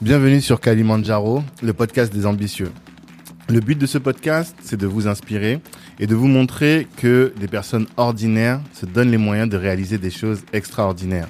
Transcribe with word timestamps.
Bienvenue 0.00 0.40
sur 0.40 0.60
Kalimandjaro, 0.60 1.42
le 1.60 1.72
podcast 1.72 2.12
des 2.14 2.24
ambitieux. 2.24 2.70
Le 3.48 3.58
but 3.58 3.76
de 3.76 3.84
ce 3.84 3.98
podcast, 3.98 4.54
c'est 4.62 4.76
de 4.76 4.86
vous 4.86 5.08
inspirer 5.08 5.58
et 5.98 6.06
de 6.06 6.14
vous 6.14 6.28
montrer 6.28 6.86
que 6.98 7.32
des 7.40 7.48
personnes 7.48 7.88
ordinaires 7.96 8.60
se 8.74 8.86
donnent 8.86 9.10
les 9.10 9.18
moyens 9.18 9.50
de 9.50 9.56
réaliser 9.56 9.98
des 9.98 10.10
choses 10.10 10.42
extraordinaires. 10.52 11.26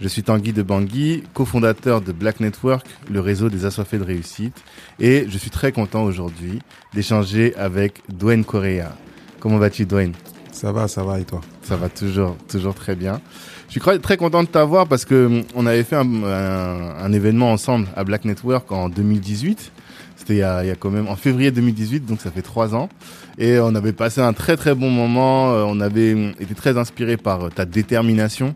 Je 0.00 0.08
suis 0.08 0.24
Tanguy 0.24 0.52
de 0.52 0.64
Bangui, 0.64 1.22
cofondateur 1.32 2.00
de 2.00 2.10
Black 2.10 2.40
Network, 2.40 2.88
le 3.08 3.20
réseau 3.20 3.50
des 3.50 3.64
assoiffés 3.64 3.98
de 3.98 4.04
réussite, 4.04 4.64
et 4.98 5.26
je 5.28 5.38
suis 5.38 5.50
très 5.50 5.70
content 5.70 6.02
aujourd'hui 6.02 6.58
d'échanger 6.94 7.54
avec 7.54 8.02
Dwayne 8.08 8.44
Correa. 8.44 8.96
Comment 9.38 9.58
vas-tu, 9.58 9.86
Dwayne? 9.86 10.14
Ça 10.50 10.72
va, 10.72 10.88
ça 10.88 11.04
va, 11.04 11.20
et 11.20 11.24
toi? 11.24 11.40
Ça 11.68 11.76
va 11.76 11.90
toujours, 11.90 12.34
toujours 12.48 12.74
très 12.74 12.96
bien. 12.96 13.20
Je 13.68 13.72
suis 13.72 14.00
très 14.00 14.16
content 14.16 14.42
de 14.42 14.48
t'avoir 14.48 14.86
parce 14.86 15.04
que 15.04 15.42
on 15.54 15.66
avait 15.66 15.84
fait 15.84 15.96
un, 15.96 17.12
événement 17.12 17.52
ensemble 17.52 17.88
à 17.94 18.04
Black 18.04 18.24
Network 18.24 18.72
en 18.72 18.88
2018. 18.88 19.70
C'était 20.16 20.36
il, 20.36 20.38
y 20.38 20.42
a, 20.42 20.64
il 20.64 20.68
y 20.68 20.70
a 20.70 20.76
quand 20.76 20.88
même 20.88 21.08
en 21.08 21.16
février 21.16 21.50
2018, 21.50 22.06
donc 22.06 22.22
ça 22.22 22.30
fait 22.30 22.40
trois 22.40 22.74
ans. 22.74 22.88
Et 23.36 23.58
on 23.60 23.74
avait 23.74 23.92
passé 23.92 24.22
un 24.22 24.32
très 24.32 24.56
très 24.56 24.74
bon 24.74 24.88
moment. 24.88 25.52
Euh, 25.52 25.64
on 25.66 25.78
avait 25.80 26.12
été 26.40 26.54
très 26.54 26.78
inspiré 26.78 27.18
par 27.18 27.50
ta 27.50 27.66
détermination, 27.66 28.54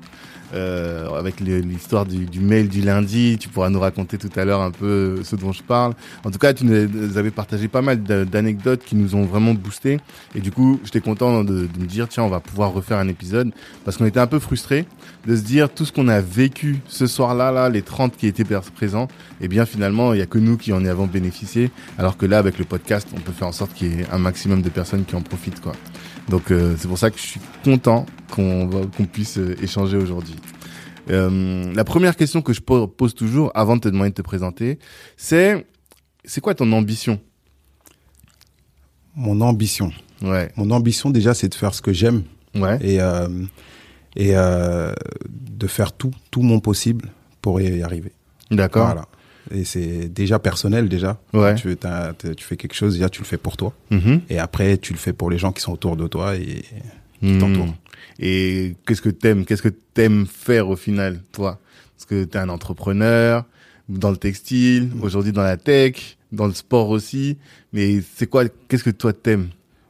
euh, 0.55 1.09
avec 1.15 1.41
l'histoire 1.41 2.07
du, 2.07 2.27
du, 2.27 2.41
mail 2.41 2.69
du 2.69 2.81
lundi. 2.81 3.37
Tu 3.41 3.49
pourras 3.49 3.71
nous 3.71 3.81
raconter 3.81 4.19
tout 4.19 4.31
à 4.37 4.45
l'heure 4.45 4.61
un 4.61 4.71
peu 4.71 5.23
ce 5.25 5.37
dont 5.37 5.53
je 5.53 5.63
parle. 5.63 5.95
En 6.25 6.31
tout 6.31 6.39
cas, 6.39 6.53
tu 6.53 6.65
nous 6.65 7.17
avais 7.17 7.31
partagé 7.31 7.69
pas 7.69 7.83
mal 7.83 8.03
d'anecdotes 8.03 8.85
qui 8.85 8.97
nous 8.97 9.15
ont 9.15 9.25
vraiment 9.25 9.55
boosté. 9.55 9.99
Et 10.35 10.41
du 10.41 10.51
coup, 10.51 10.81
j'étais 10.85 11.01
content 11.01 11.45
de, 11.45 11.67
de, 11.67 11.81
me 11.81 11.87
dire, 11.87 12.09
tiens, 12.09 12.25
on 12.25 12.29
va 12.29 12.41
pouvoir 12.41 12.73
refaire 12.73 12.99
un 12.99 13.09
épisode 13.09 13.51
parce 13.85 13.97
qu'on 13.97 14.07
était 14.07 14.21
un 14.21 14.27
peu 14.27 14.39
frustrés 14.39 14.87
de 15.27 15.37
se 15.37 15.43
dire 15.43 15.73
tout 15.73 15.85
ce 15.85 15.93
qu'on 15.93 16.09
a 16.09 16.21
vécu 16.21 16.81
ce 16.87 17.07
soir-là, 17.07 17.53
là, 17.53 17.69
les 17.69 17.83
30 17.83 18.17
qui 18.17 18.27
étaient 18.27 18.45
présents, 18.75 19.09
et 19.41 19.45
eh 19.45 19.49
bien 19.49 19.65
finalement, 19.67 20.13
il 20.13 20.19
y 20.19 20.23
a 20.23 20.27
que 20.27 20.39
nous 20.39 20.57
qui 20.57 20.73
en 20.73 20.85
avons 20.85 21.07
bénéficié. 21.07 21.71
Alors 21.99 22.17
que 22.17 22.27
là, 22.27 22.39
avec 22.39 22.59
le 22.59 22.65
podcast, 22.65 23.09
on 23.15 23.21
peut 23.21 23.33
faire 23.33 23.49
en 23.49 23.53
sorte 23.53 23.73
qu'il 23.75 23.89
y 23.89 24.01
ait 24.01 24.07
un 24.13 24.19
maximum 24.19 24.63
de 24.63 24.69
personnes 24.69 25.05
qui 25.05 25.15
en 25.15 25.23
profitent, 25.23 25.61
quoi. 25.61 25.73
Donc 26.29 26.51
euh, 26.51 26.77
c'est 26.79 26.89
pour 26.89 26.99
ça 26.99 27.11
que 27.11 27.19
je 27.19 27.23
suis 27.23 27.41
content 27.65 28.07
qu'on 28.31 28.69
qu'on 28.69 29.05
puisse 29.05 29.39
euh, 29.39 29.57
échanger 29.63 29.97
aujourd'hui. 29.97 30.37
Euh, 31.11 31.73
la 31.75 31.85
première 31.85 32.17
question 32.17 32.43
que 32.43 32.53
je 32.53 32.61
pose 32.61 33.15
toujours 33.15 33.51
avant 33.55 33.77
de 33.77 33.81
te 33.81 33.89
demander 33.89 34.11
de 34.11 34.15
te 34.15 34.23
présenter, 34.23 34.79
c'est 35.17 35.67
c'est 36.25 36.41
quoi 36.41 36.55
ton 36.55 36.71
ambition? 36.73 37.21
Mon 39.15 39.41
ambition. 39.41 39.93
Ouais. 40.23 40.51
Mon 40.57 40.71
ambition 40.71 41.11
déjà, 41.11 41.35
c'est 41.35 41.49
de 41.49 41.55
faire 41.55 41.75
ce 41.75 41.83
que 41.83 41.93
j'aime. 41.93 42.23
Ouais. 42.55 42.79
Et 42.81 43.01
euh, 43.01 43.29
et 44.15 44.37
euh, 44.37 44.93
de 45.29 45.67
faire 45.67 45.93
tout 45.93 46.13
tout 46.31 46.43
mon 46.43 46.61
possible 46.61 47.11
pour 47.41 47.61
y 47.61 47.83
arriver. 47.83 48.13
D'accord. 48.51 48.87
Voilà. 48.87 49.07
Et 49.51 49.65
c'est 49.65 50.09
déjà 50.09 50.39
personnel 50.39 50.89
déjà. 50.89 51.21
Ouais. 51.33 51.55
Tu, 51.55 51.77
tu 52.37 52.45
fais 52.45 52.57
quelque 52.57 52.75
chose, 52.75 52.95
déjà 52.95 53.09
tu 53.09 53.21
le 53.21 53.27
fais 53.27 53.39
pour 53.39 53.57
toi. 53.57 53.73
Mm-hmm. 53.91 54.21
Et 54.31 54.39
après 54.39 54.79
tu 54.79 54.93
le 54.93 54.99
fais 54.99 55.13
pour 55.13 55.31
les 55.31 55.39
gens 55.39 55.53
qui 55.53 55.63
sont 55.63 55.73
autour 55.73 55.97
de 55.97 56.07
toi 56.07 56.37
et 56.37 56.65
qui 57.21 57.39
t'entourent. 57.39 57.67
Mm. 57.67 57.75
Et 58.21 58.77
qu'est-ce 58.87 59.03
que 59.03 59.09
t'aimes 59.09 59.45
Qu'est-ce 59.45 59.63
que 59.63 59.69
t'aimes 59.69 60.27
faire 60.27 60.69
au 60.69 60.77
final, 60.77 61.21
toi? 61.33 61.59
Parce 61.97 62.07
que 62.07 62.25
t'es 62.25 62.39
un 62.39 62.49
entrepreneur 62.49 63.45
dans 63.89 64.11
le 64.11 64.17
textile, 64.17 64.91
aujourd'hui 65.01 65.33
dans 65.33 65.43
la 65.43 65.57
tech, 65.57 66.17
dans 66.31 66.47
le 66.47 66.55
sport 66.55 66.91
aussi. 66.91 67.37
Mais 67.73 68.03
c'est 68.17 68.27
quoi 68.27 68.45
Qu'est-ce 68.69 68.85
que 68.85 68.91
toi 68.91 69.13
t'aimes? 69.13 69.49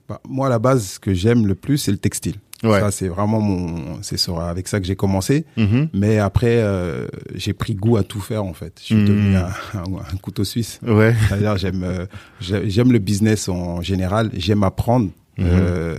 Bah, 0.08 0.20
Moi, 0.28 0.47
à 0.47 0.50
la 0.50 0.58
base, 0.58 0.86
ce 0.86 0.98
que 0.98 1.14
j'aime 1.14 1.47
le 1.47 1.55
plus, 1.55 1.78
c'est 1.78 1.92
le 1.92 1.98
textile. 1.98 2.36
Ouais. 2.62 2.80
Ça, 2.80 2.91
c'est 2.91 3.08
vraiment 3.08 3.41
mon, 3.41 4.02
c'est 4.02 4.16
avec 4.30 4.68
ça 4.68 4.78
que 4.80 4.86
j'ai 4.86 4.96
commencé. 4.96 5.44
Mm-hmm. 5.58 5.88
Mais 5.94 6.18
après, 6.18 6.58
euh, 6.58 7.06
j'ai 7.34 7.52
pris 7.52 7.74
goût 7.74 7.96
à 7.96 8.02
tout 8.05 8.20
faire 8.20 8.44
en 8.44 8.52
fait. 8.55 8.74
Je 8.80 8.84
suis 8.86 8.94
Mm. 8.94 9.05
devenu 9.06 9.36
un, 9.36 9.46
un, 9.74 9.82
un 10.12 10.16
couteau 10.20 10.44
suisse. 10.44 10.78
Ouais. 10.86 11.14
C'est-à-dire, 11.28 11.56
j'aime, 11.56 11.83
euh, 11.84 12.06
j'aime 12.40 12.92
le 12.92 12.98
business 12.98 13.48
en 13.48 13.83
général. 13.83 14.30
J'aime 14.34 14.62
apprendre. 14.62 15.08
Mhm. 15.39 15.46
Euh, 15.48 15.96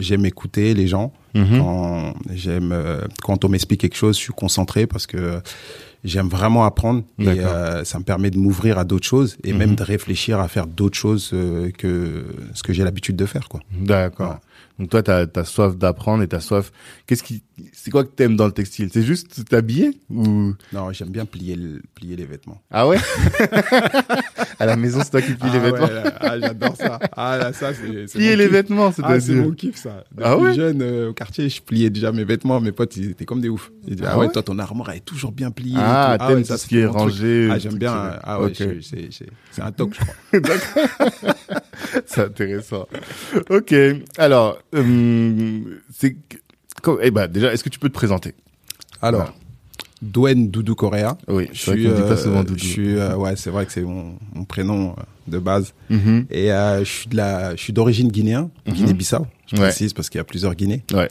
j'aime 0.00 0.26
écouter 0.26 0.74
les 0.74 0.88
gens. 0.88 1.12
Mhm. 1.34 1.58
Quand 1.60 2.14
j'aime, 2.34 2.72
euh, 2.72 3.02
quand 3.22 3.44
on 3.44 3.48
m'explique 3.48 3.80
quelque 3.80 3.96
chose, 3.96 4.16
je 4.16 4.20
suis 4.22 4.32
concentré 4.32 4.86
parce 4.88 5.06
que 5.06 5.40
j'aime 6.04 6.26
vraiment 6.28 6.64
apprendre 6.64 7.02
et 7.20 7.28
euh, 7.28 7.84
ça 7.84 7.98
me 8.00 8.04
permet 8.04 8.30
de 8.30 8.38
m'ouvrir 8.38 8.76
à 8.78 8.84
d'autres 8.84 9.06
choses 9.06 9.36
et 9.44 9.52
Mhm. 9.52 9.58
même 9.58 9.74
de 9.76 9.82
réfléchir 9.84 10.40
à 10.40 10.48
faire 10.48 10.66
d'autres 10.66 10.96
choses 10.98 11.30
euh, 11.34 11.70
que 11.70 12.24
ce 12.54 12.62
que 12.64 12.72
j'ai 12.72 12.82
l'habitude 12.82 13.14
de 13.16 13.26
faire, 13.26 13.48
quoi. 13.48 13.60
D'accord. 13.72 14.38
Donc 14.78 14.90
toi, 14.90 15.02
t'as 15.02 15.26
as 15.34 15.44
soif 15.44 15.76
d'apprendre 15.76 16.22
et 16.22 16.28
t'as 16.28 16.38
soif. 16.40 16.70
Qu'est-ce 17.06 17.24
qui, 17.24 17.42
c'est 17.72 17.90
quoi 17.90 18.04
que 18.04 18.10
t'aimes 18.10 18.36
dans 18.36 18.46
le 18.46 18.52
textile? 18.52 18.90
C'est 18.92 19.02
juste 19.02 19.44
t'habiller 19.48 19.98
ou? 20.08 20.52
Non, 20.72 20.92
j'aime 20.92 21.08
bien 21.10 21.24
plier, 21.24 21.56
le- 21.56 21.82
plier 21.96 22.14
les 22.14 22.26
vêtements. 22.26 22.60
Ah 22.70 22.86
ouais? 22.86 22.98
À 24.60 24.66
la 24.66 24.76
maison, 24.76 25.00
c'est 25.02 25.10
toi 25.10 25.22
qui 25.22 25.34
plies 25.34 25.50
les 25.50 25.58
Ah 25.58 25.60
vêtements. 25.60 25.86
ouais, 25.86 25.92
là, 25.94 26.14
ah, 26.20 26.40
j'adore 26.40 26.76
ça. 26.76 26.98
Ah 27.16 27.36
là, 27.38 27.52
ça 27.52 27.72
c'est. 27.74 28.06
c'est 28.08 28.18
Plier 28.18 28.34
les 28.36 28.44
kiff. 28.44 28.52
vêtements, 28.52 28.92
Ah, 29.02 29.20
c'est 29.20 29.34
mon 29.34 29.52
kiff 29.52 29.76
ça. 29.76 30.04
Depuis 30.10 30.24
Ah 30.24 30.36
ouais? 30.38 30.54
jeune 30.54 30.82
euh, 30.82 31.10
au 31.10 31.12
quartier, 31.12 31.48
je 31.48 31.62
pliais 31.62 31.90
déjà 31.90 32.10
mes 32.12 32.24
vêtements. 32.24 32.60
Mes 32.60 32.72
potes, 32.72 32.96
ils 32.96 33.10
étaient 33.10 33.24
comme 33.24 33.40
des. 33.40 33.48
Ils 33.86 33.94
disaient, 33.96 34.06
Ah 34.08 34.12
ah, 34.14 34.18
ouais, 34.18 34.26
ouais? 34.26 34.32
toi, 34.32 34.42
ton 34.42 34.58
armoire 34.58 34.90
elle 34.90 34.96
est 34.98 35.00
toujours 35.00 35.30
bien 35.32 35.50
pliée. 35.52 35.74
Ah, 35.78 36.16
tout. 36.18 36.26
t'aimes 36.26 36.36
ouais, 36.38 36.42
tout 36.42 36.48
ça, 36.48 36.58
ce 36.58 36.66
qui 36.66 36.78
est 36.78 36.82
c'est 36.82 36.86
rangé, 36.86 37.48
Ah, 37.52 37.58
j'aime 37.58 37.74
bien. 37.78 38.18
Ah 38.22 38.40
ouais, 38.40 38.52
c'est- 38.54 38.78
c'est 38.82 39.08
c'est 39.52 39.62
un 39.62 39.70
toc, 39.72 39.94
je 39.94 40.00
crois. 40.40 40.54
c'est 42.06 42.22
intéressant. 42.22 42.86
Ok. 43.50 43.74
Alors, 44.16 44.47
euh, 44.74 45.60
c'est. 45.92 46.16
Eh 47.02 47.10
ben, 47.10 47.26
déjà, 47.28 47.52
est-ce 47.52 47.64
que 47.64 47.68
tu 47.68 47.78
peux 47.78 47.88
te 47.88 47.94
présenter? 47.94 48.34
Alors, 49.02 49.32
Dwayne 50.02 50.50
Doudou 50.50 50.74
Correa. 50.74 51.18
Oui, 51.26 51.48
Je 51.52 51.58
c'est 51.60 51.70
vrai 51.72 51.80
suis, 51.80 51.88
pas 51.88 52.00
euh, 52.12 52.16
souvent 52.16 52.44
Doudou. 52.44 52.58
je 52.58 52.64
suis, 52.64 52.96
euh, 52.96 53.16
ouais, 53.16 53.34
c'est 53.36 53.50
vrai 53.50 53.66
que 53.66 53.72
c'est 53.72 53.82
mon, 53.82 54.16
mon 54.34 54.44
prénom 54.44 54.94
de 55.26 55.38
base. 55.38 55.74
Mhm. 55.90 56.26
Et 56.30 56.52
euh, 56.52 56.80
je 56.84 56.90
suis 56.90 57.08
de 57.08 57.16
la, 57.16 57.56
je 57.56 57.62
suis 57.62 57.72
d'origine 57.72 58.08
guinéen, 58.08 58.50
Mhm. 58.66 58.74
Guinée-Bissau. 58.74 59.26
Je 59.48 59.56
Ouais. 59.56 59.62
précise 59.62 59.92
parce 59.92 60.08
qu'il 60.08 60.18
y 60.18 60.20
a 60.20 60.24
plusieurs 60.24 60.54
Guinées. 60.54 60.84
Ouais. 60.92 61.08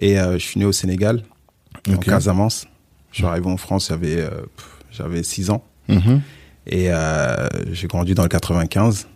Et 0.00 0.14
je 0.16 0.38
suis 0.38 0.58
né 0.58 0.64
au 0.64 0.72
Sénégal, 0.72 1.22
en 1.88 1.94
Ok. 1.94 2.04
Casamance. 2.04 2.66
Je 3.12 3.16
suis 3.18 3.26
arrivé 3.26 3.46
en 3.48 3.56
France, 3.56 3.88
j'avais, 3.88 4.24
j'avais 4.92 5.22
6 5.22 5.50
ans. 5.50 5.64
Mhm. 5.88 6.20
Et 6.66 6.88
j'ai 7.72 7.88
grandi 7.88 8.14
dans 8.14 8.22
le 8.22 8.28
95. 8.28 9.06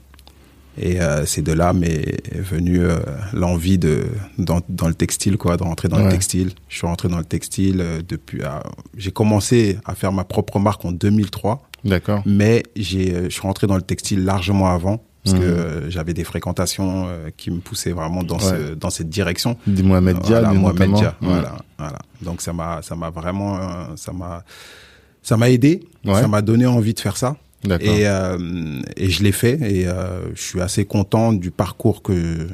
Et 0.76 1.00
euh, 1.00 1.24
c'est 1.24 1.42
de 1.42 1.52
là 1.52 1.72
m'est 1.72 2.34
venue 2.34 2.80
euh, 2.84 2.98
l'envie 3.32 3.78
de 3.78 4.04
dans, 4.38 4.60
dans 4.68 4.88
le 4.88 4.94
textile, 4.94 5.36
quoi, 5.36 5.56
de 5.56 5.62
rentrer 5.62 5.88
dans 5.88 5.98
Ouais. 5.98 6.04
le 6.06 6.10
textile. 6.10 6.50
Je 6.68 6.76
suis 6.78 6.86
rentré 6.86 7.08
dans 7.08 7.18
le 7.18 7.24
textile 7.24 7.80
euh, 7.80 8.02
depuis. 8.06 8.42
euh, 8.42 8.48
j'ai 8.96 9.12
commencé 9.12 9.78
à 9.84 9.94
faire 9.94 10.10
ma 10.12 10.24
propre 10.24 10.58
marque 10.58 10.84
en 10.84 10.90
2003, 10.92 11.62
D'accord. 11.84 12.22
mais 12.26 12.64
j'ai, 12.74 13.14
euh, 13.14 13.24
je 13.24 13.28
suis 13.30 13.42
rentré 13.42 13.66
dans 13.68 13.76
le 13.76 13.82
textile 13.82 14.24
largement 14.24 14.68
avant 14.68 15.00
parce 15.22 15.36
Mhm. 15.36 15.42
que 15.42 15.46
euh, 15.46 15.90
j'avais 15.90 16.12
des 16.12 16.24
fréquentations 16.24 17.06
euh, 17.08 17.30
qui 17.36 17.50
me 17.50 17.60
poussaient 17.60 17.92
vraiment 17.92 18.22
dans 18.24 18.38
ce, 18.41 18.74
dans 18.74 18.91
cette 18.91 19.08
direction. 19.08 19.56
Dis 19.66 19.82
Mohamed 19.84 20.18
Dia, 20.20 20.41
Voilà, 20.41 20.52
Mohamed. 20.58 20.92
Dia, 20.94 21.14
Ouais. 21.22 21.28
voilà, 21.28 21.56
voilà. 21.78 21.98
Donc 22.20 22.42
ça 22.42 22.52
m'a, 22.52 22.82
ça 22.82 22.94
m'a 22.96 23.10
vraiment, 23.10 23.56
euh, 23.56 23.60
ça 23.96 24.12
m'a, 24.12 24.44
ça 25.22 25.36
m'a 25.36 25.48
aidé, 25.50 25.84
Ouais. 26.04 26.20
ça 26.20 26.28
m'a 26.28 26.42
donné 26.42 26.66
envie 26.66 26.92
de 26.94 27.00
faire 27.00 27.16
ça. 27.16 27.36
Et, 27.80 28.06
euh, 28.06 28.80
et 28.97 29.10
je 29.10 29.22
l'ai 29.22 29.32
fait 29.32 29.58
et 29.62 29.86
euh, 29.86 30.34
je 30.34 30.42
suis 30.42 30.60
assez 30.60 30.84
content 30.84 31.32
du 31.32 31.50
parcours 31.50 32.02
que 32.02 32.47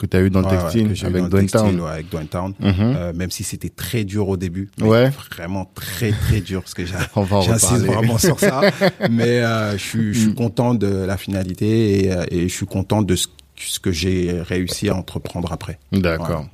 Que 0.00 0.06
tu 0.06 0.16
as 0.16 0.22
eu 0.22 0.30
dans 0.30 0.40
le 0.40 0.46
ouais, 0.46 0.58
textile 0.58 0.86
avec 1.06 1.18
dans 1.18 1.22
le 1.24 1.30
Dwayne 1.30 1.46
textile, 1.46 1.70
Town. 1.76 1.80
ouais, 1.80 1.90
avec 1.90 2.08
Dwayne 2.10 2.26
Town. 2.26 2.52
Mhm. 2.58 2.74
Euh, 2.80 3.12
même 3.12 3.30
si 3.30 3.44
c'était 3.44 3.68
très 3.68 4.02
dur 4.04 4.28
au 4.28 4.36
début, 4.36 4.68
Ouais. 4.80 5.10
vraiment 5.36 5.70
très 5.72 6.10
très 6.10 6.40
dur 6.40 6.62
parce 6.62 6.74
que 6.74 6.84
j'insiste 7.42 7.84
vraiment 7.86 8.18
sur 8.18 8.40
ça. 8.40 8.60
Mais 9.10 9.38
euh, 9.40 9.72
je 9.78 9.82
suis 9.82 10.12
je 10.14 10.18
suis 10.18 10.30
Mm. 10.30 10.34
content 10.34 10.74
de 10.74 10.88
la 10.88 11.16
finalité 11.16 12.06
et, 12.06 12.12
euh, 12.12 12.24
et 12.30 12.48
je 12.48 12.52
suis 12.54 12.66
content 12.66 13.02
de 13.02 13.14
ce, 13.14 13.28
ce 13.56 13.78
que 13.78 13.92
j'ai 13.92 14.32
réussi 14.42 14.88
à 14.88 14.96
entreprendre 14.96 15.52
après. 15.52 15.78
D'accord. 15.92 16.46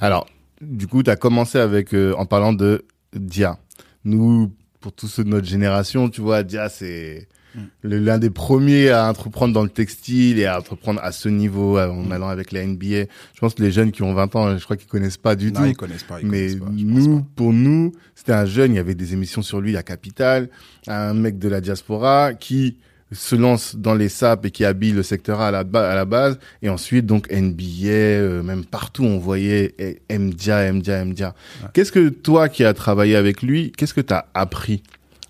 Alors, 0.00 0.26
du 0.62 0.86
coup, 0.86 1.02
tu 1.02 1.10
as 1.10 1.16
commencé 1.16 1.58
avec 1.58 1.94
euh, 1.94 2.14
en 2.16 2.26
parlant 2.26 2.52
de 2.52 2.84
Dia. 3.12 3.58
Nous, 4.04 4.52
pour 4.84 4.92
tous 4.92 5.08
ceux 5.08 5.24
de 5.24 5.30
notre 5.30 5.46
génération, 5.46 6.10
tu 6.10 6.20
vois, 6.20 6.42
Dia, 6.42 6.68
c'est 6.68 7.26
Mm. 7.54 7.60
l'un 7.84 8.18
des 8.18 8.28
premiers 8.30 8.90
à 8.90 9.08
entreprendre 9.08 9.54
dans 9.54 9.62
le 9.62 9.68
textile 9.70 10.38
et 10.40 10.44
à 10.44 10.58
entreprendre 10.58 11.00
à 11.02 11.10
ce 11.12 11.30
niveau 11.30 11.78
Mm. 11.78 12.08
en 12.08 12.10
allant 12.10 12.28
avec 12.28 12.52
la 12.52 12.60
NBA. 12.66 13.04
Je 13.32 13.40
pense 13.40 13.54
que 13.54 13.62
les 13.62 13.70
jeunes 13.70 13.92
qui 13.92 14.02
ont 14.02 14.12
20 14.12 14.34
ans, 14.36 14.58
je 14.58 14.62
crois 14.64 14.76
qu'ils 14.76 14.88
connaissent 14.88 15.16
pas 15.16 15.36
du 15.36 15.52
Non, 15.52 15.60
tout. 15.60 15.66
ils 15.66 15.76
connaissent 15.76 16.02
pas. 16.02 16.20
Ils 16.20 16.26
Mais 16.26 16.48
connaissent 16.48 16.56
pas, 16.56 16.66
nous, 16.74 17.20
pas. 17.20 17.26
pour 17.36 17.52
nous, 17.54 17.92
c'était 18.14 18.32
un 18.32 18.44
jeune, 18.44 18.72
il 18.72 18.76
y 18.76 18.78
avait 18.78 18.94
des 18.96 19.14
émissions 19.14 19.40
sur 19.40 19.60
lui 19.62 19.74
à 19.76 19.82
Capital, 19.84 20.50
un 20.88 21.14
mec 21.14 21.38
de 21.38 21.48
la 21.48 21.60
diaspora 21.62 22.34
qui 22.34 22.76
se 23.14 23.34
lance 23.36 23.76
dans 23.76 23.94
les 23.94 24.08
SAP 24.08 24.46
et 24.46 24.50
qui 24.50 24.64
habille 24.64 24.92
le 24.92 25.02
secteur 25.02 25.40
A 25.40 25.48
à 25.48 25.50
la, 25.50 25.64
ba- 25.64 25.90
à 25.90 25.94
la 25.94 26.04
base. 26.04 26.38
Et 26.62 26.68
ensuite, 26.68 27.06
donc, 27.06 27.30
NBA, 27.30 27.88
euh, 27.88 28.42
même 28.42 28.64
partout, 28.64 29.04
on 29.04 29.18
voyait 29.18 29.74
eh, 29.78 30.18
Mdia, 30.18 30.72
Mdia, 30.72 31.04
Mdia. 31.04 31.34
Qu'est-ce 31.72 31.92
que 31.92 32.08
toi 32.08 32.48
qui 32.48 32.64
as 32.64 32.74
travaillé 32.74 33.16
avec 33.16 33.42
lui, 33.42 33.72
qu'est-ce 33.76 33.94
que 33.94 34.00
tu 34.00 34.12
as 34.12 34.26
appris 34.34 34.82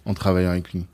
en 0.06 0.14
travaillant 0.14 0.50
avec 0.50 0.72
lui? 0.72 0.84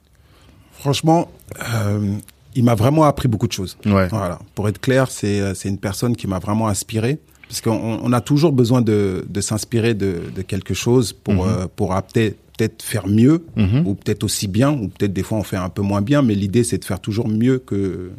Franchement, 0.73 1.31
euh, 1.75 2.15
il 2.55 2.65
m'a 2.65 2.75
vraiment 2.75 3.05
appris 3.05 3.29
beaucoup 3.29 3.47
de 3.47 3.53
choses. 3.53 3.77
Ouais. 3.87 4.09
Voilà. 4.09 4.39
Pour 4.55 4.69
être 4.69 4.81
clair, 4.81 5.11
c'est 5.11 5.41
euh, 5.41 5.55
c'est 5.55 5.69
une 5.69 5.79
personne 5.79 6.17
qui 6.17 6.27
m'a 6.27 6.39
vraiment 6.39 6.69
inspiré. 6.69 7.19
Parce 7.49 7.61
qu'on 7.61 7.99
on 8.03 8.13
a 8.13 8.21
toujours 8.21 8.53
besoin 8.53 8.81
de, 8.81 9.27
de 9.29 9.41
s'inspirer 9.41 9.95
de, 9.95 10.21
de 10.35 10.43
quelque 10.43 10.73
chose 10.73 11.13
pour, 11.13 11.35
Mhm. 11.35 11.41
euh, 11.63 11.67
pour 11.75 11.95
apter- 11.95 12.37
peut-être 12.61 12.83
faire 12.83 13.07
mieux, 13.09 13.45
Mhm. 13.57 13.87
ou 13.87 13.95
peut-être 13.95 14.23
aussi 14.25 14.47
bien, 14.49 14.71
ou 14.73 14.89
peut-être 14.89 15.13
des 15.15 15.23
fois 15.23 15.39
on 15.39 15.43
fait 15.43 15.57
un 15.57 15.71
peu 15.71 15.83
moins 15.83 16.03
bien, 16.03 16.21
mais 16.23 16.35
l'idée 16.35 16.63
c'est 16.65 16.79
de 16.79 16.85
faire 16.85 17.01
toujours 17.01 17.29
mieux 17.29 17.59
que 17.59 18.11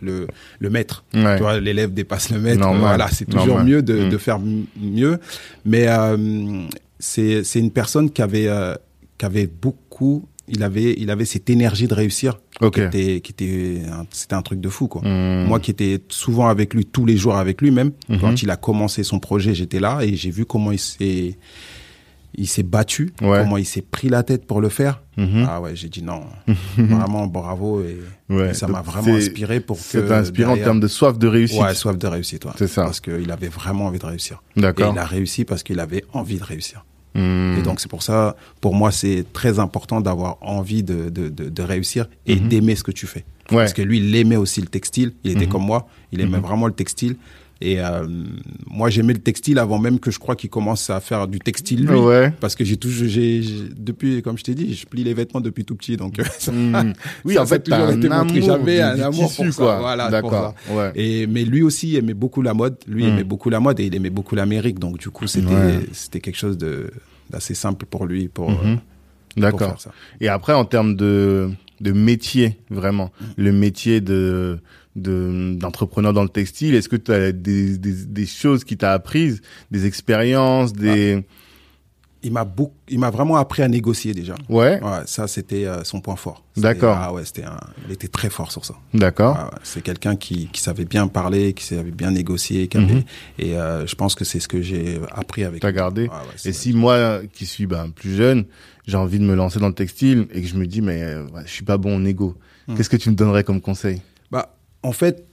le, 0.00 0.26
le 0.60 0.70
maître. 0.70 1.04
Ouais. 1.14 1.36
Tu 1.36 1.42
vois, 1.42 1.58
l'élève 1.58 1.92
dépasse 1.92 2.30
le 2.30 2.38
maître. 2.38 2.60
Normal. 2.60 2.80
Voilà, 2.80 3.08
c'est 3.08 3.24
toujours 3.24 3.46
Normal. 3.46 3.66
mieux 3.66 3.82
de, 3.82 4.04
Mm. 4.04 4.08
de 4.10 4.18
faire 4.18 4.38
mieux. 4.80 5.18
Mais 5.64 5.86
euh, 5.88 6.62
c'est 7.00 7.42
une 7.56 7.70
personne 7.70 8.10
qui 8.10 8.22
avait 8.22 8.46
euh, 8.48 8.74
qui 9.18 9.24
avait 9.26 9.46
beaucoup. 9.48 10.24
Il 10.50 10.62
avait 10.62 10.94
il 10.98 11.10
avait 11.10 11.24
cette 11.24 11.50
énergie 11.50 11.88
de 11.88 11.94
réussir. 11.94 12.38
Ok. 12.60 12.74
Qui 12.74 12.80
était 12.82 13.20
qui 13.20 13.32
était 13.32 13.82
c'était 14.12 14.34
un 14.34 14.42
truc 14.42 14.60
de 14.60 14.68
fou 14.68 14.86
quoi. 14.88 15.02
Hmm. 15.04 15.46
Moi 15.48 15.58
qui 15.60 15.70
étais 15.72 16.00
souvent 16.10 16.46
avec 16.48 16.74
lui 16.74 16.84
tous 16.86 17.04
les 17.06 17.16
jours 17.16 17.36
avec 17.36 17.60
lui 17.60 17.70
même 17.72 17.90
Mhm. 18.08 18.18
quand 18.20 18.42
il 18.42 18.50
a 18.50 18.56
commencé 18.56 19.02
son 19.02 19.18
projet 19.18 19.52
j'étais 19.54 19.80
là 19.80 20.00
et 20.02 20.14
j'ai 20.16 20.30
vu 20.30 20.44
comment 20.46 20.72
il 20.72 20.78
s'est 20.78 21.36
il 22.34 22.46
s'est 22.46 22.62
battu 22.62 23.12
Ouais. 23.22 23.38
comment 23.42 23.56
il 23.56 23.64
s'est 23.64 23.82
pris 23.82 24.08
la 24.08 24.22
tête 24.22 24.46
pour 24.46 24.60
le 24.60 24.68
faire 24.68 25.02
Mhm. 25.16 25.46
ah 25.48 25.60
ouais 25.60 25.74
j'ai 25.74 25.88
dit 25.88 26.02
non 26.02 26.22
vraiment 26.78 27.26
bravo 27.26 27.82
et, 27.82 27.98
Ouais. 28.28 28.50
et 28.50 28.54
ça 28.54 28.68
m'a 28.68 28.82
vraiment 28.82 29.14
inspiré 29.16 29.60
pour 29.60 29.76
que 29.76 29.82
C'est 29.82 30.10
inspirant 30.12 30.50
en 30.52 30.54
derrière- 30.54 30.66
termes 30.66 30.80
de 30.80 30.88
soif 30.88 31.18
de 31.18 31.26
réussite. 31.26 31.60
ouais 31.60 31.74
soif 31.74 31.96
de 31.98 32.06
réussite 32.06 32.44
ouais. 32.44 32.52
C'est 32.56 32.68
ça. 32.68 32.84
parce 32.84 33.00
qu'il 33.00 33.30
avait 33.32 33.48
vraiment 33.48 33.86
envie 33.86 33.98
de 33.98 34.06
réussir 34.06 34.42
et 34.56 34.60
D'accord. 34.60 34.92
il 34.94 34.98
a 34.98 35.04
réussi 35.06 35.44
parce 35.44 35.62
qu'il 35.62 35.80
avait 35.80 36.04
envie 36.12 36.38
de 36.38 36.44
réussir 36.44 36.84
Hmm. 37.14 37.56
et 37.58 37.62
donc 37.62 37.80
c'est 37.80 37.88
pour 37.88 38.02
ça 38.02 38.36
pour 38.60 38.74
moi 38.74 38.92
c'est 38.92 39.24
très 39.32 39.58
important 39.58 40.00
d'avoir 40.02 40.36
envie 40.42 40.82
de, 40.82 41.08
de, 41.08 41.30
de, 41.30 41.48
de 41.48 41.62
réussir 41.62 42.06
et 42.26 42.36
Mhm. 42.36 42.48
d'aimer 42.48 42.76
ce 42.76 42.84
que 42.84 42.92
tu 42.92 43.06
fais 43.06 43.24
Ouais. 43.50 43.56
parce 43.56 43.72
que 43.72 43.80
lui 43.82 43.98
il 43.98 44.14
aimait 44.14 44.36
aussi 44.36 44.60
le 44.60 44.66
textile 44.68 45.14
il 45.24 45.32
était 45.32 45.46
Mhm. 45.46 45.52
comme 45.52 45.64
moi 45.64 45.88
il 46.12 46.20
aimait 46.20 46.38
vraiment 46.38 46.66
le 46.66 46.74
textile 46.74 47.16
et 47.60 47.80
euh, 47.80 48.06
moi 48.68 48.88
j'aimais 48.88 49.12
le 49.14 49.18
textile 49.18 49.58
avant 49.58 49.78
même 49.80 49.98
que 49.98 50.10
je 50.12 50.18
crois 50.20 50.36
qu'il 50.36 50.48
commence 50.48 50.90
à 50.90 51.00
faire 51.00 51.26
du 51.26 51.40
textile 51.40 51.86
lui 51.86 51.96
Ouais. 51.96 52.32
parce 52.40 52.54
que 52.54 52.64
j'ai 52.64 52.76
toujours 52.76 53.08
j'ai 53.08 53.42
depuis 53.76 54.22
comme 54.22 54.38
je 54.38 54.44
t'ai 54.44 54.54
dit 54.54 54.74
je 54.74 54.86
plie 54.86 55.02
les 55.02 55.12
vêtements 55.14 55.40
depuis 55.40 55.64
tout 55.64 55.74
petit 55.74 55.96
donc 55.96 56.18
euh, 56.20 56.24
ça- 56.38 56.52
Hmm. 56.52 56.92
Oui, 57.24 57.34
Ça, 57.34 57.42
en 57.42 57.46
ça 57.46 57.56
fait, 57.56 57.62
toujours 57.62 57.80
un 57.86 57.96
été 57.96 58.08
mon 58.08 58.14
amour 58.14 58.32
truc. 58.32 58.44
J'avais 58.44 58.80
un 58.80 59.00
amour 59.00 59.28
tissu, 59.28 59.44
pour 59.46 59.52
ça. 59.54 59.62
quoi. 59.62 59.78
Voilà, 59.80 60.04
pour 60.04 60.30
D'accord. 60.30 60.54
Ouais. 60.70 60.92
et 60.94 61.26
mais 61.26 61.44
lui 61.44 61.62
aussi 61.62 61.96
aimait 61.96 62.14
beaucoup 62.14 62.42
la 62.42 62.54
mode 62.54 62.76
lui 62.86 63.04
Mm. 63.04 63.08
aimait 63.08 63.24
beaucoup 63.24 63.50
la 63.50 63.58
mode 63.60 63.80
et 63.80 63.86
il 63.86 63.94
aimait 63.94 64.10
beaucoup 64.10 64.34
l'Amérique 64.36 64.78
donc 64.78 64.98
du 64.98 65.10
coup 65.10 65.26
c'était 65.26 65.48
Ouais. 65.54 65.80
c'était 65.92 66.20
quelque 66.20 66.38
chose 66.38 66.58
de 66.58 66.90
d'assez 67.30 67.54
simple 67.54 67.86
pour 67.86 68.06
lui 68.06 68.28
pour, 68.28 68.50
Mhm. 68.50 68.56
euh, 68.64 68.76
D'accord. 69.36 69.80
ça 69.80 69.90
Et 70.20 70.28
après, 70.28 70.52
en 70.54 70.64
termes 70.64 70.96
de, 70.96 71.50
de 71.80 71.92
métier, 71.92 72.56
vraiment, 72.70 73.10
Mm. 73.20 73.24
le 73.36 73.52
métier 73.52 74.00
de 74.00 74.58
de- 74.96 75.54
d'entrepreneur 75.56 76.12
dans 76.12 76.22
le 76.24 76.28
textile, 76.28 76.74
est-ce 76.74 76.88
que 76.88 76.96
tu 76.96 77.12
as 77.12 77.32
des, 77.32 77.78
des, 77.78 77.92
des 78.04 78.26
choses 78.26 78.64
qui 78.64 78.76
t'a 78.76 78.92
apprises, 78.92 79.40
des 79.70 79.86
expériences, 79.86 80.72
des... 80.72 81.24
il 82.24 82.32
m'a 82.32 82.44
beaucoup 82.44 82.74
il 82.90 82.98
m'a 82.98 83.10
vraiment 83.10 83.36
appris 83.36 83.62
à 83.62 83.68
négocier 83.68 84.12
déjà 84.14 84.34
Ouais, 84.48 84.82
ouais 84.82 85.00
ça 85.06 85.28
c'était 85.28 85.66
euh, 85.66 85.84
son 85.84 86.00
point 86.00 86.16
fort 86.16 86.42
D'accord. 86.56 86.96
ah 87.00 87.12
ouais 87.12 87.24
c'était 87.24 87.44
un- 87.44 87.60
il 87.86 87.92
était 87.92 88.08
très 88.08 88.28
fort 88.30 88.50
sur 88.50 88.64
ça 88.64 88.74
d'accord. 88.94 89.36
Ah 89.38 89.44
ouais, 89.52 89.60
c'est 89.62 89.82
quelqu'un 89.82 90.16
qui, 90.16 90.48
qui 90.48 90.60
savait 90.60 90.84
bien 90.86 91.06
parler 91.06 91.52
qui 91.52 91.64
savait 91.64 91.90
bien 91.92 92.10
négocier 92.10 92.66
qui 92.66 92.78
avait- 92.78 92.94
Mhm. 92.94 93.02
et 93.38 93.56
euh, 93.56 93.86
je 93.86 93.94
pense 93.94 94.14
que 94.16 94.24
c'est 94.24 94.40
ce 94.40 94.48
que 94.48 94.62
j'ai 94.62 94.98
appris 95.12 95.44
avec 95.44 95.60
T'as 95.60 95.68
lui. 95.70 95.76
gardé. 95.76 96.08
Ah 96.10 96.22
ouais, 96.22 96.50
Et 96.50 96.52
si 96.52 96.72
moi, 96.72 97.20
qui 97.32 97.46
suis 97.46 97.66
ben, 97.66 97.90
plus 97.90 98.16
jeune, 98.16 98.46
j'ai 98.88 98.96
envie 98.96 99.18
de 99.20 99.24
me 99.24 99.34
lancer 99.36 99.60
dans 99.60 99.68
le 99.68 99.74
textile 99.74 100.26
et 100.32 100.40
que 100.42 100.48
je 100.48 100.56
me 100.56 100.66
dis, 100.66 100.80
mais 100.80 101.02
euh, 101.02 101.24
je 101.44 101.50
suis 101.52 101.64
pas 101.64 101.76
bon 101.78 101.96
en 101.96 102.00
négo, 102.00 102.34
Mm. 102.66 102.74
qu'est-ce 102.74 102.90
que 102.90 102.96
tu 102.98 103.08
me 103.10 103.14
donnerais 103.14 103.44
comme 103.44 103.60
conseil? 103.62 104.02
En 104.82 104.92
fait, 104.92 105.24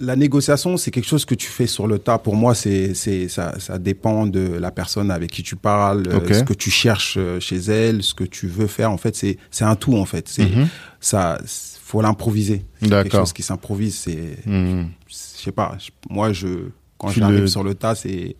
la 0.00 0.16
négociation, 0.16 0.76
c'est 0.78 0.90
quelque 0.90 1.06
chose 1.08 1.24
que 1.26 1.34
tu 1.34 1.46
fais 1.48 1.66
sur 1.66 1.86
le 1.86 1.98
tas. 1.98 2.16
Pour 2.18 2.34
moi, 2.34 2.54
c'est, 2.54 2.94
c'est, 2.94 3.28
ça, 3.28 3.58
ça 3.60 3.78
dépend 3.78 4.26
de 4.26 4.40
la 4.40 4.70
personne 4.70 5.10
avec 5.10 5.30
qui 5.30 5.42
tu 5.42 5.56
parles, 5.56 6.04
euh, 6.08 6.16
Ok. 6.16 6.32
ce 6.34 6.42
que 6.42 6.54
tu 6.54 6.70
cherches 6.70 7.16
euh, 7.18 7.38
chez 7.38 7.56
elle, 7.58 8.02
ce 8.02 8.14
que 8.14 8.24
tu 8.24 8.46
veux 8.46 8.66
faire. 8.66 8.90
En 8.90 8.96
fait, 8.96 9.14
c'est, 9.14 9.36
c'est 9.50 9.64
un 9.64 9.76
tout, 9.76 9.94
en 9.96 10.06
fait. 10.06 10.26
C'est, 10.28 10.44
Mhm. 10.56 10.68
ça, 11.00 11.38
faut 11.82 12.00
l'improviser. 12.00 12.64
C'est 12.80 12.88
quelque 12.88 13.16
chose 13.16 13.32
qui 13.34 13.42
s'improvise. 13.42 13.94
C'est, 13.98 14.38
Mhm. 14.46 14.88
je 15.06 15.14
sais 15.14 15.52
pas. 15.52 15.76
moi, 16.08 16.32
je, 16.32 16.48
quand 16.96 17.08
Tu 17.10 17.20
j'arrive 17.20 17.40
le- 17.40 17.46
sur 17.46 17.62
le 17.62 17.74
tas, 17.74 17.94
c'est 17.94 18.36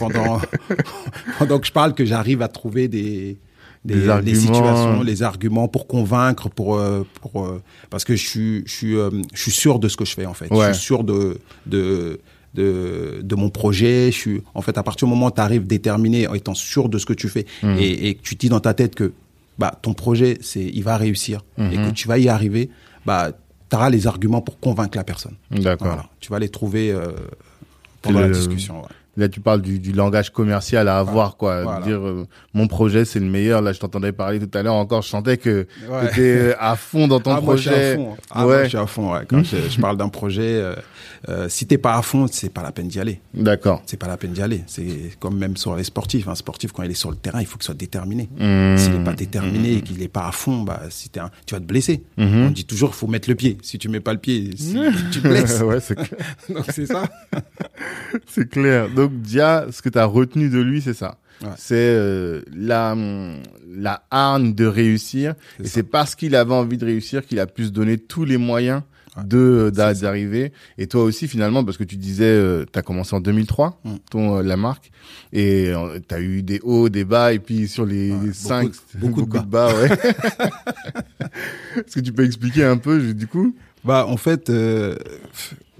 pendant, 0.00 0.40
pendant 1.38 1.58
que 1.58 1.66
je 1.66 1.72
parle 1.72 1.94
que 1.94 2.04
j'arrive 2.04 2.42
à 2.42 2.48
trouver 2.48 2.88
des, 2.88 3.36
des, 3.86 3.94
les 3.94 4.08
arguments. 4.08 4.40
situations, 4.40 5.02
les 5.02 5.22
arguments 5.22 5.68
pour 5.68 5.86
convaincre, 5.86 6.48
pour, 6.50 6.76
euh, 6.76 7.06
pour 7.20 7.44
euh, 7.46 7.62
parce 7.90 8.04
que 8.04 8.14
je 8.16 8.26
suis, 8.26 8.62
je 8.66 8.72
suis, 8.72 8.96
euh, 8.96 9.10
je 9.32 9.40
suis 9.40 9.50
sûr 9.52 9.78
de 9.78 9.88
ce 9.88 9.96
que 9.96 10.04
je 10.04 10.14
fais 10.14 10.26
en 10.26 10.34
fait. 10.34 10.50
Ouais. 10.52 10.68
Je 10.68 10.72
suis 10.74 10.84
sûr 10.84 11.04
de, 11.04 11.38
de, 11.66 12.20
de, 12.54 13.20
de 13.22 13.34
mon 13.34 13.48
projet. 13.50 14.10
Je 14.12 14.16
suis, 14.16 14.42
en 14.54 14.62
fait, 14.62 14.76
à 14.78 14.82
partir 14.82 15.06
du 15.06 15.14
moment 15.14 15.26
où 15.26 15.30
tu 15.30 15.40
arrives 15.40 15.66
déterminé, 15.66 16.26
en 16.26 16.34
étant 16.34 16.54
sûr 16.54 16.88
de 16.88 16.98
ce 16.98 17.06
que 17.06 17.12
tu 17.12 17.28
fais, 17.28 17.46
Mhm. 17.62 17.76
et, 17.78 18.08
et 18.08 18.14
que 18.14 18.22
tu 18.22 18.34
dis 18.34 18.48
dans 18.48 18.60
ta 18.60 18.74
tête 18.74 18.94
que 18.94 19.12
bah 19.58 19.78
ton 19.80 19.94
projet, 19.94 20.36
c'est, 20.42 20.62
il 20.64 20.82
va 20.82 20.96
réussir, 20.98 21.42
et 21.58 21.62
Mhm. 21.78 21.86
que 21.88 21.90
tu 21.94 22.08
vas 22.08 22.18
y 22.18 22.28
arriver, 22.28 22.68
bah 23.06 23.30
tu 23.70 23.76
auras 23.76 23.88
les 23.90 24.06
arguments 24.06 24.40
pour 24.42 24.60
convaincre 24.60 24.96
la 24.98 25.04
personne. 25.04 25.34
D'accord. 25.50 25.86
Voilà. 25.88 26.06
Tu 26.20 26.30
vas 26.30 26.38
les 26.38 26.48
trouver 26.50 26.90
euh, 26.92 27.12
pendant 28.02 28.20
le- 28.20 28.28
la 28.28 28.32
discussion. 28.36 28.82
ouais. 28.82 28.88
Là, 29.16 29.28
tu 29.28 29.40
parles 29.40 29.62
du, 29.62 29.78
du 29.78 29.92
langage 29.92 30.30
commercial 30.30 30.88
à 30.88 30.98
avoir, 30.98 31.36
quoi. 31.36 31.62
Voilà. 31.62 31.80
Dire, 31.80 32.06
euh, 32.06 32.26
mon 32.52 32.66
projet, 32.68 33.04
c'est 33.06 33.18
le 33.20 33.26
meilleur. 33.26 33.62
Là, 33.62 33.72
je 33.72 33.80
t'entendais 33.80 34.12
parler 34.12 34.38
tout 34.38 34.58
à 34.58 34.62
l'heure 34.62 34.74
encore. 34.74 35.00
Je 35.02 35.08
sentais 35.08 35.38
que 35.38 35.66
Ouais. 35.88 36.10
tu 36.12 36.20
étais 36.20 36.54
à 36.58 36.76
fond 36.76 37.08
dans 37.08 37.20
ton 37.20 37.34
ah, 37.34 37.40
moi, 37.40 37.56
je 37.56 37.60
suis 37.62 37.70
à 37.70 37.72
projet. 37.72 37.94
fond. 37.96 38.16
Ah, 38.30 38.46
Ouais. 38.46 38.54
moi, 38.54 38.62
je 38.64 38.68
suis 38.68 38.78
à 38.78 38.86
fond. 38.86 39.12
ouais. 39.14 39.20
Quand 39.28 39.42
je, 39.42 39.56
je 39.70 39.80
parle 39.80 39.96
d'un 39.96 40.08
projet, 40.10 40.42
euh, 40.60 40.74
euh, 41.30 41.48
si 41.48 41.66
t'es 41.66 41.78
pas 41.78 41.96
à 41.96 42.02
fond, 42.02 42.26
c'est 42.30 42.50
pas 42.52 42.62
la 42.62 42.72
peine 42.72 42.88
d'y 42.88 43.00
aller. 43.00 43.20
D'accord. 43.32 43.82
C'est 43.86 43.96
pas 43.98 44.06
la 44.06 44.16
peine 44.18 44.32
d'y 44.32 44.42
aller. 44.42 44.62
C'est 44.66 44.86
comme 45.18 45.38
même 45.38 45.56
sur 45.56 45.74
les 45.76 45.84
sportifs. 45.84 46.28
Un 46.28 46.34
sportif, 46.34 46.72
quand 46.72 46.82
il 46.82 46.90
est 46.90 46.94
sur 46.94 47.10
le 47.10 47.16
terrain, 47.16 47.40
il 47.40 47.46
faut 47.46 47.56
qu'il 47.56 47.64
soit 47.64 47.74
déterminé. 47.74 48.28
Mmh. 48.38 48.76
S'il 48.76 48.92
n'est 48.92 49.04
pas 49.04 49.14
déterminé 49.14 49.72
et 49.76 49.80
qu'il 49.80 49.98
n'est 49.98 50.08
pas 50.08 50.26
à 50.28 50.32
fond, 50.32 50.62
bah, 50.62 50.82
si 50.90 51.10
un- 51.18 51.30
tu 51.46 51.54
vas 51.54 51.60
te 51.60 51.64
blesser. 51.66 52.02
Mhm. 52.18 52.46
On 52.46 52.50
dit 52.50 52.66
toujours 52.66 52.94
faut 52.94 53.06
mettre 53.06 53.28
le 53.30 53.34
pied. 53.34 53.56
Si 53.62 53.78
tu 53.78 53.88
mets 53.88 54.00
pas 54.00 54.12
le 54.12 54.18
pied, 54.18 54.50
si- 54.56 54.76
tu 55.10 55.20
te 55.22 55.28
blesses. 55.28 55.60
ouais, 55.62 55.80
c'est 55.80 55.94
clair. 55.94 56.20
Donc 56.50 56.64
c'est 56.70 56.86
ça. 56.86 57.04
C'est 58.26 58.48
clair. 58.48 58.88
Donc, 58.90 59.05
Dia, 59.14 59.66
ce 59.70 59.82
que 59.82 59.88
tu 59.88 59.98
as 59.98 60.04
retenu 60.04 60.48
de 60.48 60.60
lui, 60.60 60.80
c'est 60.82 60.94
ça. 60.94 61.18
Ouais. 61.42 61.48
C'est 61.58 61.74
euh, 61.76 62.40
la, 62.54 62.96
la 63.68 64.02
hargne 64.10 64.54
de 64.54 64.64
réussir. 64.66 65.34
Et 65.62 65.66
c'est 65.68 65.82
parce 65.82 66.14
qu'il 66.14 66.34
avait 66.34 66.54
envie 66.54 66.78
de 66.78 66.84
réussir 66.86 67.26
qu'il 67.26 67.38
a 67.40 67.46
pu 67.46 67.64
se 67.66 67.70
donner 67.70 67.98
tous 67.98 68.24
les 68.24 68.36
moyens 68.38 68.82
Ouais. 69.16 69.22
de 69.24 69.72
ça. 69.74 69.94
d'arriver. 69.94 70.52
Et 70.76 70.88
toi 70.88 71.02
aussi, 71.02 71.26
finalement, 71.26 71.64
parce 71.64 71.78
que 71.78 71.84
tu 71.84 71.96
disais, 71.96 72.38
tu 72.70 72.78
as 72.78 72.82
commencé 72.82 73.16
en 73.16 73.20
2003, 73.20 73.80
Mm. 73.82 73.94
ton, 74.10 74.36
euh, 74.36 74.42
la 74.42 74.58
marque. 74.58 74.90
Et 75.32 75.72
tu 76.06 76.14
as 76.14 76.20
eu 76.20 76.42
des 76.42 76.60
hauts, 76.62 76.90
des 76.90 77.04
bas. 77.06 77.32
Et 77.32 77.38
puis 77.38 77.66
sur 77.66 77.86
les 77.86 78.12
Ouais, 78.12 78.32
cinq, 78.34 78.72
beaucoup 78.96 79.22
de- 79.22 79.26
beaucoup 79.26 79.38
de 79.46 79.50
bas. 79.50 79.74
ouais. 79.74 79.88
Est-ce 81.76 81.94
que 81.94 82.00
tu 82.00 82.12
peux 82.12 82.24
expliquer 82.24 82.64
un 82.64 82.76
peu, 82.76 83.00
du 83.14 83.26
coup? 83.26 83.54
Bah, 83.86 84.06
en 84.08 84.16
fait, 84.16 84.50
euh, 84.50 84.96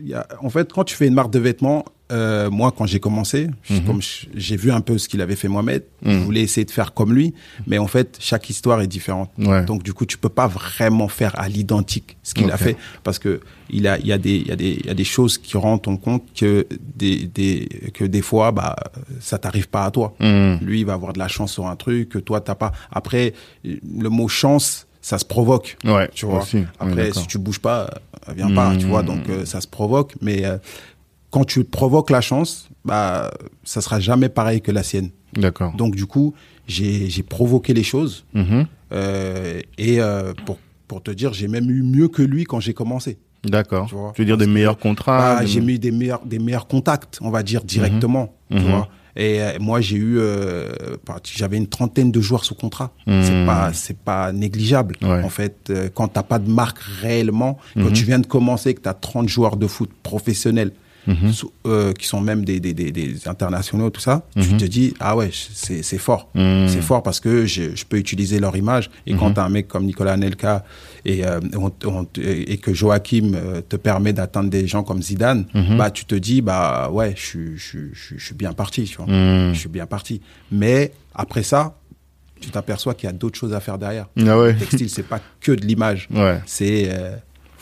y 0.03 0.15
a, 0.15 0.27
en 0.41 0.51
fait, 0.51 0.73
quand 0.73 0.85
tu 0.85 0.95
fais 0.95 1.07
une 1.09 1.15
marque 1.15 1.33
de 1.33 1.39
vêtements, 1.39 1.85
euh, 2.13 2.49
moi, 2.51 2.73
quand 2.77 2.87
j'ai 2.87 3.01
commencé, 3.01 3.49
Mhm. 3.69 3.85
comme 3.85 4.01
j'ai 4.35 4.57
vu 4.57 4.71
un 4.71 4.81
peu 4.81 4.97
ce 4.97 5.09
qu'il 5.09 5.21
avait 5.21 5.35
fait 5.35 5.49
Mohamed, 5.49 5.83
je 6.05 6.11
Mhm. 6.11 6.23
voulais 6.23 6.43
essayer 6.43 6.65
de 6.65 6.71
faire 6.71 6.95
comme 6.95 7.13
lui, 7.13 7.35
mais 7.67 7.79
en 7.79 7.89
fait, 7.89 8.17
chaque 8.21 8.49
histoire 8.49 8.81
est 8.81 8.87
différente. 8.87 9.31
Ouais. 9.39 9.65
Donc, 9.65 9.83
du 9.83 9.93
coup, 9.93 10.07
tu 10.07 10.17
peux 10.17 10.29
pas 10.29 10.47
vraiment 10.47 11.09
faire 11.09 11.33
à 11.37 11.49
l'identique 11.49 12.17
ce 12.23 12.33
qu'il 12.35 12.49
a 12.53 12.57
fait, 12.57 12.77
parce 13.03 13.19
que 13.19 13.41
il 13.71 13.89
a, 13.89 13.99
il 13.99 14.07
y 14.07 14.13
a 14.13 14.19
des, 14.19 14.37
il 14.37 14.47
y 14.47 14.53
a 14.53 14.57
des, 14.57 14.79
il 14.81 14.87
y 14.87 14.91
a 14.91 14.95
des 14.95 15.03
choses 15.03 15.37
qui 15.37 15.57
rendent 15.57 15.89
en 15.89 15.97
compte 15.97 16.23
que 16.33 16.65
des, 16.95 17.27
des, 17.27 17.69
que 17.93 18.05
des 18.05 18.23
fois, 18.23 18.53
bah, 18.53 18.77
ça 19.19 19.39
t'arrive 19.39 19.69
pas 19.69 19.85
à 19.87 19.91
toi. 19.91 20.15
Mmh. 20.21 20.59
Lui, 20.63 20.81
il 20.83 20.87
va 20.87 20.93
avoir 20.93 21.13
de 21.13 21.19
la 21.19 21.27
chance 21.27 21.53
sur 21.55 21.67
un 21.67 21.75
truc 21.75 22.11
que 22.11 22.21
toi, 22.21 22.41
t'as 22.41 22.55
pas. 22.55 22.71
Après, 22.93 23.35
le 23.65 24.09
mot 24.11 24.29
chance, 24.29 24.87
ça 25.07 25.19
se 25.19 25.25
provoque. 25.25 25.77
Ouais, 25.85 26.09
Tu 26.13 26.27
vois. 26.27 26.43
aussi. 26.43 26.65
Après, 26.81 27.13
si 27.13 27.27
tu 27.29 27.39
bouges 27.39 27.61
pas, 27.61 27.89
elle 28.27 28.35
vient 28.35 28.53
pas, 28.53 28.71
Mmh. 28.71 28.79
tu 28.79 28.87
vois. 28.87 29.05
Donc, 29.05 29.29
euh, 29.29 29.45
ça 29.45 29.61
se 29.61 29.69
provoque. 29.69 30.15
Mais 30.21 30.45
euh, 30.45 30.59
quand 31.31 31.45
tu 31.45 31.63
provoques 31.63 32.11
la 32.11 32.21
chance, 32.21 32.69
bah, 32.85 33.31
ça 33.63 33.81
sera 33.81 34.01
jamais 34.01 34.29
pareil 34.29 34.61
que 34.61 34.73
la 34.73 34.83
sienne. 34.83 35.11
D'accord. 35.35 35.73
Donc, 35.77 35.95
du 35.95 36.07
coup, 36.07 36.35
j'ai 36.67 37.09
provoqué 37.23 37.73
les 37.73 37.85
choses. 37.85 38.25
Euh, 38.93 39.61
et 39.79 40.01
euh, 40.01 40.33
pour, 40.45 40.59
pour 40.89 41.03
te 41.05 41.13
dire, 41.13 41.33
j'ai 41.33 41.47
même 41.49 41.71
eu 41.71 41.83
mieux 41.83 42.09
que 42.09 42.23
lui 42.23 42.43
quand 42.45 42.59
j'ai 42.59 42.75
commencé. 42.75 43.17
D'accord. 43.45 43.87
Tu 43.89 43.95
Tu 44.15 44.23
veux 44.23 44.27
dire 44.27 44.37
des 44.37 44.45
parce 44.45 44.49
que- 44.49 44.55
meilleurs 44.55 44.79
contrats 44.79 45.19
Bah, 45.37 45.41
des- 45.43 45.47
j'ai 45.47 45.61
mis 45.61 45.79
des 45.79 45.93
meilleurs, 45.93 46.25
des 46.25 46.41
meilleurs 46.41 46.67
contacts, 46.67 47.19
on 47.21 47.31
va 47.31 47.45
dire, 47.45 47.63
directement. 47.63 48.35
Tu 48.51 48.57
Mhm. 48.59 48.71
vois. 48.71 48.89
Et 49.17 49.41
euh, 49.41 49.53
moi, 49.61 49.81
j'ai 49.81 49.97
eu, 49.97 50.19
euh, 50.19 50.69
bah, 51.07 51.17
j'avais 51.25 51.57
une 51.57 51.67
trentaine 51.69 52.13
de 52.13 52.21
joueurs 52.21 52.45
sous 52.45 52.55
contrat. 52.55 52.93
Mhm. 53.07 53.23
C'est 53.23 53.47
pas, 53.47 53.73
c'est 53.73 53.99
pas 53.99 54.33
négligeable. 54.33 54.97
Ouais. 55.03 55.23
En 55.23 55.31
fait, 55.31 55.71
euh, 55.71 55.89
quand 55.95 56.09
t'as 56.09 56.23
pas 56.23 56.39
de 56.39 56.51
marque 56.51 56.79
réellement, 57.03 57.59
quand 57.75 57.81
Mhm. 57.85 57.93
tu 57.93 58.05
viens 58.05 58.19
de 58.19 58.27
commencer, 58.27 58.75
que 58.75 58.81
t'as 58.81 58.95
30 58.95 59.29
joueurs 59.29 59.57
de 59.57 59.67
foot 59.67 59.91
professionnels, 60.03 60.73
Mhm. 61.07 61.33
euh, 61.67 61.93
qui 61.93 62.07
sont 62.07 62.21
même 62.21 62.45
des, 62.45 62.59
des, 62.61 62.75
des, 62.75 62.91
des 62.91 63.29
internationaux, 63.29 63.91
tout 63.91 64.01
ça, 64.01 64.23
tu 64.41 64.49
Mhm. 64.53 64.57
te 64.59 64.65
dis, 64.65 64.95
ah 65.01 65.17
ouais, 65.17 65.31
c'est, 65.33 65.83
c'est 65.83 65.99
fort. 65.99 66.29
Mhm. 66.35 66.69
C'est 66.69 66.83
fort 66.83 67.03
parce 67.03 67.21
que 67.21 67.47
je, 67.47 67.75
je 67.77 67.85
peux 67.85 67.97
utiliser 67.99 68.39
leur 68.41 68.57
image. 68.57 68.91
Et 69.07 69.15
quand 69.15 69.33
t'as 69.33 69.45
un 69.45 69.49
mec 69.49 69.69
comme 69.69 69.85
Nicolas 69.85 70.13
Anelka 70.15 70.65
et, 71.05 71.25
euh, 71.25 71.41
on- 71.57 71.73
on- 71.85 72.07
et 72.21 72.59
que 72.59 72.75
Joachim 72.75 73.33
euh, 73.35 73.61
te 73.61 73.77
permet 73.77 74.13
d'atteindre 74.13 74.51
des 74.51 74.67
gens 74.67 74.83
comme 74.83 75.03
Zidane, 75.03 75.47
bah 75.79 75.91
tu 75.91 76.05
te 76.05 76.15
dis, 76.15 76.41
bah 76.43 76.91
ouais, 76.91 77.15
je 77.17 77.23
suis, 77.25 77.57
je, 77.57 77.65
suis- 77.67 77.91
je, 77.93 78.25
suis- 78.25 78.35
bien 78.35 78.53
parti, 78.53 78.85
tu 78.85 78.97
vois. 78.97 79.07
Je 79.07 79.55
suis 79.59 79.69
bien 79.69 79.87
parti. 79.87 80.21
Mais 80.51 80.93
après 81.15 81.43
ça, 81.43 81.77
tu 82.41 82.51
t'aperçois 82.51 82.95
qu'il 82.95 83.07
y 83.07 83.11
a 83.11 83.13
d'autres 83.15 83.39
choses 83.39 83.55
à 83.55 83.61
faire 83.61 83.79
derrière. 83.79 84.07
Ah 84.19 84.39
ouais. 84.39 84.53
Le 84.53 84.59
textile, 84.59 84.91
c'est 84.91 85.03
pas 85.09 85.21
que 85.41 85.53
de 85.53 85.65
l'image. 85.65 86.07
Ouais. 86.13 86.39
C'est 86.45 86.89
euh, 86.91 87.17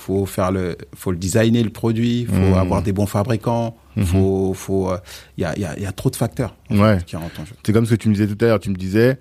faut 0.05 0.27
faire 0.27 0.53
le, 0.53 0.77
faut 0.95 1.11
le 1.13 1.17
designer 1.17 1.63
le 1.63 1.71
produit, 1.71 2.27
faut 2.27 2.35
Mhm. 2.35 2.55
avoir 2.55 2.83
des 2.83 2.93
bons 2.93 3.07
fabricants, 3.07 3.75
Mhm. 3.97 4.05
faut, 4.05 4.53
faut, 4.55 4.91
euh, 4.91 4.99
il 5.39 5.43
y 5.43 5.45
a, 5.45 5.55
il 5.57 5.63
y 5.63 5.65
a, 5.65 5.79
y 5.79 5.87
a 5.87 5.93
trop 5.93 6.11
de 6.11 6.17
facteurs 6.17 6.55
en 6.71 6.75
fait, 6.75 6.81
Ouais. 6.83 6.99
qui 7.07 7.17
rentrent 7.17 7.41
en 7.41 7.47
jeu. 7.47 7.55
C'est 7.65 7.73
comme 7.73 7.87
ce 7.87 7.91
que 7.95 8.01
tu 8.03 8.09
me 8.11 8.15
disais 8.15 8.27
tout 8.27 8.37
à 8.45 8.49
l'heure. 8.49 8.61
Tu 8.61 8.69
me 8.71 8.75
disais, 8.77 9.19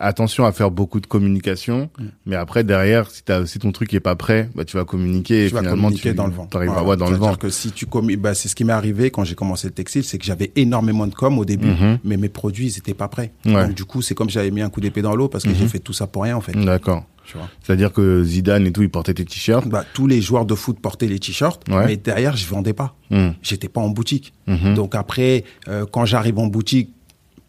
attention 0.00 0.44
à 0.44 0.52
faire 0.52 0.70
beaucoup 0.70 0.98
de 1.00 1.06
communication, 1.06 1.90
Mm. 1.98 2.04
mais 2.26 2.36
après, 2.36 2.64
derrière, 2.64 3.08
si, 3.10 3.58
ton 3.58 3.72
truc 3.72 3.92
est 3.94 4.00
pas 4.00 4.16
prêt, 4.16 4.48
bah, 4.54 4.64
tu 4.64 4.76
vas 4.76 4.84
communiquer 4.84 5.44
et 5.44 5.48
tu 5.48 5.54
vas 5.54 5.60
finalement, 5.60 5.82
communiquer 5.84 6.10
tu 6.10 6.16
dans 6.16 6.26
le 6.26 6.32
vent. 6.32 6.48
arrives 6.54 6.70
à 6.70 6.72
Voilà. 6.72 6.84
voir 6.84 6.96
dans 6.96 7.10
le 7.10 7.16
vent. 7.16 7.34
que 7.36 7.50
si 7.50 7.70
tu 7.72 7.86
bah, 8.18 8.34
c'est 8.34 8.48
ce 8.48 8.54
qui 8.56 8.64
m'est 8.64 8.72
arrivé 8.72 9.10
quand 9.10 9.24
j'ai 9.24 9.34
commencé 9.34 9.68
le 9.68 9.74
textile, 9.74 10.02
c'est 10.04 10.18
que 10.18 10.24
j'avais 10.24 10.50
énormément 10.56 11.06
de 11.06 11.14
com 11.14 11.38
au 11.38 11.44
début, 11.44 11.68
Mhm. 11.68 11.98
mais 12.04 12.16
mes 12.16 12.28
produits, 12.28 12.66
ils 12.66 12.78
étaient 12.78 12.94
pas 12.94 13.08
prêts. 13.08 13.32
Ouais. 13.44 13.66
Donc, 13.66 13.74
du 13.74 13.84
coup, 13.84 14.02
c'est 14.02 14.14
comme 14.14 14.30
j'avais 14.30 14.50
mis 14.50 14.62
un 14.62 14.70
coup 14.70 14.80
d'épée 14.80 15.02
dans 15.02 15.14
l'eau 15.14 15.28
parce 15.28 15.44
que 15.44 15.50
Mhm. 15.50 15.56
j'ai 15.56 15.68
fait 15.68 15.78
tout 15.78 15.92
ça 15.92 16.06
pour 16.06 16.22
rien, 16.24 16.36
en 16.36 16.40
fait. 16.40 16.52
D'accord. 16.52 17.04
C'est-à-dire 17.62 17.92
que 17.92 18.24
Zidane 18.24 18.66
et 18.66 18.72
tout, 18.72 18.82
ils 18.82 18.90
portaient 18.90 19.14
tes 19.14 19.24
t-shirts. 19.24 19.68
Bah, 19.68 19.84
tous 19.94 20.08
les 20.08 20.20
joueurs 20.20 20.46
de 20.46 20.54
foot 20.56 20.80
portaient 20.80 21.06
les 21.06 21.20
t-shirts, 21.20 21.62
Ouais. 21.68 21.86
mais 21.86 21.96
derrière, 21.96 22.36
je 22.36 22.44
vendais 22.46 22.72
pas. 22.72 22.96
Mm. 23.10 23.28
J'étais 23.42 23.68
pas 23.68 23.80
en 23.80 23.88
boutique. 23.88 24.32
Mhm. 24.48 24.74
Donc 24.74 24.96
après, 24.96 25.44
euh, 25.68 25.86
quand 25.90 26.04
j'arrive 26.06 26.38
en 26.40 26.46
boutique, 26.48 26.90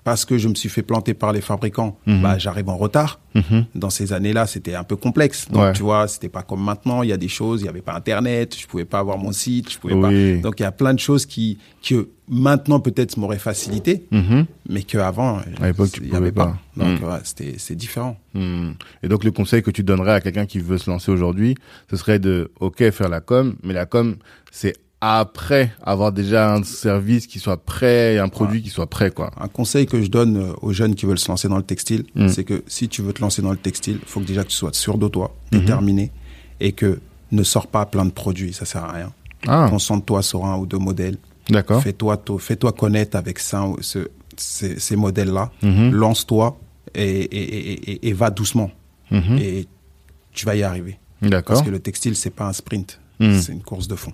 parce 0.03 0.25
que 0.25 0.37
je 0.37 0.47
me 0.47 0.55
suis 0.55 0.69
fait 0.69 0.81
planter 0.81 1.13
par 1.13 1.31
les 1.31 1.41
fabricants, 1.41 1.97
Mhm. 2.07 2.21
bah, 2.21 2.37
j'arrive 2.37 2.69
en 2.69 2.77
retard. 2.77 3.19
Mhm. 3.35 3.65
Dans 3.75 3.89
ces 3.89 4.13
années-là, 4.13 4.47
c'était 4.47 4.75
un 4.75 4.83
peu 4.83 4.95
complexe. 4.95 5.47
Donc, 5.49 5.61
Ouais. 5.61 5.73
tu 5.73 5.83
vois, 5.83 6.07
c'était 6.07 6.27
pas 6.29 6.41
comme 6.41 6.63
maintenant. 6.63 7.03
Il 7.03 7.09
y 7.09 7.13
a 7.13 7.17
des 7.17 7.27
choses, 7.29 7.61
il 7.61 7.65
y 7.65 7.69
avait 7.69 7.81
pas 7.81 7.93
Internet, 7.95 8.57
je 8.59 8.65
pouvais 8.67 8.85
pas 8.85 8.99
avoir 8.99 9.17
mon 9.17 9.31
site, 9.31 9.71
je 9.71 9.77
pouvais 9.79 9.93
Oui. 9.93 10.35
pas. 10.37 10.41
Donc, 10.41 10.59
il 10.59 10.63
y 10.63 10.65
a 10.65 10.71
plein 10.71 10.93
de 10.93 10.99
choses 10.99 11.25
qui, 11.25 11.59
que 11.87 12.09
maintenant 12.27 12.79
peut-être 12.79 13.15
m'auraient 13.17 13.37
facilité, 13.39 14.05
Mhm. 14.11 14.45
mais 14.69 14.83
qu'avant, 14.83 15.39
il 15.59 16.07
y 16.11 16.15
avait 16.15 16.31
pas. 16.31 16.45
pas. 16.47 16.57
Donc, 16.77 16.99
Mhm. 17.01 17.07
ouais, 17.07 17.19
c'était, 17.23 17.55
c'est 17.57 17.75
différent. 17.75 18.17
Et 18.35 19.07
donc 19.07 19.23
le 19.23 19.31
conseil 19.31 19.61
que 19.61 19.71
tu 19.71 19.83
donnerais 19.83 20.13
à 20.13 20.21
quelqu'un 20.21 20.45
qui 20.45 20.59
veut 20.59 20.77
se 20.77 20.89
lancer 20.89 21.11
aujourd'hui, 21.11 21.55
ce 21.89 21.95
serait 21.97 22.19
de, 22.19 22.51
ok, 22.59 22.89
faire 22.91 23.09
la 23.09 23.19
com, 23.21 23.55
mais 23.63 23.73
la 23.73 23.85
com, 23.85 24.15
c'est 24.51 24.73
après 25.01 25.71
avoir 25.81 26.11
déjà 26.11 26.53
un 26.53 26.63
service 26.63 27.25
qui 27.27 27.39
soit 27.39 27.57
prêt, 27.57 28.13
et 28.15 28.19
un 28.19 28.29
produit 28.29 28.61
qui 28.61 28.69
soit 28.69 28.87
prêt, 28.87 29.09
quoi. 29.11 29.31
Un 29.39 29.47
conseil 29.47 29.87
que 29.87 30.01
je 30.01 30.07
donne 30.09 30.37
euh, 30.37 30.53
aux 30.61 30.71
jeunes 30.73 30.93
qui 30.95 31.05
veulent 31.07 31.17
se 31.19 31.27
lancer 31.29 31.47
dans 31.47 31.57
le 31.57 31.63
textile, 31.63 32.05
Mm. 32.15 32.27
c'est 32.29 32.43
que 32.43 32.63
si 32.67 32.87
tu 32.87 33.01
veux 33.01 33.11
te 33.11 33.21
lancer 33.21 33.41
dans 33.41 33.51
le 33.51 33.57
textile, 33.57 33.97
il 34.01 34.07
faut 34.07 34.19
que 34.19 34.25
déjà 34.25 34.43
que 34.43 34.49
tu 34.49 34.55
sois 34.55 34.73
sûr 34.73 34.97
de 34.99 35.07
toi, 35.07 35.35
Mhm. 35.51 35.59
déterminé, 35.59 36.11
et 36.59 36.71
que 36.71 36.99
ne 37.31 37.43
sors 37.43 37.67
pas 37.67 37.85
plein 37.87 38.05
de 38.05 38.11
produits, 38.11 38.53
ça 38.53 38.65
sert 38.65 38.83
à 38.83 38.91
rien. 38.91 39.11
Ah, 39.47 39.67
Concentre-toi 39.71 40.21
sur 40.21 40.45
un 40.45 40.57
ou 40.57 40.65
deux 40.67 40.77
modèles. 40.77 41.17
d'accord. 41.49 41.81
Fais-toi 41.81 42.17
to- 42.17 42.37
fais-toi 42.37 42.71
connaître 42.71 43.17
avec 43.17 43.39
ça, 43.39 43.63
ou 43.65 43.77
ce- 43.81 44.07
ces, 44.37 44.79
ces 44.79 44.95
modèles-là. 44.95 45.51
Mhm. 45.63 45.91
Lance-toi 45.91 46.59
et, 46.93 47.01
et, 47.01 47.71
et, 47.71 47.91
et- 47.91 48.07
et 48.09 48.13
va 48.13 48.29
doucement. 48.29 48.69
Mhm. 49.09 49.37
Et 49.39 49.67
tu 50.31 50.45
vas 50.45 50.55
y 50.55 50.61
arriver. 50.63 50.99
D'accord. 51.23 51.55
Parce 51.55 51.65
que 51.65 51.71
le 51.71 51.79
textile, 51.79 52.15
c'est 52.15 52.29
pas 52.29 52.45
un 52.47 52.53
sprint. 52.53 52.99
Mm. 53.19 53.39
C'est 53.39 53.51
une 53.51 53.61
course 53.63 53.87
de 53.87 53.95
fond. 53.95 54.13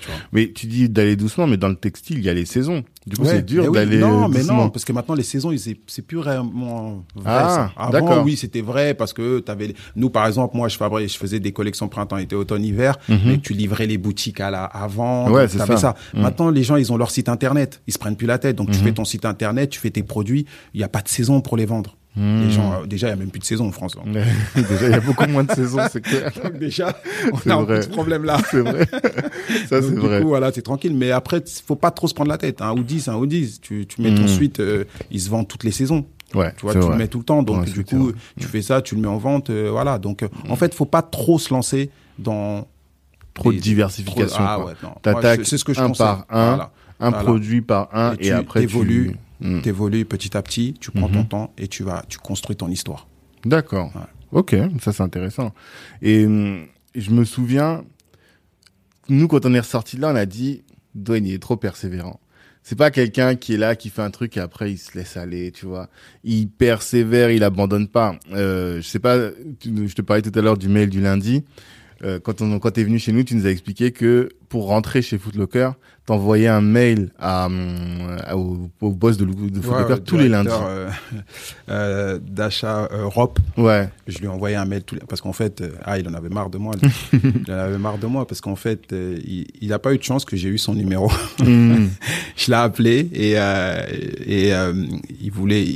Tu. 0.00 0.08
Mais 0.32 0.52
tu 0.52 0.66
dis 0.66 0.88
d'aller 0.88 1.16
doucement, 1.16 1.46
mais 1.46 1.56
dans 1.56 1.68
le 1.68 1.74
textile, 1.76 2.18
il 2.18 2.24
y 2.24 2.28
a 2.28 2.34
les 2.34 2.44
saisons. 2.46 2.84
Du 3.06 3.16
coup, 3.16 3.22
Ouais, 3.22 3.28
c'est 3.36 3.44
dur 3.44 3.64
oui, 3.68 3.72
d'aller 3.74 3.98
Non, 3.98 4.28
mais 4.28 4.42
non, 4.44 4.68
parce 4.70 4.84
que 4.84 4.92
maintenant 4.92 5.14
les 5.14 5.22
saisons, 5.22 5.52
c'est 5.56 5.78
c'est 5.86 6.02
plus 6.02 6.18
vraiment 6.18 7.04
vrai. 7.14 7.24
Ah, 7.26 7.70
ça. 7.76 7.90
d'accord. 7.90 8.12
Avant, 8.12 8.24
oui, 8.24 8.36
c'était 8.36 8.60
vrai 8.60 8.94
parce 8.94 9.12
que 9.12 9.38
t'avais. 9.40 9.74
Nous, 9.96 10.10
par 10.10 10.26
exemple, 10.26 10.56
moi, 10.56 10.68
je 10.68 10.76
fabriquais, 10.76 11.08
je 11.08 11.16
faisais 11.18 11.40
des 11.40 11.52
collections 11.52 11.88
printemps, 11.88 12.18
été, 12.18 12.36
automne, 12.36 12.64
hiver, 12.64 12.98
Mhm. 13.08 13.18
mais 13.24 13.38
tu 13.38 13.52
livrais 13.54 13.86
les 13.86 13.98
boutiques 13.98 14.40
à 14.40 14.50
la 14.50 14.64
avant. 14.64 15.30
Ouais, 15.30 15.48
c'est 15.48 15.58
ça. 15.76 15.94
Mhm. 16.14 16.22
Maintenant, 16.22 16.50
les 16.50 16.62
gens, 16.62 16.76
ils 16.76 16.92
ont 16.92 16.96
leur 16.96 17.10
site 17.10 17.28
internet. 17.28 17.80
Ils 17.86 17.92
se 17.92 17.98
prennent 17.98 18.16
plus 18.16 18.26
la 18.26 18.38
tête. 18.38 18.56
Donc, 18.56 18.70
tu 18.70 18.78
Mhm. 18.78 18.84
fais 18.84 18.92
ton 18.92 19.04
site 19.04 19.24
internet, 19.24 19.70
tu 19.70 19.80
fais 19.80 19.90
tes 19.90 20.02
produits. 20.02 20.46
Il 20.74 20.78
n'y 20.78 20.84
a 20.84 20.88
pas 20.88 21.00
de 21.02 21.08
saison 21.08 21.40
pour 21.40 21.56
les 21.56 21.66
vendre. 21.66 21.96
Les 22.18 22.50
gens, 22.50 22.72
euh, 22.72 22.86
déjà, 22.86 23.06
il 23.06 23.10
y 23.10 23.12
a 23.12 23.16
même 23.16 23.30
plus 23.30 23.38
de 23.38 23.44
saison 23.44 23.68
en 23.68 23.72
France. 23.72 23.96
hein. 23.98 24.10
Déjà, 24.56 24.86
il 24.86 24.90
y 24.90 24.94
a 24.94 25.00
beaucoup 25.00 25.26
moins 25.28 25.44
de 25.44 25.52
saisons, 25.52 25.78
c'est 25.90 26.00
clair. 26.00 26.30
Donc, 26.42 26.58
déjà, 26.58 26.96
C'est 27.42 27.50
on 27.52 27.58
a 27.58 27.60
un 27.60 27.62
vrai. 27.64 27.80
petit 27.80 27.88
problème 27.90 28.24
là. 28.24 28.38
C'est 28.50 28.60
vrai. 28.60 28.86
Ça, 29.68 29.80
c'est 29.82 29.90
du 29.94 30.00
vrai. 30.00 30.20
coup, 30.22 30.28
voilà, 30.28 30.50
c'est 30.52 30.62
tranquille. 30.62 30.94
Mais 30.94 31.10
après, 31.10 31.42
faut 31.66 31.76
pas 31.76 31.90
trop 31.90 32.08
se 32.08 32.14
prendre 32.14 32.30
la 32.30 32.38
tête. 32.38 32.60
Un 32.62 32.72
ou 32.72 32.82
10, 32.82 33.08
un 33.08 33.16
ou 33.16 33.26
10. 33.26 33.60
Tu, 33.60 33.86
tu 33.86 34.02
mets 34.02 34.10
Mhm. 34.10 34.18
ton 34.20 34.26
suite, 34.28 34.60
euh, 34.60 34.84
il 35.10 35.20
se 35.20 35.30
vend 35.30 35.44
toutes 35.44 35.64
les 35.64 35.70
saisons. 35.72 36.04
Ouais, 36.34 36.52
Tu 36.56 36.62
vois, 36.62 36.72
c'est 36.72 36.80
tu 36.80 36.84
vrai. 36.86 36.94
le 36.94 36.98
mets 36.98 37.08
tout 37.08 37.18
le 37.18 37.24
temps. 37.24 37.42
Donc, 37.42 37.60
Ouais, 37.60 37.64
du 37.66 37.72
c'est 37.72 37.84
coup, 37.84 38.04
vrai. 38.06 38.12
tu 38.40 38.46
fais 38.46 38.62
ça, 38.62 38.82
tu 38.82 38.94
le 38.94 39.00
mets 39.00 39.08
en 39.08 39.18
vente. 39.18 39.50
euh, 39.50 39.68
voilà. 39.70 39.98
Donc, 39.98 40.22
euh, 40.22 40.28
en 40.48 40.56
fait, 40.56 40.74
faut 40.74 40.84
pas 40.86 41.02
trop 41.02 41.38
se 41.38 41.52
lancer 41.54 41.90
dans 42.18 42.66
Trop 43.34 43.52
de 43.52 43.58
diversification. 43.58 44.26
trop- 44.36 44.44
Ah 44.44 44.58
ouais, 44.64 44.72
T'attaques 45.02 45.40
c'est- 45.44 45.56
c'est 45.56 45.58
ce 45.58 45.80
un 45.80 45.86
conseille. 45.88 45.94
par 46.06 46.26
un, 46.28 46.48
Voilà. 46.48 46.70
un 47.00 47.10
Voilà. 47.10 47.24
produit 47.24 47.60
par 47.62 47.88
un, 47.94 48.14
Et 48.14 48.26
et, 48.26 48.28
tu 48.28 48.32
après 48.32 48.66
tu... 49.40 49.62
T'évolues 49.62 50.04
petit 50.04 50.36
à 50.36 50.42
petit, 50.42 50.74
tu 50.80 50.90
prends 50.90 51.08
ton 51.08 51.20
Mhm. 51.20 51.28
temps 51.28 51.52
et 51.58 51.68
tu 51.68 51.82
vas, 51.84 52.04
tu 52.08 52.18
construis 52.18 52.56
ton 52.56 52.68
histoire. 52.68 53.06
D'accord. 53.44 53.92
Ouais. 53.94 54.02
Ok, 54.40 54.56
ça 54.80 54.92
c'est 54.92 55.02
intéressant. 55.02 55.54
Et 56.02 56.26
hum, 56.26 56.66
je 56.94 57.10
me 57.10 57.24
souviens, 57.24 57.84
nous 59.08 59.28
quand 59.28 59.46
on 59.46 59.54
est 59.54 59.60
ressorti 59.60 59.96
de 59.96 60.02
là, 60.02 60.10
on 60.12 60.16
a 60.16 60.26
dit, 60.26 60.62
Dwayne 60.94 61.26
il 61.26 61.34
est 61.34 61.38
trop 61.42 61.56
persévérant. 61.56 62.20
C'est 62.62 62.76
pas 62.76 62.90
quelqu'un 62.90 63.34
qui 63.36 63.54
est 63.54 63.56
là, 63.56 63.76
qui 63.76 63.88
fait 63.88 64.02
un 64.02 64.10
truc 64.10 64.36
et 64.36 64.40
après 64.40 64.70
il 64.72 64.76
se 64.76 64.96
laisse 64.98 65.16
aller, 65.16 65.52
tu 65.52 65.64
vois. 65.64 65.88
Il 66.24 66.48
persévère, 66.50 67.30
il 67.30 67.42
abandonne 67.42 67.88
pas. 67.88 68.18
Euh, 68.32 68.76
je 68.82 68.86
sais 68.86 68.98
pas, 68.98 69.16
je 69.64 69.94
te 69.94 70.02
parlais 70.02 70.20
tout 70.22 70.36
à 70.38 70.42
l'heure 70.42 70.58
du 70.58 70.68
mail 70.68 70.90
du 70.90 71.00
lundi. 71.00 71.44
Euh, 72.04 72.20
quand 72.22 72.40
on 72.42 72.58
quand 72.58 72.70
t'es 72.70 72.84
venu 72.84 72.98
chez 72.98 73.12
nous, 73.12 73.24
tu 73.24 73.34
nous 73.34 73.46
as 73.46 73.50
expliqué 73.50 73.90
que 73.90 74.28
pour 74.48 74.66
rentrer 74.68 75.02
chez 75.02 75.18
Footlocker, 75.18 75.70
t'envoyais 76.06 76.46
un 76.48 76.60
mail 76.60 77.10
à, 77.18 77.48
à- 78.24 78.36
au, 78.36 78.70
au 78.80 78.90
boss 78.92 79.16
de, 79.16 79.24
de 79.24 79.60
Footlocker 79.60 80.02
tous 80.04 80.16
les 80.16 80.28
lundis. 80.28 80.48
Euh, 80.52 80.88
euh, 81.68 82.18
d'achat 82.22 82.88
Europe. 82.92 83.38
Ouais. 83.56 83.88
Je 84.06 84.18
lui 84.18 84.26
ai 84.26 84.28
envoyé 84.28 84.56
un 84.56 84.64
mail 84.64 84.82
tous 84.84 84.94
les... 84.94 85.00
parce 85.02 85.20
qu'en 85.20 85.32
fait, 85.32 85.60
euh, 85.60 85.70
ah, 85.84 85.98
il 85.98 86.08
en 86.08 86.14
avait 86.14 86.28
marre 86.28 86.50
de 86.50 86.58
moi. 86.58 86.74
il 87.12 87.52
en 87.52 87.58
avait 87.58 87.78
marre 87.78 87.98
de 87.98 88.06
moi 88.06 88.26
parce 88.26 88.40
qu'en 88.40 88.56
fait, 88.56 88.92
euh, 88.92 89.18
il, 89.26 89.46
il 89.60 89.72
a 89.72 89.78
pas 89.78 89.92
eu 89.92 89.98
de 89.98 90.02
chance 90.04 90.24
que 90.24 90.36
j'ai 90.36 90.48
eu 90.48 90.58
son 90.58 90.74
numéro. 90.74 91.10
Hum, 91.40 91.90
je 92.36 92.46
l'ai 92.50 92.56
appelé 92.56 93.08
et, 93.12 93.34
euh, 93.36 93.82
et 94.24 94.54
euh, 94.54 94.72
il 95.20 95.30
voulait, 95.32 95.66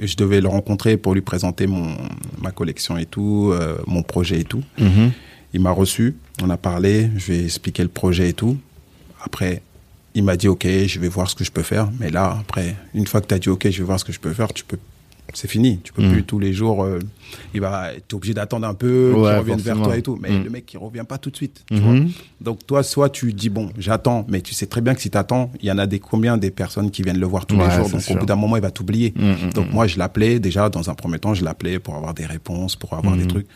je 0.00 0.16
devais 0.16 0.40
le 0.40 0.48
rencontrer 0.48 0.96
pour 0.96 1.14
lui 1.14 1.22
présenter 1.22 1.66
mon 1.66 1.96
ma 2.40 2.50
collection 2.50 2.98
et 2.98 3.06
tout, 3.06 3.50
euh, 3.52 3.76
mon 3.86 4.02
projet 4.02 4.40
et 4.40 4.44
tout. 4.44 4.62
mhm. 4.78 5.10
Il 5.54 5.60
m'a 5.60 5.70
reçu, 5.70 6.16
on 6.42 6.50
a 6.50 6.56
parlé, 6.56 7.10
je 7.16 7.32
lui 7.32 7.38
ai 7.40 7.44
expliqué 7.44 7.82
le 7.82 7.88
projet 7.88 8.30
et 8.30 8.32
tout. 8.32 8.56
Après, 9.22 9.62
il 10.14 10.24
m'a 10.24 10.36
dit 10.36 10.48
ok, 10.48 10.66
je 10.86 10.98
vais 10.98 11.08
voir 11.08 11.28
ce 11.28 11.34
que 11.34 11.44
je 11.44 11.50
peux 11.52 11.62
faire. 11.62 11.90
Mais 12.00 12.10
là, 12.10 12.36
après, 12.40 12.74
une 12.94 13.06
fois 13.06 13.20
que 13.20 13.26
tu 13.26 13.34
as 13.34 13.38
dit 13.38 13.48
ok, 13.48 13.68
je 13.70 13.78
vais 13.78 13.84
voir 13.84 14.00
ce 14.00 14.04
que 14.04 14.12
je 14.12 14.20
peux 14.20 14.32
faire, 14.32 14.52
tu 14.52 14.64
peux, 14.64 14.78
c'est 15.34 15.48
fini. 15.48 15.78
Tu 15.84 15.92
peux 15.92 16.02
Mm. 16.06 16.12
plus 16.12 16.24
tous 16.24 16.38
les 16.38 16.52
jours. 16.52 16.82
euh, 16.84 16.98
il 17.54 17.60
va, 17.60 17.90
t'es 18.06 18.14
obligé 18.14 18.34
d'attendre 18.34 18.66
un 18.66 18.74
peu, 18.74 19.12
Ouais, 19.14 19.28
qu'il 19.30 19.38
revienne 19.38 19.58
vers 19.60 19.80
toi 19.80 19.96
et 19.96 20.02
tout. 20.02 20.18
Mais 20.20 20.30
Mm. 20.30 20.44
le 20.44 20.50
mec, 20.50 20.72
il 20.72 20.78
revient 20.78 21.04
pas 21.08 21.16
tout 21.18 21.30
de 21.30 21.36
suite. 21.36 21.64
tu 21.68 21.76
vois. 21.76 21.92
Mhm. 21.94 22.10
Donc 22.40 22.66
toi, 22.66 22.82
soit 22.82 23.08
tu 23.10 23.32
dis 23.32 23.48
bon, 23.48 23.70
j'attends, 23.78 24.26
mais 24.28 24.40
tu 24.40 24.52
sais 24.54 24.66
très 24.66 24.80
bien 24.80 24.94
que 24.94 25.00
si 25.02 25.08
t'attends, 25.10 25.50
il 25.60 25.66
y 25.68 25.72
en 25.72 25.78
a 25.78 25.86
des 25.86 25.98
combien 26.00 26.36
des 26.38 26.50
personnes 26.50 26.90
qui 26.90 27.02
viennent 27.02 27.20
le 27.20 27.26
voir 27.26 27.44
tous 27.46 27.56
Ouais, 27.56 27.68
les 27.68 27.74
jours. 27.74 27.88
Donc 27.90 28.00
sûr. 28.02 28.16
au 28.16 28.18
bout 28.18 28.26
d'un 28.26 28.36
moment, 28.36 28.56
il 28.56 28.62
va 28.62 28.70
t'oublier. 28.70 29.14
Donc 29.54 29.70
moi, 29.72 29.86
je 29.86 29.98
l'appelais 29.98 30.38
déjà 30.40 30.68
dans 30.70 30.88
un 30.90 30.94
premier 30.94 31.18
temps, 31.18 31.34
je 31.34 31.44
l'appelais 31.44 31.78
pour 31.78 31.94
avoir 31.94 32.12
des 32.14 32.26
réponses, 32.26 32.74
pour 32.76 32.92
avoir 32.94 33.16
des 33.16 33.26
trucs. 33.26 33.46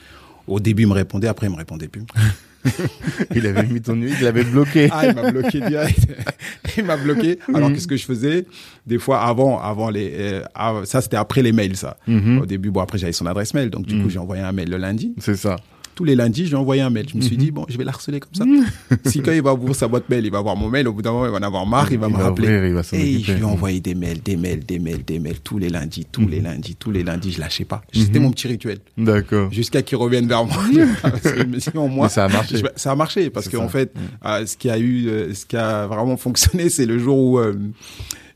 Au 0.47 0.61
début, 0.61 0.83
il 0.83 0.89
me 0.89 0.93
répondait, 0.95 1.29
après, 1.29 1.47
il 1.47 1.51
me 1.53 1.57
répondait 1.57 1.89
plus. 1.89 2.03
Il 3.35 3.47
avait 3.47 3.63
mis 3.65 3.81
ton 3.81 3.95
nuit, 3.95 4.13
il 4.19 4.25
l'avait 4.25 4.43
bloqué. 4.43 4.89
Ah, 4.91 5.07
il 5.07 5.15
m'a 5.15 5.31
bloqué 5.31 5.61
direct. 5.61 6.01
il 6.77 6.85
m'a 6.85 6.97
bloqué. 6.97 7.39
Alors, 7.55 7.73
qu'est-ce 7.73 7.87
que 7.87 7.97
je 7.97 8.05
faisais? 8.05 8.45
Des 8.85 8.99
fois, 8.99 9.21
avant, 9.23 9.61
avant 9.61 9.89
les, 9.89 10.11
euh, 10.19 10.43
ah, 10.53 10.81
ça 10.85 11.01
c'était 11.01 11.17
après 11.17 11.43
les 11.43 11.53
mails, 11.53 11.77
ça. 11.77 11.97
Mhm. 12.09 12.41
Au 12.41 12.47
début, 12.47 12.71
bon, 12.73 12.81
après 12.81 12.99
j'avais 12.99 13.13
son 13.13 13.27
adresse 13.27 13.55
mail, 13.55 13.71
donc 13.71 13.87
du 13.87 13.95
Mhm. 13.95 14.03
coup 14.03 14.11
j'ai 14.11 14.19
envoyé 14.19 14.43
un 14.43 14.51
mail 14.51 14.69
le 14.69 14.79
lundi. 14.79 15.15
C'est 15.19 15.37
ça. 15.37 15.57
Tous 15.97 16.05
les 16.05 16.15
lundis, 16.15 16.45
je 16.45 16.51
lui 16.51 16.55
ai 16.57 16.59
envoyé 16.59 16.83
un 16.83 16.91
mail. 16.91 17.07
Je 17.09 17.15
me 17.17 17.21
Mhm. 17.23 17.27
suis 17.27 17.37
dit 17.39 17.51
bon, 17.51 17.65
je 17.69 17.77
vais 17.79 17.83
l'harceler 17.85 18.21
comme 18.21 18.35
ça. 18.35 18.45
si 19.07 19.23
quand 19.23 19.33
il 19.33 19.43
va 19.43 19.55
ouvrir 19.55 19.75
sa 19.75 19.89
boîte 19.89 20.09
mail, 20.09 20.25
il 20.27 20.31
va 20.31 20.41
voir 20.43 20.55
mon 20.55 20.69
mail. 20.69 20.87
Au 20.87 20.93
bout 20.93 21.01
d'un 21.03 21.11
moment, 21.13 21.25
il 21.27 21.33
va 21.33 21.39
en 21.39 21.43
avoir 21.43 21.67
marre, 21.67 21.91
il 21.91 21.99
va 21.99 22.07
Il 22.09 22.13
me 22.13 22.19
va 22.19 22.25
rappeler. 22.25 22.47
ouvrir, 22.49 22.67
il 22.67 22.75
va 22.75 22.83
Et 22.93 23.19
je 23.21 23.33
lui 23.33 23.41
ai 23.41 23.45
envoyé 23.45 23.81
des 23.81 23.95
mails, 23.95 24.21
des 24.23 24.37
mails, 24.37 24.61
des 24.65 24.79
mails, 24.79 25.03
des 25.05 25.19
mails 25.19 25.41
tous 25.43 25.59
les 25.59 25.71
lundis, 25.71 26.07
tous 26.13 26.29
les 26.29 26.39
Mhm. 26.39 26.45
lundis, 26.45 26.77
tous 26.79 26.91
les 26.93 27.03
lundis. 27.03 27.33
Je 27.33 27.41
lâchais 27.41 27.65
pas. 27.65 27.83
C'était 27.93 28.19
Mhm. 28.19 28.25
mon 28.27 28.31
petit 28.31 28.47
rituel. 28.47 28.79
D'accord. 28.99 29.51
Jusqu'à 29.51 29.83
qu'il 29.83 29.97
revienne 29.97 30.29
vers 30.29 30.45
moi. 30.45 30.57
Moins, 31.75 32.05
Mais 32.05 32.09
ça 32.11 32.25
a 32.25 32.29
marché. 32.29 32.59
je- 32.59 32.65
ça 32.77 32.93
a 32.93 32.95
marché 32.95 33.31
parce 33.31 33.49
qu'en 33.49 33.69
fait, 33.69 33.93
euh, 34.25 34.45
ce 34.47 34.57
qui 34.57 34.69
a 34.71 34.79
eu, 34.79 35.09
euh, 35.09 35.35
ce 35.35 35.47
qui 35.47 35.57
a 35.57 35.87
vraiment 35.87 36.17
fonctionné, 36.27 36.69
c'est 36.69 36.87
le 36.87 36.99
jour 36.99 37.17
où 37.19 37.39
euh, 37.39 37.55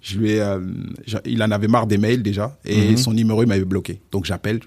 je 0.01 0.19
lui 0.19 0.31
ai, 0.31 0.41
euh, 0.41 0.61
il 1.27 1.43
en 1.43 1.51
avait 1.51 1.69
marre 1.69 1.87
des 1.87 1.99
mails 1.99 2.23
déjà 2.23 2.57
et 2.65 2.91
Mhm. 2.93 2.97
son 2.97 3.13
numéro 3.13 3.43
il 3.43 3.47
m'avait 3.49 3.65
bloqué. 3.65 4.01
Donc 4.11 4.25
j'appelle, 4.25 4.61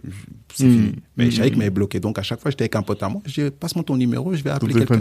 c'est 0.54 0.66
Mhm. 0.66 0.72
fini. 0.72 0.92
Mais 1.18 1.26
je 1.32 1.36
savais 1.38 1.46
Mhm. 1.48 1.50
qu'il 1.52 1.58
m'avait 1.60 1.70
bloqué. 1.72 2.00
Donc 2.00 2.20
à 2.20 2.24
chaque 2.24 2.40
fois, 2.40 2.52
j'étais 2.52 2.64
avec 2.64 2.76
un 2.76 2.84
pote 2.84 3.02
à 3.04 3.10
moi. 3.10 3.22
Je 3.26 3.42
dis 3.42 3.52
passe-moi 3.52 3.84
ton 3.84 3.96
numéro, 3.98 4.34
je 4.36 4.44
vais 4.44 4.50
appeler 4.52 4.74
quelqu'un. 4.74 5.00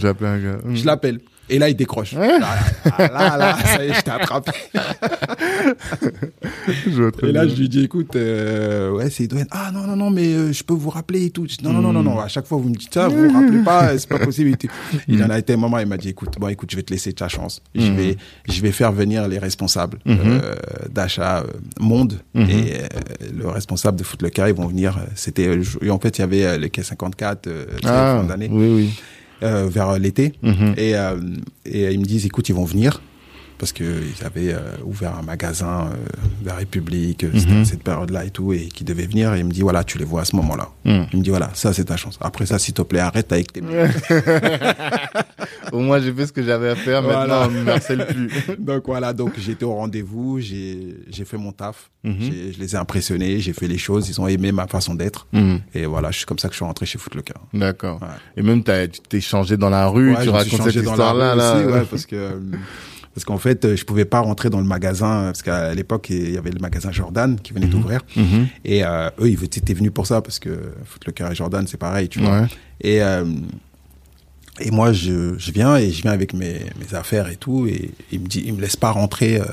Je 0.74 0.84
l'appelle. 0.86 1.20
Et 1.52 1.58
là, 1.58 1.68
il 1.68 1.76
décroche. 1.76 2.14
Là, 2.14 2.38
là, 2.38 3.08
là, 3.08 3.36
là, 3.36 3.56
ça 3.64 3.84
y 3.84 3.88
est, 3.88 3.94
je 3.94 4.00
t'ai 4.00 4.10
attrapé. 4.10 4.52
Je 6.86 7.26
Et 7.28 7.32
là, 7.32 7.46
je 7.46 7.54
lui 7.54 7.68
dis, 7.68 7.84
écoute, 7.84 8.16
euh, 8.16 8.90
ouais, 8.92 9.10
c'est 9.10 9.24
Edouard. 9.24 9.44
Ah 9.50 9.70
non, 9.72 9.86
non, 9.86 9.96
non, 9.96 10.10
mais 10.10 10.26
euh, 10.32 10.52
je 10.52 10.64
peux 10.64 10.74
vous 10.74 10.90
rappeler 10.90 11.26
et 11.26 11.30
tout. 11.30 11.46
Dis, 11.46 11.58
non, 11.62 11.72
non, 11.72 11.82
non, 11.82 11.92
non, 11.92 12.02
non, 12.02 12.18
à 12.20 12.28
chaque 12.28 12.46
fois, 12.46 12.58
vous 12.58 12.68
me 12.70 12.74
dites 12.74 12.94
ça, 12.94 13.08
vous 13.08 13.28
vous 13.28 13.32
rappelez 13.32 13.62
pas, 13.62 13.98
c'est 13.98 14.08
pas 14.08 14.18
possible. 14.18 14.50
et. 14.50 14.68
Il 15.08 15.22
en 15.22 15.30
a 15.30 15.38
été 15.38 15.52
un 15.52 15.56
moment, 15.56 15.78
il 15.78 15.86
m'a 15.86 15.96
dit, 15.96 16.08
écoute, 16.08 16.34
bon, 16.38 16.48
écoute, 16.48 16.70
je 16.70 16.76
vais 16.76 16.82
te 16.82 16.92
laisser 16.92 17.12
ta 17.12 17.28
chance. 17.28 17.60
Je 17.74 17.90
vais, 17.92 18.16
je 18.48 18.60
vais 18.62 18.72
faire 18.72 18.92
venir 18.92 19.28
les 19.28 19.38
responsables 19.38 19.98
euh, 20.06 20.40
d'achat 20.90 21.44
Monde 21.80 22.20
et 22.34 22.38
euh, 22.40 22.78
le 23.36 23.48
responsable 23.48 23.98
de 23.98 24.04
Foot 24.04 24.22
le 24.22 24.30
Carré, 24.30 24.50
ils 24.50 24.56
vont 24.56 24.66
venir. 24.68 24.98
C'était, 25.14 25.50
en 25.88 25.98
fait, 25.98 26.18
il 26.18 26.20
y 26.20 26.24
avait 26.24 26.58
les 26.58 26.68
K54, 26.68 27.36
euh, 27.46 27.64
tu 27.80 27.86
sais, 27.86 27.92
Ah, 27.92 28.18
fin 28.20 28.24
d'année 28.24 28.48
oui, 28.50 28.68
oui. 28.74 28.90
Euh, 29.42 29.68
vers 29.68 29.98
l'été. 29.98 30.32
Mhm. 30.42 30.74
Et, 30.76 30.96
euh, 30.96 31.16
et 31.64 31.92
ils 31.92 32.00
me 32.00 32.04
disent, 32.04 32.26
écoute, 32.26 32.48
ils 32.48 32.54
vont 32.54 32.64
venir. 32.64 33.00
Parce 33.62 33.70
qu'ils 33.72 34.24
avaient 34.24 34.52
euh, 34.54 34.58
ouvert 34.84 35.16
un 35.16 35.22
magasin 35.22 35.88
euh, 35.92 35.96
vers 36.42 36.56
République, 36.56 37.22
euh, 37.22 37.30
Mhm. 37.32 37.64
cette 37.64 37.84
période-là 37.84 38.24
et 38.24 38.30
tout, 38.30 38.52
et 38.52 38.66
qui 38.66 38.82
devaient 38.82 39.06
venir. 39.06 39.32
Et 39.34 39.38
il 39.38 39.44
me 39.44 39.52
dit, 39.52 39.60
voilà, 39.60 39.84
tu 39.84 39.98
les 39.98 40.04
vois 40.04 40.22
à 40.22 40.24
ce 40.24 40.34
moment-là. 40.34 40.68
Mhm. 40.84 41.06
Il 41.12 41.18
me 41.20 41.22
dit, 41.22 41.30
voilà, 41.30 41.48
ça 41.54 41.72
c'est 41.72 41.84
ta 41.84 41.96
chance. 41.96 42.18
Après 42.20 42.44
ça, 42.44 42.58
s'il 42.58 42.74
te 42.74 42.82
plaît, 42.82 42.98
arrête 42.98 43.30
avec 43.32 43.52
tes... 43.52 43.62
Au 45.72 45.78
moins, 45.78 46.00
j'ai 46.00 46.12
fait 46.12 46.26
ce 46.26 46.32
que 46.32 46.42
j'avais 46.42 46.70
à 46.70 46.74
faire. 46.74 47.02
Voilà. 47.02 47.20
Maintenant, 47.20 47.46
on 47.46 47.50
ne 47.60 47.64
me 47.64 47.70
harcèle 47.70 48.04
plus. 48.06 48.30
donc 48.58 48.82
voilà, 48.86 49.12
donc 49.12 49.34
j'étais 49.38 49.64
au 49.64 49.74
rendez-vous, 49.74 50.40
j'ai 50.40 50.96
fait 51.24 51.36
mon 51.38 51.52
taf, 51.52 51.88
Mhm. 52.04 52.16
Je 52.54 52.58
les 52.58 52.74
ai 52.74 52.78
impressionnés, 52.78 53.38
j'ai 53.38 53.52
fait 53.52 53.68
les 53.68 53.78
choses, 53.78 54.08
ils 54.08 54.20
ont 54.20 54.26
aimé 54.26 54.50
ma 54.50 54.66
façon 54.66 54.96
d'être. 54.96 55.28
Et 55.72 55.86
voilà, 55.86 56.10
je 56.10 56.16
suis 56.16 56.26
comme 56.26 56.40
ça 56.40 56.48
que 56.48 56.54
je 56.54 56.56
suis 56.56 56.64
rentré 56.64 56.84
chez 56.84 56.98
Footlocker. 56.98 57.34
D'accord. 57.54 58.00
Ouais. 58.02 58.08
Et 58.36 58.42
même, 58.42 58.64
t'as- 58.64 58.88
tu 58.88 58.98
t'es 59.08 59.20
changé 59.20 59.56
dans 59.56 59.70
la 59.70 59.86
rue, 59.86 60.16
Ouais, 60.16 60.24
tu 60.24 60.30
racontes 60.30 60.62
cette 60.64 60.74
la 60.74 60.82
histoire-là. 60.82 61.36
Là, 61.36 61.54
aussi, 61.58 61.64
ouais, 61.66 61.86
parce 61.90 62.06
que 62.06 62.16
euh, 62.16 62.40
parce 63.14 63.24
qu'en 63.24 63.38
fait, 63.38 63.64
euh, 63.64 63.76
je 63.76 63.84
pouvais 63.84 64.04
pas 64.04 64.20
rentrer 64.20 64.48
dans 64.50 64.58
le 64.60 64.64
magasin 64.66 65.24
parce 65.26 65.42
qu'à 65.42 65.74
l'époque, 65.74 66.08
il 66.10 66.32
y 66.32 66.38
avait 66.38 66.50
le 66.50 66.60
magasin 66.60 66.90
Jordan 66.92 67.38
qui 67.42 67.52
venait 67.52 67.66
d'ouvrir 67.66 68.00
Mhm. 68.16 68.46
et 68.64 68.84
euh, 68.84 69.10
eux, 69.20 69.28
ils 69.30 69.42
étaient 69.44 69.74
venus 69.74 69.92
pour 69.92 70.06
ça 70.06 70.22
parce 70.22 70.38
que 70.38 70.72
Footlocker 70.84 71.28
et 71.30 71.34
Jordan, 71.34 71.66
c'est 71.66 71.76
pareil, 71.76 72.08
tu 72.08 72.20
vois. 72.20 72.40
Ouais. 72.42 72.46
Et 72.80 73.02
euh, 73.02 73.24
et 74.60 74.70
moi, 74.70 74.92
je, 74.92 75.34
je 75.38 75.50
viens 75.50 75.76
et 75.76 75.90
je 75.90 76.02
viens 76.02 76.10
avec 76.12 76.34
mes, 76.34 76.60
mes 76.78 76.94
affaires 76.94 77.28
et 77.28 77.36
tout 77.36 77.66
et 77.66 77.90
il 78.12 78.20
me 78.20 78.26
dit, 78.26 78.42
il 78.46 78.52
me 78.52 78.60
laisse 78.60 78.76
pas 78.76 78.90
rentrer. 78.90 79.40
Euh, 79.40 79.44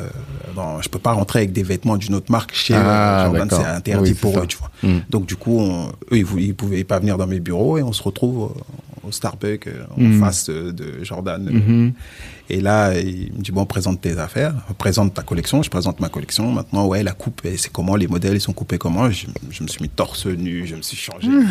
dans, 0.56 0.82
je 0.82 0.90
peux 0.90 1.00
pas 1.00 1.14
rentrer 1.14 1.40
avec 1.40 1.54
des 1.54 1.64
vêtements 1.64 1.96
d'une 1.96 2.16
autre 2.16 2.30
marque 2.32 2.54
chez 2.54 2.74
Ah, 2.76 3.22
euh, 3.22 3.26
Jordan, 3.28 3.48
c'est 3.50 3.66
interdit 3.66 4.12
Oui, 4.12 4.18
pour 4.18 4.34
ça. 4.34 4.42
eux, 4.42 4.48
tu 4.48 4.58
vois. 4.58 4.70
Mhm. 4.84 5.02
Donc 5.10 5.26
du 5.26 5.38
coup, 5.38 5.58
on- 5.58 5.88
eux, 5.88 6.18
ils, 6.18 6.26
vou- 6.26 6.38
ils 6.40 6.54
pouvaient 6.54 6.84
pas 6.84 7.00
venir 7.00 7.18
dans 7.18 7.28
mes 7.28 7.40
bureaux 7.40 7.78
et 7.78 7.82
on 7.84 7.94
se 7.94 8.04
retrouve 8.04 8.52
euh, 8.52 8.62
au 9.04 9.12
Starbucks 9.12 9.68
euh, 9.68 9.84
en 9.98 10.02
Mhm. 10.02 10.20
face 10.20 10.50
de 10.50 11.04
Jordan. 11.04 11.44
Mhm. 11.52 11.94
Et 12.52 12.62
là, 12.62 12.98
il 13.00 13.32
me 13.34 13.42
dit 13.42 13.52
bon, 13.52 13.66
présente 13.66 14.02
tes 14.02 14.18
affaires, 14.18 14.54
présente 14.80 15.14
ta 15.14 15.22
collection. 15.22 15.62
Je 15.62 15.70
présente 15.70 16.00
ma 16.00 16.10
collection. 16.10 16.52
Maintenant, 16.52 16.88
ouais, 16.88 17.04
la 17.04 17.12
coupe, 17.12 17.42
c'est 17.58 17.72
comment 17.72 17.96
les 17.96 18.08
modèles, 18.08 18.36
ils 18.36 18.42
sont 18.42 18.54
coupés 18.54 18.78
comment? 18.80 19.10
Je, 19.12 19.28
je 19.52 19.64
me 19.64 19.68
suis 19.68 19.82
mis 19.84 19.90
torse 19.90 20.26
nu, 20.26 20.66
je 20.66 20.76
me 20.76 20.82
suis 20.82 20.98
changé. 20.98 21.28
Non, 21.28 21.44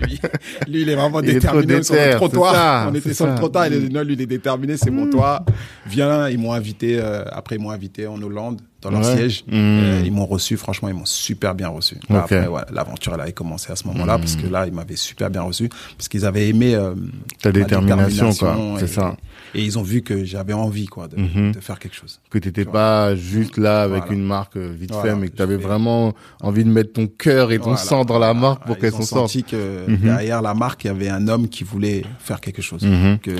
lui, 0.00 0.20
lui, 0.68 0.82
il 0.82 0.88
est 0.90 0.94
vraiment 0.94 1.20
Il 1.20 1.32
déterminé 1.32 1.82
sur 1.82 1.94
le 1.94 2.14
trottoir. 2.16 2.54
ça, 2.54 2.88
On 2.90 2.94
était 2.94 3.14
sur 3.14 3.26
le 3.26 3.34
trottoir. 3.36 3.66
Il 3.68 3.90
non, 3.92 4.02
lui, 4.02 4.14
il 4.14 4.20
est 4.20 4.26
déterminé. 4.26 4.76
C'est 4.76 4.90
bon, 4.90 5.08
toi, 5.08 5.44
viens. 5.86 6.28
Ils 6.28 6.38
m'ont 6.38 6.52
invité. 6.52 6.98
euh, 7.00 7.24
après, 7.32 7.56
ils 7.56 7.62
m'ont 7.62 7.70
invité 7.70 8.06
en 8.06 8.20
Hollande 8.20 8.60
dans 8.82 8.90
leur 8.90 9.00
Ouais. 9.00 9.16
siège. 9.16 9.44
Mhm. 9.46 9.52
Euh, 9.54 10.02
ils 10.04 10.12
m'ont 10.12 10.26
reçu. 10.26 10.56
Franchement, 10.56 10.88
ils 10.88 10.94
m'ont 10.94 11.06
super 11.06 11.54
bien 11.54 11.68
reçu. 11.68 11.94
Là, 12.10 12.18
Ok. 12.24 12.32
Après, 12.32 12.46
ouais, 12.46 12.62
l'aventure, 12.72 13.14
elle 13.14 13.20
avait 13.20 13.32
commencé 13.32 13.72
à 13.72 13.76
ce 13.76 13.86
moment-là 13.88 14.18
parce 14.18 14.36
que 14.36 14.46
là, 14.46 14.66
ils 14.66 14.72
m'avaient 14.72 14.96
super 14.96 15.30
bien 15.30 15.42
reçu 15.42 15.68
parce 15.96 16.08
qu'ils 16.08 16.26
avaient 16.26 16.48
aimé 16.48 16.74
euh, 16.74 16.94
Ta 17.40 17.48
ma 17.50 17.52
détermination, 17.52 18.32
quoi. 18.34 18.50
détermination 18.52 18.76
C'est 18.78 18.92
ça. 18.92 19.16
Et 19.54 19.62
ils 19.62 19.78
ont 19.78 19.82
vu 19.82 20.00
que 20.02 20.24
j'avais 20.24 20.54
envie, 20.54 20.86
quoi, 20.86 21.08
de, 21.08 21.16
Mhm. 21.16 21.52
de 21.52 21.60
faire 21.60 21.78
quelque 21.78 21.94
chose. 21.94 22.20
Que 22.30 22.38
t'étais 22.38 22.64
pas 22.64 23.14
juste 23.14 23.58
là 23.58 23.82
avec 23.82 24.04
Voilà. 24.04 24.14
une 24.14 24.24
marque 24.24 24.56
euh, 24.56 24.72
vite 24.78 24.90
Voilà, 24.92 25.10
fait, 25.14 25.20
mais 25.20 25.28
que 25.28 25.36
t'avais 25.36 25.58
fais- 25.58 25.62
vraiment 25.62 26.14
envie 26.40 26.64
de 26.64 26.70
mettre 26.70 26.94
ton 26.94 27.06
cœur 27.06 27.52
et 27.52 27.58
ton 27.58 27.64
Voilà, 27.64 27.76
sang 27.78 28.04
dans 28.06 28.18
la 28.18 28.32
marque 28.34 28.64
pour 28.64 28.78
qu'elle 28.78 28.92
s'en 28.92 29.02
sorte. 29.02 29.30
senti 29.30 29.44
que 29.44 29.86
Mhm. 29.88 29.96
derrière 29.98 30.40
la 30.42 30.54
marque, 30.54 30.84
il 30.84 30.86
y 30.86 30.90
avait 30.90 31.10
un 31.10 31.28
homme 31.28 31.48
qui 31.48 31.64
voulait 31.64 32.02
faire 32.18 32.40
quelque 32.40 32.62
chose. 32.62 32.82
Mhm. 32.82 33.18
Que 33.18 33.32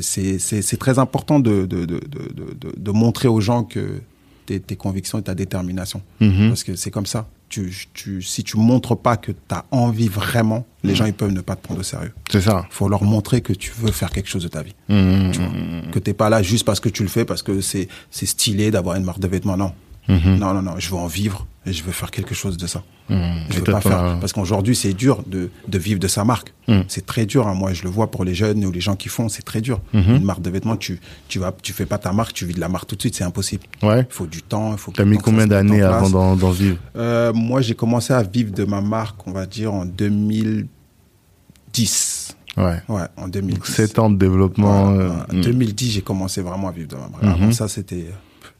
c'est 0.00 0.76
très 0.78 0.98
important 0.98 1.40
de, 1.40 1.64
de 1.66 1.84
de 1.86 2.00
de 2.00 2.72
de 2.76 2.90
montrer 2.90 3.28
aux 3.28 3.40
gens 3.40 3.64
que 3.64 4.00
tes, 4.46 4.60
tes 4.60 4.76
convictions 4.76 5.18
et 5.18 5.22
ta 5.22 5.34
détermination. 5.34 6.00
Mhm. 6.20 6.48
Parce 6.48 6.64
que 6.64 6.76
c'est 6.76 6.90
comme 6.90 7.06
ça. 7.06 7.28
Tu, 7.48 7.72
tu, 7.94 8.22
si 8.22 8.42
tu 8.42 8.56
montres 8.56 8.96
pas 8.96 9.16
que 9.16 9.30
tu 9.30 9.54
as 9.54 9.64
envie 9.70 10.08
vraiment, 10.08 10.66
les 10.82 10.96
gens 10.96 11.04
ils 11.04 11.14
peuvent 11.14 11.32
ne 11.32 11.40
pas 11.40 11.54
te 11.54 11.62
prendre 11.62 11.80
au 11.80 11.84
sérieux. 11.84 12.12
C'est 12.30 12.40
ça. 12.40 12.66
faut 12.70 12.88
leur 12.88 13.04
montrer 13.04 13.40
que 13.40 13.52
tu 13.52 13.72
veux 13.78 13.92
faire 13.92 14.10
quelque 14.10 14.28
chose 14.28 14.42
de 14.42 14.48
ta 14.48 14.62
vie. 14.62 14.74
Mhm. 14.88 15.30
Tu 15.32 15.38
vois. 15.40 15.50
Que 15.92 15.98
t'es 16.00 16.14
pas 16.14 16.28
là 16.28 16.42
juste 16.42 16.64
parce 16.64 16.80
que 16.80 16.88
tu 16.88 17.02
le 17.02 17.08
fais, 17.08 17.24
parce 17.24 17.42
que 17.42 17.60
c'est 17.60 17.86
c'est 18.10 18.26
stylé 18.26 18.70
d'avoir 18.70 18.96
une 18.96 19.04
marque 19.04 19.20
de 19.20 19.28
vêtements. 19.28 19.56
Non. 19.56 19.72
Mhm. 20.08 20.38
Non, 20.38 20.54
non, 20.54 20.62
non. 20.62 20.74
Je 20.78 20.88
veux 20.90 20.96
en 20.96 21.06
vivre 21.06 21.46
et 21.66 21.72
je 21.72 21.82
veux 21.82 21.92
faire 21.92 22.10
quelque 22.10 22.34
chose 22.34 22.56
de 22.56 22.66
ça. 22.66 22.82
Mhm. 23.08 23.44
Je 23.50 23.58
veux 23.58 23.64
pas 23.64 23.80
faire 23.80 24.16
parce 24.20 24.32
qu'aujourd'hui 24.32 24.74
c'est 24.76 24.92
dur 24.94 25.22
de, 25.26 25.50
de 25.68 25.78
vivre 25.78 26.00
de 26.00 26.08
sa 26.08 26.24
marque. 26.24 26.52
Mm. 26.68 26.80
C'est 26.88 27.06
très 27.06 27.26
dur. 27.26 27.46
hein. 27.46 27.54
Moi, 27.54 27.72
je 27.72 27.84
le 27.84 27.90
vois 27.90 28.10
pour 28.10 28.24
les 28.24 28.34
jeunes 28.34 28.64
ou 28.64 28.72
les 28.72 28.80
gens 28.80 28.96
qui 28.96 29.08
font, 29.08 29.28
c'est 29.28 29.42
très 29.42 29.60
dur. 29.60 29.80
Mhm. 29.92 30.16
Une 30.16 30.24
marque 30.24 30.42
de 30.42 30.50
vêtements, 30.50 30.76
tu 30.76 31.00
tu 31.28 31.38
vas, 31.38 31.54
tu 31.62 31.72
fais 31.72 31.86
pas 31.86 31.98
ta 31.98 32.12
marque, 32.12 32.32
tu 32.32 32.46
vis 32.46 32.54
de 32.54 32.60
la 32.60 32.68
marque 32.68 32.88
tout 32.88 32.96
de 32.96 33.00
suite, 33.00 33.14
c'est 33.14 33.24
impossible. 33.24 33.62
Ouais. 33.82 34.00
Il 34.00 34.06
faut 34.12 34.26
du 34.26 34.42
temps. 34.42 34.72
Il 34.72 34.78
faut. 34.78 34.90
T'as 34.92 35.04
mis 35.04 35.18
combien 35.18 35.44
en 35.44 35.48
d'années 35.48 35.82
avant 35.82 36.34
d'en 36.36 36.50
vivre 36.50 36.78
Euh, 36.96 37.32
Moi, 37.32 37.60
j'ai 37.60 37.74
commencé 37.74 38.12
à 38.12 38.22
vivre 38.22 38.52
de 38.52 38.64
ma 38.64 38.80
marque, 38.80 39.26
on 39.28 39.32
va 39.32 39.46
dire 39.46 39.72
en 39.72 39.84
2010. 39.84 42.36
Ouais. 42.56 42.80
Ouais, 42.88 43.02
en 43.16 43.28
2010. 43.28 43.70
7 43.72 43.98
ans 43.98 44.10
de 44.10 44.16
développement. 44.18 44.86
Voilà, 44.92 45.02
euh, 45.02 45.08
voilà. 45.08 45.26
mhm. 45.34 45.40
2010, 45.42 45.90
j'ai 45.90 46.02
commencé 46.02 46.40
vraiment 46.42 46.68
à 46.68 46.72
vivre 46.72 46.88
de 46.88 46.96
ma 46.96 47.08
marque. 47.08 47.24
Avant 47.24 47.52
ça, 47.52 47.68
c'était, 47.68 48.06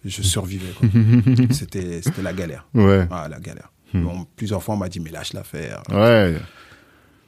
je 0.09 0.23
survivais. 0.23 0.73
c'était, 1.51 2.01
c'était 2.03 2.23
la 2.23 2.33
galère. 2.33 2.66
Ouais. 2.75 3.07
Ah, 3.11 3.29
la 3.29 3.38
galère. 3.40 3.71
Mhm. 3.95 4.05
Bon, 4.05 4.27
plusieurs 4.37 4.62
fois, 4.62 4.75
on 4.75 4.79
m'a 4.79 4.88
dit, 4.88 5.01
mais 5.01 5.11
lâche 5.11 5.33
l'affaire. 5.33 5.83
Ouais. 5.90 6.37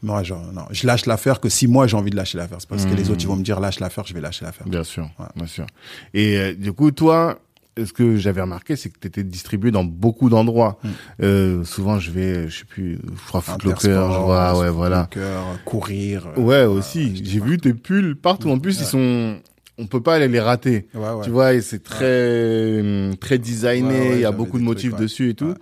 Moi, 0.02 0.22
genre, 0.22 0.52
non, 0.52 0.62
je 0.70 0.86
lâche 0.86 1.06
l'affaire 1.06 1.40
que 1.40 1.48
si 1.48 1.66
moi 1.66 1.88
j'ai 1.88 1.96
envie 1.96 2.10
de 2.10 2.16
lâcher 2.16 2.38
l'affaire. 2.38 2.58
C'est 2.60 2.68
parce 2.68 2.86
que 2.86 2.94
les 2.94 3.10
autres, 3.10 3.22
ils 3.22 3.26
vont 3.26 3.36
me 3.36 3.42
dire, 3.42 3.58
lâche 3.58 3.80
l'affaire, 3.80 4.04
je 4.06 4.14
vais 4.14 4.20
lâcher 4.20 4.44
l'affaire. 4.44 4.66
Bien 4.68 4.84
sûr, 4.84 5.10
Ouais. 5.18 5.26
bien 5.34 5.46
sûr. 5.46 5.66
Et 6.14 6.36
euh, 6.36 6.54
du 6.54 6.72
coup, 6.72 6.92
toi, 6.92 7.40
ce 7.84 7.92
que 7.92 8.16
j'avais 8.16 8.40
remarqué, 8.40 8.76
c'est 8.76 8.90
que 8.90 8.98
tu 9.00 9.08
étais 9.08 9.24
distribué 9.24 9.72
dans 9.72 9.84
beaucoup 9.84 10.30
d'endroits. 10.30 10.78
Mm. 10.82 10.88
Euh, 11.22 11.64
souvent, 11.64 11.98
je 11.98 12.12
vais, 12.12 12.48
je 12.48 12.58
sais 12.60 12.64
plus, 12.64 12.98
je 13.02 13.26
crois 13.26 13.40
Footlocker, 13.40 13.88
je 13.88 14.18
vois, 14.20 14.58
ouais, 14.58 14.70
voilà. 14.70 15.08
Footlocker, 15.12 15.40
courir. 15.64 16.28
Ouais, 16.36 16.54
euh, 16.56 16.70
aussi. 16.70 17.24
J'ai 17.24 17.40
vu 17.40 17.58
tes 17.58 17.74
pulls 17.74 18.14
partout. 18.16 18.50
En 18.50 18.58
plus, 18.58 18.78
ils 18.80 18.86
sont, 18.86 19.38
on 19.78 19.86
peut 19.86 20.02
pas 20.02 20.16
aller 20.16 20.28
les 20.28 20.40
rater. 20.40 20.88
Ouais, 20.94 21.00
ouais. 21.00 21.24
Tu 21.24 21.30
vois, 21.30 21.54
et 21.54 21.60
c'est 21.60 21.82
très, 21.82 23.10
très 23.20 23.38
designé. 23.38 24.14
Il 24.14 24.20
y 24.20 24.24
a 24.24 24.32
beaucoup 24.32 24.58
de 24.58 24.64
motifs 24.64 24.90
trucs, 24.90 25.02
dessus 25.02 25.30
et 25.30 25.34
tout. 25.34 25.54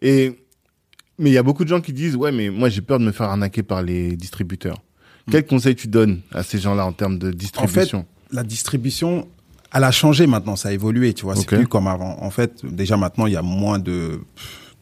Et, 0.00 0.38
mais 1.18 1.30
il 1.30 1.32
y 1.32 1.38
a 1.38 1.42
beaucoup 1.42 1.64
de 1.64 1.68
gens 1.68 1.80
qui 1.80 1.92
disent, 1.92 2.16
ouais, 2.16 2.32
mais 2.32 2.50
moi, 2.50 2.68
j'ai 2.68 2.80
peur 2.80 2.98
de 2.98 3.04
me 3.04 3.12
faire 3.12 3.26
arnaquer 3.26 3.62
par 3.62 3.82
les 3.82 4.16
distributeurs. 4.16 4.82
Mm. 5.26 5.32
Quel 5.32 5.46
conseil 5.46 5.74
tu 5.74 5.88
donnes 5.88 6.20
à 6.32 6.42
ces 6.42 6.58
gens-là 6.58 6.86
en 6.86 6.92
termes 6.92 7.18
de 7.18 7.30
distribution? 7.30 8.06
la 8.30 8.42
distribution, 8.42 9.28
elle 9.72 9.84
a 9.84 9.90
changé 9.90 10.26
maintenant, 10.26 10.56
ça 10.56 10.70
a 10.70 10.72
évolué, 10.72 11.14
tu 11.14 11.24
vois. 11.24 11.36
C'est 11.36 11.46
plus 11.46 11.68
comme 11.68 11.86
avant. 11.86 12.20
En 12.22 12.30
fait, 12.30 12.64
déjà 12.64 12.96
maintenant, 12.96 13.26
il 13.26 13.32
y 13.32 13.36
a 13.36 13.42
moins 13.42 13.78
de, 13.78 14.20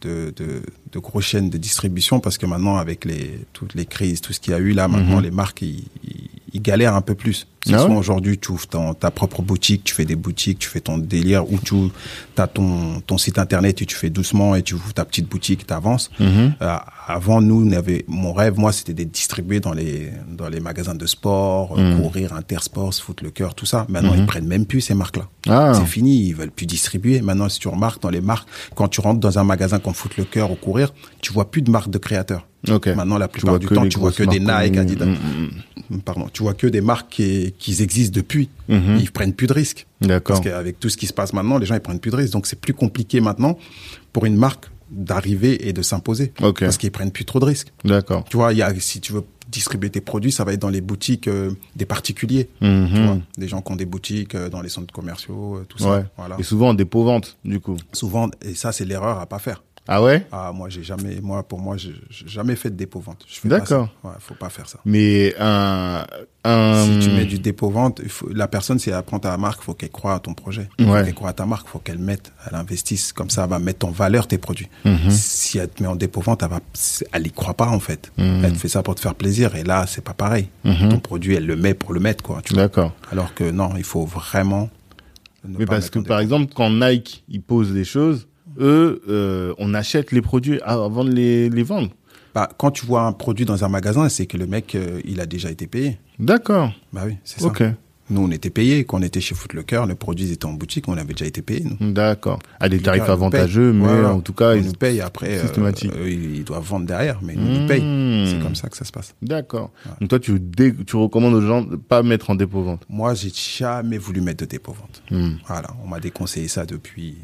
de, 0.01 0.33
de, 0.35 0.63
de 0.93 0.99
grosses 0.99 1.25
chaînes 1.25 1.51
de 1.51 1.59
distribution 1.59 2.21
parce 2.21 2.39
que 2.39 2.47
maintenant, 2.47 2.77
avec 2.77 3.05
les, 3.05 3.41
toutes 3.53 3.75
les 3.75 3.87
crises, 3.87 4.21
tout 4.21 4.33
ce 4.33 4.41
qu'il 4.41 4.53
y 4.53 4.57
a 4.57 4.59
eu 4.59 4.73
là, 4.73 4.89
maintenant, 4.89 5.17
Mhm. 5.17 5.23
les 5.23 5.31
marques, 5.31 5.63
ils, 5.63 5.85
ils- 6.05 6.29
ils 6.55 6.61
galèrent 6.61 6.95
un 6.95 7.01
peu 7.01 7.15
plus. 7.15 7.47
Si 7.65 7.73
Ah 7.75 7.87
ouais 7.87 7.95
aujourd'hui, 7.97 8.37
tu 8.39 8.51
ouvres 8.51 8.67
ton- 8.67 8.93
ta 8.93 9.11
propre 9.13 9.41
boutique, 9.41 9.85
tu 9.85 9.95
fais 9.95 10.05
des 10.05 10.17
boutiques, 10.17 10.59
tu 10.59 10.69
fais 10.69 10.81
ton 10.81 10.99
délire, 10.99 11.51
ou 11.51 11.59
tu 11.59 11.75
as 12.37 12.47
ton, 12.49 13.01
ton 13.07 13.17
site 13.17 13.39
internet 13.39 13.81
et 13.81 13.87
tu 13.87 13.95
fais 13.97 14.11
doucement 14.11 14.55
et 14.57 14.63
tu 14.63 14.75
ouvres 14.75 14.93
ta 14.93 15.05
petite 15.07 15.29
boutique, 15.29 15.67
tu 15.67 15.73
avances. 15.73 16.11
Mhm. 16.21 16.55
Euh, 16.61 16.77
avant, 17.07 17.41
nous, 17.41 17.65
on 17.67 17.73
avait, 17.73 18.05
mon 18.09 18.33
rêve, 18.35 18.59
moi, 18.59 18.73
c'était 18.73 18.93
d'être 18.95 19.13
distribué 19.13 19.61
dans 19.61 19.73
les, 19.73 20.11
dans 20.29 20.49
les 20.49 20.61
magasins 20.61 20.95
de 20.97 21.07
sport, 21.07 21.79
Mhm. 21.79 22.03
courir, 22.03 22.33
Intersport, 22.35 22.93
Foot 22.95 23.23
le 23.23 23.31
cœur, 23.31 23.55
tout 23.55 23.65
ça. 23.67 23.87
Maintenant, 23.89 24.13
ils 24.15 24.27
prennent 24.27 24.47
même 24.47 24.67
plus 24.67 24.81
ces 24.83 24.95
marques-là. 24.95 25.29
Ah. 25.49 25.73
C'est 25.75 25.87
fini, 25.87 26.27
ils 26.27 26.35
veulent 26.35 26.51
plus 26.51 26.67
distribuer. 26.67 27.23
Maintenant, 27.23 27.49
si 27.49 27.61
tu 27.61 27.69
remarques 27.69 28.03
dans 28.03 28.11
les 28.11 28.21
marques, 28.21 28.49
quand 28.75 28.89
tu 28.89 29.01
rentres 29.01 29.21
dans 29.21 29.39
un 29.39 29.45
magasin 29.45 29.79
comme 29.79 29.95
Foot 29.95 30.17
le 30.19 30.25
cœur 30.25 30.51
ou 30.51 30.57
courir, 30.57 30.82
tu 31.21 31.33
vois 31.33 31.51
plus 31.51 31.63
de 31.63 31.71
marques 31.71 31.91
de 31.91 31.99
créateurs. 31.99 32.47
Ok. 32.71 32.89
Maintenant, 32.89 33.19
la 33.19 33.29
plupart 33.29 33.59
du 33.59 33.67
temps, 33.67 33.89
tu 33.89 33.99
vois 33.99 34.13
que 34.13 34.23
des 34.23 34.39
Nike. 34.39 34.77
Adidas. 34.77 35.07
Mm, 35.07 35.17
mm, 35.91 36.01
Pardon, 36.03 36.29
tu 36.33 36.43
vois 36.43 36.55
que 36.55 36.67
des 36.67 36.81
marques 36.81 37.11
qui, 37.11 37.55
qui 37.59 37.83
existent 37.83 38.15
depuis. 38.15 38.49
Mhm. 38.69 38.99
Ils 39.01 39.11
prennent 39.11 39.33
plus 39.35 39.47
de 39.47 39.53
risques. 39.53 39.87
D'accord. 40.01 40.37
Parce 40.37 40.49
qu'avec 40.49 40.79
tout 40.79 40.89
ce 40.89 40.97
qui 40.97 41.07
se 41.07 41.13
passe 41.13 41.33
maintenant, 41.33 41.59
les 41.59 41.67
gens 41.67 41.75
ils 41.75 41.81
prennent 41.81 41.99
plus 41.99 42.11
de 42.11 42.17
risques. 42.17 42.33
Donc 42.33 42.47
c'est 42.47 42.61
plus 42.61 42.75
compliqué 42.75 43.21
maintenant 43.21 43.59
pour 44.13 44.25
une 44.27 44.37
marque 44.37 44.67
d'arriver 44.91 45.69
et 45.69 45.73
de 45.73 45.83
s'imposer. 45.83 46.33
Ok. 46.43 46.61
Parce 46.61 46.77
qu'ils 46.77 46.91
prennent 46.93 47.11
plus 47.11 47.25
trop 47.25 47.41
de 47.41 47.47
risques. 47.47 47.73
D'accord. 47.85 48.25
Tu 48.29 48.37
vois, 48.37 48.53
il 48.53 48.59
y 48.59 48.63
a, 48.63 48.73
si 48.79 49.01
tu 49.01 49.13
veux 49.13 49.25
distribuer 49.51 49.91
tes 49.91 50.01
produits, 50.01 50.33
ça 50.33 50.45
va 50.45 50.53
être 50.53 50.61
dans 50.61 50.69
les 50.69 50.81
boutiques 50.81 51.29
euh, 51.29 51.51
des 51.77 51.85
particuliers. 51.85 52.49
Mhm. 52.61 52.89
Tu 52.95 53.03
vois, 53.03 53.19
des 53.39 53.49
gens 53.49 53.61
qui 53.61 53.73
ont 53.73 53.77
des 53.77 53.87
boutiques 53.87 54.35
euh, 54.35 54.49
dans 54.49 54.63
les 54.63 54.69
centres 54.69 54.93
commerciaux, 54.93 55.57
euh, 55.57 55.67
tout 55.69 55.79
ça. 55.79 55.91
Ouais. 55.91 56.05
Voilà. 56.17 56.37
Et 56.39 56.43
souvent 56.43 56.75
des 56.75 56.85
pauvres 56.85 57.07
ventes, 57.07 57.37
du 57.45 57.61
coup. 57.61 57.77
Souvent, 57.93 58.31
et 58.43 58.55
ça 58.55 58.73
c'est 58.73 58.85
l'erreur 58.85 59.19
à 59.19 59.27
pas 59.27 59.39
faire. 59.39 59.63
Ah 59.89 60.01
ouais? 60.01 60.25
Ah, 60.31 60.53
moi, 60.55 60.69
j'ai 60.69 60.85
jamais, 60.85 61.21
moi, 61.21 61.43
pour 61.43 61.59
moi, 61.59 61.77
j'ai 61.77 61.95
jamais 62.27 62.55
fait 62.55 62.71
de 62.71 62.77
dépôt-vente. 62.77 63.27
D'accord. 63.45 63.89
Ouais, 64.05 64.13
faut 64.21 64.35
pas 64.35 64.49
faire 64.49 64.69
ça. 64.69 64.79
Mais 64.85 65.35
un... 65.41 66.07
un... 66.45 66.85
Si 66.85 66.99
tu 67.09 67.11
mets 67.15 67.25
du 67.25 67.41
dépôt-vente, 67.41 68.01
il 68.31 68.37
la 68.37 68.47
personne, 68.47 68.79
si 68.79 68.91
elle 68.91 68.95
apprend 68.95 69.19
ta 69.19 69.37
marque, 69.37 69.61
faut 69.63 69.75
qu'elle 69.75 69.91
croie 69.91 70.15
à 70.15 70.21
ton 70.21 70.35
projet. 70.35 70.69
Faut 70.81 70.87
Ouais. 70.87 71.03
qu'elle 71.05 71.15
croie 71.15 71.31
à 71.31 71.33
ta 71.33 71.47
marque, 71.47 71.67
faut 71.67 71.81
qu'elle 71.81 71.99
mette, 71.99 72.33
elle 72.49 72.55
investisse. 72.55 73.13
Comme 73.13 73.29
ça, 73.29 73.43
elle 73.45 73.51
va 73.51 73.59
mettre 73.59 73.85
en 73.85 73.91
valeur 73.91 74.29
tes 74.29 74.39
produits. 74.39 74.69
Mhm. 74.85 75.11
Si 75.11 75.59
elle 75.59 75.69
te 75.69 75.83
met 75.83 75.89
en 75.89 75.97
dépôt-vente, 75.97 76.45
elle 76.45 76.51
va, 76.51 76.61
elle 77.13 77.27
y 77.27 77.33
croit 77.33 77.55
pas, 77.55 77.67
en 77.69 77.81
fait. 77.81 78.13
Mhm. 78.19 78.45
Elle 78.45 78.53
te 78.53 78.59
fait 78.59 78.69
ça 78.69 78.85
pour 78.85 78.95
te 78.95 79.01
faire 79.01 79.17
plaisir. 79.17 79.57
Et 79.57 79.65
là, 79.65 79.87
c'est 79.89 80.05
pas 80.05 80.15
pareil. 80.15 80.49
Mhm. 80.65 80.91
Ton 80.91 81.01
produit, 81.01 81.35
elle 81.35 81.47
le 81.47 81.57
met 81.57 81.75
pour 81.75 81.93
le 81.93 81.99
mettre, 81.99 82.23
quoi. 82.23 82.41
D'accord. 82.53 82.93
Alors 83.11 83.35
que 83.35 83.51
non, 83.51 83.73
il 83.77 83.85
faut 83.85 84.07
vraiment. 84.07 84.71
ne 85.45 85.59
Mais 85.59 85.67
pas 85.67 85.75
parce 85.75 85.91
que 85.91 85.99
par 85.99 86.21
exemple, 86.21 86.53
quand 86.55 86.71
Nike 86.71 87.25
ils 87.29 87.43
posent 87.43 87.73
des 87.73 87.85
choses, 87.85 88.29
eux, 88.59 89.03
euh, 89.09 89.55
on 89.59 89.75
achète 89.75 90.13
les 90.13 90.23
produits 90.23 90.61
avant 90.63 91.05
de 91.05 91.13
les, 91.13 91.49
les 91.49 91.63
vendre. 91.63 91.89
Bah, 92.35 92.49
quand 92.59 92.71
tu 92.71 92.87
vois 92.87 93.03
un 93.03 93.13
produit 93.13 93.45
dans 93.45 93.63
un 93.65 93.69
magasin, 93.69 94.09
c'est 94.09 94.27
que 94.27 94.37
le 94.39 94.47
mec, 94.47 94.75
euh, 94.75 95.01
il 95.05 95.21
a 95.21 95.27
déjà 95.27 95.51
été 95.51 95.67
payé. 95.67 95.99
D'accord. 96.19 96.73
Bah 96.93 97.03
oui, 97.07 97.17
c'est 97.25 97.41
ça. 97.41 97.47
Ok. 97.47 97.63
Nous, 98.11 98.21
on 98.23 98.31
était 98.31 98.51
payés. 98.51 98.85
Quand 98.85 98.99
on 98.99 99.03
était 99.03 99.21
chez 99.21 99.35
Footlocker, 99.35 99.85
le 99.89 99.95
produit 99.95 100.31
était 100.33 100.45
en 100.45 100.53
boutique, 100.53 100.87
on 100.89 100.97
avait 100.97 101.13
déjà 101.15 101.25
été 101.25 101.41
payés, 101.41 101.65
nous. 101.79 101.93
D'accord. 101.93 102.39
À 102.61 102.69
des 102.69 102.79
tarifs 102.81 103.09
avantageux, 103.09 103.73
mais 103.73 103.87
en 104.05 104.21
tout 104.21 104.33
cas, 104.35 104.51
on 104.53 104.57
ils- 104.57 104.65
nous 104.67 104.73
paye 104.73 105.01
après. 105.01 105.39
euh, 105.39 105.43
Systématique. 105.43 105.93
eux, 105.97 106.11
ils 106.11 106.45
doivent 106.45 106.65
vendre 106.65 106.85
derrière, 106.87 107.21
mais 107.23 107.35
ils 107.35 107.41
Mmh. 107.41 107.61
nous 107.61 107.67
payent. 107.69 108.27
C'est 108.31 108.43
comme 108.43 108.55
ça 108.55 108.69
que 108.69 108.77
ça 108.77 108.85
se 108.85 108.93
passe. 108.93 109.15
D'accord. 109.23 109.71
Donc 110.01 110.11
toi, 110.11 110.19
tu, 110.19 110.39
dé- 110.41 110.75
tu 110.87 110.97
recommandes 110.97 111.35
aux 111.35 111.41
gens 111.47 111.63
de 111.63 111.77
pas 111.77 112.03
mettre 112.03 112.29
en 112.31 112.35
dépôt-vente. 112.35 112.85
Moi, 112.89 113.15
j'ai 113.15 113.31
jamais 113.35 113.99
voulu 113.99 114.21
mettre 114.21 114.45
de 114.45 114.51
dépôt-vente. 114.51 115.03
Hmm. 115.11 115.37
Voilà, 115.47 115.69
on 115.85 115.89
m'a 115.89 116.01
déconseillé 116.01 116.49
ça 116.49 116.67
depuis. 116.67 117.17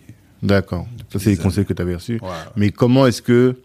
D'accord. 0.42 0.86
Ça, 1.12 1.18
c'est 1.18 1.30
les 1.30 1.36
conseils 1.36 1.64
que 1.64 1.72
tu 1.72 1.82
avais 1.82 1.94
reçus. 1.94 2.18
Ouais. 2.22 2.28
Mais 2.56 2.70
comment 2.70 3.06
est-ce 3.06 3.22
que... 3.22 3.56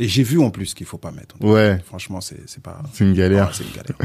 Et 0.00 0.06
j'ai 0.06 0.22
vu 0.22 0.38
en 0.38 0.50
plus 0.50 0.74
qu'il 0.74 0.86
faut 0.86 0.96
pas 0.96 1.10
mettre. 1.10 1.34
Ouais, 1.40 1.80
Franchement, 1.84 2.20
c'est 2.20 2.38
c'est 2.46 2.62
pas. 2.62 2.80
c'est 2.92 3.02
une 3.02 3.14
galère. 3.14 3.52
C'est 3.52 3.64
une 3.64 3.70
galère. 3.70 3.96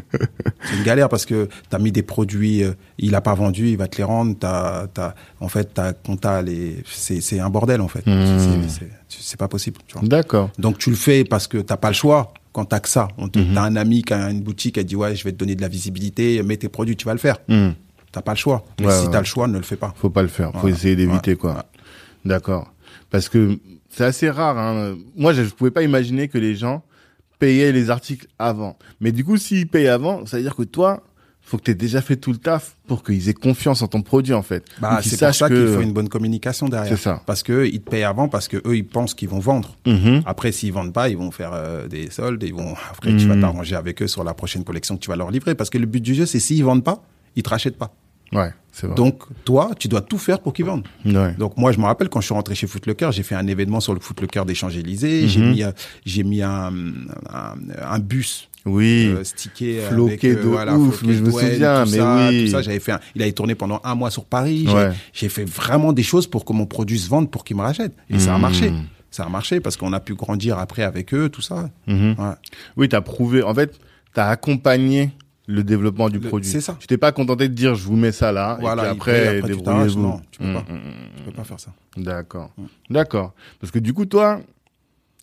c'est 0.63 0.75
une 0.77 0.83
galère 0.83 1.07
parce 1.07 1.23
que 1.23 1.45
tu 1.69 1.75
as 1.75 1.77
mis 1.77 1.91
des 1.91 2.01
produits, 2.01 2.63
euh, 2.63 2.71
il 2.97 3.13
a 3.13 3.21
pas 3.21 3.35
vendu, 3.35 3.69
il 3.69 3.77
va 3.77 3.87
te 3.87 3.97
les 3.97 4.03
rendre. 4.03 4.35
T'as, 4.39 4.87
t'as, 4.87 5.13
en 5.39 5.49
fait, 5.49 5.71
ta 5.75 5.93
compta, 5.93 6.41
les, 6.41 6.81
c'est, 6.91 7.21
c'est 7.21 7.39
un 7.39 7.51
bordel 7.51 7.79
en 7.79 7.87
fait. 7.87 8.07
Mmh. 8.07 8.67
C'est, 9.07 9.37
pas 9.37 9.47
possible. 9.47 9.77
D'accord. 10.01 10.49
Donc 10.57 10.79
tu 10.79 10.89
le 10.89 10.95
fais 10.95 11.23
parce 11.25 11.45
que 11.47 11.59
t'as 11.59 11.77
pas 11.77 11.89
le 11.89 11.93
choix. 11.95 12.33
Quand 12.53 12.65
t'as 12.65 12.79
que 12.79 12.89
ça, 12.89 13.07
on 13.19 13.27
te, 13.29 13.37
Mhm. 13.37 13.53
t'as 13.53 13.61
un 13.61 13.75
ami 13.75 14.01
qui 14.01 14.13
a 14.13 14.31
une 14.31 14.41
boutique, 14.41 14.79
elle 14.79 14.85
dit 14.85 14.95
ouais, 14.95 15.15
je 15.15 15.23
vais 15.23 15.31
te 15.31 15.37
donner 15.37 15.53
de 15.55 15.61
la 15.61 15.67
visibilité, 15.67 16.41
mets 16.41 16.57
tes 16.57 16.69
produits, 16.69 16.95
tu 16.95 17.05
vas 17.05 17.13
le 17.13 17.19
faire. 17.19 17.37
Hmm. 17.47 17.69
T'as 18.11 18.21
pas 18.23 18.33
le 18.33 18.37
choix. 18.37 18.63
Mais 18.79 18.87
Ouais, 18.87 18.93
si 18.99 19.05
ouais. 19.05 19.11
t'as 19.11 19.19
le 19.19 19.25
choix, 19.25 19.47
ne 19.47 19.57
le 19.57 19.63
fais 19.63 19.75
pas. 19.75 19.93
Faut 19.95 20.09
pas 20.11 20.21
le 20.23 20.27
faire. 20.27 20.51
Faut 20.53 20.59
Voilà. 20.61 20.75
essayer 20.75 20.95
d'éviter, 20.95 21.31
Ouais. 21.31 21.37
quoi. 21.37 21.65
D'accord. 22.25 22.71
Parce 23.09 23.29
que 23.29 23.57
c'est 23.89 24.05
assez 24.05 24.29
rare. 24.29 24.57
Hein. 24.57 24.95
Moi, 25.15 25.33
je 25.33 25.41
ne 25.41 25.47
pouvais 25.47 25.71
pas 25.71 25.83
imaginer 25.83 26.27
que 26.27 26.37
les 26.37 26.55
gens 26.55 26.83
payaient 27.39 27.71
les 27.71 27.89
articles 27.89 28.27
avant. 28.39 28.77
Mais 29.01 29.11
du 29.11 29.23
coup, 29.23 29.37
s'ils 29.37 29.67
payent 29.67 29.87
avant, 29.87 30.25
ça 30.25 30.37
veut 30.37 30.43
dire 30.43 30.55
que 30.55 30.63
toi, 30.63 31.03
faut 31.41 31.57
que 31.57 31.63
tu 31.63 31.71
aies 31.71 31.75
déjà 31.75 32.01
fait 32.01 32.15
tout 32.15 32.31
le 32.31 32.37
taf 32.37 32.77
pour 32.87 33.03
qu'ils 33.03 33.27
aient 33.27 33.33
confiance 33.33 33.81
en 33.81 33.87
ton 33.87 34.01
produit, 34.01 34.33
en 34.33 34.41
fait. 34.43 34.63
Bah, 34.79 34.99
c'est 35.03 35.19
pour 35.19 35.35
ça 35.35 35.49
qu'il 35.49 35.67
faut 35.67 35.81
une 35.81 35.91
bonne 35.91 36.07
communication 36.07 36.69
derrière. 36.69 36.95
C'est 36.97 37.03
ça. 37.03 37.21
Parce 37.25 37.43
que 37.43 37.65
ils 37.65 37.81
te 37.81 37.89
payent 37.89 38.03
avant 38.03 38.29
parce 38.29 38.47
que 38.47 38.57
eux 38.65 38.77
ils 38.77 38.87
pensent 38.87 39.13
qu'ils 39.13 39.27
vont 39.27 39.39
vendre. 39.39 39.75
Mhm. 39.85 40.21
Après, 40.25 40.53
s'ils 40.53 40.71
vendent 40.71 40.93
pas, 40.93 41.09
ils 41.09 41.17
vont 41.17 41.31
faire 41.31 41.51
euh, 41.53 41.87
des 41.89 42.09
soldes. 42.09 42.41
Ils 42.43 42.53
vont 42.53 42.75
après 42.89 43.09
tu 43.17 43.27
vas 43.27 43.35
Mhm. 43.35 43.41
t'arranger 43.41 43.75
avec 43.75 44.01
eux 44.01 44.07
sur 44.07 44.23
la 44.23 44.33
prochaine 44.33 44.63
collection 44.63 44.95
que 44.95 45.01
tu 45.01 45.09
vas 45.09 45.17
leur 45.17 45.31
livrer. 45.31 45.53
Parce 45.53 45.69
que 45.69 45.77
le 45.77 45.85
but 45.85 45.99
du 46.01 46.15
jeu, 46.15 46.25
c'est 46.25 46.39
s'ils 46.39 46.63
vendent 46.63 46.83
pas, 46.85 47.03
ils 47.35 47.43
te 47.43 47.49
rachètent 47.49 47.77
pas. 47.77 47.93
Ouais, 48.33 48.51
c'est 48.71 48.87
vrai. 48.87 48.95
Donc 48.95 49.23
toi, 49.45 49.71
tu 49.77 49.87
dois 49.87 50.01
tout 50.01 50.17
faire 50.17 50.39
pour 50.39 50.53
qu'ils 50.53 50.65
vendent. 50.65 50.87
Ouais. 51.05 51.33
Donc 51.37 51.57
moi, 51.57 51.71
je 51.71 51.79
me 51.79 51.85
rappelle 51.85 52.09
quand 52.09 52.19
je 52.21 52.25
suis 52.25 52.33
rentré 52.33 52.55
chez 52.55 52.67
Footlocker, 52.67 53.09
j'ai 53.11 53.23
fait 53.23 53.35
un 53.35 53.47
événement 53.47 53.79
sur 53.79 53.93
le 53.93 53.99
Footlocker 53.99 54.43
des 54.45 54.55
Champs-Élysées. 54.55 55.27
J'ai 55.27 55.39
Mhm. 55.39 55.51
mis, 55.51 55.63
euh, 55.63 55.71
j'ai 56.05 56.23
mis 56.23 56.41
un, 56.41 56.71
un, 57.29 57.53
un 57.81 57.99
bus 57.99 58.49
Oui. 58.65 59.07
euh, 59.07 59.23
stické 59.23 59.81
Floqué 59.89 60.31
avec, 60.31 60.41
de 60.43 60.47
voilà, 60.47 60.75
ouf, 60.77 60.95
floqué 60.97 61.07
mais 61.13 61.17
je 61.19 61.23
me 61.23 61.31
souviens, 61.31 61.83
tout 61.83 61.91
mais 61.91 61.97
ça, 61.97 62.27
oui. 62.29 62.45
tout 62.45 62.51
ça, 62.51 62.61
j'avais 62.61 62.79
fait 62.79 62.93
un- 62.93 62.99
il 63.15 63.21
avait 63.21 63.31
tourné 63.33 63.55
pendant 63.55 63.81
un 63.83 63.93
mois 63.95 64.09
sur 64.09 64.25
Paris. 64.25 64.65
J'ai- 64.67 64.73
Ouais. 64.73 64.91
J'ai 65.13 65.29
fait 65.29 65.45
vraiment 65.45 65.93
des 65.93 66.03
choses 66.03 66.27
pour 66.27 66.45
que 66.45 66.53
mon 66.53 66.65
produit 66.65 66.97
se 66.99 67.09
vende, 67.09 67.29
pour 67.29 67.43
qu'ils 67.43 67.57
me 67.57 67.61
rachètent. 67.61 67.95
Et 68.09 68.19
ça 68.19 68.33
a 68.33 68.35
Mhm. 68.37 68.41
marché. 68.41 68.73
Ça 69.11 69.25
a 69.25 69.29
marché 69.29 69.59
parce 69.59 69.77
qu'on 69.77 69.93
a 69.93 69.99
pu 69.99 70.15
grandir 70.15 70.57
après 70.57 70.81
avec 70.81 71.13
eux, 71.13 71.29
tout 71.29 71.41
ça. 71.41 71.69
Mhm. 71.85 72.15
Ouais. 72.17 72.33
Oui, 72.77 72.89
tu 72.89 72.95
as 72.95 73.01
prouvé. 73.01 73.43
En 73.43 73.53
fait, 73.53 73.77
tu 74.15 74.19
as 74.19 74.27
accompagné 74.29 75.11
le 75.47 75.63
développement 75.63 76.09
du 76.09 76.19
Le- 76.19 76.29
produit. 76.29 76.49
c'est 76.49 76.61
ça. 76.61 76.77
Tu 76.79 76.87
t'es 76.87 76.97
pas 76.97 77.11
contenté 77.11 77.49
de 77.49 77.53
dire 77.53 77.75
je 77.75 77.83
vous 77.85 77.95
mets 77.97 78.11
ça 78.13 78.31
là 78.31 78.57
Voilà, 78.61 78.83
et 78.83 78.85
puis 78.85 78.91
après, 78.95 79.37
après, 79.39 79.49
tu 79.53 79.61
t'arraches. 79.61 79.87
débrouillez-vous. 79.93 80.01
Non, 80.01 80.21
tu 80.31 80.39
peux 80.39 80.45
Mm, 80.45 80.53
pas. 80.53 80.59
mm, 80.61 80.75
mm. 80.75 81.25
Peux 81.25 81.31
pas 81.31 81.43
faire 81.43 81.59
ça. 81.59 81.73
D'accord. 81.97 82.51
D'accord. 82.89 83.33
Parce 83.59 83.71
que 83.71 83.79
du 83.79 83.93
coup, 83.93 84.05
toi, 84.05 84.39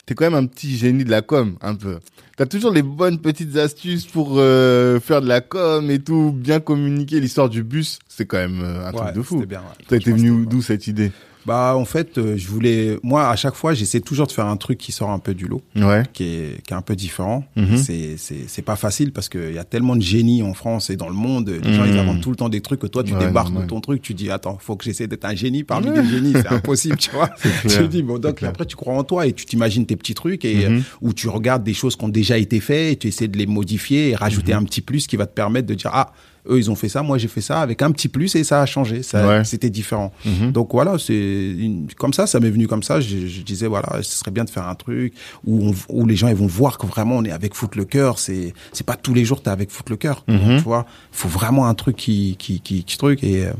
t'es 0.07 0.15
quand 0.15 0.25
même 0.25 0.35
un 0.35 0.47
petit 0.47 0.77
génie 0.77 1.05
de 1.05 1.11
la 1.11 1.23
com, 1.23 1.57
un 1.63 1.75
peu. 1.75 1.99
T'as 2.37 2.47
toujours 2.47 2.73
les 2.73 2.83
bonnes 2.83 3.19
petites 3.19 3.57
astuces 3.57 4.07
pour 4.07 4.35
euh, 4.39 4.99
faire 5.01 5.21
de 5.21 5.27
la 5.29 5.41
com 5.41 5.91
et 5.91 5.99
tout, 5.99 6.33
bien 6.35 6.59
communiquer. 6.61 7.21
L'histoire 7.21 7.49
du 7.51 7.63
bus, 7.63 7.99
c'est 8.09 8.25
quand 8.27 8.39
même 8.39 8.61
euh, 8.63 8.87
un 8.87 8.93
Ouais, 8.93 8.99
truc 9.05 9.15
de 9.15 9.23
fou. 9.23 9.45
bien, 9.47 9.61
ouais. 9.61 10.01
Franchement, 10.01 10.17
venu 10.17 10.47
d'où 10.47 10.63
cette 10.63 10.87
idée? 10.87 11.13
Bah, 11.47 11.75
en 11.75 11.87
fait, 11.87 12.19
euh, 12.19 12.37
je 12.37 12.47
voulais, 12.49 12.99
moi, 13.03 13.29
à 13.31 13.35
chaque 13.37 13.55
fois, 13.55 13.73
j'essaie 13.73 14.01
toujours 14.01 14.27
de 14.27 14.33
faire 14.33 14.45
un 14.47 14.59
truc 14.59 14.77
qui 14.79 14.93
sort 14.93 15.09
un 15.11 15.19
peu 15.19 15.33
du 15.33 15.47
lot, 15.49 15.63
Ouais. 15.75 16.03
qui 16.13 16.25
est, 16.25 16.63
qui 16.67 16.75
est 16.75 16.77
un 16.77 16.83
peu 16.83 16.95
différent. 16.95 17.45
Mhm. 17.57 17.79
C'est, 17.79 18.17
c'est, 18.19 18.45
c'est 18.47 18.61
pas 18.63 18.77
facile 18.77 19.11
parce 19.13 19.29
qu'il 19.31 19.55
y 19.55 19.59
a 19.59 19.65
tellement 19.65 19.97
de 19.97 20.03
génies 20.03 20.43
en 20.43 20.53
France 20.53 20.91
et 20.91 20.97
dans 20.97 21.09
le 21.09 21.15
monde. 21.15 21.49
Les 21.63 21.73
gens, 21.73 21.85
Mhm. 21.85 21.91
ils 21.93 21.99
inventent 21.99 22.21
tout 22.21 22.29
le 22.31 22.37
temps 22.37 22.51
des 22.51 22.61
trucs 22.61 22.81
que 22.81 22.87
toi, 22.87 23.03
tu 23.03 23.15
Ouais, 23.15 23.19
débarques 23.27 23.55
de 23.55 23.67
ton 23.67 23.81
truc, 23.81 24.03
tu 24.03 24.13
dis, 24.13 24.31
attends, 24.31 24.59
faut 24.61 24.77
que 24.77 24.85
j'essaie 24.85 25.07
d'être 25.07 25.25
un 25.25 25.35
génie 25.35 25.65
parmi 25.65 25.91
les 25.91 26.05
génies. 26.07 26.33
C'est 26.35 26.49
impossible, 26.49 26.97
tu 26.99 27.11
vois. 27.11 27.31
Tu 27.69 27.89
dis, 27.89 28.03
bon, 28.03 28.19
donc, 28.19 28.43
après, 28.43 28.67
tu 28.67 28.77
crois 28.77 28.95
en 28.95 29.03
toi 29.05 29.27
et 29.27 29.33
tu 29.33 29.47
t'imagines 29.47 29.87
tes 29.87 29.97
petits 29.97 30.15
trucs 30.15 30.45
et, 30.45 30.69
Mhm. 30.69 30.77
euh, 30.77 30.81
où 31.01 31.13
tu 31.15 31.29
regardes 31.29 31.65
des 31.65 31.75
choses 31.75 31.97
qui 31.97 32.05
ont 32.05 32.09
déjà 32.09 32.37
été 32.37 32.61
faites 32.61 32.93
et 32.93 32.97
tu 32.97 33.09
essaies 33.09 33.29
de 33.29 33.39
les 33.39 33.47
modifier 33.47 34.11
et 34.11 34.15
rajouter 34.15 34.53
Mhm. 34.53 34.59
un 34.61 34.65
petit 34.65 34.83
plus 34.83 35.07
qui 35.07 35.17
va 35.17 35.27
te 35.27 35.33
permettre 35.35 35.67
de 35.67 35.75
dire, 35.75 35.91
ah, 35.95 36.13
eux, 36.51 36.59
ils 36.59 36.71
ont 36.71 36.75
fait 36.75 36.89
ça, 36.89 37.03
moi, 37.03 37.17
j'ai 37.19 37.29
fait 37.29 37.41
ça 37.41 37.61
avec 37.61 37.81
un 37.83 37.91
petit 37.93 38.09
plus 38.09 38.35
et 38.35 38.45
ça 38.45 38.61
a 38.61 38.67
changé. 38.67 39.03
Ça, 39.03 39.27
Ouais. 39.27 39.45
C'était 39.45 39.71
différent. 39.71 40.13
Mhm. 40.25 40.53
Donc 40.53 40.71
voilà, 40.73 40.99
c'est 40.99 41.55
comme 41.97 42.13
ça, 42.13 42.27
ça 42.27 42.41
m'est 42.41 42.51
venu 42.51 42.67
comme 42.67 42.83
ça. 42.83 43.01
Je, 43.01 43.27
je 43.27 43.43
disais 43.43 43.67
voilà, 43.67 44.03
ce 44.03 44.19
serait 44.19 44.31
bien 44.31 44.45
de 44.45 44.51
faire 44.51 44.67
un 44.69 44.75
truc 44.75 45.15
où, 45.47 45.69
on- 45.71 45.75
où 46.03 46.07
les 46.07 46.17
gens 46.17 46.29
ils 46.29 46.35
vont 46.35 46.47
voir 46.47 46.79
que 46.79 46.87
vraiment 46.87 47.17
on 47.17 47.25
est 47.25 47.31
avec 47.33 47.55
Foot 47.55 47.77
le 47.77 47.85
cœur. 47.85 48.19
C'est 48.19 48.53
c'est 48.73 48.85
pas 48.87 48.97
tous 48.97 49.15
les 49.15 49.25
jours 49.25 49.43
t'es 49.43 49.51
avec 49.51 49.71
Foot 49.71 49.89
le 49.91 49.97
cœur. 49.97 50.25
Mhm. 50.29 50.57
Tu 50.59 50.63
vois, 50.63 50.87
faut 51.13 51.29
vraiment 51.29 51.67
un 51.67 51.75
truc 51.75 51.97
qui 51.97 52.37
qui 52.39 52.61
qui, 52.61 52.85
qui 52.85 52.99
truc 52.99 53.23
et 53.25 53.47
euh, 53.47 53.53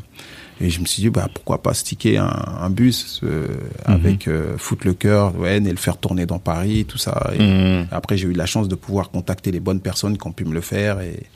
et 0.61 0.71
je 0.71 0.81
me 0.81 0.87
suis 0.87 1.03
dit 1.03 1.11
bah 1.11 1.29
pourquoi 1.35 1.63
pas 1.63 1.73
sticker 1.75 2.19
un, 2.19 2.59
un 2.63 2.71
bus 2.71 3.21
euh, 3.23 3.47
avec 3.85 4.29
euh, 4.29 4.57
Foot 4.59 4.85
le 4.85 4.95
cœur, 4.95 5.35
ouais, 5.39 5.57
et 5.57 5.61
le 5.61 5.77
faire 5.77 5.97
tourner 5.97 6.27
dans 6.27 6.39
Paris, 6.39 6.85
tout 6.87 6.99
ça. 6.99 7.31
Et 7.35 7.41
Mhm. 7.41 7.87
Après 7.91 8.17
j'ai 8.17 8.29
eu 8.29 8.33
la 8.33 8.47
chance 8.47 8.69
de 8.69 8.75
pouvoir 8.75 9.11
contacter 9.11 9.51
les 9.51 9.61
bonnes 9.61 9.81
personnes 9.81 10.19
qui 10.19 10.27
ont 10.27 10.33
pu 10.33 10.45
me 10.45 10.53
le 10.55 10.61
faire 10.61 11.01
et, 11.01 11.27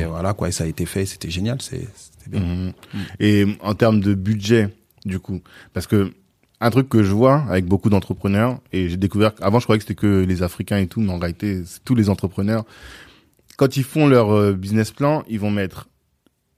et 0.00 0.04
voilà 0.04 0.32
quoi, 0.34 0.48
et 0.48 0.52
ça 0.52 0.64
a 0.64 0.66
été 0.66 0.84
fait, 0.86 1.06
c'était 1.06 1.30
génial, 1.30 1.58
c'est 1.62 1.86
c'était 1.96 2.30
bien. 2.38 2.40
Mhm. 2.40 2.72
Et 3.20 3.46
en 3.60 3.74
termes 3.74 4.00
de 4.00 4.14
budget, 4.14 4.68
du 5.04 5.18
coup, 5.18 5.40
parce 5.72 5.86
que 5.86 6.12
un 6.60 6.70
truc 6.70 6.88
que 6.88 7.02
je 7.02 7.10
vois 7.12 7.44
avec 7.48 7.64
beaucoup 7.64 7.90
d'entrepreneurs, 7.90 8.60
et 8.72 8.88
j'ai 8.88 8.96
découvert, 8.96 9.32
avant 9.40 9.58
je 9.58 9.64
croyais 9.64 9.78
que 9.80 9.84
c'était 9.84 9.96
que 10.00 10.24
les 10.24 10.42
Africains 10.44 10.78
et 10.78 10.86
tout, 10.86 11.00
mais 11.00 11.10
en 11.12 11.18
réalité, 11.18 11.62
c'est 11.66 11.82
tous 11.84 11.96
les 11.96 12.08
entrepreneurs. 12.08 12.64
Quand 13.56 13.76
ils 13.76 13.82
font 13.82 14.06
leur 14.06 14.30
euh, 14.32 14.52
business 14.52 14.92
plan, 14.92 15.24
ils 15.28 15.40
vont 15.40 15.50
mettre 15.50 15.88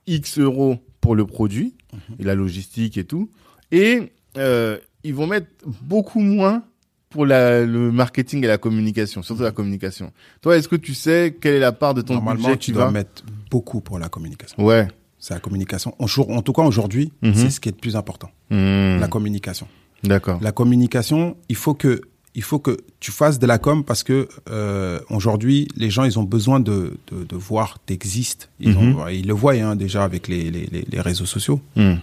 X 0.06 0.38
euros 0.38 0.78
pour 1.04 1.14
le 1.14 1.26
produit, 1.26 1.74
et 2.18 2.24
la 2.24 2.34
logistique 2.34 2.96
et 2.96 3.04
tout, 3.04 3.28
et 3.70 4.10
euh, 4.38 4.78
ils 5.02 5.12
vont 5.14 5.26
mettre 5.26 5.48
beaucoup 5.82 6.20
moins 6.20 6.62
pour 7.10 7.26
la, 7.26 7.62
le 7.66 7.92
marketing 7.92 8.42
et 8.42 8.46
la 8.46 8.56
communication, 8.56 9.22
surtout 9.22 9.42
la 9.42 9.50
communication. 9.50 10.12
Toi, 10.40 10.56
est-ce 10.56 10.66
que 10.66 10.76
tu 10.76 10.94
sais 10.94 11.36
quelle 11.38 11.56
est 11.56 11.60
la 11.60 11.72
part 11.72 11.92
de 11.92 12.00
ton 12.00 12.14
Normalement, 12.14 12.48
budget 12.48 12.56
tu 12.58 12.72
dois 12.72 12.90
mettre 12.90 13.22
beaucoup 13.50 13.82
pour 13.82 13.98
la 13.98 14.08
communication. 14.08 14.64
Ouais. 14.64 14.88
C'est 15.18 15.34
la 15.34 15.40
communication. 15.40 15.94
En, 15.98 16.40
tout 16.40 16.54
cas, 16.54 16.62
aujourd'hui, 16.62 17.12
Mhm. 17.20 17.34
c'est 17.34 17.50
ce 17.50 17.60
qui 17.60 17.68
est 17.68 17.72
le 17.72 17.76
plus 17.78 17.96
important. 17.96 18.30
Mhm. 18.48 18.98
La 18.98 19.08
communication. 19.08 19.68
D'accord. 20.04 20.38
La 20.40 20.52
communication, 20.52 21.36
il 21.50 21.56
faut 21.56 21.74
que, 21.74 22.00
il 22.36 22.42
faut 22.42 22.58
que 22.58 22.76
tu 23.00 23.12
fasses 23.12 23.38
de 23.38 23.46
la 23.46 23.58
com 23.58 23.84
parce 23.84 24.02
que 24.02 24.28
euh, 24.50 24.98
aujourd'hui, 25.08 25.68
les 25.76 25.88
gens, 25.90 26.04
ils 26.04 26.18
ont 26.18 26.24
besoin 26.24 26.58
de, 26.60 26.96
de, 27.12 27.24
de 27.24 27.36
voir 27.36 27.78
t'existes. 27.86 28.50
Ils, 28.60 28.70
Mhm. 28.76 28.96
ils 29.12 29.26
le 29.26 29.34
voient 29.34 29.52
hein, 29.54 29.76
déjà 29.76 30.02
avec 30.04 30.26
les, 30.28 30.50
les, 30.50 30.66
les, 30.90 31.00
réseaux 31.00 31.26
sociaux. 31.26 31.60
Mhm. 31.76 31.98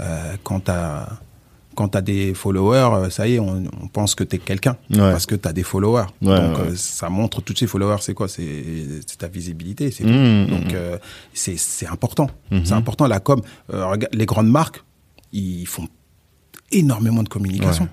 Euh, 0.00 0.34
quand 0.42 0.60
t'as 0.60 1.08
quand 1.76 1.88
t'as 1.88 2.00
des 2.00 2.32
followers, 2.32 2.88
euh, 2.94 3.10
ça 3.10 3.28
y 3.28 3.34
est, 3.34 3.38
on, 3.38 3.64
on 3.82 3.88
pense 3.88 4.14
que 4.14 4.24
t'es 4.24 4.38
quelqu'un 4.38 4.76
Ouais. 4.90 4.96
parce 5.12 5.26
que 5.26 5.34
t'as 5.34 5.52
des 5.52 5.62
followers. 5.62 6.06
Ouais, 6.22 6.34
Donc 6.40 6.56
ouais. 6.58 6.64
euh, 6.70 6.74
ça 6.74 7.10
montre 7.10 7.42
tous 7.42 7.54
ces 7.54 7.66
followers, 7.66 7.98
c'est 8.00 8.14
quoi? 8.14 8.28
C'est 8.28 8.98
ta 9.18 9.28
visibilité, 9.28 9.90
c'est 9.90 10.04
Mmh, 10.04 10.46
tout. 10.48 10.54
Donc 10.54 10.72
euh, 10.72 10.96
c'est 11.34 11.58
c'est 11.58 11.86
important. 11.86 12.28
C'est 12.64 12.72
important 12.72 13.06
la 13.06 13.20
com. 13.20 13.40
Euh, 13.74 13.94
les 14.12 14.24
grandes 14.26 14.48
marques, 14.50 14.82
ils 15.32 15.66
font 15.66 15.86
énormément 16.72 17.22
de 17.22 17.28
communication. 17.28 17.88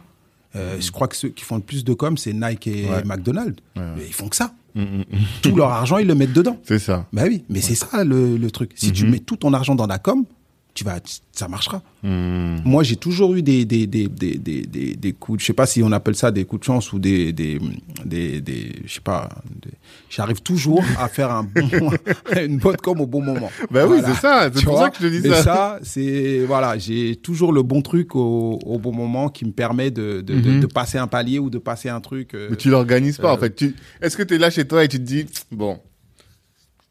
Euh, 0.56 0.78
Je 0.80 0.92
crois 0.92 1.08
que 1.08 1.16
ceux 1.16 1.30
qui 1.30 1.44
font 1.44 1.56
le 1.56 1.62
plus 1.62 1.84
de 1.84 1.94
com, 1.94 2.18
c'est 2.18 2.34
Nike 2.34 2.68
et 2.68 2.86
Ouais. 2.88 3.04
McDonald's. 3.06 3.58
Ouais, 3.76 3.82
ouais. 3.82 3.88
Mais 3.98 4.04
ils 4.08 4.14
font 4.14 4.28
que 4.30 4.36
ça. 4.36 4.54
Mhm, 4.76 4.84
mhm. 4.84 5.04
Tout 5.42 5.56
leur 5.56 5.70
argent, 5.70 5.98
ils 5.98 6.08
le 6.08 6.16
mettent 6.16 6.34
dedans. 6.34 6.58
C'est 6.64 6.80
ça. 6.80 7.06
Bah 7.14 7.24
oui, 7.28 7.44
mais 7.50 7.62
c'est 7.62 7.76
ça 7.76 8.04
le, 8.04 8.38
le 8.38 8.52
truc. 8.52 8.72
Si 8.76 8.92
tu 8.92 9.06
mets 9.08 9.20
tout 9.20 9.36
ton 9.38 9.54
argent 9.54 9.76
dans 9.76 9.88
la 9.88 10.00
com, 10.00 10.26
tu 10.74 10.84
vas, 10.84 11.00
ça 11.32 11.48
marchera. 11.48 11.84
Hmm. 12.02 12.58
Moi, 12.66 12.82
j'ai 12.84 12.96
toujours 12.96 13.36
eu 13.36 13.44
des, 13.44 13.64
des, 13.64 13.86
des, 13.86 14.08
des, 14.08 14.38
des, 14.40 14.96
des, 14.96 15.14
coups, 15.14 15.38
de- 15.38 15.42
je 15.42 15.46
sais 15.46 15.54
pas 15.54 15.68
si 15.68 15.84
on 15.84 15.92
appelle 15.92 16.16
ça 16.16 16.32
des 16.32 16.46
coups 16.46 16.62
de 16.62 16.66
chance 16.66 16.92
ou 16.94 17.00
des, 17.00 17.32
des, 17.32 17.60
des, 18.04 18.42
des 18.42 18.72
je 18.86 18.94
sais 18.96 19.02
pas, 19.02 19.30
des- 19.62 19.70
j'arrive 20.10 20.42
toujours 20.42 20.84
à 21.00 21.08
faire 21.10 21.32
un 21.32 21.44
bon, 21.44 21.92
une 22.44 22.58
bonne 22.58 22.78
com 22.78 23.00
au 23.02 23.06
bon 23.06 23.22
moment. 23.22 23.52
Bah 23.72 23.86
oui, 23.88 24.00
c'est 24.04 24.16
ça. 24.16 24.50
C'est 24.54 24.64
pour 24.64 24.74
vois 24.74 24.86
ça 24.86 24.90
que 24.90 24.98
je 24.98 25.08
te 25.08 25.22
dis 25.22 25.28
Et 25.28 25.30
ça. 25.32 25.44
ça, 25.44 25.80
c'est, 25.84 26.40
voilà, 26.46 26.78
j'ai 26.80 27.16
toujours 27.18 27.54
le 27.54 27.62
bon 27.62 27.82
truc 27.84 28.16
au, 28.16 28.58
au 28.66 28.80
bon 28.80 28.92
moment 28.94 29.30
qui 29.30 29.46
me 29.46 29.52
permet 29.52 29.92
de, 29.92 30.22
de, 30.22 30.40
de, 30.40 30.50
Mhm. 30.54 30.60
de 30.62 30.66
passer 30.68 30.98
un 30.98 31.08
palier 31.08 31.38
ou 31.40 31.50
de 31.52 31.60
passer 31.60 31.90
un 31.90 32.02
truc. 32.02 32.34
euh, 32.34 32.48
Mais 32.50 32.56
tu 32.58 32.70
l'organises 32.70 33.18
pas, 33.18 33.30
euh, 33.32 33.36
en 33.36 33.38
fait. 33.38 33.56
Tu... 33.56 33.76
Est-ce 34.02 34.18
que 34.18 34.24
tu 34.24 34.34
es 34.36 34.38
là 34.40 34.50
chez 34.50 34.66
toi 34.68 34.84
et 34.84 34.88
tu 34.88 34.98
te 34.98 35.04
dis, 35.04 35.26
bon, 35.52 35.80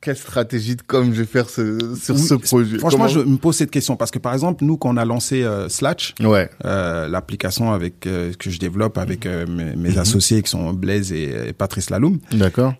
quelle 0.02 0.16
stratégie 0.16 0.74
de 0.76 0.82
com 0.82 1.14
je 1.14 1.20
vais 1.20 1.26
faire 1.26 1.48
ce- 1.48 1.94
sur 1.94 2.16
Oui, 2.16 2.20
ce 2.20 2.34
projet? 2.34 2.78
Franchement, 2.78 3.06
je 3.08 3.20
me 3.20 3.36
pose 3.38 3.56
cette 3.56 3.70
question 3.70 3.96
parce 3.96 4.10
que 4.10 4.18
par 4.18 4.34
exemple, 4.34 4.64
nous, 4.64 4.76
quand 4.76 4.92
on 4.92 4.96
a 4.98 5.04
lancé 5.04 5.42
euh, 5.44 5.68
Slatch, 5.68 6.14
Ouais. 6.20 6.50
euh, 6.64 7.06
l'application 7.08 7.72
avec 7.72 8.06
euh, 8.06 8.32
que 8.38 8.50
je 8.50 8.58
développe 8.58 8.98
avec 8.98 9.26
mes, 9.26 9.74
Mhm. 9.76 9.98
associés 9.98 10.42
qui 10.42 10.50
sont 10.50 10.72
Blaise 10.74 11.12
et, 11.12 11.48
et 11.48 11.52
Patrice 11.52 11.88
Laloum, 11.88 12.18
D'accord. 12.32 12.74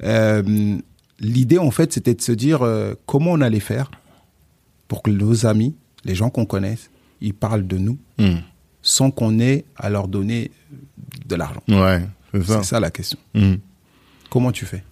l'idée 1.21 1.59
en 1.59 1.71
fait, 1.71 1.93
c'était 1.93 2.15
de 2.15 2.21
se 2.21 2.33
dire 2.33 2.61
comment 3.07 3.31
on 3.33 3.41
allait 3.41 3.61
faire 3.61 3.91
pour 4.89 5.03
que 5.03 5.11
nos 5.11 5.47
amis, 5.47 5.75
les 6.05 6.15
gens 6.15 6.29
qu'on 6.31 6.45
connaisse, 6.45 6.91
ils 7.21 7.35
parlent 7.35 7.67
de 7.67 7.79
nous 7.79 7.99
Hmm. 8.19 8.39
sans 8.83 9.11
qu'on 9.13 9.39
ait 9.39 9.65
à 9.77 9.89
leur 9.91 10.09
donner 10.09 10.51
de 11.29 11.37
l'argent. 11.37 11.63
Ouais, 11.69 12.03
c'est 12.35 12.43
ça. 12.45 12.63
Ça 12.65 12.81
la 12.81 12.91
question. 12.91 13.19
Hmm. 13.35 13.55
Comment 14.29 14.51
tu 14.51 14.67
fais? 14.67 14.83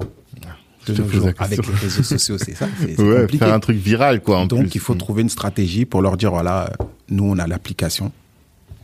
De 0.92 1.02
nos 1.02 1.08
jours 1.08 1.30
avec 1.38 1.66
les 1.66 1.74
réseaux 1.74 2.02
sociaux, 2.02 2.36
c'est 2.38 2.54
ça. 2.56 2.66
C'est 2.80 2.96
c'est 2.96 3.02
Ouais, 3.02 3.20
compliqué. 3.22 3.44
faire 3.44 3.54
un 3.54 3.60
truc 3.60 3.76
viral, 3.76 4.20
quoi, 4.22 4.38
en 4.38 4.46
Donc 4.46 4.60
plus. 4.60 4.70
il 4.74 4.80
faut 4.80 4.94
trouver 4.94 5.22
une 5.22 5.28
stratégie 5.28 5.84
pour 5.84 6.02
leur 6.02 6.16
dire 6.16 6.30
voilà, 6.30 6.72
nous 7.08 7.24
on 7.24 7.38
a 7.38 7.46
l'application, 7.46 8.12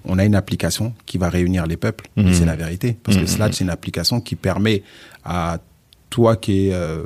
on 0.05 0.19
a 0.19 0.25
une 0.25 0.35
application 0.35 0.95
qui 1.07 1.19
va 1.19 1.29
réunir 1.29 1.67
les 1.67 1.77
peuples. 1.77 2.07
Et 2.17 2.23
Mhm. 2.23 2.33
c'est 2.35 2.45
la 2.47 2.57
vérité 2.57 2.97
parce 3.03 3.17
que 3.17 3.23
Mhm. 3.23 3.29
Slack 3.29 3.55
c'est 3.55 3.65
une 3.65 3.71
application 3.71 4.21
qui 4.21 4.37
permet 4.37 4.83
à 5.25 5.59
toi 6.11 6.37
qui 6.37 6.69
est, 6.69 6.73
euh, 6.75 7.05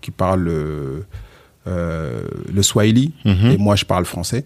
qui 0.00 0.10
parle 0.10 0.46
euh, 0.48 1.00
euh, 1.66 2.22
le 2.52 2.62
Swahili 2.62 3.12
Mhm. 3.24 3.50
et 3.52 3.56
moi 3.58 3.76
je 3.76 3.84
parle 3.84 4.04
français. 4.04 4.44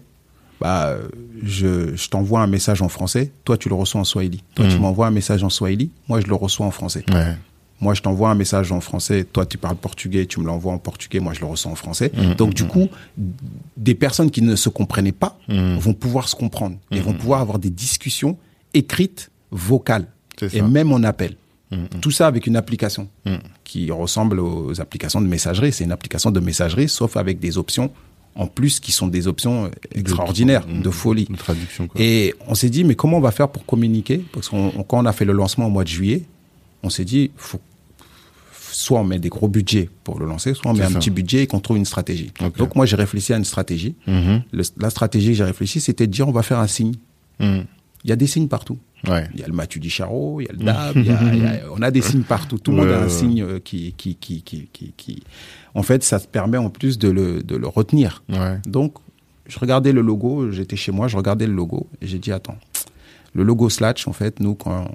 Bah, 0.61 0.95
je, 1.43 1.95
je 1.97 2.07
t'envoie 2.09 2.39
un 2.41 2.47
message 2.47 2.81
en 2.81 2.87
français, 2.87 3.31
toi 3.43 3.57
tu 3.57 3.67
le 3.67 3.75
reçois 3.75 3.99
en 4.01 4.05
Swahili. 4.05 4.41
Toi 4.55 4.65
tu 4.69 4.77
m'envoies 4.79 5.05
un 5.07 5.11
message 5.11 5.43
en 5.43 5.49
Swahili, 5.49 5.91
moi 6.07 6.21
je 6.21 6.27
le 6.27 6.35
reçois 6.35 6.65
en 6.65 6.71
français. 6.71 7.03
Ouais. 7.11 7.35
Moi, 7.81 7.93
je 7.93 8.01
t'envoie 8.01 8.29
un 8.29 8.35
message 8.35 8.71
en 8.71 8.79
français. 8.79 9.25
Toi, 9.25 9.45
tu 9.45 9.57
parles 9.57 9.75
portugais, 9.75 10.25
tu 10.25 10.39
me 10.39 10.45
l'envoies 10.45 10.71
en 10.71 10.77
portugais. 10.77 11.19
Moi, 11.19 11.33
je 11.33 11.41
le 11.41 11.45
ressens 11.45 11.71
en 11.71 11.75
français. 11.75 12.11
Mhm, 12.15 12.35
Donc, 12.35 12.53
du 12.53 12.63
coup, 12.65 12.87
des 13.77 13.95
personnes 13.95 14.31
qui 14.31 14.41
ne 14.41 14.55
se 14.55 14.69
comprenaient 14.69 15.11
pas 15.11 15.37
Mhm. 15.49 15.77
vont 15.77 15.93
pouvoir 15.93 16.29
se 16.29 16.35
comprendre 16.35 16.77
et 16.91 16.99
vont 16.99 17.13
pouvoir 17.13 17.41
avoir 17.41 17.59
des 17.59 17.69
discussions 17.69 18.37
écrites, 18.73 19.29
vocales 19.51 20.07
et 20.53 20.61
même 20.61 20.91
en 20.91 21.03
appel. 21.03 21.35
Tout 21.99 22.11
ça 22.11 22.27
avec 22.27 22.47
une 22.47 22.55
application 22.55 23.09
qui 23.65 23.91
ressemble 23.91 24.39
aux 24.39 24.79
applications 24.79 25.19
de 25.19 25.27
messagerie. 25.27 25.73
C'est 25.73 25.83
une 25.83 25.91
application 25.91 26.31
de 26.31 26.39
messagerie, 26.39 26.87
sauf 26.87 27.17
avec 27.17 27.39
des 27.39 27.57
options 27.57 27.91
en 28.35 28.47
plus 28.47 28.79
qui 28.79 28.91
sont 28.93 29.07
des 29.07 29.27
options 29.27 29.69
extraordinaires, 29.93 30.65
de 30.67 30.89
folie. 30.89 31.25
Une 31.29 31.35
traduction, 31.37 31.87
quoi. 31.87 31.99
Et 32.01 32.33
on 32.47 32.55
s'est 32.55 32.69
dit, 32.69 32.83
mais 32.85 32.95
comment 32.95 33.17
on 33.17 33.21
va 33.21 33.31
faire 33.31 33.49
pour 33.49 33.65
communiquer? 33.65 34.23
Parce 34.33 34.47
qu'on 34.49 34.71
on- 34.77 34.83
quand 34.83 34.99
on 34.99 35.05
a 35.05 35.11
fait 35.13 35.25
le 35.25 35.33
lancement 35.33 35.67
au 35.67 35.69
mois 35.69 35.83
de 35.83 35.89
juillet, 35.89 36.23
on 36.85 36.89
s'est 36.89 37.05
dit, 37.05 37.31
faut, 37.35 37.59
soit 38.51 38.99
on 38.99 39.03
met 39.03 39.19
des 39.19 39.29
gros 39.29 39.47
budgets 39.47 39.89
pour 40.03 40.19
le 40.19 40.25
lancer, 40.25 40.53
soit 40.53 40.71
on 40.71 40.73
met 40.73 40.83
un 40.83 40.89
ça. 40.89 40.99
petit 40.99 41.09
budget 41.09 41.43
et 41.43 41.47
qu'on 41.47 41.59
trouve 41.59 41.77
une 41.77 41.85
stratégie. 41.85 42.31
Donc 42.57 42.75
moi, 42.75 42.85
j'ai 42.85 42.95
réfléchi 42.95 43.33
à 43.33 43.37
une 43.37 43.45
stratégie. 43.45 43.95
Mhm. 44.07 44.43
Le- 44.51 44.63
la 44.77 44.89
stratégie 44.89 45.29
que 45.29 45.33
j'ai 45.35 45.43
réfléchi, 45.43 45.79
c'était 45.79 46.07
de 46.07 46.11
dire, 46.11 46.27
on 46.27 46.31
va 46.31 46.43
faire 46.43 46.59
un 46.59 46.67
signe. 46.67 46.93
Mhm. 47.39 47.65
Il 48.03 48.09
y 48.09 48.13
a 48.13 48.15
des 48.15 48.27
signes 48.27 48.47
partout. 48.47 48.77
Ouais. 49.07 49.27
Il 49.33 49.39
y 49.39 49.43
a 49.43 49.47
le 49.47 49.53
Mathieu 49.53 49.79
Dicharo, 49.79 50.41
il 50.41 50.45
y 50.45 50.49
a 50.49 50.53
le 50.53 50.59
DAB, 50.63 50.95
il 50.97 51.05
y 51.05 51.09
a- 51.11 51.33
il 51.33 51.43
y 51.43 51.45
a- 51.45 51.59
on 51.75 51.81
a 51.81 51.89
des 51.91 52.01
signes 52.19 52.23
partout. 52.23 52.57
Tout 52.59 52.71
le 52.71 52.77
monde 52.77 52.89
a 52.89 53.01
un 53.01 53.09
signe 53.09 53.41
euh, 53.41 53.59
qui, 53.59 53.93
qui, 53.97 54.15
qui, 54.15 54.41
qui, 54.43 54.67
qui, 54.95 55.23
En 55.73 55.81
fait, 55.83 56.03
ça 56.03 56.19
te 56.19 56.27
permet 56.27 56.57
en 56.57 56.69
plus 56.69 56.97
de 56.99 57.09
le, 57.09 57.41
de 57.43 57.55
le 57.55 57.67
retenir. 57.67 58.23
Ouais. 58.29 58.59
Donc, 58.67 58.95
je 59.47 59.57
regardais 59.59 59.91
le 59.91 60.01
logo, 60.01 60.51
j'étais 60.51 60.75
chez 60.75 60.91
moi, 60.91 61.07
je 61.07 61.17
regardais 61.17 61.47
le 61.47 61.53
logo 61.53 61.87
et 62.01 62.07
j'ai 62.07 62.17
dit 62.19 62.31
attends, 62.31 62.57
le 63.33 63.43
logo 63.43 63.69
Slatch, 63.69 64.07
en 64.07 64.13
fait, 64.13 64.39
nous 64.39 64.55
quand 64.55 64.87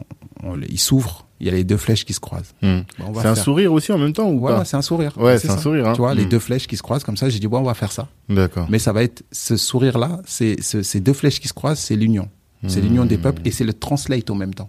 on, 0.43 0.59
il 0.61 0.79
s'ouvre, 0.79 1.27
il 1.41 1.47
y 1.47 1.51
a 1.51 1.53
les 1.53 1.65
deux 1.65 1.77
flèches 1.77 2.05
qui 2.05 2.13
se 2.13 2.21
croisent. 2.21 2.53
On 2.63 2.85
va 3.13 3.23
C'est 3.23 3.29
un 3.29 3.35
sourire 3.35 3.73
aussi 3.73 3.91
en 3.93 3.99
même 3.99 4.13
temps 4.13 4.29
ou 4.31 4.39
Ouais, 4.41 4.53
pas 4.53 4.59
ouais, 4.61 4.65
c'est 4.65 4.77
un 4.77 4.83
sourire. 4.83 5.13
Ouais, 5.17 5.39
c'est 5.39 5.51
un 5.51 5.57
sourire, 5.59 5.89
hein. 5.89 5.93
Tu 5.95 5.99
vois, 6.01 6.15
les 6.15 6.27
Mm. 6.27 6.29
deux 6.29 6.39
flèches 6.39 6.67
qui 6.67 6.77
se 6.77 6.83
croisent 6.83 7.05
comme 7.05 7.17
ça, 7.17 7.29
j'ai 7.29 7.39
dit 7.39 7.47
bon, 7.49 7.59
on 7.59 7.63
va 7.63 7.75
faire 7.75 7.93
ça. 7.93 8.09
D'accord. 8.29 8.67
Mais 8.71 8.79
ça 8.79 8.93
va 8.93 9.03
être 9.03 9.23
ce 9.33 9.57
sourire-là, 9.57 10.21
c'est 10.27 10.61
ce- 10.63 10.83
ces 10.83 11.01
deux 11.01 11.13
flèches 11.15 11.41
qui 11.41 11.49
se 11.49 11.55
croisent, 11.55 11.81
c'est 11.81 11.97
l'union. 11.97 12.29
C'est 12.67 12.83
l'union 12.83 13.07
des 13.07 13.17
peuples 13.17 13.41
et 13.47 13.51
c'est 13.53 13.65
le 13.65 13.73
translate 13.73 14.29
en 14.31 14.35
même 14.35 14.53
temps. 14.53 14.69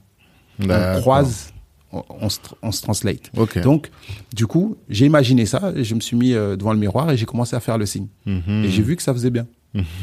On 0.62 1.02
croise, 1.02 1.52
on, 1.92 2.04
on 2.22 2.30
se, 2.30 2.40
tr- 2.40 2.54
on 2.62 2.72
se 2.72 2.82
translate. 2.82 3.30
Ok. 3.36 3.60
Donc, 3.60 3.90
du 4.34 4.48
coup, 4.48 4.78
j'ai 4.88 5.06
imaginé 5.06 5.46
ça 5.46 5.74
je 5.76 5.94
me 5.96 6.00
suis 6.00 6.16
mis 6.16 6.34
euh, 6.34 6.56
devant 6.56 6.72
le 6.72 6.80
miroir 6.80 7.12
et 7.12 7.18
j'ai 7.18 7.26
commencé 7.26 7.54
à 7.56 7.60
faire 7.60 7.78
le 7.78 7.86
signe. 7.86 8.08
Et 8.26 8.70
j'ai 8.70 8.82
vu 8.82 8.96
que 8.96 9.04
ça 9.04 9.14
faisait 9.14 9.30
bien. 9.30 9.46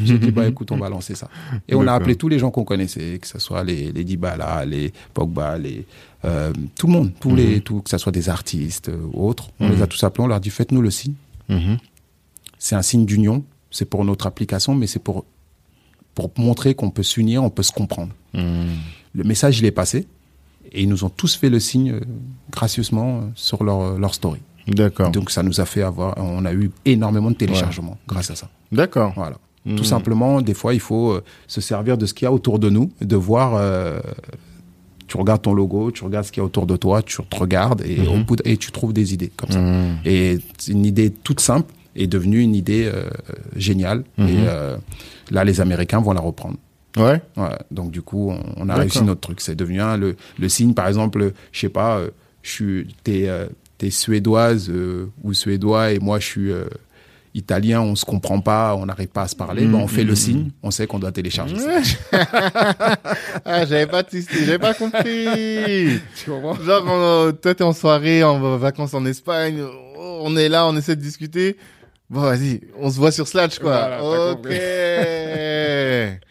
J'ai 0.02 0.18
dit, 0.18 0.30
bah 0.30 0.46
écoute, 0.48 0.72
on 0.72 0.76
va 0.78 0.88
lancer 0.88 1.14
ça. 1.14 1.28
Et 1.68 1.74
on 1.74 1.86
a 1.86 1.92
appelé 1.92 2.16
tous 2.16 2.28
les 2.28 2.38
gens 2.38 2.50
qu'on 2.50 2.64
connaissait, 2.64 3.18
que 3.20 3.26
ce 3.26 3.38
soit 3.38 3.62
les, 3.64 3.92
les 3.92 4.04
Dybala, 4.04 4.64
les 4.64 4.92
Pogba, 5.12 5.58
les, 5.58 5.84
euh, 6.24 6.52
tout 6.76 6.86
le 6.86 6.92
monde, 6.94 7.12
tous 7.20 7.34
les, 7.36 7.60
tout, 7.60 7.82
que 7.82 7.90
ce 7.90 7.98
soit 7.98 8.12
des 8.12 8.28
artistes 8.30 8.88
euh, 8.88 8.96
ou 9.12 9.28
autres. 9.28 9.50
On 9.60 9.66
Mhm. 9.68 9.74
les 9.74 9.82
a 9.82 9.86
tous 9.86 10.02
appelés, 10.04 10.24
on 10.24 10.28
leur 10.28 10.40
dit, 10.40 10.50
faites-nous 10.50 10.80
le 10.80 10.90
signe. 10.90 11.14
Mhm. 11.50 11.76
C'est 12.58 12.76
un 12.76 12.82
signe 12.82 13.04
d'union, 13.04 13.44
c'est 13.70 13.84
pour 13.84 14.04
notre 14.04 14.26
application, 14.26 14.74
mais 14.74 14.86
c'est 14.86 14.98
pour, 15.02 15.24
pour 16.14 16.30
montrer 16.38 16.74
qu'on 16.74 16.90
peut 16.90 17.02
s'unir, 17.02 17.44
on 17.44 17.50
peut 17.50 17.62
se 17.62 17.72
comprendre. 17.72 18.12
Mhm. 18.34 18.68
Le 19.14 19.24
message, 19.24 19.58
il 19.58 19.64
est 19.66 19.70
passé. 19.70 20.06
Et 20.72 20.82
ils 20.82 20.88
nous 20.88 21.04
ont 21.04 21.08
tous 21.08 21.34
fait 21.34 21.48
le 21.50 21.60
signe 21.60 21.92
euh, 21.92 22.00
gracieusement 22.50 23.18
euh, 23.18 23.22
sur 23.34 23.64
leur, 23.64 23.98
leur 23.98 24.14
story. 24.14 24.40
D'accord. 24.66 25.10
Donc 25.10 25.30
ça 25.30 25.42
nous 25.42 25.60
a 25.60 25.64
fait 25.66 25.82
avoir, 25.82 26.14
on 26.18 26.44
a 26.44 26.52
eu 26.52 26.70
énormément 26.84 27.30
de 27.30 27.36
téléchargements 27.36 27.96
grâce 28.06 28.30
à 28.30 28.34
ça. 28.36 28.50
D'accord. 28.70 29.12
Voilà. 29.16 29.38
Tout 29.76 29.84
simplement, 29.84 30.40
des 30.40 30.54
fois, 30.54 30.72
il 30.72 30.80
faut 30.80 31.12
euh, 31.12 31.22
se 31.46 31.60
servir 31.60 31.98
de 31.98 32.06
ce 32.06 32.14
qu'il 32.14 32.24
y 32.24 32.28
a 32.28 32.32
autour 32.32 32.58
de 32.58 32.70
nous, 32.70 32.90
de 33.00 33.16
voir. 33.16 33.54
euh, 33.56 34.00
tu 35.06 35.16
regardes 35.16 35.40
ton 35.42 35.54
logo, 35.54 35.90
tu 35.90 36.04
regardes 36.04 36.26
ce 36.26 36.32
qu'il 36.32 36.40
y 36.40 36.42
a 36.42 36.44
autour 36.44 36.66
de 36.66 36.76
toi, 36.76 37.02
tu 37.02 37.16
te 37.22 37.36
regardes 37.36 37.80
et, 37.82 38.06
au 38.06 38.18
bout 38.24 38.36
de- 38.36 38.42
et 38.46 38.56
tu 38.58 38.70
trouves 38.72 38.92
des 38.92 39.14
idées 39.14 39.32
comme 39.36 39.50
ça. 39.50 39.58
Mhm. 39.60 39.96
Et 40.04 40.38
une 40.68 40.84
idée 40.84 41.10
toute 41.10 41.40
simple 41.40 41.72
est 41.96 42.06
devenue 42.06 42.40
une 42.40 42.54
idée 42.54 42.84
euh, 42.92 43.08
géniale. 43.56 44.04
Et 44.18 44.22
euh, 44.46 44.76
là, 45.30 45.44
les 45.44 45.60
Américains 45.62 46.00
vont 46.00 46.12
la 46.12 46.20
reprendre. 46.20 46.56
Ouais. 46.98 47.20
Ouais, 47.38 47.56
donc 47.70 47.90
du 47.90 48.02
coup, 48.02 48.30
on, 48.30 48.40
on 48.56 48.68
a 48.68 48.74
réussi 48.74 49.02
notre 49.02 49.20
truc. 49.22 49.40
C'est 49.40 49.54
devenu 49.54 49.80
un, 49.80 49.96
le, 49.96 50.14
le 50.38 50.48
signe, 50.50 50.74
par 50.74 50.88
exemple, 50.88 51.32
je 51.52 51.58
sais 51.60 51.68
pas, 51.70 52.00
je 52.42 52.50
suis, 52.50 52.94
t'es, 53.02 53.28
suédoise 53.90 54.70
ou 55.22 55.32
suédois 55.32 55.92
et 55.92 55.98
moi 56.00 56.18
je 56.18 56.26
suis 56.26 56.50
italien, 57.38 57.80
on 57.80 57.94
se 57.94 58.04
comprend 58.04 58.40
pas, 58.40 58.74
on 58.76 58.86
n'arrive 58.86 59.08
pas 59.08 59.22
à 59.22 59.28
se 59.28 59.36
parler. 59.36 59.64
Mm, 59.64 59.72
ben, 59.72 59.78
on 59.78 59.88
fait 59.88 60.04
mm, 60.04 60.08
le 60.08 60.12
mm. 60.12 60.16
signe, 60.16 60.50
on 60.62 60.70
sait 60.70 60.86
qu'on 60.86 60.98
doit 60.98 61.12
télécharger 61.12 61.56
ça. 61.56 61.80
ah, 63.44 63.64
j'avais 63.66 63.86
pas 63.86 64.02
j'avais 64.12 64.58
pas 64.58 64.74
compris. 64.74 66.00
Tu 66.16 66.30
comprends? 66.30 66.54
Genre, 66.54 66.84
on- 66.86 67.32
toi, 67.32 67.54
t'es 67.54 67.64
en 67.64 67.72
soirée, 67.72 68.22
en 68.22 68.56
vacances 68.58 68.94
en 68.94 69.06
Espagne, 69.06 69.62
on 69.96 70.36
est 70.36 70.48
là, 70.48 70.66
on 70.66 70.76
essaie 70.76 70.96
de 70.96 71.00
discuter. 71.00 71.56
Bon, 72.10 72.22
vas-y, 72.22 72.60
on 72.78 72.90
se 72.90 72.96
voit 72.96 73.12
sur 73.12 73.28
Slash, 73.28 73.58
quoi. 73.58 73.98
Voilà, 74.00 74.32
ok. 74.32 74.48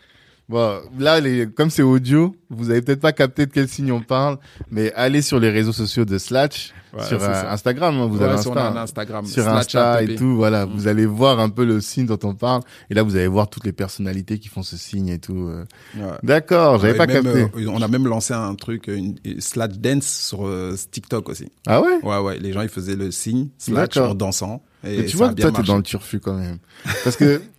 bon, 0.49 0.79
là, 0.99 1.19
les, 1.19 1.47
comme 1.47 1.69
c'est 1.69 1.81
audio, 1.83 2.35
vous 2.49 2.69
avez 2.69 2.81
peut-être 2.81 3.01
pas 3.01 3.11
capté 3.13 3.45
de 3.45 3.51
quel 3.51 3.67
signe 3.67 3.91
on 3.91 4.01
parle, 4.01 4.37
mais 4.71 4.91
allez 4.93 5.21
sur 5.21 5.39
les 5.39 5.49
réseaux 5.49 5.73
sociaux 5.73 6.05
de 6.05 6.17
Slash, 6.17 6.73
Ouais, 6.93 7.03
sur 7.03 7.21
euh. 7.21 7.43
Instagram, 7.51 7.95
hein, 7.99 8.05
vous 8.07 8.17
Ouais, 8.19 8.23
avez 8.23 8.35
Insta, 8.35 8.69
un. 8.71 8.75
Instagram, 8.77 9.25
sur 9.25 9.43
Slash 9.43 9.57
Insta 9.57 10.01
et 10.03 10.15
tout, 10.15 10.35
voilà, 10.37 10.65
Mm. 10.65 10.69
vous 10.73 10.87
allez 10.87 11.05
voir 11.05 11.39
un 11.41 11.49
peu 11.49 11.65
le 11.65 11.81
signe 11.81 12.05
dont 12.05 12.17
on 12.23 12.33
parle, 12.33 12.61
et 12.89 12.93
là, 12.93 13.03
vous 13.03 13.15
allez 13.17 13.27
voir 13.27 13.49
toutes 13.49 13.65
les 13.65 13.73
personnalités 13.73 14.39
qui 14.39 14.47
font 14.47 14.63
ce 14.63 14.77
signe 14.77 15.09
et 15.09 15.19
tout. 15.19 15.35
euh. 15.49 15.65
Ouais. 15.97 16.03
D'accord, 16.23 16.79
j'avais 16.79 16.95
pas 16.95 17.05
même, 17.05 17.23
capté. 17.23 17.41
euh, 17.41 17.67
on 17.67 17.81
a 17.81 17.87
même 17.89 18.07
lancé 18.07 18.33
un 18.33 18.55
truc, 18.55 18.87
une, 18.87 19.15
une 19.25 19.41
slash 19.41 19.73
dance 19.77 20.07
sur 20.07 20.47
euh, 20.47 20.75
TikTok 20.91 21.27
aussi. 21.29 21.51
Ah 21.67 21.81
ouais? 21.81 21.99
Ouais, 22.03 22.19
ouais, 22.19 22.39
les 22.39 22.53
gens 22.53 22.61
ils 22.61 22.69
faisaient 22.69 22.95
le 22.95 23.11
signe 23.11 23.49
slash 23.57 23.89
D'accord. 23.89 24.11
en 24.11 24.15
dansant. 24.15 24.63
Et 24.85 24.99
Mais 24.99 25.05
tu 25.05 25.17
vois 25.17 25.33
toi, 25.33 25.51
t'es 25.51 25.63
dans 25.63 25.75
le 25.77 25.83
turfu 25.83 26.19
quand 26.19 26.35
même. 26.35 26.59
Parce 27.03 27.17
que 27.17 27.41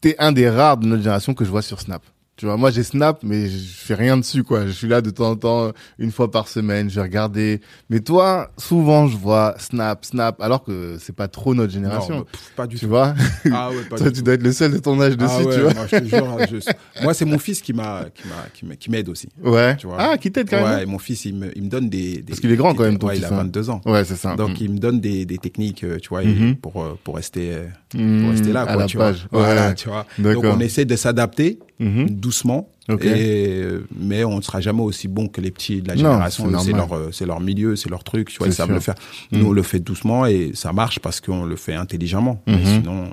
t'es 0.00 0.16
un 0.18 0.32
des 0.32 0.48
rares 0.48 0.78
de 0.78 0.86
notre 0.86 1.02
génération 1.02 1.34
que 1.34 1.44
je 1.44 1.50
vois 1.50 1.62
sur 1.62 1.80
Snap. 1.80 2.02
Tu 2.40 2.46
vois, 2.46 2.56
moi 2.56 2.70
j'ai 2.70 2.82
Snap, 2.84 3.18
mais 3.22 3.50
je 3.50 3.58
fais 3.58 3.92
rien 3.94 4.16
dessus, 4.16 4.44
quoi. 4.44 4.64
Je 4.66 4.70
suis 4.70 4.88
là 4.88 5.02
de 5.02 5.10
temps 5.10 5.28
en 5.32 5.36
temps, 5.36 5.72
une 5.98 6.10
fois 6.10 6.30
par 6.30 6.48
semaine, 6.48 6.88
je 6.88 6.94
vais 6.94 7.02
regarder. 7.02 7.60
Mais 7.90 8.00
toi, 8.00 8.50
souvent, 8.56 9.08
je 9.08 9.16
vois 9.18 9.54
Snap, 9.58 10.06
Snap, 10.06 10.40
alors 10.40 10.64
que 10.64 10.96
c'est 10.98 11.14
pas 11.14 11.28
trop 11.28 11.54
notre 11.54 11.70
génération. 11.70 12.16
Non, 12.20 12.24
pff, 12.24 12.52
pas 12.56 12.66
du 12.66 12.76
tu 12.76 12.86
tout. 12.86 12.88
vois? 12.88 13.14
Ah 13.52 13.68
ouais, 13.68 13.82
pas 13.90 13.96
Toi, 13.98 14.06
du 14.06 14.12
tu 14.14 14.18
tout. 14.20 14.24
dois 14.24 14.34
être 14.34 14.42
le 14.42 14.52
seul 14.52 14.72
de 14.72 14.78
ton 14.78 14.98
âge 15.02 15.18
dessus, 15.18 15.30
Ah 15.38 15.42
ouais, 15.44 15.54
tu 15.54 15.60
vois? 15.60 15.74
Moi, 15.74 15.86
je 15.86 15.96
te 15.98 16.04
jure, 16.06 16.38
je- 16.50 16.72
moi, 17.02 17.12
c'est 17.12 17.26
mon 17.26 17.38
fils 17.38 17.60
qui 17.60 17.74
m'a, 17.74 18.06
qui 18.14 18.26
m'a, 18.26 18.34
qui 18.54 18.64
m'a- 18.64 18.76
qui 18.76 18.90
m'aide 18.90 19.10
aussi. 19.10 19.28
Ouais. 19.44 19.76
Tu 19.76 19.86
vois? 19.86 19.96
Ah, 20.00 20.16
qui 20.16 20.32
t'aide 20.32 20.48
quand 20.48 20.62
Ouais, 20.64 20.70
même 20.76 20.80
et 20.84 20.86
mon 20.86 20.98
fils, 20.98 21.26
il 21.26 21.34
me, 21.34 21.54
il 21.54 21.64
me 21.64 21.68
donne 21.68 21.90
des, 21.90 22.14
des 22.14 22.22
Parce 22.22 22.40
qu'il 22.40 22.50
est 22.50 22.56
grand 22.56 22.72
des- 22.72 22.78
quand 22.78 22.84
même, 22.84 22.96
ton 22.98 23.08
Ouais, 23.08 23.18
il 23.18 23.24
a 23.26 23.28
hein. 23.28 23.36
22 23.36 23.68
ans. 23.68 23.82
Ouais, 23.84 24.02
c'est 24.06 24.16
ça. 24.16 24.34
Donc, 24.34 24.52
Mm. 24.52 24.62
il 24.62 24.70
me 24.72 24.78
donne 24.78 24.98
des, 25.00 25.26
des 25.26 25.36
techniques, 25.36 25.84
euh, 25.84 25.98
tu 26.00 26.08
vois, 26.08 26.24
Mhm. 26.24 26.56
pour, 26.56 26.82
euh, 26.82 26.98
pour 27.04 27.16
rester, 27.16 27.50
euh, 27.52 27.66
Mm, 27.94 28.22
pour 28.22 28.30
rester 28.30 28.52
là, 28.54 28.62
à 28.62 28.64
quoi, 28.72 28.76
la 28.76 28.86
tu 28.86 28.96
page. 28.96 29.26
vois. 29.30 29.40
Voilà, 29.44 29.68
Ouais. 29.68 29.74
tu 29.74 29.90
vois. 29.90 30.06
Donc, 30.18 30.42
on 30.42 30.58
essaie 30.60 30.86
de 30.86 30.96
s'adapter 30.96 31.58
Mhm. 31.80 32.10
doucement. 32.10 32.68
Et, 33.02 33.62
mais 33.96 34.24
on 34.24 34.36
ne 34.36 34.42
sera 34.42 34.60
jamais 34.60 34.82
aussi 34.82 35.06
bon 35.06 35.28
que 35.28 35.40
les 35.40 35.50
petits 35.52 35.80
de 35.80 35.88
la 35.88 35.96
génération. 35.96 36.44
c'est 36.58 36.72
leur, 36.72 36.92
euh, 36.92 37.10
c'est 37.12 37.24
leur 37.26 37.40
milieu, 37.40 37.76
c'est 37.76 37.88
leur 37.88 38.02
truc, 38.02 38.30
tu 38.30 38.38
vois, 38.38 38.48
ils 38.48 38.52
savent 38.52 38.66
sûr. 38.66 38.74
le 38.74 38.80
faire. 38.80 38.96
Mhm. 39.32 39.38
Nous, 39.40 39.46
on 39.48 39.52
le 39.52 39.62
fait 39.62 39.78
doucement 39.78 40.26
et 40.26 40.50
ça 40.54 40.72
marche 40.72 40.98
parce 40.98 41.20
qu'on 41.20 41.44
le 41.44 41.56
fait 41.56 41.74
intelligemment. 41.74 42.42
Mhm. 42.46 42.58
sinon, 42.64 43.04
euh, 43.04 43.08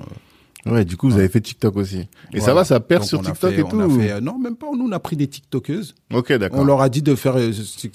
Ouais, 0.66 0.84
du 0.84 0.96
coup, 0.96 1.08
vous 1.08 1.16
avez 1.18 1.28
fait 1.28 1.40
TikTok 1.40 1.76
aussi. 1.76 2.08
Et 2.34 2.40
ça 2.40 2.52
va, 2.52 2.64
ça 2.64 2.80
perce 2.80 3.08
sur 3.08 3.22
TikTok 3.22 3.52
fait- 3.52 3.60
et 3.60 3.62
on 3.62 3.68
tout 3.68 3.80
a 3.80 3.86
ou- 3.86 3.98
fait, 4.00 4.10
euh, 4.10 4.20
Non, 4.20 4.38
même 4.38 4.56
pas. 4.56 4.66
Nous, 4.76 4.86
on 4.86 4.92
a 4.92 4.98
pris 4.98 5.16
des 5.16 5.28
TikTokeuses. 5.28 5.94
Ok, 6.12 6.32
d'accord. 6.32 6.58
On 6.60 6.64
leur 6.64 6.80
a 6.82 6.88
dit 6.88 7.00
de 7.00 7.14
faire 7.14 7.36
euh, 7.36 7.52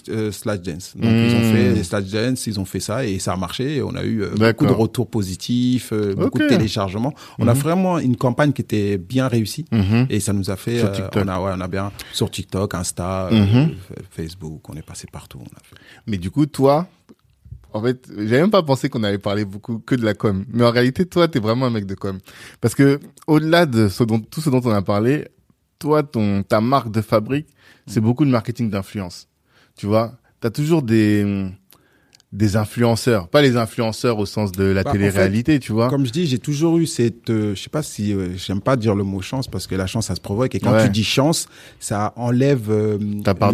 euh, 0.10 0.32
Slash 0.32 0.62
Dance. 0.62 0.93
Donc 0.95 1.12
ils 1.12 1.36
ont 1.36 1.39
Hmm. 1.39 1.54
fait 1.54 1.71
les 1.73 1.84
Slash 1.84 2.06
Dance, 2.06 2.47
ils 2.47 2.60
ont 2.60 2.65
fait 2.65 2.80
ça 2.80 3.06
et 3.06 3.19
ça 3.19 3.34
a 3.34 3.38
marché. 3.38 3.82
On 3.84 3.93
a 3.95 4.04
eu 4.04 4.23
euh, 4.23 4.30
beaucoup 4.38 4.65
de 4.65 4.71
retours 4.71 5.10
positifs, 5.10 5.91
beaucoup 6.17 6.39
de 6.39 6.47
téléchargements. 6.47 7.13
On 7.38 7.47
a 7.47 7.54
Mhm. 7.54 7.60
vraiment 7.60 7.99
une 7.99 8.15
campagne 8.15 8.54
qui 8.54 8.62
était 8.62 8.97
bien 8.97 9.28
réussie 9.28 9.65
Mhm. 9.71 10.08
et 10.10 10.19
ça 10.19 10.32
nous 10.34 10.49
a 10.49 10.56
fait. 10.56 10.80
Sur 10.80 10.91
TikTok. 10.91 11.23
on 11.26 11.28
a 11.28 11.39
ouais, 11.41 11.52
on 11.56 11.62
a 11.62 11.67
bien 11.67 11.91
sur 12.13 12.32
TikTok, 12.32 12.73
Insta, 12.76 13.30
Facebook. 14.10 14.69
On 14.69 14.73
est 14.73 14.82
passé 14.86 15.08
partout. 15.12 15.39
On 15.41 15.45
a 15.58 15.60
fait. 15.63 15.76
Mais 16.08 16.17
du 16.17 16.32
coup, 16.32 16.45
toi, 16.45 16.88
en 17.73 17.81
fait, 17.81 18.07
j'avais 18.15 18.41
même 18.41 18.51
pas 18.51 18.63
pensé 18.63 18.89
qu'on 18.89 19.03
allait 19.03 19.17
parler 19.17 19.45
beaucoup 19.45 19.79
que 19.79 19.95
de 19.95 20.03
la 20.03 20.13
com. 20.13 20.45
Mais 20.53 20.63
en 20.63 20.71
réalité, 20.71 21.05
toi, 21.05 21.27
t'es 21.27 21.39
vraiment 21.39 21.65
un 21.65 21.69
mec 21.71 21.86
de 21.86 21.95
com. 21.95 22.19
Parce 22.62 22.75
que, 22.75 22.99
au-delà 23.27 23.65
de 23.65 23.89
ce 23.89 24.03
dont, 24.03 24.19
tout 24.19 24.41
ce 24.41 24.49
dont 24.49 24.62
on 24.63 24.71
a 24.71 24.81
parlé, 24.81 25.27
toi, 25.79 26.03
ton, 26.03 26.43
ta 26.43 26.62
marque 26.62 26.91
de 26.91 27.01
fabrique, 27.01 27.47
c'est 27.88 27.99
Mm. 27.99 28.03
beaucoup 28.03 28.25
de 28.25 28.29
marketing 28.29 28.69
d'influence. 28.69 29.27
Tu 29.75 29.86
vois? 29.88 30.13
T'as 30.39 30.49
toujours 30.51 30.83
des, 30.83 31.49
des 32.33 32.55
influenceurs. 32.57 33.27
Pas 33.27 33.43
les 33.43 33.55
influenceurs 33.57 34.17
au 34.17 34.25
sens 34.25 34.51
de 34.51 34.63
la 34.63 34.81
Bah, 34.83 34.89
en 34.89 34.93
télé-réalité, 34.93 35.59
tu 35.59 35.71
vois? 35.71 35.87
Comme 35.89 36.03
je 36.05 36.11
dis, 36.11 36.25
j'ai 36.25 36.39
toujours 36.39 36.79
eu 36.79 36.87
cette, 36.87 37.29
euh, 37.29 37.53
je 37.55 37.61
sais 37.61 37.69
pas 37.69 37.83
si, 37.83 38.11
euh, 38.11 38.29
j'aime 38.35 38.59
pas 38.59 38.75
dire 38.75 38.95
le 38.95 39.03
mot 39.03 39.21
chance 39.21 39.47
parce 39.47 39.67
que 39.67 39.75
la 39.75 39.85
chance, 39.85 40.07
ça 40.07 40.15
se 40.15 40.19
provoque. 40.19 40.55
Et 40.55 40.59
quand 40.59 40.73
Ouais. 40.73 40.83
tu 40.85 40.89
dis 40.89 41.03
chance, 41.03 41.47
ça 41.79 42.11
enlève 42.15 42.71
euh, 42.71 42.97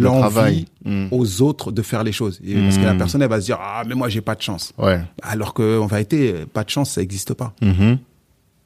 travail. 0.20 0.64
Mm. 0.86 1.08
aux 1.10 1.42
autres 1.42 1.72
de 1.72 1.82
faire 1.82 2.02
les 2.04 2.12
choses. 2.12 2.40
Et 2.42 2.54
Parce 2.54 2.78
que 2.78 2.84
la 2.84 2.94
Mm. 2.94 2.98
personne, 2.98 3.20
elle 3.22 3.28
va 3.28 3.38
se 3.40 3.44
dire, 3.44 3.58
ah, 3.60 3.82
mais 3.86 3.94
moi, 3.94 4.08
j'ai 4.08 4.22
pas 4.22 4.34
de 4.34 4.40
chance. 4.40 4.72
Ouais. 4.78 5.00
Alors 5.22 5.52
que, 5.52 5.78
en 5.78 5.86
vérité, 5.86 6.34
pas 6.50 6.64
de 6.64 6.70
chance, 6.70 6.92
ça 6.92 7.02
n'existe 7.02 7.34
pas. 7.34 7.52
Mhm. 7.60 7.98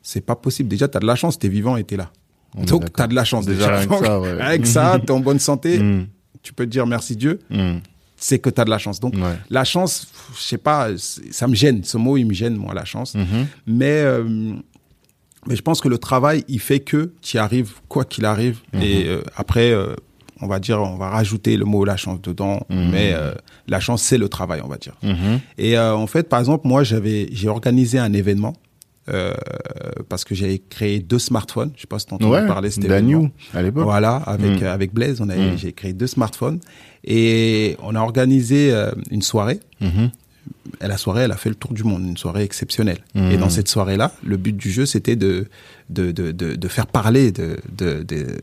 C'est 0.00 0.20
pas 0.24 0.36
possible. 0.36 0.68
Déjà, 0.68 0.86
tu 0.86 0.96
as 0.96 1.00
de 1.00 1.06
la 1.06 1.16
chance, 1.16 1.38
tu 1.40 1.46
es 1.46 1.50
vivant 1.50 1.76
et 1.76 1.82
tu 1.82 1.94
es 1.94 1.96
là. 1.96 2.10
On 2.56 2.62
Donc, 2.64 2.92
tu 2.94 3.02
as 3.02 3.08
de 3.08 3.14
la 3.16 3.24
chance. 3.24 3.46
Déjà, 3.46 3.84
que 3.84 3.98
ça, 3.98 4.20
ouais. 4.20 4.40
Avec 4.40 4.64
ça, 4.66 4.98
tu 5.04 5.06
es 5.06 5.10
en 5.10 5.18
bonne 5.18 5.40
santé, 5.40 5.78
Mm. 5.80 6.06
tu 6.42 6.52
peux 6.52 6.66
te 6.66 6.70
dire 6.70 6.86
merci 6.86 7.16
Dieu, 7.16 7.40
Mm. 7.50 7.78
C'est 8.26 8.38
que 8.38 8.48
tu 8.48 8.58
as 8.58 8.64
de 8.64 8.70
la 8.70 8.78
chance. 8.78 9.00
Donc, 9.00 9.14
Ouais. 9.16 9.36
la 9.50 9.64
chance, 9.64 10.06
je 10.34 10.40
sais 10.42 10.56
pas, 10.56 10.88
ça 10.96 11.46
me 11.46 11.54
gêne. 11.54 11.84
Ce 11.84 11.98
mot, 11.98 12.16
il 12.16 12.24
me 12.24 12.32
gêne, 12.32 12.56
moi, 12.56 12.72
la 12.72 12.86
chance. 12.86 13.14
Mhm. 13.14 13.46
Mais, 13.66 14.00
euh, 14.00 14.54
mais 15.46 15.56
je 15.56 15.60
pense 15.60 15.82
que 15.82 15.88
le 15.88 15.98
travail, 15.98 16.42
il 16.48 16.58
fait 16.58 16.80
que 16.80 17.12
tu 17.20 17.36
y 17.36 17.38
arrives 17.38 17.72
quoi 17.86 18.06
qu'il 18.06 18.24
arrive. 18.24 18.60
Mhm. 18.72 18.80
Et 18.82 19.04
euh, 19.08 19.20
après, 19.36 19.72
euh, 19.72 19.94
on 20.40 20.46
va 20.46 20.58
dire, 20.58 20.80
on 20.80 20.96
va 20.96 21.10
rajouter 21.10 21.58
le 21.58 21.66
mot 21.66 21.84
la 21.84 21.98
chance 21.98 22.22
dedans. 22.22 22.62
Mhm. 22.70 22.90
Mais 22.92 23.14
la 23.68 23.78
chance, 23.80 24.02
c'est 24.02 24.16
le 24.18 24.30
travail, 24.30 24.62
on 24.64 24.68
va 24.68 24.78
dire. 24.78 24.94
Et 25.58 25.78
en 25.78 26.06
fait, 26.06 26.26
par 26.30 26.38
exemple, 26.40 26.66
moi, 26.66 26.82
j'avais, 26.82 27.28
j'ai 27.30 27.48
organisé 27.50 27.98
un 27.98 28.12
événement 28.14 28.54
euh, 29.08 29.34
parce 30.08 30.24
que 30.24 30.34
j'avais 30.34 30.58
créé 30.58 31.00
deux 31.00 31.18
smartphones. 31.18 31.72
Je 31.76 31.82
sais 31.82 31.86
pas 31.86 31.98
si 31.98 32.06
tu 32.06 32.14
entends 32.14 32.30
Ouais. 32.30 32.46
parler 32.46 32.70
événement. 33.18 33.30
à 33.54 33.62
l'époque. 33.62 33.84
Voilà, 33.84 34.16
avec 34.16 34.62
Mm. 34.62 34.66
avec 34.66 34.92
Blaise, 34.94 35.20
on 35.20 35.28
Mm. 35.52 35.56
j'ai 35.58 35.72
créé 35.72 35.92
deux 35.92 36.06
smartphones 36.06 36.60
et 37.04 37.76
on 37.82 37.94
a 37.94 38.00
organisé 38.00 38.72
euh, 38.72 38.90
une 39.10 39.22
soirée. 39.22 39.60
Mhm. 39.80 40.10
Et 40.82 40.88
la 40.88 40.96
soirée, 40.98 41.22
elle 41.22 41.32
a 41.32 41.36
fait 41.36 41.48
le 41.48 41.54
tour 41.54 41.72
du 41.72 41.84
monde, 41.84 42.02
une 42.06 42.16
soirée 42.16 42.42
exceptionnelle. 42.42 42.98
Mhm. 43.14 43.30
Et 43.30 43.36
dans 43.36 43.48
cette 43.50 43.68
soirée-là, 43.68 44.12
le 44.24 44.36
but 44.36 44.56
du 44.56 44.70
jeu, 44.70 44.86
c'était 44.86 45.16
de 45.16 45.46
de, 45.90 46.12
de, 46.12 46.32
de 46.32 46.54
de 46.56 46.68
faire 46.68 46.86
parler 46.86 47.30
de 47.30 47.58
de 47.76 48.02
de 48.02 48.38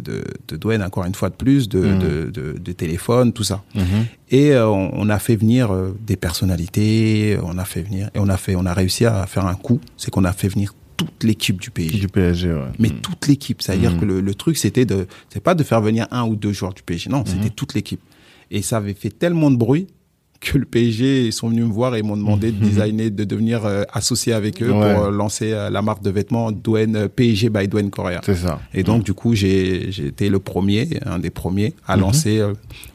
de, 0.00 0.24
de 0.48 0.56
Dwayne 0.56 0.82
encore 0.82 1.04
une 1.04 1.14
fois 1.14 1.28
de 1.30 1.34
plus, 1.34 1.68
de 1.68 1.80
Mhm. 1.80 1.98
de, 1.98 2.30
de, 2.30 2.58
de 2.58 2.72
téléphone, 2.72 3.32
tout 3.32 3.42
ça. 3.44 3.62
Mhm. 3.74 3.84
Et 4.30 4.52
euh, 4.52 4.68
on, 4.68 4.90
on 4.94 5.08
a 5.08 5.18
fait 5.18 5.36
venir 5.36 5.72
euh, 5.72 5.96
des 6.06 6.16
personnalités, 6.16 7.36
on 7.42 7.58
a 7.58 7.64
fait 7.64 7.82
venir 7.82 8.10
et 8.14 8.18
on 8.18 8.28
a 8.28 8.36
fait 8.36 8.54
on 8.56 8.64
a 8.66 8.72
réussi 8.72 9.04
à 9.06 9.26
faire 9.26 9.46
un 9.46 9.54
coup, 9.54 9.80
c'est 9.96 10.10
qu'on 10.10 10.24
a 10.24 10.32
fait 10.32 10.48
venir 10.48 10.72
toute 10.96 11.24
l'équipe 11.24 11.60
du 11.60 11.70
PSG. 11.70 11.98
Du 11.98 12.08
PSG, 12.08 12.52
ouais. 12.52 12.60
Mais 12.78 12.88
Mm. 12.90 13.00
toute 13.02 13.26
l'équipe, 13.26 13.60
c'est-à-dire 13.62 13.92
Mhm. 13.92 14.00
que 14.00 14.04
le, 14.04 14.20
le 14.20 14.34
truc 14.34 14.56
c'était 14.56 14.84
de 14.86 15.06
c'est 15.30 15.42
pas 15.42 15.54
de 15.56 15.64
faire 15.64 15.80
venir 15.80 16.06
un 16.12 16.24
ou 16.24 16.36
deux 16.36 16.52
joueurs 16.52 16.72
du 16.74 16.82
PSG, 16.82 17.10
non, 17.10 17.24
c'était 17.26 17.46
Mhm. 17.46 17.50
toute 17.50 17.74
l'équipe. 17.74 18.00
Et 18.50 18.62
ça 18.62 18.76
avait 18.76 18.94
fait 18.94 19.10
tellement 19.10 19.50
de 19.50 19.56
bruit 19.56 19.88
que 20.44 20.58
le 20.58 20.64
PSG 20.64 21.26
ils 21.26 21.32
sont 21.32 21.48
venus 21.48 21.64
me 21.64 21.72
voir 21.72 21.96
et 21.96 22.02
m'ont 22.02 22.16
demandé 22.16 22.52
de 22.52 22.58
designer, 22.64 23.10
de 23.10 23.24
devenir 23.24 23.64
euh, 23.64 23.82
associé 23.92 24.32
avec 24.32 24.62
eux. 24.62 24.70
Ouais. 24.70 24.94
pour 24.94 25.04
euh, 25.04 25.10
lancer 25.10 25.52
euh, 25.52 25.70
la 25.70 25.82
marque 25.82 26.02
de 26.02 26.10
vêtements 26.10 26.52
Dwayne 26.52 27.08
PSG 27.08 27.48
by 27.50 27.66
Dwayne 27.68 27.90
Correa. 27.90 28.20
C'est 28.24 28.34
ça. 28.36 28.60
Et 28.72 28.82
donc, 28.82 29.02
du 29.04 29.14
coup, 29.14 29.34
j'ai 29.34 29.88
été 30.06 30.28
le 30.28 30.38
premier, 30.38 30.88
un 31.06 31.18
des 31.18 31.30
premiers, 31.30 31.72
à 31.86 31.96
Mhm. 31.96 32.02
lancer 32.02 32.42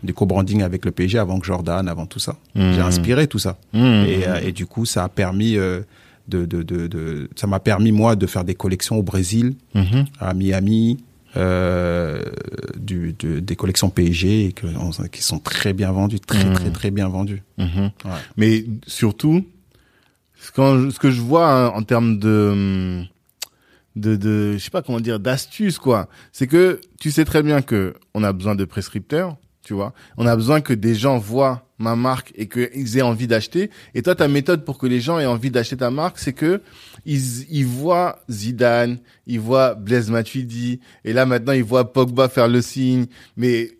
du 0.03 0.13
co-branding 0.13 0.61
avec 0.61 0.85
le 0.85 0.91
PSG 0.91 1.17
avant 1.19 1.39
que 1.39 1.45
Jordan, 1.47 1.87
avant 1.87 2.05
tout 2.05 2.19
ça. 2.19 2.35
Mhm. 2.55 2.73
J'ai 2.73 2.81
inspiré 2.81 3.27
tout 3.27 3.39
ça. 3.39 3.57
Mhm. 3.73 4.05
Et, 4.07 4.47
et 4.47 4.51
du 4.51 4.65
coup, 4.65 4.85
ça 4.85 5.03
a 5.03 5.09
permis 5.09 5.53
de, 5.55 5.83
de, 6.27 6.45
de, 6.45 6.61
de- 6.87 7.29
ça 7.35 7.47
m'a 7.47 7.59
permis 7.59 7.91
moi 7.91 8.15
de 8.15 8.27
faire 8.27 8.43
des 8.43 8.53
collections 8.55 8.97
au 8.97 9.03
Brésil, 9.03 9.53
à 10.19 10.33
Miami, 10.33 10.97
euh, 11.37 12.21
du, 12.77 13.13
de- 13.19 13.39
des 13.39 13.55
collections 13.55 13.89
PSG 13.89 14.45
et 14.45 14.51
que, 14.53 14.65
on- 14.67 14.91
qui 15.07 15.21
sont 15.23 15.39
très 15.39 15.73
bien 15.73 15.91
vendues, 15.91 16.19
très 16.19 16.43
Mhm. 16.45 16.53
très 16.53 16.71
très 16.71 16.91
bien 16.91 17.07
vendues. 17.07 17.43
Mhm. 17.57 17.91
Ouais. 18.05 18.11
Mais 18.37 18.65
surtout, 18.87 19.45
quand 20.55 20.89
ce 20.91 20.99
que 20.99 21.11
je 21.11 21.21
vois 21.21 21.51
hein, 21.51 21.67
en 21.69 21.83
termes 21.83 22.17
de, 22.19 23.03
de, 23.95 24.15
de, 24.15 24.53
je 24.53 24.57
sais 24.57 24.69
pas 24.71 24.81
comment 24.81 24.99
dire, 24.99 25.19
d'astuces 25.19 25.77
quoi, 25.79 26.07
c'est 26.31 26.47
que 26.47 26.79
tu 26.99 27.11
sais 27.11 27.25
très 27.25 27.43
bien 27.43 27.61
que 27.61 27.95
on 28.13 28.23
a 28.23 28.33
besoin 28.33 28.55
de 28.55 28.65
prescripteurs, 28.65 29.35
tu 29.63 29.73
vois. 29.73 29.93
On 30.17 30.25
a 30.25 30.35
besoin 30.35 30.61
que 30.61 30.73
des 30.73 30.95
gens 30.95 31.17
voient 31.17 31.65
ma 31.79 31.95
marque 31.95 32.31
et 32.35 32.47
qu'ils 32.47 32.97
aient 32.97 33.01
envie 33.01 33.25
d'acheter. 33.27 33.69
Et 33.95 34.01
toi, 34.01 34.13
ta 34.13 34.27
méthode 34.27 34.65
pour 34.65 34.77
que 34.77 34.85
les 34.85 34.99
gens 35.01 35.17
aient 35.19 35.25
envie 35.25 35.49
d'acheter 35.49 35.77
ta 35.77 35.89
marque, 35.89 36.19
c'est 36.19 36.33
que 36.33 36.61
ils, 37.05 37.45
ils 37.49 37.65
voient 37.65 38.19
Zidane, 38.29 38.99
ils 39.25 39.39
voient 39.39 39.73
Blaise 39.75 40.09
Matuidi, 40.11 40.79
et 41.05 41.13
là 41.13 41.25
maintenant 41.25 41.53
ils 41.53 41.63
voient 41.63 41.91
Pogba 41.93 42.27
faire 42.29 42.47
le 42.47 42.61
signe. 42.61 43.05
Mais 43.37 43.71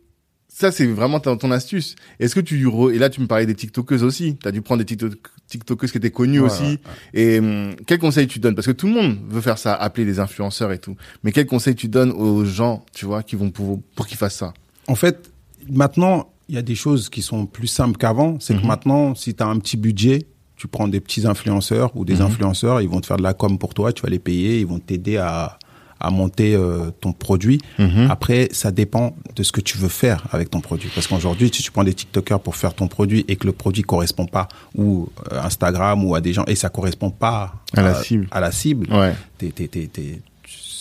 ça, 0.47 0.71
c'est 0.71 0.85
vraiment 0.87 1.19
ton, 1.19 1.37
ton 1.37 1.51
astuce. 1.51 1.95
Est-ce 2.19 2.35
que 2.35 2.39
tu 2.41 2.65
re- 2.67 2.93
et 2.93 2.97
là 2.97 3.09
tu 3.09 3.21
me 3.21 3.27
parlais 3.27 3.45
des 3.45 3.55
TikTokeuses 3.55 4.03
aussi. 4.03 4.35
T'as 4.41 4.51
dû 4.51 4.61
prendre 4.61 4.83
des 4.83 4.95
TikTok- 4.95 5.17
TikTokeuses 5.47 5.91
qui 5.91 5.97
étaient 5.99 6.11
connues 6.11 6.39
Ouais, 6.41 6.45
aussi. 6.47 6.63
ouais, 6.63 6.77
Et 7.13 7.39
hum, 7.39 7.75
quel 7.85 7.97
conseil 7.99 8.27
tu 8.27 8.39
donnes? 8.39 8.55
Parce 8.55 8.67
que 8.67 8.71
tout 8.73 8.87
le 8.87 8.93
monde 8.93 9.17
veut 9.29 9.41
faire 9.41 9.57
ça, 9.57 9.73
appeler 9.73 10.05
des 10.05 10.19
influenceurs 10.19 10.71
et 10.71 10.77
tout. 10.79 10.95
Mais 11.23 11.31
quel 11.31 11.45
conseil 11.45 11.75
tu 11.75 11.87
donnes 11.87 12.11
aux 12.11 12.43
gens, 12.45 12.85
tu 12.93 13.05
vois, 13.05 13.23
qui 13.23 13.35
vont 13.35 13.51
pour 13.51 13.81
pour 13.95 14.05
qu'ils 14.07 14.17
fassent 14.17 14.35
ça? 14.37 14.53
En 14.87 14.95
fait, 14.95 15.31
maintenant, 15.69 16.29
il 16.49 16.55
y 16.55 16.57
a 16.57 16.61
des 16.61 16.75
choses 16.75 17.09
qui 17.09 17.21
sont 17.21 17.45
plus 17.45 17.67
simples 17.67 17.97
qu'avant. 17.97 18.37
C'est 18.39 18.55
que 18.55 18.61
Mhm. 18.61 18.67
maintenant, 18.67 19.15
si 19.15 19.33
tu 19.35 19.43
as 19.43 19.47
un 19.47 19.57
petit 19.59 19.77
budget, 19.77 20.25
tu 20.57 20.67
prends 20.67 20.87
des 20.89 20.99
petits 20.99 21.25
influenceurs 21.25 21.91
ou 21.95 22.03
des 22.03 22.15
Mhm. 22.15 22.21
influenceurs, 22.23 22.81
ils 22.81 22.89
vont 22.89 22.99
te 22.99 23.05
faire 23.05 23.17
de 23.17 23.23
la 23.23 23.33
com 23.33 23.57
pour 23.57 23.73
toi, 23.73 23.93
tu 23.93 24.01
vas 24.01 24.09
les 24.09 24.19
payer, 24.19 24.59
ils 24.59 24.65
vont 24.67 24.79
t'aider 24.79 25.15
à, 25.17 25.57
à 26.01 26.11
monter 26.11 26.55
euh, 26.55 26.91
ton 27.01 27.11
produit. 27.13 27.59
Mhm. 27.77 28.07
Après, 28.09 28.47
ça 28.51 28.71
dépend 28.71 29.15
de 29.35 29.43
ce 29.43 29.51
que 29.51 29.59
tu 29.61 29.77
veux 29.77 29.89
faire 29.89 30.25
avec 30.31 30.49
ton 30.49 30.59
produit. 30.61 30.89
Parce 30.95 31.07
qu'aujourd'hui, 31.07 31.51
si 31.53 31.61
tu 31.61 31.71
prends 31.71 31.83
des 31.83 31.93
TikTokers 31.93 32.39
pour 32.39 32.55
faire 32.55 32.73
ton 32.73 32.87
produit 32.87 33.25
et 33.27 33.35
que 33.35 33.45
le 33.45 33.51
produit 33.53 33.83
correspond 33.83 34.25
pas, 34.25 34.47
ou 34.75 35.09
euh, 35.31 35.41
Instagram 35.43 36.03
ou 36.05 36.15
à 36.15 36.21
des 36.21 36.31
gens, 36.33 36.45
et 36.47 36.55
ça 36.55 36.69
correspond 36.69 37.09
pas 37.11 37.53
À 37.75 37.81
la 37.81 37.93
cible. 37.95 38.27
à 38.31 38.39
la 38.39 38.51
cible, 38.51 38.87
Ouais. 38.93 39.13
t'es- 39.37 39.51
t'es- 39.51 39.67
t'es- 39.67 39.87
t'es- 39.87 40.21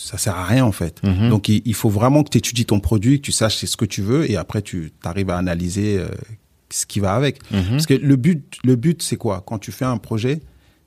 ça 0.09 0.17
sert 0.17 0.35
à 0.35 0.45
rien 0.45 0.65
en 0.65 0.71
fait. 0.71 1.01
Mhm. 1.03 1.29
Donc 1.29 1.49
il, 1.49 1.61
il 1.65 1.73
faut 1.75 1.89
vraiment 1.89 2.23
que 2.23 2.29
tu 2.29 2.37
étudies 2.39 2.65
ton 2.65 2.79
produit, 2.79 3.19
que 3.19 3.25
tu 3.25 3.31
saches 3.31 3.63
ce 3.63 3.77
que 3.77 3.85
tu 3.85 4.01
veux 4.01 4.29
et 4.29 4.35
après 4.37 4.61
tu 4.61 4.91
arrives 5.03 5.29
à 5.29 5.37
analyser 5.37 5.97
euh, 5.99 6.07
ce 6.71 6.85
qui 6.85 6.99
va 6.99 7.13
avec. 7.13 7.39
Mhm. 7.51 7.63
Parce 7.71 7.85
que 7.85 7.93
le 7.93 8.15
but, 8.15 8.57
le 8.63 8.75
but 8.75 9.01
c'est 9.03 9.17
quoi? 9.17 9.43
Quand 9.45 9.59
tu 9.59 9.71
fais 9.71 9.85
un 9.85 9.97
projet, 9.97 10.39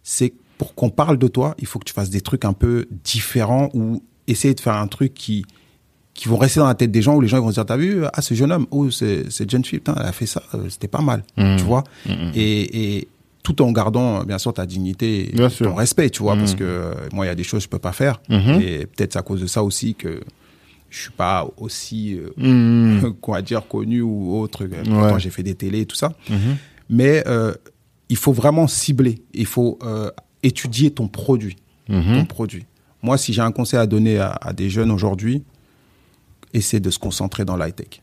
c'est 0.03 0.33
pour 0.59 0.75
qu'on 0.75 0.91
parle 0.91 1.19
de 1.19 1.29
toi, 1.29 1.55
il 1.59 1.67
faut 1.67 1.79
que 1.79 1.85
tu 1.85 1.93
fasses 1.95 2.11
des 2.11 2.21
trucs 2.21 2.45
un 2.45 2.53
peu 2.53 2.87
différents 3.05 3.69
ou 3.75 4.03
essayer 4.27 4.55
de 4.55 4.61
faire 4.61 4.75
un 4.77 4.87
truc 4.89 5.15
qui 5.15 5.45
qui 6.15 6.29
vont 6.29 6.37
rester 6.37 6.61
dans 6.61 6.67
la 6.67 6.75
tête 6.75 6.91
des 6.93 7.01
gens 7.03 7.15
où 7.17 7.21
les 7.23 7.27
gens 7.29 7.39
ils 7.39 7.43
vont 7.43 7.49
se 7.49 7.55
dire 7.55 7.65
t'as 7.65 7.77
vu 7.79 8.05
ah 8.13 8.21
ce 8.23 8.35
jeune 8.35 8.53
homme 8.53 8.67
oh 8.71 8.91
c'est 8.91 9.31
cette 9.31 9.49
jeune 9.51 9.65
fille 9.65 9.79
putain 9.79 9.95
elle 9.99 10.07
a 10.07 10.13
fait 10.13 10.27
ça 10.27 10.43
euh, 10.55 10.69
c'était 10.69 10.87
pas 10.87 11.01
mal 11.01 11.25
Mhm. 11.39 11.57
tu 11.57 11.65
vois? 11.65 11.85
Et, 12.35 12.97
et 12.99 13.09
tout 13.43 13.61
en 13.63 13.73
gardant 13.73 14.21
euh, 14.21 14.25
bien 14.25 14.39
sûr 14.39 14.53
ta 14.55 14.67
dignité 14.67 15.29
et 15.29 15.33
Bien 15.33 15.49
ton 15.49 15.55
sûr. 15.55 15.77
respect 15.77 16.11
tu 16.11 16.23
vois 16.23 16.37
parce 16.37 16.55
que 16.55 16.63
euh, 16.65 16.95
moi 17.13 17.25
il 17.25 17.29
y 17.29 17.33
a 17.33 17.35
des 17.35 17.43
choses 17.45 17.61
que 17.61 17.65
je 17.65 17.69
peux 17.71 17.79
pas 17.79 17.93
faire 17.93 18.21
Mhm. 18.29 18.61
et 18.61 18.87
peut-être 18.87 19.15
c'est 19.15 19.19
à 19.19 19.23
cause 19.23 19.41
de 19.41 19.47
ça 19.47 19.63
aussi 19.65 19.95
que 19.95 20.21
je 20.91 20.99
suis 21.01 21.11
pas 21.11 21.49
aussi, 21.57 22.19
euh, 22.19 22.31
Mhm. 22.37 23.15
quoi 23.21 23.41
dire, 23.43 23.67
connu 23.67 24.03
ou 24.03 24.37
autre. 24.39 24.67
Pourtant, 24.67 25.15
Ouais. 25.15 25.21
j'ai 25.21 25.31
fait 25.31 25.43
des 25.43 25.55
télés 25.55 25.81
et 25.81 25.87
tout 25.87 25.97
ça. 25.97 26.13
Mais 26.91 27.25
euh, 27.27 27.55
il 28.11 28.17
faut 28.19 28.33
vraiment 28.35 28.67
cibler. 28.67 29.23
Il 29.33 29.47
faut 29.47 29.79
euh, 29.83 30.11
étudier 30.43 30.91
ton 30.91 31.09
produit. 31.09 31.57
Ton 31.89 32.27
produit. 32.27 32.67
Moi, 33.03 33.17
si 33.17 33.33
j'ai 33.33 33.41
un 33.41 33.53
conseil 33.53 33.81
à 33.81 33.87
donner 33.87 34.19
à, 34.19 34.33
à 34.41 34.53
des 34.53 34.69
jeunes 34.69 34.91
aujourd'hui, 34.91 35.43
essaie 36.53 36.79
de 36.81 36.91
se 36.91 36.99
concentrer 36.99 37.45
dans 37.47 37.57
l'high-tech. 37.57 38.03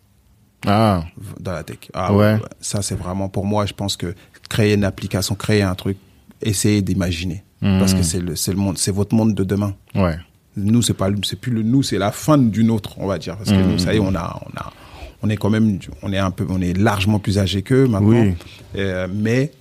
Ah, 0.66 1.06
Dans 1.40 1.52
la 1.54 1.64
tech. 1.64 1.78
Ah, 1.94 2.14
ouais, 2.14 2.38
Ça, 2.60 2.82
c'est 2.82 2.96
vraiment 2.96 3.30
pour 3.30 3.46
moi, 3.46 3.66
je 3.68 3.74
pense 3.74 3.96
que 3.96 4.14
créer 4.50 4.74
une 4.74 4.84
application, 4.84 5.36
créer 5.36 5.62
un 5.62 5.76
truc, 5.76 5.98
essayez 6.42 6.82
d'imaginer. 6.82 7.44
Mhm. 7.62 7.80
Parce 7.80 7.94
que 7.94 8.02
c'est 8.04 8.20
le, 8.20 8.34
le 8.34 8.56
monde, 8.56 8.78
c'est 8.78 8.92
votre 8.92 9.16
monde 9.16 9.34
de 9.36 9.44
demain. 9.44 9.74
ouais. 9.96 10.18
Nous, 10.58 10.82
c'est 10.82 10.96
pas, 10.96 11.08
c'est 11.24 11.40
plus 11.40 11.54
le 11.54 11.62
nous, 11.62 11.84
c'est 11.84 11.98
la 12.00 12.12
fin 12.12 12.38
du 12.38 12.64
nôtre, 12.66 12.96
on 13.00 13.06
va 13.08 13.18
dire. 13.18 13.38
Parce 13.38 13.50
que 13.52 13.56
Mhm. 13.56 13.72
nous, 13.72 13.78
ça 13.78 13.94
y 13.94 13.98
est, 13.98 14.00
on 14.00 14.14
a, 14.16 14.42
on 14.46 14.58
a, 14.60 14.74
on 15.22 15.30
est 15.30 15.38
quand 15.38 15.50
même, 15.50 15.80
on 16.02 16.12
est 16.12 16.18
un 16.18 16.32
peu, 16.32 16.46
on 16.50 16.60
est 16.60 16.74
largement 16.78 17.20
plus 17.20 17.38
âgé 17.38 17.62
qu'eux 17.62 17.88
maintenant. 17.88 18.10
Oui. 18.24 18.34
Euh, 18.76 19.08
mais 19.14 19.52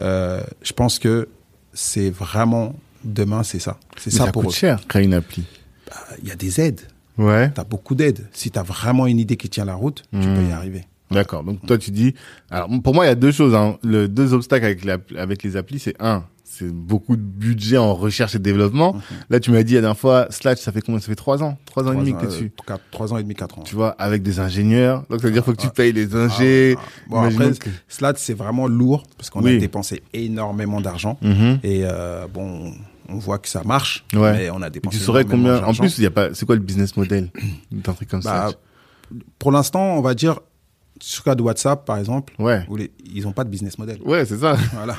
euh, 0.00 0.40
je 0.62 0.72
pense 0.72 0.98
que 0.98 1.28
c'est 1.72 2.10
vraiment 2.10 2.74
demain, 3.04 3.42
c'est 3.44 3.60
ça. 3.60 3.78
C'est 3.96 4.10
ça, 4.10 4.24
ça 4.26 4.32
pour 4.32 4.42
coûte 4.42 4.52
eux. 4.52 4.56
cher, 4.56 4.80
créer 4.88 5.04
une 5.04 5.14
appli. 5.14 5.44
Bah, 5.88 5.94
Il 6.22 6.28
y 6.28 6.32
a 6.32 6.36
des 6.36 6.60
aides. 6.60 6.80
Ouais. 7.18 7.52
Tu 7.54 7.60
as 7.60 7.64
beaucoup 7.64 7.94
d'aides. 7.94 8.26
Si 8.32 8.50
tu 8.50 8.58
as 8.58 8.62
vraiment 8.64 9.06
une 9.06 9.18
idée 9.20 9.36
qui 9.36 9.48
tient 9.50 9.66
la 9.66 9.74
route, 9.74 10.02
tu 10.10 10.18
Mhm. 10.26 10.34
peux 10.34 10.42
y 10.48 10.52
arriver. 10.52 10.84
D'accord. 11.10 11.42
Donc 11.44 11.64
toi 11.66 11.76
tu 11.78 11.90
dis, 11.90 12.14
alors 12.50 12.68
pour 12.82 12.94
moi 12.94 13.04
il 13.04 13.08
y 13.08 13.12
a 13.12 13.14
deux 13.16 13.32
choses. 13.32 13.54
Hein. 13.54 13.76
Le 13.82 14.08
deux 14.08 14.32
obstacles 14.34 14.64
avec 14.64 14.84
la, 14.84 14.98
avec 15.16 15.42
les 15.42 15.56
applis, 15.56 15.78
c'est 15.78 15.94
un, 16.00 16.24
c'est 16.44 16.66
beaucoup 16.72 17.16
de 17.16 17.22
budget 17.22 17.78
en 17.78 17.94
recherche 17.94 18.34
et 18.34 18.38
développement. 18.38 18.96
Là 19.28 19.40
tu 19.40 19.50
m'as 19.50 19.62
dit 19.62 19.74
la 19.74 19.80
dernière 19.80 19.98
fois, 19.98 20.26
Slash, 20.30 20.58
ça 20.58 20.72
fait 20.72 20.82
combien? 20.82 21.00
Ça 21.00 21.06
fait 21.06 21.14
trois 21.16 21.42
ans, 21.42 21.58
trois 21.66 21.84
ans 21.88 21.92
et 21.92 21.96
demi 21.96 22.12
que 22.12 22.18
t'es 22.20 22.26
euh, 22.26 22.28
dessus. 22.28 22.52
quatre- 22.66 22.82
trois 22.90 23.12
ans 23.12 23.18
et 23.18 23.22
demi, 23.22 23.34
quatre 23.34 23.58
ans. 23.58 23.62
Tu 23.62 23.74
vois, 23.74 23.90
avec 23.98 24.22
des 24.22 24.40
ingénieurs. 24.40 25.04
Donc 25.10 25.20
ça 25.20 25.26
veut 25.26 25.32
dire 25.32 25.44
faut 25.44 25.52
que 25.52 25.60
tu 25.60 25.68
Ah, 25.68 25.74
payes 25.74 25.92
les 25.92 26.14
ingés. 26.14 26.76
Ah, 26.78 26.82
bon, 27.08 27.20
Imaginons 27.22 27.44
après, 27.46 27.58
que- 28.12 28.18
c'est 28.18 28.34
vraiment 28.34 28.66
lourd 28.68 29.04
parce 29.16 29.30
qu'on 29.30 29.42
Oui. 29.42 29.56
a 29.56 29.58
dépensé 29.58 30.02
énormément 30.12 30.80
d'argent. 30.80 31.18
Mhm. 31.22 31.58
Et 31.62 31.80
euh, 31.84 32.26
bon, 32.32 32.72
on 33.08 33.18
voit 33.18 33.38
que 33.38 33.48
ça 33.48 33.64
marche, 33.64 34.04
Ouais. 34.14 34.32
mais 34.32 34.50
on 34.50 34.62
a 34.62 34.68
Et 34.68 34.70
dépensé 34.70 34.96
tu 34.98 35.02
saurais 35.02 35.24
combien? 35.24 35.64
En 35.64 35.74
plus, 35.74 35.98
il 35.98 36.04
y 36.04 36.06
a 36.06 36.10
pas. 36.12 36.34
C'est 36.34 36.46
quoi 36.46 36.54
le 36.54 36.60
business 36.62 36.96
model 36.96 37.30
d'un 37.72 37.92
truc 37.94 38.08
comme 38.08 38.20
Bah, 38.20 38.50
ça 38.50 38.56
pour 39.40 39.50
l'instant, 39.50 39.96
on 39.96 40.02
va 40.02 40.14
dire, 40.14 40.38
sur 41.00 41.22
le 41.26 41.30
cas 41.30 41.34
de 41.34 41.42
WhatsApp, 41.42 41.84
par 41.84 41.96
exemple, 41.98 42.32
Ouais. 42.38 42.64
où 42.68 42.76
les- 42.76 42.90
ils 43.14 43.22
n'ont 43.24 43.32
pas 43.32 43.44
de 43.44 43.48
business 43.50 43.78
model. 43.78 43.98
Ouais, 44.04 44.24
c'est 44.24 44.38
ça. 44.38 44.56
Voilà. 44.74 44.96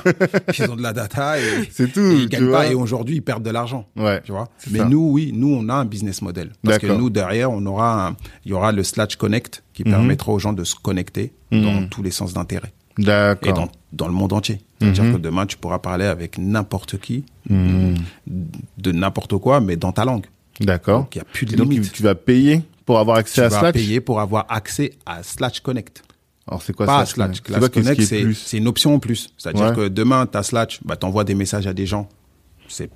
ils 0.58 0.70
ont 0.70 0.76
de 0.76 0.82
la 0.82 0.92
data 0.92 1.38
et, 1.38 1.42
C'est 1.70 1.92
tout. 1.92 2.00
et 2.00 2.14
ils 2.22 2.28
gagnent 2.28 2.50
pas. 2.50 2.66
Et 2.70 2.74
aujourd'hui, 2.74 3.16
ils 3.16 3.22
perdent 3.22 3.42
de 3.44 3.50
l'argent. 3.50 3.86
Ouais. 3.96 4.20
Tu 4.24 4.32
vois. 4.32 4.48
Mais 4.70 4.80
ça. 4.80 4.84
nous, 4.86 5.10
oui, 5.12 5.32
nous, 5.34 5.54
on 5.54 5.68
a 5.68 5.74
un 5.74 5.84
business 5.84 6.20
model. 6.22 6.52
Parce 6.64 6.78
que 6.78 6.86
nous, 6.88 7.08
derrière, 7.10 7.50
on 7.50 7.64
aura 7.66 8.14
il 8.44 8.50
y 8.50 8.54
aura 8.54 8.72
le 8.72 8.82
Slash 8.82 9.16
Connect 9.16 9.62
qui 9.72 9.84
Mhm. 9.84 9.90
permettra 9.92 10.32
aux 10.32 10.38
gens 10.38 10.52
de 10.52 10.64
se 10.64 10.74
connecter 10.74 11.32
Mhm. 11.50 11.62
dans 11.62 11.86
tous 11.88 12.02
les 12.02 12.10
sens 12.10 12.32
d'intérêt. 12.34 12.72
Et 12.98 13.04
dans, 13.04 13.68
dans 13.92 14.06
le 14.06 14.12
monde 14.12 14.32
entier. 14.34 14.58
C'est-à-dire 14.80 15.04
Mhm. 15.04 15.12
que 15.14 15.18
demain, 15.18 15.46
tu 15.46 15.56
pourras 15.56 15.78
parler 15.78 16.04
avec 16.04 16.36
n'importe 16.36 16.98
qui, 16.98 17.24
Mhm. 17.48 17.94
de 18.78 18.92
n'importe 18.92 19.36
quoi, 19.38 19.60
mais 19.60 19.76
dans 19.76 19.92
ta 19.92 20.04
langue. 20.04 20.26
D'accord. 20.60 21.00
Donc, 21.02 21.14
il 21.14 21.18
n'y 21.18 21.22
a 21.22 21.24
plus 21.32 21.46
de 21.46 21.56
donc 21.56 21.70
limite. 21.72 21.92
tu 21.92 22.02
vas 22.02 22.14
payer 22.14 22.60
pour 22.92 23.00
avoir 23.00 23.16
accès 23.18 23.34
Tu 23.48 23.54
à 23.54 23.60
vas 23.60 23.72
payer 23.72 24.00
pour 24.00 24.20
avoir 24.20 24.46
accès 24.48 24.92
à 25.06 25.22
Slash 25.22 25.60
Connect. 25.60 26.02
Alors 26.48 26.62
c'est 26.62 26.72
quoi 26.74 26.86
pas 26.86 26.96
quoi 26.96 27.06
Slash 27.06 27.40
qu'est-ce 27.42 27.68
Connect, 27.68 28.34
c'est 28.34 28.56
une 28.58 28.68
option 28.68 28.94
en 28.94 28.98
plus. 28.98 29.30
C'est-à-dire 29.38 29.66
Ouais. 29.70 29.74
que 29.76 29.88
demain, 29.88 30.26
tu 30.26 30.36
as 30.36 30.42
Slash, 30.42 30.80
bah, 30.84 30.96
tu 30.96 31.06
envoies 31.06 31.24
des 31.24 31.34
messages 31.34 31.66
à 31.66 31.72
des 31.72 31.86
gens. 31.86 32.08
C'est 32.68 32.90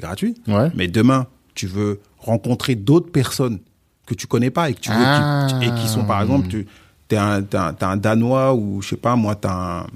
gratuit. 0.00 0.34
Ouais. 0.46 0.70
Mais 0.74 0.88
demain, 0.88 1.26
tu 1.54 1.66
veux 1.66 2.00
rencontrer 2.18 2.74
d'autres 2.74 3.10
personnes 3.10 3.58
que 4.06 4.14
tu 4.14 4.26
connais 4.26 4.50
pas 4.50 4.70
et 4.70 4.74
que 4.74 4.80
tu 4.80 4.90
veux 4.90 4.96
Ah. 4.98 5.46
qui, 5.48 5.66
et 5.68 5.72
qui 5.74 5.88
sont 5.88 6.04
par 6.04 6.22
exemple 6.22 6.46
tu 6.48 6.66
es 7.10 7.16
un, 7.16 7.42
un, 7.54 7.74
un 7.80 7.96
danois 7.96 8.54
ou 8.54 8.80
je 8.82 8.90
sais 8.90 8.96
pas 8.96 9.16
moi 9.16 9.34
tu 9.34 9.48
un 9.48 9.86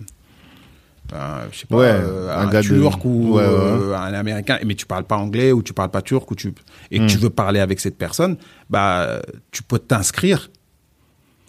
un, 1.13 1.49
je 1.53 1.59
sais 1.61 1.67
pas 1.67 1.77
Ouais, 1.77 1.85
euh, 1.87 2.35
un 2.37 2.47
un, 2.47 2.51
gars 2.51 2.63
de- 2.63 2.67
turc 2.69 3.05
ou 3.05 3.35
Ouais, 3.37 3.43
ouais. 3.43 3.49
euh, 3.49 3.97
un 3.97 4.13
américain 4.15 4.59
mais 4.65 4.75
tu 4.75 4.87
parles 4.87 5.05
pas 5.05 5.17
anglais 5.17 5.53
ou 5.53 5.63
tu 5.63 5.73
parles 5.73 5.91
pas 5.91 6.03
turc 6.03 6.31
ou 6.31 6.35
tu 6.35 6.53
et 6.91 6.99
que 6.99 7.07
tu 7.07 7.17
Hmm. 7.17 7.21
veux 7.21 7.31
parler 7.31 7.61
avec 7.61 7.81
cette 7.81 7.97
personne 7.99 8.37
bah 8.69 9.21
tu 9.51 9.63
peux 9.63 9.79
t'inscrire 9.79 10.51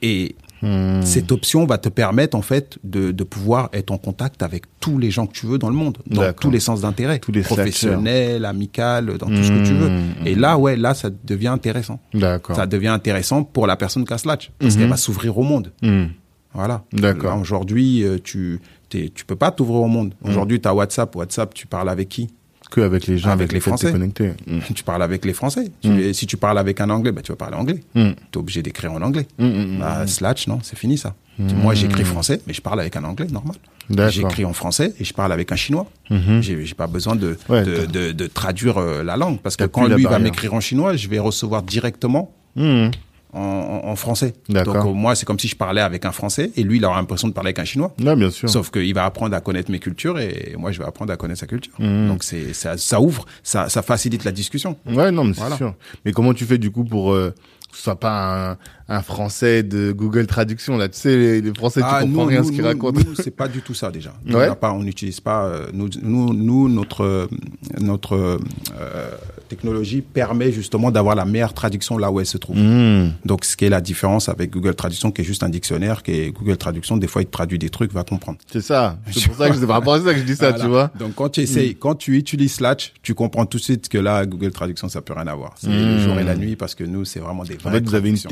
et 0.01 0.35
Hmm. 0.63 1.01
cette 1.01 1.31
option 1.31 1.65
va 1.65 1.79
te 1.79 1.89
permettre 1.89 2.37
en 2.37 2.43
fait 2.43 2.77
de, 2.83 3.11
de 3.11 3.23
pouvoir 3.23 3.69
être 3.73 3.89
en 3.89 3.97
contact 3.97 4.43
avec 4.43 4.65
tous 4.79 4.99
les 4.99 5.09
gens 5.09 5.25
que 5.25 5.33
tu 5.33 5.47
veux 5.47 5.57
dans 5.57 5.69
le 5.69 5.75
monde, 5.75 5.97
dans 6.05 6.31
tous 6.33 6.51
les 6.51 6.59
sens 6.59 6.81
d'intérêt, 6.81 7.19
professionnel, 7.45 8.45
amical, 8.45 9.17
dans 9.17 9.25
tout 9.27 9.41
ce 9.43 9.49
que 9.49 9.65
tu 9.65 9.73
veux. 9.73 9.89
Mmh, 9.89 10.03
Et 10.27 10.35
là, 10.35 10.59
ouais, 10.59 10.75
là, 10.75 10.93
ça 10.93 11.09
devient 11.23 11.47
intéressant. 11.47 11.99
Ça 12.53 12.67
devient 12.67 12.89
intéressant 12.89 13.43
pour 13.43 13.65
la 13.65 13.75
personne 13.75 14.05
qui 14.05 14.13
a 14.13 14.19
Slash, 14.19 14.51
parce 14.59 14.75
qu'elle 14.75 14.89
va 14.89 14.97
s'ouvrir 14.97 15.35
au 15.37 15.43
monde. 15.43 15.71
Hmm. 15.81 16.05
Voilà. 16.53 16.83
D'accord. 16.93 17.39
Aujourd'hui, 17.39 18.03
euh, 18.03 18.19
tu 18.91 19.09
tu 19.11 19.25
peux 19.25 19.35
pas 19.35 19.49
t'ouvrir 19.51 19.79
au 19.81 19.87
monde. 19.87 20.13
Aujourd'hui, 20.23 20.59
tu 20.61 20.67
as 20.67 20.73
WhatsApp. 20.75 21.15
WhatsApp, 21.15 21.53
tu 21.53 21.65
parles 21.65 21.89
avec 21.89 22.09
qui? 22.09 22.29
Que 22.69 22.79
avec 22.81 23.05
les 23.07 23.17
gens 23.17 23.31
Avec 23.31 23.51
les 23.51 23.59
Français. 23.59 23.91
connecté. 23.91 24.31
Hmm. 24.47 24.59
Tu 24.73 24.83
parles 24.83 25.03
avec 25.03 25.25
les 25.25 25.33
Français. 25.33 25.65
Tu- 25.81 25.99
et 26.01 26.13
si 26.13 26.25
tu 26.25 26.37
parles 26.37 26.57
avec 26.57 26.79
un 26.79 26.89
Anglais, 26.89 27.11
bah, 27.11 27.21
tu 27.21 27.31
vas 27.33 27.35
parler 27.35 27.57
anglais. 27.57 27.81
Hmm. 27.95 28.11
Tu 28.31 28.37
es 28.37 28.37
obligé 28.37 28.61
d'écrire 28.63 28.93
en 28.93 29.01
anglais. 29.01 29.27
Hmm, 29.39 29.45
hmm, 29.45 29.75
hmm. 29.75 29.79
Bah, 29.79 30.07
Slash, 30.07 30.47
non, 30.47 30.59
c'est 30.61 30.77
fini 30.77 30.97
ça. 30.97 31.15
Moi, 31.39 31.73
j'écris 31.73 32.03
français, 32.05 32.39
mais 32.45 32.53
je 32.53 32.61
parle 32.61 32.79
avec 32.79 32.95
un 32.95 33.03
anglais 33.03 33.25
normal. 33.31 33.55
J'écris 34.09 34.45
en 34.45 34.53
français 34.53 34.93
et 34.99 35.03
je 35.03 35.13
parle 35.13 35.31
avec 35.33 35.51
un 35.51 35.55
chinois. 35.55 35.89
Mhm. 36.11 36.41
J'ai 36.41 36.65
j'ai 36.65 36.75
pas 36.75 36.85
besoin 36.87 37.15
de, 37.15 37.35
Ouais, 37.49 37.63
de, 37.63 37.75
t'as- 37.77 37.85
de, 37.87 38.11
de 38.11 38.27
traduire 38.27 38.77
euh, 38.77 39.01
la 39.03 39.17
langue 39.17 39.39
parce 39.41 39.57
que 39.57 39.63
quand 39.65 39.87
lui 39.87 40.03
va 40.03 40.19
m'écrire 40.19 40.53
en 40.53 40.59
chinois, 40.61 40.95
je 40.95 41.07
vais 41.09 41.19
recevoir 41.19 41.63
directement 41.63 42.31
Hmm. 42.55 42.89
En, 43.33 43.81
en, 43.85 43.95
français. 43.95 44.33
Donc 44.49 44.83
moi, 44.95 45.15
c'est 45.15 45.25
comme 45.25 45.39
si 45.39 45.47
je 45.47 45.55
parlais 45.55 45.81
avec 45.81 46.05
un 46.05 46.11
français 46.11 46.51
et 46.55 46.63
lui, 46.63 46.77
il 46.77 46.85
aura 46.85 46.97
l'impression 46.97 47.27
de 47.27 47.33
parler 47.33 47.49
avec 47.49 47.59
un 47.59 47.65
chinois. 47.65 47.93
Là, 47.99 48.15
bien 48.15 48.29
sûr. 48.29 48.49
Sauf 48.49 48.69
qu'il 48.71 48.93
va 48.93 49.05
apprendre 49.05 49.35
à 49.35 49.41
connaître 49.41 49.71
mes 49.71 49.79
cultures 49.79 50.19
et 50.19 50.55
moi, 50.57 50.71
je 50.71 50.79
vais 50.79 50.85
apprendre 50.85 51.11
à 51.13 51.17
connaître 51.17 51.39
sa 51.39 51.47
culture. 51.47 51.73
Mhm. 51.79 52.07
Donc 52.07 52.23
c'est 52.23 52.53
ça, 52.53 52.77
ça 52.77 52.99
ouvre, 53.01 53.25
ça, 53.43 53.69
ça 53.69 53.81
facilite 53.81 54.23
la 54.23 54.31
discussion. 54.31 54.77
Ouais, 54.85 55.11
non, 55.11 55.23
mais 55.23 55.33
c'est 55.33 55.39
Voilà. 55.41 55.57
sûr. 55.57 55.73
Mais 56.05 56.11
comment 56.11 56.33
tu 56.33 56.45
fais 56.45 56.57
du 56.57 56.71
coup 56.71 56.83
pour 56.83 57.13
euh, 57.13 57.33
que 57.71 57.77
ce 57.77 57.83
soit 57.83 57.99
pas 57.99 58.51
un, 58.51 58.57
un 58.93 59.01
français 59.01 59.63
de 59.63 59.91
Google 59.91 60.27
Traduction 60.27 60.77
là 60.77 60.89
Tu 60.89 60.99
sais, 60.99 61.15
les, 61.17 61.41
les 61.41 61.53
Français, 61.53 61.81
tu 61.81 62.05
comprends 62.05 62.25
rien 62.25 62.43
ce 62.43 62.51
qu'ils 62.51 62.65
racontent. 62.65 62.99
Ah, 63.01 63.07
nous, 63.07 63.15
c'est 63.15 63.31
pas 63.35 63.47
du 63.47 63.61
tout 63.61 63.73
ça 63.73 63.89
déjà. 63.91 64.13
Nous, 64.25 64.35
Ouais. 64.37 64.49
on 64.49 64.55
pas, 64.55 64.71
on 64.73 64.83
n'utilise 64.83 65.19
pas. 65.19 65.45
euh, 65.45 65.67
nous, 65.73 65.89
nous, 66.01 66.33
nous, 66.33 66.67
notre 66.69 67.01
euh, 67.03 67.27
notre 67.79 68.15
euh, 68.15 68.37
technologie 69.49 70.01
permet 70.01 70.51
justement 70.51 70.91
d'avoir 70.91 71.15
la 71.15 71.25
meilleure 71.25 71.53
traduction 71.53 71.97
là 71.97 72.11
où 72.11 72.19
elle 72.19 72.25
se 72.25 72.37
trouve. 72.37 72.57
Hmm. 72.57 73.11
Donc, 73.25 73.45
ce 73.45 73.55
qui 73.57 73.65
est 73.65 73.69
la 73.69 73.81
différence 73.81 74.29
avec 74.29 74.51
Google 74.51 74.75
Traduction, 74.75 75.11
qui 75.11 75.21
est 75.21 75.25
juste 75.25 75.43
un 75.43 75.49
dictionnaire, 75.49 76.03
qui 76.03 76.11
est 76.11 76.31
Google 76.31 76.57
Traduction, 76.57 76.97
des 76.97 77.07
fois, 77.07 77.21
il 77.21 77.25
te 77.25 77.31
traduit 77.31 77.59
des 77.59 77.69
trucs, 77.69 77.91
va 77.93 78.03
comprendre. 78.03 78.37
C'est 78.51 78.61
ça. 78.61 78.97
C'est 79.11 79.27
pour 79.27 79.37
ça 79.37 79.49
que 79.49 79.55
c'est 79.55 79.67
par 79.67 79.77
rapport 79.77 79.93
à 79.95 80.01
ça 80.01 80.13
que 80.13 80.19
je 80.19 80.23
dis 80.25 80.35
ça, 80.35 80.49
Voilà. 80.51 80.63
tu 80.63 80.69
vois. 80.69 80.91
Donc, 80.99 81.15
quand 81.15 81.29
tu 81.29 81.41
essayes, 81.41 81.75
quand 81.75 81.95
tu 81.95 82.17
utilises 82.17 82.53
Slash, 82.53 82.93
tu 83.03 83.13
comprends 83.13 83.45
tout 83.45 83.57
de 83.57 83.63
suite 83.63 83.87
que 83.89 83.97
là, 83.97 84.25
Google 84.25 84.51
Traduction, 84.51 84.89
ça 84.89 85.01
peut 85.01 85.13
rien 85.13 85.27
avoir. 85.27 85.53
C'est 85.57 85.67
le 85.67 85.95
Mm. 85.97 85.99
jour 85.99 86.19
et 86.19 86.23
la 86.23 86.35
nuit 86.35 86.55
parce 86.55 86.75
que 86.75 86.83
nous, 86.83 87.05
c'est 87.05 87.19
vraiment 87.19 87.43
des 87.43 87.57
En 87.65 87.71
fait, 87.71 87.83
vous 87.83 87.95
avez 87.95 88.09
une 88.09 88.17
traductions. 88.17 88.29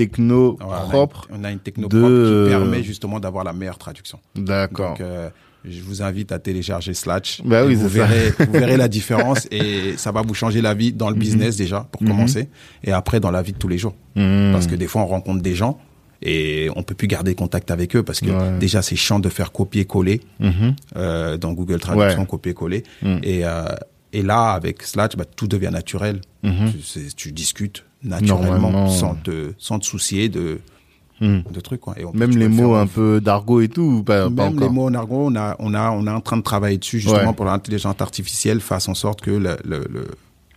Techno 0.58 0.68
on 0.70 0.72
a 0.72 0.78
une-. 0.86 1.08
On 1.40 1.44
a 1.44 1.52
une 1.52 1.60
techno 1.60 1.88
de- 1.88 2.00
propre 2.00 2.44
qui 2.46 2.50
permet 2.50 2.84
justement 2.84 3.20
d'avoir 3.20 3.44
la 3.44 3.54
meilleure 3.54 3.78
traduction. 3.78 4.20
D'accord. 4.36 4.90
Donc, 4.92 5.02
euh, 5.02 5.30
je 5.66 5.82
vous 5.82 6.02
invite 6.02 6.32
à 6.32 6.40
télécharger 6.40 6.94
Slash. 6.94 7.42
Bah 7.44 7.66
oui, 7.66 7.76
vous 7.76 7.90
ça. 7.90 8.06
verrez, 8.06 8.32
vous 8.40 8.52
verrez 8.54 8.78
la 8.78 8.88
différence 8.98 9.46
et 9.52 9.98
ça 9.98 10.12
va 10.14 10.22
vous 10.22 10.34
changer 10.34 10.62
la 10.62 10.74
vie 10.74 10.94
dans 10.94 11.10
le 11.10 11.16
business 11.16 11.58
déjà 11.58 11.82
pour 11.92 12.02
commencer 12.02 12.48
et 12.84 12.92
après 12.94 13.20
dans 13.20 13.32
la 13.32 13.42
vie 13.42 13.52
de 13.54 13.58
tous 13.58 13.68
les 13.68 13.78
jours. 13.78 13.94
Hmm. 14.16 14.52
Parce 14.54 14.68
que 14.68 14.76
des 14.76 14.88
fois 14.88 15.02
on 15.02 15.08
rencontre 15.08 15.42
des 15.42 15.56
gens 15.56 15.78
et 16.22 16.70
on 16.78 16.84
peut 16.84 16.96
plus 16.96 17.08
garder 17.08 17.36
contact 17.36 17.72
avec 17.72 17.96
eux 17.96 18.04
parce 18.04 18.20
que 18.22 18.30
Ouais. 18.32 18.58
déjà 18.60 18.82
c'est 18.82 18.96
chiant 18.96 19.20
de 19.20 19.28
faire 19.30 19.52
copier-coller 19.52 20.22
Mhm. 20.40 20.76
euh, 20.96 21.38
dans 21.38 21.52
Google 21.54 21.80
Traduction, 21.80 22.22
Ouais. 22.22 22.26
copier-coller. 22.28 22.84
Et, 23.24 23.46
euh, 23.46 23.66
et 24.14 24.22
là 24.22 24.52
avec 24.52 24.84
Slash, 24.84 25.16
bah, 25.18 25.26
tout 25.26 25.48
devient 25.48 25.70
naturel. 25.72 26.22
Mhm. 26.44 26.72
Tu 27.18 27.32
discutes 27.34 27.84
naturellement 28.04 28.90
sans 28.90 29.16
te 29.16 29.54
sans 29.58 29.80
te 29.80 29.86
soucier 29.86 30.30
de 30.30 30.60
Hmm. 31.22 31.40
de 31.52 31.60
trucs 31.60 31.82
quoi. 31.82 31.96
Et 32.00 32.06
on 32.06 32.14
Même 32.14 32.32
les 32.38 32.48
faire 32.48 32.50
mots 32.68 32.76
un 32.76 32.88
peu 32.88 33.20
d'argot 33.20 33.60
et 33.60 33.68
tout, 33.68 34.04
pas 34.04 34.30
même 34.30 34.58
les 34.58 34.70
mots 34.70 34.86
en 34.86 34.94
argot, 34.94 35.26
on 35.30 35.36
a, 35.36 35.54
on 35.60 35.74
a, 35.74 35.92
on 35.92 36.08
est 36.08 36.10
en 36.10 36.22
train 36.22 36.38
de 36.38 36.42
travailler 36.44 36.78
dessus 36.78 37.02
justement 37.02 37.32
Ouais. 37.32 37.34
pour 37.34 37.46
que 37.46 37.52
l'intelligence 37.52 38.00
artificielle 38.00 38.62
fasse 38.62 38.88
en 38.88 38.94
sorte 38.94 39.20
que 39.20 39.32
le, 39.32 39.58
le, 39.66 39.86
le- 39.92 40.08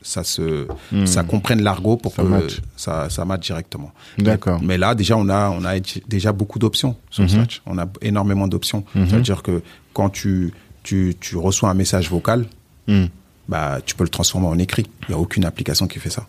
ça 0.02 0.22
se, 0.22 0.68
Hmm. 0.92 1.04
ça 1.04 1.24
comprenne 1.24 1.62
l'argot 1.62 1.96
pour 1.96 2.12
Ça 2.14 2.22
que 2.22 2.46
ça, 2.76 3.10
ça 3.10 3.24
matche 3.24 3.44
directement. 3.46 3.90
D'accord. 4.18 4.60
Mais, 4.60 4.66
mais 4.68 4.78
là, 4.78 4.94
déjà, 4.94 5.16
on 5.16 5.28
a, 5.28 5.50
on 5.50 5.64
a 5.64 5.80
déjà 6.06 6.30
beaucoup 6.32 6.60
d'options 6.60 6.94
sur 7.10 7.24
Mhm. 7.24 7.28
Slash. 7.28 7.62
On 7.66 7.76
a 7.78 7.86
énormément 8.00 8.46
d'options. 8.46 8.84
Mhm. 8.94 9.08
C'est-à-dire 9.08 9.42
que 9.42 9.62
quand 9.94 10.10
tu, 10.10 10.52
tu, 10.84 11.16
tu 11.18 11.36
reçois 11.38 11.70
un 11.70 11.74
message 11.74 12.08
vocal, 12.08 12.46
Hmm. 12.86 13.06
bah, 13.48 13.78
tu 13.84 13.96
peux 13.96 14.04
le 14.04 14.10
transformer 14.10 14.46
en 14.46 14.58
écrit. 14.58 14.86
Il 15.02 15.12
n'y 15.12 15.14
a 15.16 15.18
aucune 15.18 15.44
application 15.44 15.88
qui 15.88 15.98
fait 15.98 16.10
ça. 16.10 16.24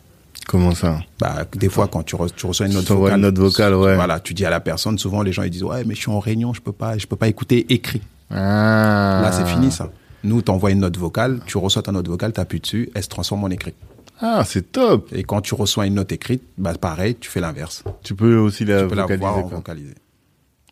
Comment 0.47 0.75
ça 0.75 0.99
Bah, 1.19 1.45
des 1.55 1.69
fois, 1.69 1.87
quand 1.87 2.03
tu, 2.03 2.15
re- 2.15 2.29
tu 2.35 2.45
reçois 2.45 2.65
une 2.67 2.73
note 2.73 2.85
Tu 2.85 2.93
vocale, 2.93 3.15
une 3.15 3.21
note 3.21 3.37
vocale, 3.37 3.75
ouais. 3.75 3.95
voilà, 3.95 4.19
tu 4.19 4.33
dis 4.33 4.45
à 4.45 4.49
la 4.49 4.59
personne, 4.59 4.97
souvent 4.99 5.21
les 5.21 5.31
gens 5.31 5.43
ils 5.43 5.49
disent 5.49 5.63
ouais, 5.63 5.83
mais 5.85 5.95
je 5.95 5.99
suis 6.01 6.11
en 6.11 6.19
réunion, 6.19 6.53
je 6.53 6.61
peux 6.61 6.71
pas, 6.73 6.97
je 6.97 7.07
peux 7.07 7.15
pas 7.15 7.27
écouter 7.27 7.65
écrit. 7.73 8.01
Ah. 8.29 9.21
Là, 9.23 9.31
c'est 9.31 9.45
fini 9.45 9.71
ça. 9.71 9.89
Nous, 10.23 10.41
t'envoies 10.41 10.71
une 10.71 10.79
note 10.79 10.97
vocale, 10.97 11.39
tu 11.45 11.57
reçois 11.57 11.81
ta 11.81 11.91
note 11.91 12.07
vocale, 12.07 12.33
t'appuies 12.33 12.59
dessus, 12.61 12.89
elle 12.95 13.03
se 13.03 13.09
transforme 13.09 13.43
en 13.43 13.49
écrit. 13.49 13.73
Ah, 14.21 14.43
c'est 14.45 14.71
top. 14.71 15.09
Et 15.11 15.23
quand 15.23 15.41
tu 15.41 15.53
reçois 15.55 15.85
une 15.87 15.95
note 15.95 16.11
écrite, 16.11 16.43
bah 16.57 16.73
pareil, 16.79 17.15
tu 17.19 17.29
fais 17.29 17.41
l'inverse. 17.41 17.83
Tu 18.03 18.15
peux 18.15 18.37
aussi 18.37 18.63
la 18.63 18.83
Tu 18.83 18.87
peux 18.89 18.95
la 18.95 19.01
vocaliser. 19.03 19.19
voir 19.25 19.37
en 19.37 19.41
quoi. 19.43 19.57
vocalisé. 19.57 19.95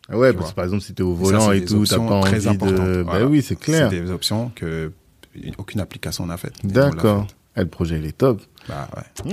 Ah 0.08 0.16
ouais, 0.18 0.32
parce 0.32 0.50
que 0.50 0.54
par 0.56 0.64
exemple, 0.64 0.82
si 0.82 0.94
t'es 0.94 1.02
au 1.02 1.14
ça, 1.16 1.22
volant 1.22 1.52
et 1.52 1.64
tout, 1.64 1.84
t'as 1.86 1.96
pas 1.96 2.02
envie 2.02 2.32
de. 2.56 3.02
Bah 3.02 3.10
Voilà. 3.12 3.26
oui, 3.26 3.42
c'est 3.42 3.56
clair. 3.56 3.88
C'est 3.90 4.00
des 4.00 4.10
options 4.10 4.50
que 4.54 4.92
aucune 5.58 5.80
application 5.80 6.26
n'a 6.26 6.36
faites. 6.36 6.54
L'a 6.64 6.90
D'accord. 6.90 7.26
Le 7.60 7.66
projet, 7.68 7.98
il 7.98 8.06
est 8.06 8.16
top. 8.16 8.40
Bah 8.68 8.88
ouais. 8.96 9.32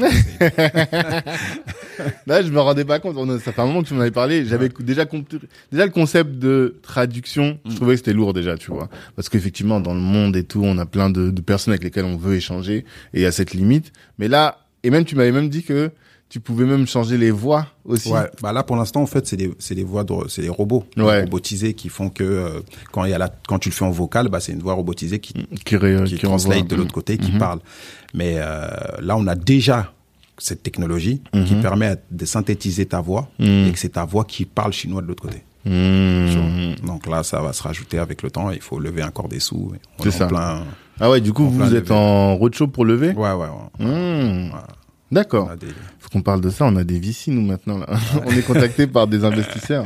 Là, 2.28 2.42
je 2.44 2.50
me 2.52 2.60
rendais 2.60 2.86
pas 2.86 3.00
compte. 3.00 3.16
On 3.18 3.30
a- 3.30 3.40
ça 3.40 3.52
fait 3.52 3.62
un 3.62 3.66
moment 3.66 3.82
que 3.84 3.88
tu 3.88 3.94
m'en 3.94 4.02
avais 4.02 4.12
parlé. 4.12 4.46
J'avais 4.46 4.70
déjà 4.80 5.06
compris. 5.06 5.40
Déjà, 5.72 5.86
le 5.86 5.92
concept 5.92 6.32
de 6.40 6.78
traduction, 6.82 7.60
je 7.70 7.76
trouvais 7.76 7.94
que 7.94 7.98
c'était 8.00 8.14
lourd 8.14 8.34
déjà, 8.34 8.58
tu 8.58 8.72
vois. 8.72 8.90
Parce 9.16 9.30
qu'effectivement, 9.30 9.80
dans 9.80 9.94
le 9.94 10.00
monde 10.00 10.36
et 10.36 10.44
tout, 10.44 10.62
on 10.64 10.78
a 10.78 10.86
plein 10.86 11.10
de, 11.10 11.30
de 11.32 11.42
personnes 11.42 11.72
avec 11.74 11.84
lesquelles 11.84 12.06
on 12.06 12.18
veut 12.18 12.36
échanger 12.36 12.78
et 13.14 13.20
il 13.20 13.22
y 13.22 13.26
a 13.26 13.32
cette 13.32 13.54
limite. 13.54 13.92
Mais 14.18 14.28
là, 14.28 14.60
et 14.84 14.90
même, 14.90 15.06
tu 15.06 15.16
m'avais 15.16 15.32
même 15.32 15.50
dit 15.50 15.64
que 15.64 15.92
tu 16.30 16.40
pouvais 16.40 16.66
même 16.66 16.86
changer 16.86 17.18
les 17.18 17.32
voix 17.32 17.66
aussi. 17.86 18.12
Ouais, 18.12 18.30
bah 18.42 18.54
là 18.54 18.62
pour 18.64 18.76
l'instant 18.76 19.02
en 19.02 19.08
fait 19.08 19.26
c'est 19.26 19.36
des 19.36 19.52
c'est 19.58 19.74
des 19.76 19.84
voix 19.84 20.04
de 20.04 20.14
c'est 20.30 20.44
des 20.44 20.50
robots 20.50 20.86
Ouais. 20.96 21.22
robotisés 21.22 21.74
qui 21.74 21.90
font 21.90 22.10
que 22.10 22.24
euh, 22.24 22.60
quand 22.92 23.04
il 23.06 23.10
y 23.12 23.14
a 23.14 23.18
la 23.18 23.30
quand 23.48 23.58
tu 23.60 23.70
le 23.70 23.74
fais 23.74 23.86
en 23.86 23.90
vocal 23.92 24.28
bah 24.30 24.40
c'est 24.40 24.52
une 24.52 24.60
voix 24.62 24.74
robotisée 24.76 25.20
qui 25.20 25.34
Qui, 25.66 25.76
ré- 25.76 26.04
qui, 26.06 26.16
qui 26.16 26.22
translate 26.26 26.68
de 26.68 26.76
l'autre 26.76 26.94
côté 26.94 27.18
qui 27.18 27.32
Mhm. 27.32 27.40
parle. 27.40 27.60
Mais 28.14 28.36
euh, 28.38 28.68
là 29.02 29.18
on 29.18 29.26
a 29.28 29.36
déjà 29.36 29.92
cette 30.38 30.62
technologie 30.64 31.22
qui 31.34 31.56
Mhm. 31.56 31.62
permet 31.62 31.96
de 32.12 32.26
synthétiser 32.26 32.86
ta 32.86 33.02
voix 33.02 33.28
Mhm. 33.40 33.68
et 33.68 33.72
que 33.72 33.80
c'est 33.80 33.90
ta 33.90 34.06
voix 34.06 34.24
qui 34.24 34.46
parle 34.46 34.72
chinois 34.72 35.02
de 35.02 35.08
l'autre 35.08 35.24
côté. 35.24 35.44
Vois. 35.66 36.76
Donc 36.86 37.08
là 37.08 37.24
ça 37.24 37.42
va 37.42 37.54
se 37.54 37.64
rajouter 37.64 37.98
avec 37.98 38.22
le 38.22 38.30
temps, 38.32 38.50
il 38.52 38.62
faut 38.62 38.80
lever 38.80 39.04
encore 39.04 39.28
des 39.30 39.40
sous. 39.40 39.72
On 40.00 40.04
C'est 40.04 40.10
est 40.10 40.12
ça. 40.12 40.28
plein 40.28 40.64
Ah 41.02 41.10
ouais, 41.10 41.22
du 41.22 41.32
coup, 41.34 41.50
vous 41.50 41.74
êtes 41.76 41.92
en 41.92 42.36
roadshow 42.36 42.68
pour 42.68 42.84
lever? 42.86 43.14
Ouais 43.14 43.32
ouais 43.32 43.48
ouais. 43.48 43.50
Voilà. 43.80 44.68
D'accord. 45.12 45.50
Des- 45.60 45.68
Faut 46.00 46.10
qu'on 46.10 46.22
parle 46.22 46.42
de 46.42 46.50
ça. 46.50 46.66
On 46.66 46.76
a 46.76 46.84
des 46.84 47.00
VC, 47.00 47.32
nous, 47.32 47.42
maintenant. 47.42 47.80
Là. 47.80 47.88
on 48.26 48.32
est 48.32 48.42
contacté 48.42 48.88
par 48.88 49.08
des 49.08 49.24
investisseurs. 49.26 49.86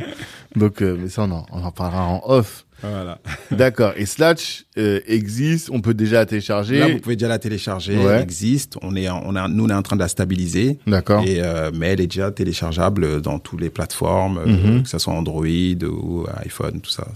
Donc, 0.56 0.82
euh, 0.82 0.96
mais 1.00 1.08
ça, 1.08 1.22
on 1.22 1.30
en, 1.32 1.46
on 1.52 1.62
en 1.64 1.72
parlera 1.72 2.04
en 2.06 2.22
off. 2.26 2.64
Voilà. 2.82 3.18
D'accord. 3.50 3.92
Et 3.96 4.04
Slash 4.06 4.66
euh, 4.76 5.00
existe. 5.06 5.70
On 5.70 5.80
peut 5.80 5.94
déjà 5.94 6.16
la 6.16 6.26
télécharger. 6.26 6.78
Là, 6.78 6.88
vous 6.88 6.98
pouvez 6.98 7.16
déjà 7.16 7.28
la 7.28 7.38
télécharger, 7.38 7.96
Ouais. 7.96 8.12
elle 8.16 8.22
existe. 8.22 8.76
On 8.82 8.94
est, 8.94 9.08
on 9.08 9.34
a, 9.34 9.48
nous, 9.48 9.64
on 9.64 9.68
est 9.70 9.74
en 9.74 9.82
train 9.82 9.96
de 9.96 10.02
la 10.02 10.08
stabiliser. 10.08 10.78
D'accord. 10.86 11.24
Et, 11.26 11.40
euh, 11.42 11.70
mais 11.74 11.88
elle 11.88 12.00
est 12.02 12.06
déjà 12.06 12.30
téléchargeable 12.30 13.22
dans 13.22 13.38
toutes 13.38 13.60
les 13.62 13.70
plateformes, 13.70 14.38
euh, 14.38 14.46
Mhm. 14.46 14.82
que 14.82 14.88
ce 14.88 14.98
soit 14.98 15.14
Android 15.14 15.46
ou 15.46 16.26
iPhone, 16.44 16.80
tout 16.80 16.90
ça. 16.90 17.06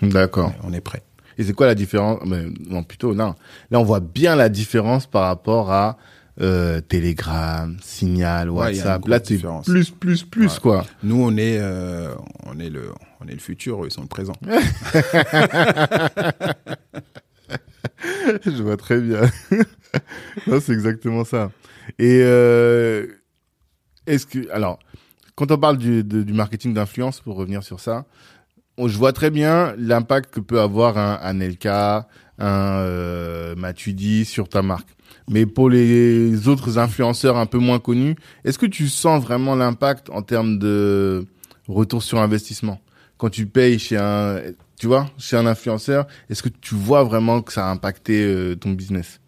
D'accord. 0.00 0.52
On 0.64 0.72
est 0.72 0.80
prêt. 0.80 1.02
Et 1.36 1.44
c'est 1.44 1.52
quoi 1.52 1.66
la 1.66 1.74
différence? 1.74 2.20
Mais 2.26 2.44
Non, 2.68 2.82
plutôt, 2.82 3.14
non. 3.14 3.34
Là, 3.70 3.78
on 3.78 3.84
voit 3.84 4.00
bien 4.00 4.34
la 4.34 4.48
différence 4.48 5.06
par 5.06 5.24
rapport 5.24 5.70
à 5.70 5.98
euh, 6.40 6.80
Telegram, 6.80 7.76
Signal, 7.82 8.50
WhatsApp. 8.50 9.06
Là, 9.08 9.18
c'est 9.24 9.38
plus, 9.64 9.90
plus, 9.90 10.22
plus, 10.24 10.52
Ouais. 10.54 10.60
quoi. 10.62 10.86
Nous, 11.02 11.20
on 11.20 11.36
est, 11.36 11.58
euh, 11.60 12.14
on 12.46 12.58
est 12.60 12.70
le, 12.70 12.90
on 13.20 13.26
est 13.26 13.32
le 13.32 13.38
futur, 13.40 13.82
eux, 13.82 13.88
ils 13.88 13.92
sont 13.92 14.02
le 14.02 14.06
présent. 14.08 14.34
Je 18.44 18.62
vois 18.62 18.76
très 18.76 19.00
bien. 19.00 19.22
non, 20.46 20.60
c'est 20.60 20.72
exactement 20.72 21.24
ça. 21.24 21.50
Et 21.98 22.20
euh, 22.22 23.06
est-ce 24.06 24.26
que, 24.26 24.50
alors, 24.50 24.78
quand 25.34 25.50
on 25.50 25.58
parle 25.58 25.78
du, 25.78 26.04
de- 26.04 26.22
du 26.22 26.32
marketing 26.32 26.74
d'influence, 26.74 27.20
pour 27.20 27.36
revenir 27.36 27.62
sur 27.62 27.80
ça, 27.80 28.04
on- 28.76 28.88
je 28.88 28.96
vois 28.98 29.12
très 29.12 29.30
bien 29.30 29.74
l'impact 29.78 30.32
que 30.34 30.40
peut 30.40 30.60
avoir 30.60 30.98
un 30.98 31.14
Anelka, 31.14 32.08
un 32.38 32.78
euh, 32.80 33.56
Matudi 33.56 34.24
sur 34.24 34.48
ta 34.48 34.62
marque. 34.62 34.90
Mais 35.30 35.44
pour 35.46 35.68
les 35.70 36.48
autres 36.48 36.78
influenceurs 36.78 37.36
un 37.36 37.46
peu 37.46 37.58
moins 37.58 37.78
connus, 37.78 38.16
est-ce 38.44 38.58
que 38.58 38.66
tu 38.66 38.88
sens 38.88 39.22
vraiment 39.22 39.54
l'impact 39.54 40.08
en 40.10 40.22
termes 40.22 40.58
de 40.58 41.26
retour 41.68 42.02
sur 42.02 42.18
investissement? 42.18 42.80
Quand 43.18 43.28
tu 43.30 43.46
payes 43.46 43.78
chez 43.78 43.96
un, 43.96 44.40
tu 44.78 44.86
vois, 44.86 45.10
chez 45.18 45.36
un 45.36 45.46
influenceur, 45.46 46.06
est-ce 46.30 46.42
que 46.42 46.48
tu 46.48 46.74
vois 46.74 47.02
vraiment 47.04 47.42
que 47.42 47.52
ça 47.52 47.66
a 47.66 47.70
impacté 47.70 48.24
euh, 48.24 48.54
ton 48.56 48.70
business? 48.70 49.20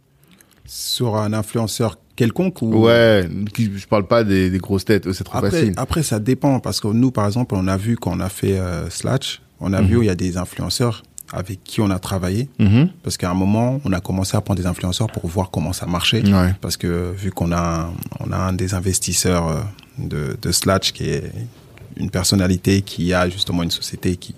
Sur 0.65 1.17
un 1.17 1.33
influenceur 1.33 1.99
quelconque 2.15 2.63
ou? 2.63 2.73
Ouais, 2.87 3.29
je 3.59 3.87
parle 3.87 4.07
pas 4.07 4.23
des, 4.25 4.51
des 4.51 4.59
grosses 4.59 4.85
têtes, 4.85 5.11
c'est 5.13 5.25
trop 5.25 5.39
Après, 5.39 5.51
facile. 5.51 5.73
après, 5.77 6.03
ça 6.03 6.21
dépend 6.21 6.61
parce 6.61 6.81
que 6.81 6.87
nous, 6.89 7.11
par 7.11 7.27
exemple, 7.27 7.55
on 7.57 7.67
a 7.67 7.77
vu 7.77 7.97
quand 7.97 8.13
on 8.17 8.21
a 8.21 8.29
fait 8.29 8.59
euh, 8.59 8.89
Slash, 8.91 9.43
on 9.59 9.73
a 9.73 9.81
Mhm. 9.83 9.89
vu 9.89 9.99
il 10.01 10.07
y 10.07 10.11
a 10.11 10.15
des 10.15 10.37
influenceurs 10.37 11.03
avec 11.33 11.63
qui 11.65 11.81
on 11.81 11.91
a 11.91 11.99
travaillé 11.99 12.49
Mhm. 12.59 12.91
parce 13.03 13.17
qu'à 13.17 13.31
un 13.31 13.35
moment, 13.35 13.81
on 13.85 13.93
a 13.93 14.01
commencé 14.01 14.37
à 14.37 14.41
prendre 14.41 14.61
des 14.61 14.67
influenceurs 14.67 15.09
pour 15.09 15.27
voir 15.29 15.51
comment 15.51 15.73
ça 15.73 15.87
marchait. 15.87 16.23
Ouais. 16.29 16.55
Parce 16.61 16.77
que 16.77 17.13
vu 17.17 17.31
qu'on 17.31 17.53
a, 17.53 17.83
un- 17.87 17.93
on 18.21 18.33
a 18.33 18.37
un 18.37 18.53
des 18.53 18.75
investisseurs 18.75 19.49
euh, 19.49 19.61
de, 19.99 20.37
de 20.41 20.53
Slash 20.53 20.93
qui 20.93 21.05
est 21.09 21.31
une 21.97 22.11
personnalité 22.11 22.83
qui 22.83 23.13
a 23.13 23.29
justement 23.29 23.63
une 23.63 23.71
société 23.71 24.17
qui, 24.17 24.35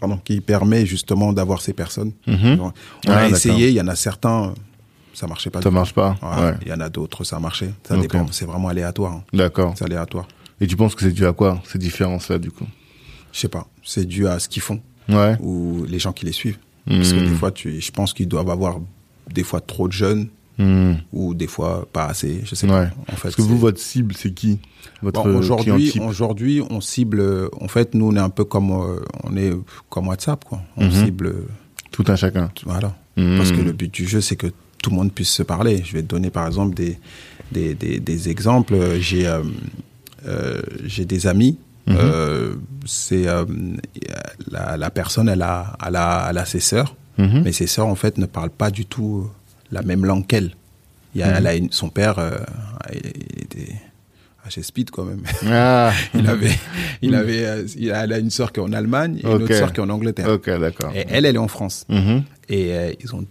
pardon, 0.00 0.18
qui 0.22 0.40
permet 0.40 0.84
justement 0.86 1.32
d'avoir 1.32 1.60
ces 1.62 1.72
personnes. 1.72 2.12
Mhm. 2.26 2.56
Donc, 2.56 2.74
on 3.06 3.10
Ah, 3.12 3.18
a 3.18 3.28
essayé, 3.28 3.68
il 3.68 3.74
y 3.74 3.80
en 3.80 3.88
a 3.88 3.96
certains, 3.96 4.52
ça 5.14 5.26
marchait 5.26 5.50
pas. 5.50 5.62
Ça 5.62 5.70
marche 5.70 5.92
pas. 5.94 6.16
Ouais. 6.22 6.54
Il 6.62 6.68
y 6.68 6.72
en 6.72 6.80
a 6.80 6.88
d'autres, 6.88 7.24
ça 7.24 7.38
marchait. 7.38 7.70
Ça 7.86 7.96
dépend, 7.96 8.26
c'est 8.32 8.44
vraiment 8.46 8.68
aléatoire. 8.68 9.12
hein. 9.12 9.24
D'accord. 9.32 9.74
C'est 9.76 9.84
aléatoire. 9.84 10.26
Et 10.60 10.66
tu 10.66 10.76
penses 10.76 10.94
que 10.94 11.02
c'est 11.02 11.12
dû 11.12 11.26
à 11.26 11.32
quoi 11.32 11.62
ces 11.64 11.78
différences-là, 11.78 12.38
du 12.38 12.50
coup? 12.50 12.66
Je 13.32 13.38
sais 13.40 13.48
pas, 13.48 13.66
c'est 13.84 14.04
dû 14.06 14.26
à 14.26 14.38
ce 14.38 14.48
qu'ils 14.48 14.60
font 14.62 14.80
Ouais. 15.12 15.36
ou 15.40 15.84
les 15.88 15.98
gens 15.98 16.12
qui 16.12 16.24
les 16.26 16.32
suivent. 16.32 16.58
Parce 16.86 17.12
que 17.12 17.20
des 17.20 17.34
fois, 17.34 17.50
tu, 17.52 17.80
je 17.80 17.90
pense 17.92 18.12
qu'ils 18.12 18.26
doivent 18.28 18.50
avoir 18.50 18.80
des 19.32 19.44
fois 19.44 19.60
trop 19.60 19.86
de 19.86 19.92
jeunes 19.92 20.28
Mhm. 20.58 20.98
ou 21.12 21.32
des 21.34 21.46
fois 21.46 21.86
pas 21.92 22.06
assez. 22.06 22.40
Je 22.44 22.54
sais 22.54 22.66
Ouais. 22.66 22.72
pas. 22.88 23.12
En 23.12 23.16
fait, 23.16 23.22
Parce 23.22 23.36
que 23.36 23.42
vous, 23.42 23.56
votre 23.58 23.78
cible, 23.80 24.14
c'est 24.16 24.32
qui? 24.34 24.58
Votre 25.02 25.22
Bon, 25.22 25.30
euh, 25.30 25.38
aujourd'hui, 25.38 25.92
aujourd'hui, 26.00 26.60
on 26.68 26.80
cible. 26.82 27.22
En 27.60 27.68
fait, 27.68 27.94
nous, 27.94 28.08
on 28.08 28.16
est 28.16 28.20
un 28.20 28.28
peu 28.28 28.44
comme 28.44 28.70
euh, 28.72 29.00
on 29.24 29.36
est 29.36 29.52
comme 29.88 30.08
WhatsApp, 30.08 30.44
quoi. 30.44 30.60
On 30.76 30.84
Mhm. 30.86 31.04
cible, 31.04 31.34
Tout 31.92 32.04
un 32.08 32.16
chacun. 32.16 32.50
voilà. 32.64 32.94
Parce 33.16 33.52
que 33.52 33.60
le 33.60 33.72
but 33.72 33.92
du 33.92 34.06
jeu, 34.06 34.20
c'est 34.20 34.36
que 34.36 34.46
tout 34.82 34.90
le 34.90 34.96
monde 34.96 35.12
puisse 35.12 35.30
se 35.30 35.42
parler. 35.42 35.82
Je 35.84 35.92
vais 35.92 36.02
te 36.02 36.08
donner, 36.08 36.30
par 36.30 36.46
exemple, 36.46 36.74
des 36.74 36.98
des, 37.52 37.74
des, 37.74 37.98
des 38.00 38.28
exemples. 38.28 38.76
J'ai 39.00 39.26
euh, 39.26 39.42
euh, 40.26 40.60
j'ai 40.84 41.04
des 41.04 41.26
amis. 41.26 41.58
Mhm. 41.86 41.96
euh, 41.98 42.54
c'est 42.86 43.26
euh, 43.26 43.44
la, 44.50 44.76
la 44.76 44.90
personne, 44.90 45.28
elle 45.28 45.42
a, 45.42 45.76
elle 45.86 45.96
a, 45.96 46.26
elle 46.30 46.38
a 46.38 46.44
ses 46.44 46.60
sœurs, 46.60 46.94
Mhm. 47.18 47.42
mais 47.44 47.52
ses 47.52 47.66
sœurs 47.66 47.86
en 47.88 47.94
fait 47.94 48.16
ne 48.18 48.26
parlent 48.26 48.50
pas 48.50 48.70
du 48.70 48.86
tout 48.86 49.24
euh, 49.24 49.30
la 49.72 49.82
même 49.82 50.04
langue 50.04 50.26
qu'elle. 50.26 50.52
Il 51.14 51.20
y 51.20 51.24
a, 51.24 51.28
Mhm. 51.28 51.34
elle 51.36 51.46
a 51.46 51.54
une- 51.56 51.72
son 51.72 51.88
père, 51.88 52.18
euh, 52.18 52.30
il 52.92 53.42
était 53.42 53.74
chez 54.48 54.62
Speed 54.62 54.90
quand 54.90 55.04
même. 55.04 55.22
Ah. 55.48 55.92
il 56.14 56.26
avait, 56.28 56.50
il 57.02 57.14
avait, 57.14 57.64
il 57.76 57.92
a, 57.92 58.04
elle 58.04 58.12
a 58.12 58.18
une 58.18 58.30
sœur 58.30 58.52
qui 58.52 58.60
est 58.60 58.62
en 58.62 58.72
Allemagne 58.72 59.18
et 59.18 59.26
une 59.26 59.42
autre 59.42 59.54
sœur 59.54 59.72
qui 59.72 59.80
est 59.80 59.82
en 59.82 59.90
Angleterre. 59.90 60.28
Et 60.94 61.06
elle, 61.08 61.24
elle 61.24 61.36
est 61.36 61.38
en 61.38 61.48
France. 61.48 61.84
Mhm. 61.88 62.22
Et 62.48 62.96
ils 63.02 63.14
ont 63.14 63.24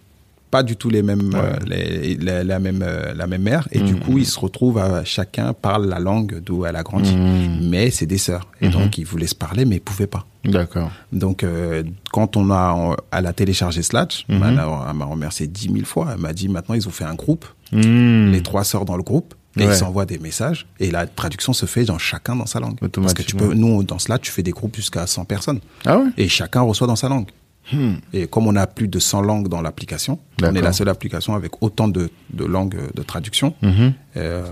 pas 0.52 0.64
du 0.64 0.76
tout 0.76 0.89
les 0.89 1.02
mêmes, 1.04 1.32
euh, 1.36 1.54
Ouais. 1.54 1.60
les- 1.68 2.16
la, 2.16 2.43
la 2.43 2.60
même, 2.60 2.82
euh, 2.82 3.14
la 3.14 3.28
même 3.28 3.43
mère. 3.43 3.68
Et 3.72 3.80
du 3.80 3.93
Mhm. 3.93 4.00
coup, 4.00 4.18
ils 4.18 4.26
se 4.26 4.39
retrouvent 4.39 4.78
à 4.80 5.04
chacun 5.06 5.54
parle 5.54 5.88
la 5.88 6.00
langue 6.00 6.41
d'où 6.43 6.66
elle 6.66 6.76
a 6.76 6.84
grandi. 6.84 7.16
Mhm. 7.16 7.70
Mais 7.70 7.91
c'est 7.91 8.06
des 8.08 8.18
sœurs. 8.18 8.47
Et 8.62 8.68
Mhm. 8.68 8.72
donc, 8.74 8.97
ils 8.97 9.06
voulaient 9.06 9.28
se 9.28 9.36
parler, 9.36 9.66
mais 9.66 9.76
ils 9.78 9.82
pouvaient 9.82 10.08
pas. 10.08 10.26
D'accord. 10.45 10.89
Donc, 11.14 11.43
euh, 11.43 11.84
quand 12.12 12.38
on 12.38 12.50
a, 12.52 12.95
elle 13.12 13.26
a 13.28 13.34
téléchargé 13.34 13.82
Slash, 13.84 14.26
elle 14.30 14.36
elle 14.38 14.95
m'a 14.95 15.06
remercié 15.06 15.47
dix 15.47 15.70
mille 15.70 15.86
fois. 15.86 16.10
Elle 16.14 16.22
m'a 16.22 16.34
dit, 16.34 16.47
maintenant, 16.50 16.76
ils 16.76 16.88
ont 16.88 16.91
fait 16.91 17.04
un 17.06 17.16
groupe, 17.16 17.45
Mhm. 17.72 18.32
les 18.32 18.41
trois 18.41 18.64
sœurs 18.64 18.86
dans 18.86 18.97
le 18.97 19.04
groupe, 19.04 19.36
et 19.58 19.66
Ouais. 19.66 19.74
ils 19.74 19.76
s'envoient 19.78 20.06
des 20.06 20.18
messages. 20.18 20.66
Et 20.80 20.89
la 20.91 21.06
traduction 21.08 21.54
se 21.54 21.66
fait 21.66 21.84
dans 21.84 21.97
chacun 21.97 22.36
dans 22.36 22.45
sa 22.45 22.60
langue. 22.60 22.78
Parce 22.91 23.14
que 23.14 23.22
tu 23.22 23.36
peux, 23.36 23.54
nous, 23.54 23.84
dans 23.84 24.00
Slash, 24.00 24.22
tu 24.22 24.32
fais 24.32 24.43
des 24.43 24.52
groupes 24.52 24.76
jusqu'à 24.78 25.06
100 25.06 25.26
personnes. 25.26 25.60
Ah 25.86 25.97
ouais 26.00 26.06
Et 26.18 26.28
chacun 26.30 26.62
reçoit 26.62 26.88
dans 26.88 26.95
sa 26.95 27.10
langue. 27.10 27.28
Hmm. 27.72 27.94
Et 28.14 28.28
comme 28.28 28.48
on 28.48 28.56
a 28.56 28.66
plus 28.68 28.88
de 28.88 29.00
100 29.00 29.22
langues 29.22 29.48
dans 29.48 29.62
l'application, 29.62 30.20
on 30.42 30.56
est 30.56 30.62
la 30.62 30.74
seule 30.74 30.90
application 30.90 31.36
avec 31.36 31.62
autant 31.62 31.88
de, 31.88 32.10
de 32.34 32.46
langues 32.46 32.78
de 32.96 33.02
traduction. 33.04 33.54
Mhm. 33.62 33.94
Euh, 34.18 34.44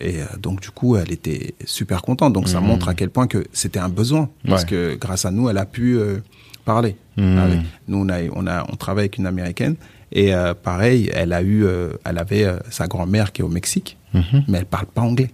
et 0.00 0.20
euh, 0.22 0.24
donc 0.40 0.60
du 0.60 0.70
coup, 0.70 0.96
elle 0.96 1.12
était 1.12 1.54
super 1.64 2.02
contente. 2.02 2.32
Donc 2.32 2.48
ça 2.48 2.60
montre 2.60 2.88
à 2.88 2.94
quel 2.94 3.10
point 3.10 3.26
que 3.26 3.44
c'était 3.52 3.78
un 3.78 3.88
besoin, 3.88 4.28
parce 4.48 4.62
Ouais. 4.62 4.68
que 4.68 4.94
grâce 4.96 5.24
à 5.24 5.30
nous, 5.30 5.48
elle 5.48 5.58
a 5.58 5.66
pu 5.66 5.96
euh, 5.98 6.18
parler. 6.64 6.96
Avec- 7.18 7.60
Nous, 7.88 7.98
on 7.98 8.08
a, 8.08 8.18
on 8.34 8.46
a, 8.46 8.66
on 8.70 8.76
travaille 8.76 9.02
avec 9.04 9.18
une 9.18 9.26
américaine. 9.26 9.76
Et 10.12 10.34
euh, 10.34 10.54
pareil, 10.54 11.10
elle 11.14 11.32
a 11.32 11.42
eu, 11.42 11.66
elle 12.04 12.18
avait 12.18 12.46
sa 12.70 12.86
grand-mère 12.86 13.32
qui 13.32 13.42
est 13.42 13.44
au 13.44 13.48
Mexique, 13.48 13.96
mais 14.14 14.58
elle 14.58 14.66
parle 14.66 14.86
pas 14.86 15.02
anglais. 15.02 15.30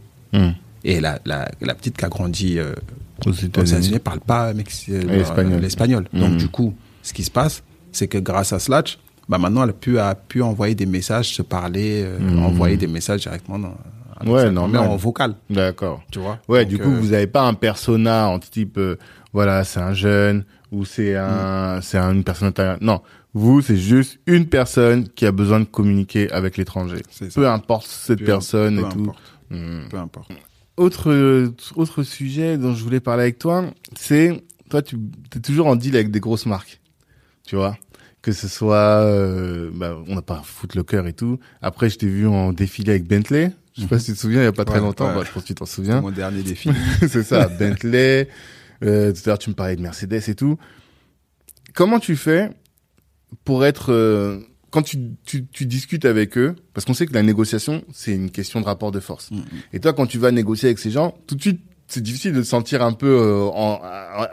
Et 0.85 1.01
la, 1.01 1.18
la, 1.24 1.49
la 1.61 1.74
petite 1.74 1.97
qui 1.97 2.05
a 2.05 2.09
grandi 2.09 2.59
Aux 3.24 3.30
États-Unis. 3.30 3.70
États-Unis 3.70 3.99
parle 4.01 4.20
pas 4.20 4.53
L'espagnol. 5.61 6.07
Donc 6.12 6.37
du 6.37 6.49
coup, 6.49 6.74
ce 7.03 7.12
qui 7.12 7.24
se 7.24 7.30
passe, 7.30 7.62
c'est 7.92 8.09
que 8.09 8.18
grâce 8.18 8.53
à 8.53 8.59
Slash, 8.59 8.98
bah 9.28 9.38
maintenant 9.38 9.62
elle 9.64 9.70
a 9.70 9.74
pu, 9.74 9.98
a 9.98 10.14
pu 10.14 10.42
envoyer 10.42 10.74
des 10.74 10.86
messages, 10.86 11.34
se 11.34 11.42
parler, 11.42 12.03
euh, 12.05 12.18
Mhm. 12.18 12.44
envoyer 12.44 12.76
des 12.76 12.86
messages 12.86 13.20
directement 13.22 13.59
dans, 13.59 13.74
Ouais, 14.24 14.50
normal. 14.50 14.55
grand-mère 14.55 14.90
en 14.90 14.96
vocal, 14.96 15.34
D'accord. 15.50 16.03
tu 16.12 16.20
vois? 16.20 16.38
Ouais, 16.48 16.61
Donc, 16.64 16.68
du 16.70 16.78
coup, 16.78 16.90
euh, 16.90 16.98
vous 17.00 17.12
avez 17.12 17.26
pas 17.26 17.42
un 17.42 17.55
persona 17.55 18.28
en 18.28 18.38
type, 18.38 18.78
euh, 18.78 18.96
voilà, 19.32 19.64
c'est 19.64 19.80
un 19.80 19.94
jeune, 19.94 20.44
ou 20.70 20.84
c'est 20.84 21.16
un, 21.16 21.80
c'est 21.82 21.98
un- 21.98 22.12
une 22.14 22.22
personne 22.24 22.48
intérieure. 22.48 22.78
Non, 22.80 23.00
vous, 23.34 23.61
c'est 23.62 23.76
juste 23.76 24.20
une 24.26 24.46
personne 24.46 25.09
qui 25.09 25.26
a 25.26 25.32
besoin 25.32 25.59
de 25.61 25.64
communiquer 25.64 26.30
avec 26.30 26.57
l'étranger. 26.57 27.03
C'est. 27.11 27.34
Peu 27.34 27.48
importe 27.48 27.86
cette 27.88 28.20
Peu- 28.20 28.24
personne 28.26 28.76
peu 28.76 28.86
et 28.86 28.88
tout. 28.90 29.00
importe. 29.00 29.22
Hmm. 29.50 29.80
Peu 29.90 29.96
importe. 29.98 30.30
Autre, 30.76 31.53
autre 31.76 32.03
sujet 32.03 32.57
dont 32.59 32.74
je 32.74 32.82
voulais 32.82 33.00
parler 33.00 33.24
avec 33.24 33.38
toi, 33.38 33.64
c'est, 33.96 34.42
toi, 34.70 34.82
tu 34.82 34.96
es 35.36 35.40
toujours 35.40 35.66
en 35.66 35.76
deal 35.76 35.94
avec 35.96 36.11
des 36.11 36.20
grosses 36.20 36.46
marques. 36.46 36.80
Tu 37.53 37.57
vois? 37.57 37.76
Que 38.22 38.32
ce 38.32 38.48
soit, 38.48 39.05
euh, 39.05 39.68
bah, 39.74 39.94
on 40.09 40.14
n'a 40.14 40.22
pas 40.22 40.40
Footlocker 40.42 41.03
et 41.07 41.12
tout. 41.12 41.38
Après, 41.61 41.90
je 41.90 41.98
t'ai 41.98 42.07
vu 42.07 42.26
en 42.26 42.55
défilé 42.55 42.92
avec 42.92 43.07
Bentley. 43.07 43.53
Je 43.76 43.82
sais 43.82 43.88
pas 43.88 43.98
si 43.98 44.07
tu 44.07 44.12
te 44.14 44.18
souviens, 44.20 44.40
il 44.40 44.44
y 44.44 44.46
a 44.46 44.53
pas 44.53 44.64
très 44.64 44.80
longtemps. 44.80 45.09
ouais. 45.09 45.16
Bah, 45.16 45.22
je 45.26 45.30
pense 45.30 45.42
que 45.42 45.48
tu 45.48 45.55
t'en 45.55 45.66
souviens. 45.66 46.00
mon 46.00 46.11
dernier 46.11 46.42
défi. 46.42 46.70
c'est 47.07 47.22
ça, 47.22 47.48
Bentley. 47.48 48.30
Euh, 48.82 49.12
tout 49.12 49.20
à 49.26 49.28
l'heure, 49.28 49.38
tu 49.38 49.50
me 49.50 49.55
parlais 49.55 49.76
de 49.76 49.82
Mercedes 49.82 50.30
et 50.30 50.34
tout. 50.34 50.57
Comment 51.74 51.98
tu 51.98 52.16
fais 52.16 52.48
pour 53.44 53.66
être 53.66 53.92
euh, 53.92 54.38
quand 54.70 54.80
tu, 54.80 55.11
tu, 55.26 55.46
tu 55.46 55.66
discutes 55.66 56.07
avec 56.07 56.38
eux, 56.38 56.57
parce 56.72 56.86
qu'on 56.86 56.94
sait 56.94 57.05
que 57.05 57.12
la 57.12 57.22
négociation 57.22 57.84
c'est 57.92 58.14
une 58.14 58.30
question 58.30 58.62
de 58.62 58.64
rapport 58.64 58.92
de 58.92 59.00
force. 59.00 59.30
Mhm. 59.30 59.44
Et 59.74 59.80
toi, 59.80 59.92
quand 59.92 60.07
tu 60.07 60.16
vas 60.16 60.30
négocier 60.30 60.68
avec 60.68 60.78
ces 60.78 60.90
gens, 60.90 61.14
tout 61.26 61.34
de 61.34 61.42
suite 61.42 61.61
c'est 61.93 62.01
difficile 62.03 62.32
de 62.32 62.40
te 62.40 62.47
sentir 62.47 62.82
un 62.82 62.93
peu 62.93 63.07
euh, 63.07 63.43
en, 63.53 63.80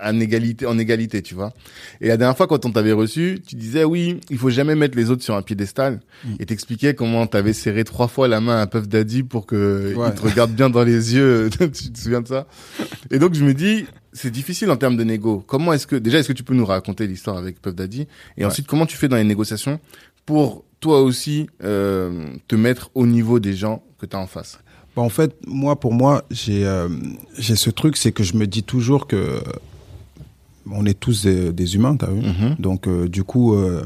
en, 0.03 0.19
égalité, 0.19 0.65
en 0.65 0.77
égalité, 0.79 1.21
tu 1.21 1.35
vois. 1.35 1.51
Et 1.99 2.07
la 2.07 2.15
dernière 2.17 2.37
fois, 2.37 2.47
quand 2.47 2.65
on 2.65 2.71
t'avait 2.71 2.91
reçu, 2.93 3.39
tu 3.45 3.55
disais 3.55 3.83
oui, 3.83 4.21
il 4.29 4.37
faut 4.37 4.49
jamais 4.49 4.75
mettre 4.75 4.95
les 4.97 5.09
autres 5.11 5.23
sur 5.23 5.35
un 5.35 5.41
piédestal. 5.41 5.99
Mm. 6.23 6.29
Et 6.39 6.45
t'expliquais 6.45 6.93
comment 6.95 7.27
t'avais 7.27 7.53
serré 7.53 7.83
trois 7.83 8.07
fois 8.07 8.27
la 8.27 8.39
main 8.39 8.61
à 8.61 8.67
Puff 8.67 8.87
Daddy 8.87 9.23
pour 9.23 9.45
que 9.45 9.93
Ouais. 9.95 10.07
il 10.09 10.13
te 10.15 10.21
regarde 10.21 10.51
bien 10.51 10.69
dans 10.69 10.83
les 10.83 11.15
yeux. 11.15 11.49
tu 11.59 11.69
te 11.91 11.99
souviens 11.99 12.21
de 12.21 12.27
ça? 12.27 12.47
Et 13.11 13.19
donc 13.19 13.33
je 13.33 13.43
me 13.43 13.53
dis, 13.53 13.85
c'est 14.13 14.31
difficile 14.31 14.71
en 14.71 14.77
termes 14.77 14.95
de 14.97 15.03
négo. 15.03 15.43
Comment 15.45 15.73
est-ce 15.73 15.85
que 15.87 15.95
déjà 15.97 16.19
est-ce 16.19 16.27
que 16.29 16.33
tu 16.33 16.43
peux 16.43 16.55
nous 16.55 16.65
raconter 16.65 17.07
l'histoire 17.07 17.37
avec 17.37 17.61
Puff 17.61 17.75
Daddy? 17.75 18.01
Et 18.37 18.41
Ouais. 18.41 18.45
ensuite, 18.45 18.67
comment 18.67 18.85
tu 18.85 18.95
fais 18.97 19.07
dans 19.09 19.17
les 19.17 19.23
négociations 19.25 19.79
pour 20.25 20.63
toi 20.79 21.01
aussi 21.01 21.47
euh, 21.63 22.27
te 22.47 22.55
mettre 22.55 22.89
au 22.95 23.05
niveau 23.05 23.39
des 23.39 23.53
gens 23.53 23.83
que 23.99 24.05
tu 24.05 24.15
as 24.15 24.19
en 24.19 24.27
face? 24.27 24.59
Bah, 24.99 25.05
en 25.05 25.09
fait, 25.09 25.33
moi, 25.47 25.79
pour 25.79 25.93
moi, 25.93 26.25
j'ai 26.29 26.65
euh, 26.65 26.89
j'ai 27.37 27.55
ce 27.55 27.69
truc, 27.69 27.95
c'est 27.95 28.11
que 28.11 28.21
je 28.21 28.35
me 28.35 28.45
dis 28.45 28.63
toujours 28.63 29.07
que 29.07 29.15
euh, 29.15 29.39
on 30.69 30.85
est 30.85 30.99
tous 30.99 31.23
des, 31.23 31.53
des 31.53 31.75
humains, 31.75 31.95
t'as 31.95 32.07
vu 32.11 32.19
Mhm. 32.19 32.55
Donc, 32.59 32.85
euh, 32.85 33.07
du 33.07 33.23
coup, 33.23 33.55
euh, 33.55 33.81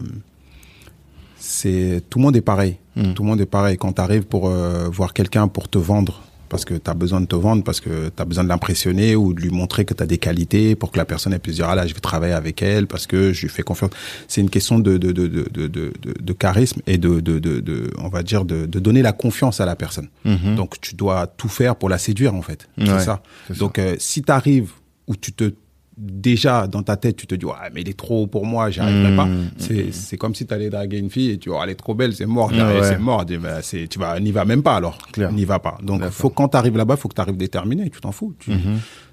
c'est 1.38 2.02
tout 2.10 2.18
le 2.18 2.24
monde 2.24 2.36
est 2.36 2.42
pareil. 2.42 2.78
Mhm. 2.96 3.14
Tout 3.14 3.22
le 3.22 3.30
monde 3.30 3.42
est 3.42 3.46
pareil. 3.46 3.78
Quand 3.78 3.94
tu 3.94 4.02
arrives 4.02 4.24
pour 4.26 4.50
voir 4.50 5.14
quelqu'un 5.14 5.48
pour 5.48 5.70
te 5.70 5.78
vendre, 5.78 6.24
parce 6.54 6.66
que 6.66 6.76
tu 6.76 6.88
as 6.88 6.94
besoin 6.94 7.20
de 7.20 7.26
te 7.26 7.36
vendre, 7.36 7.64
parce 7.64 7.80
que 7.80 8.10
tu 8.16 8.22
as 8.22 8.26
besoin 8.26 8.44
de 8.44 8.50
l'impressionner 8.50 9.16
ou 9.16 9.34
de 9.34 9.42
lui 9.42 9.50
montrer 9.50 9.86
que 9.86 9.96
tu 9.96 10.04
as 10.04 10.06
des 10.06 10.20
qualités 10.20 10.76
pour 10.76 10.92
que 10.92 11.00
la 11.00 11.06
personne 11.06 11.34
ait 11.34 11.40
pu 11.40 11.50
se 11.50 11.56
dire, 11.56 11.68
ah 11.68 11.74
là, 11.74 11.88
je 11.88 11.96
vais 11.96 12.00
travailler 12.00 12.36
avec 12.36 12.62
elle 12.62 12.86
parce 12.86 13.08
que 13.08 13.34
je 13.34 13.42
lui 13.42 13.50
fais 13.50 13.64
confiance. 13.64 13.90
C'est 14.28 14.42
une 14.42 14.52
question 14.52 14.78
de, 14.78 14.98
de, 15.00 15.12
de, 15.12 15.28
de, 15.28 15.68
de, 15.68 16.34
charisme 16.34 16.82
et 16.86 17.00
de, 17.00 17.22
de, 17.22 17.92
on 17.98 18.08
va 18.08 18.22
dire, 18.22 18.46
de, 18.46 18.68
donner 18.68 19.02
la 19.02 19.14
confiance 19.14 19.62
à 19.62 19.66
la 19.66 19.76
personne. 19.76 20.10
Mhm. 20.26 20.56
Donc, 20.56 20.80
tu 20.80 20.94
dois 20.94 21.26
tout 21.26 21.50
faire 21.50 21.76
pour 21.76 21.90
la 21.90 21.98
séduire, 21.98 22.36
en 22.36 22.44
fait. 22.44 22.70
Ouais, 22.78 22.86
c'est 22.86 23.06
ça. 23.06 23.24
Donc, 23.58 23.80
euh, 23.80 23.96
si 23.98 24.22
tu 24.22 24.32
arrives 24.32 24.70
où 25.08 25.16
tu 25.16 25.34
te 25.34 25.52
déjà 25.98 26.66
dans 26.68 26.82
ta 26.82 26.98
tête 26.98 27.16
tu 27.18 27.28
te 27.28 27.36
dis 27.36 27.46
ouais 27.46 27.54
mais 27.74 27.82
il 27.82 27.90
est 27.90 27.98
trop 27.98 28.24
haut 28.24 28.28
pour 28.28 28.46
moi 28.46 28.70
j'y 28.72 28.80
arriverai 28.80 29.12
Mmh, 29.12 29.16
pas 29.16 29.26
mmh, 29.26 29.92
c'est 29.92 30.18
comme 30.18 30.34
si 30.34 30.46
tu 30.48 30.54
allais 30.54 30.70
draguer 30.72 30.98
une 30.98 31.10
fille 31.12 31.30
et 31.30 31.38
tu 31.38 31.50
dis 31.50 31.56
oh, 31.56 31.60
elle 31.64 31.70
est 31.70 31.76
trop 31.76 31.94
belle 31.94 32.14
c'est 32.16 32.26
mort 32.26 32.52
Ouais, 32.52 32.80
c'est 32.84 32.98
mort. 33.00 33.24
Bah, 33.42 33.62
c'est 33.62 33.88
tu 33.88 34.00
vas 34.00 34.20
n'y 34.20 34.32
va 34.32 34.44
même 34.46 34.64
pas 34.64 34.76
alors. 34.76 34.98
N'y 35.32 35.46
va 35.46 35.60
pas. 35.60 35.78
Donc 35.84 36.00
D'accord. 36.00 36.14
faut 36.14 36.30
quand 36.32 36.48
tu 36.50 36.58
arrives 36.58 36.78
là-bas 36.78 36.96
faut 36.96 37.08
que 37.10 37.14
tu 37.16 37.22
arrives 37.22 37.38
déterminé 37.38 37.90
tu 37.92 38.02
t'en 38.02 38.12
fous. 38.12 38.34
Tu- 38.40 38.52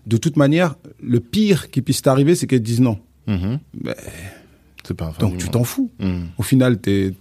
de 0.07 0.16
toute 0.16 0.37
manière 0.37 0.76
le 1.03 1.20
pire 1.20 1.70
qui 1.70 1.83
puisse 1.83 2.01
t'arriver 2.01 2.35
c'est 2.35 2.47
qu'elles 2.47 2.61
te 2.61 2.64
disent 2.64 2.81
non. 2.81 2.99
C'est 4.85 4.95
pas 4.95 5.12
donc 5.18 5.37
tu 5.37 5.49
t'en 5.51 5.64
fous. 5.64 5.91
Au 6.39 6.43
final 6.43 6.81
tu 6.81 7.14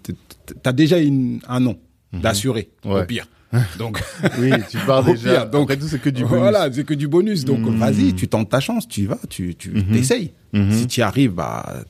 as 0.63 0.71
déjà 0.73 0.99
une, 0.99 1.39
un 1.47 1.59
nom 1.59 1.77
d'assuré 2.13 2.69
Mhm. 2.85 2.91
Ouais. 2.93 3.01
au 3.01 3.05
pire 3.05 3.27
donc 3.77 4.01
Oui, 4.39 4.51
tu 4.69 4.77
pars 4.85 5.03
déjà. 5.05 5.31
pire, 5.31 5.49
donc- 5.49 5.63
Après 5.71 5.77
tout, 5.77 5.87
c'est 5.87 5.99
que 6.01 6.09
du 6.09 6.23
bonus. 6.23 6.39
Voilà, 6.39 6.71
c'est 6.71 6.83
que 6.83 6.93
du 6.93 7.07
bonus. 7.07 7.45
Donc, 7.45 7.59
Mhm. 7.59 7.77
vas-y, 7.79 8.13
tu 8.13 8.27
tentes 8.27 8.49
ta 8.49 8.59
chance, 8.59 8.87
tu 8.87 9.01
y 9.01 9.05
vas, 9.05 9.17
tu, 9.29 9.55
tu 9.55 9.73
t'essayes. 9.85 10.33
Mhm. 10.53 10.71
Si 10.71 10.87
tu 10.87 10.99
y 10.99 11.03
arrives, 11.03 11.31
bah, 11.33 11.83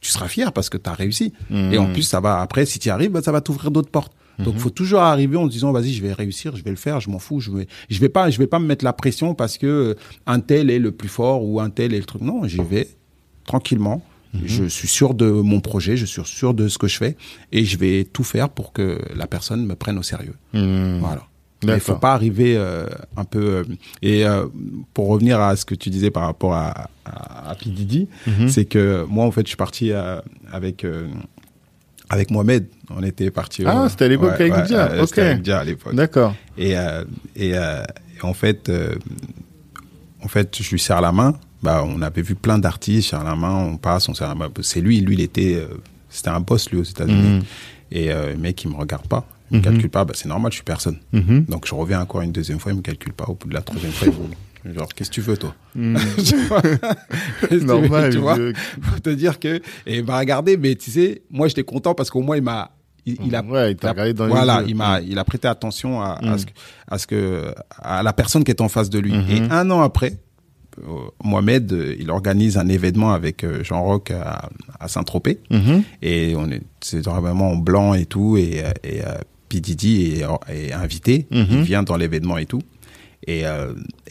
tu 0.00 0.10
seras 0.10 0.28
fier 0.28 0.52
parce 0.52 0.68
que 0.70 0.76
tu 0.78 0.88
as 0.90 0.94
réussi. 0.94 1.32
Mhm. 1.50 1.72
Et 1.72 1.78
en 1.78 1.92
plus, 1.92 2.02
ça 2.02 2.20
va, 2.20 2.40
après, 2.40 2.66
si 2.66 2.78
tu 2.78 2.88
y 2.88 2.90
arrives, 2.90 3.10
bah, 3.10 3.22
ça 3.22 3.32
va 3.32 3.40
t'ouvrir 3.40 3.70
d'autres 3.70 3.90
portes. 3.90 4.12
Donc, 4.40 4.56
faut 4.58 4.70
toujours 4.70 5.00
arriver 5.00 5.36
en 5.36 5.46
se 5.46 5.50
disant, 5.52 5.70
vas-y, 5.70 5.92
je 5.92 6.02
vais 6.02 6.12
réussir, 6.12 6.56
je 6.56 6.64
vais 6.64 6.70
le 6.70 6.76
faire, 6.76 6.98
je 6.98 7.08
m'en 7.08 7.20
fous, 7.20 7.38
je 7.38 7.52
vais, 7.52 7.68
je 7.88 8.00
vais 8.00 8.08
pas, 8.08 8.30
je 8.30 8.38
vais 8.38 8.48
pas 8.48 8.58
me 8.58 8.66
mettre 8.66 8.84
la 8.84 8.92
pression 8.92 9.32
parce 9.32 9.58
que 9.58 9.94
un 10.26 10.40
tel 10.40 10.70
est 10.70 10.80
le 10.80 10.90
plus 10.90 11.08
fort 11.08 11.44
ou 11.44 11.60
un 11.60 11.70
tel 11.70 11.94
est 11.94 11.98
le 11.98 12.04
truc. 12.04 12.20
Non, 12.22 12.44
j'y 12.48 12.60
vais 12.60 12.88
tranquillement. 13.44 14.02
Mhm. 14.34 14.40
Je 14.46 14.64
suis 14.64 14.88
sûr 14.88 15.14
de 15.14 15.30
mon 15.30 15.60
projet, 15.60 15.96
je 15.96 16.04
suis 16.06 16.22
sûr 16.24 16.54
de 16.54 16.66
ce 16.68 16.76
que 16.78 16.88
je 16.88 16.96
fais 16.98 17.16
et 17.52 17.64
je 17.64 17.78
vais 17.78 18.04
tout 18.04 18.24
faire 18.24 18.48
pour 18.48 18.72
que 18.72 18.98
la 19.14 19.26
personne 19.26 19.64
me 19.64 19.74
prenne 19.76 19.96
au 19.98 20.02
sérieux. 20.02 20.34
Mhm. 20.52 20.98
Voilà. 21.00 21.22
Il 21.66 21.80
faut 21.80 21.94
pas 21.94 22.12
arriver 22.12 22.56
euh, 22.58 22.84
un 23.16 23.24
peu. 23.24 23.38
euh, 23.42 23.64
et 24.02 24.26
euh, 24.26 24.44
pour 24.92 25.08
revenir 25.08 25.40
à 25.40 25.56
ce 25.56 25.64
que 25.64 25.74
tu 25.74 25.88
disais 25.88 26.10
par 26.10 26.24
rapport 26.24 26.52
à, 26.52 26.90
à, 27.06 27.56
Mhm. 28.26 28.48
c'est 28.48 28.66
que 28.66 29.06
moi, 29.08 29.24
en 29.24 29.30
fait, 29.30 29.42
je 29.42 29.48
suis 29.48 29.56
parti 29.56 29.90
avec 30.52 30.84
avec 32.10 32.30
Mohamed. 32.30 32.66
On 32.90 33.02
était 33.02 33.30
parti. 33.30 33.62
Ah, 33.66 33.86
c'était 33.88 34.04
à 34.04 34.08
l'époque 34.08 34.32
avec 34.38 34.52
Dia, 34.66 35.06
c'était 35.06 35.34
ok. 35.34 35.40
Dia 35.40 35.58
à 35.60 35.64
l'époque. 35.64 35.94
D'accord. 35.94 36.34
Et 36.58 36.72
et, 37.36 37.50
et 37.50 38.20
en 38.22 38.34
fait, 38.34 38.70
en 40.22 40.28
fait, 40.28 40.60
je 40.62 40.70
lui 40.70 40.80
serre 40.80 41.00
la 41.00 41.12
main. 41.12 41.34
Bah, 41.64 41.82
on 41.86 42.00
avait 42.02 42.22
vu 42.22 42.34
plein 42.34 42.58
d'artistes, 42.58 43.12
main, 43.14 43.54
on 43.72 43.76
passe, 43.78 44.08
on. 44.08 44.14
C'est 44.62 44.80
lui, 44.80 45.00
lui, 45.00 45.14
il 45.14 45.20
était, 45.22 45.54
euh, 45.56 45.66
c'était 46.08 46.28
un 46.30 46.40
boss 46.40 46.70
lui 46.70 46.78
aux 46.78 46.84
États-Unis. 46.84 47.38
Mhm. 47.38 47.42
Et 47.90 48.12
euh, 48.12 48.30
le 48.32 48.36
mec, 48.36 48.62
il 48.64 48.70
me 48.70 48.76
regarde 48.76 49.06
pas, 49.08 49.26
il 49.50 49.54
me 49.56 49.58
Mhm. 49.58 49.64
calcule 49.72 49.90
pas. 49.90 50.04
Bah, 50.04 50.12
c'est 50.14 50.28
normal, 50.28 50.52
je 50.52 50.56
suis 50.56 50.64
personne. 50.64 50.98
Mhm. 51.12 51.46
Donc 51.48 51.66
je 51.66 51.74
reviens 51.74 52.00
encore 52.00 52.20
une 52.22 52.32
deuxième 52.32 52.58
fois, 52.60 52.72
il 52.72 52.76
me 52.76 52.82
calcule 52.82 53.12
pas. 53.14 53.24
Au 53.24 53.34
bout 53.34 53.48
de 53.48 53.54
la 53.54 53.62
troisième 53.62 53.92
fois, 53.92 54.08
il 54.08 54.70
me 54.70 54.74
genre 54.74 54.88
qu'est-ce 54.94 55.10
que 55.10 55.14
tu 55.14 55.20
veux 55.20 55.36
toi? 55.36 55.54
Veux, 55.74 57.60
Normal. 57.64 58.10
tu 58.12 58.18
vois? 58.18 58.36
Faut 58.36 58.98
te 59.02 59.10
dire 59.10 59.38
que 59.38 59.60
et 59.86 59.98
il 59.98 60.04
m'a 60.04 60.18
regardé, 60.18 60.56
mais 60.56 60.74
tu 60.74 60.90
sais, 60.90 61.22
moi 61.30 61.48
j'étais 61.48 61.64
content 61.64 61.94
parce 61.94 62.10
qu'au 62.10 62.22
moins 62.22 62.36
il 62.36 62.42
m'a 62.42 62.70
il, 63.06 63.16
il 63.26 63.34
a 63.36 63.42
Ouais, 63.42 63.72
il 63.72 63.86
a- 63.86 63.90
regardé 63.90 64.14
dans 64.14 64.26
voilà, 64.28 64.62
il 64.66 64.74
m'a 64.74 65.00
il 65.00 65.18
a 65.18 65.24
prêté 65.24 65.48
attention 65.48 66.00
à, 66.00 66.18
à 66.22 66.38
ce 66.38 66.46
que 66.46 66.52
à 66.88 66.98
ce 66.98 67.06
que 67.06 67.54
à 67.78 68.02
la 68.02 68.12
personne 68.14 68.42
qui 68.44 68.50
est 68.50 68.60
en 68.62 68.68
face 68.70 68.88
de 68.90 68.98
lui. 68.98 69.14
Et 69.28 69.40
un 69.50 69.70
an 69.70 69.82
après. 69.82 70.18
Euh, 70.78 71.08
Mohamed, 71.22 71.72
euh, 71.72 71.96
il 71.98 72.10
organise 72.10 72.56
un 72.58 72.68
événement 72.68 73.12
avec 73.12 73.44
euh, 73.44 73.62
Jean 73.64 73.82
Roch 73.84 74.10
à, 74.10 74.48
à 74.80 74.88
Saint-Tropez 74.88 75.38
Mhm. 75.50 75.82
et 76.02 76.34
on 76.36 76.50
est 76.50 76.62
c'est 76.80 77.04
vraiment 77.04 77.52
en 77.52 77.56
blanc 77.56 77.94
et 77.94 78.06
tout 78.06 78.36
et 78.36 78.62
et 78.82 79.00
P 79.48 79.58
est, 79.58 80.24
est 80.48 80.72
invité 80.72 81.26
Mhm. 81.30 81.46
il 81.50 81.62
vient 81.62 81.82
dans 81.82 81.96
l'événement 81.96 82.38
et 82.38 82.46
tout 82.46 82.62
et 83.26 83.42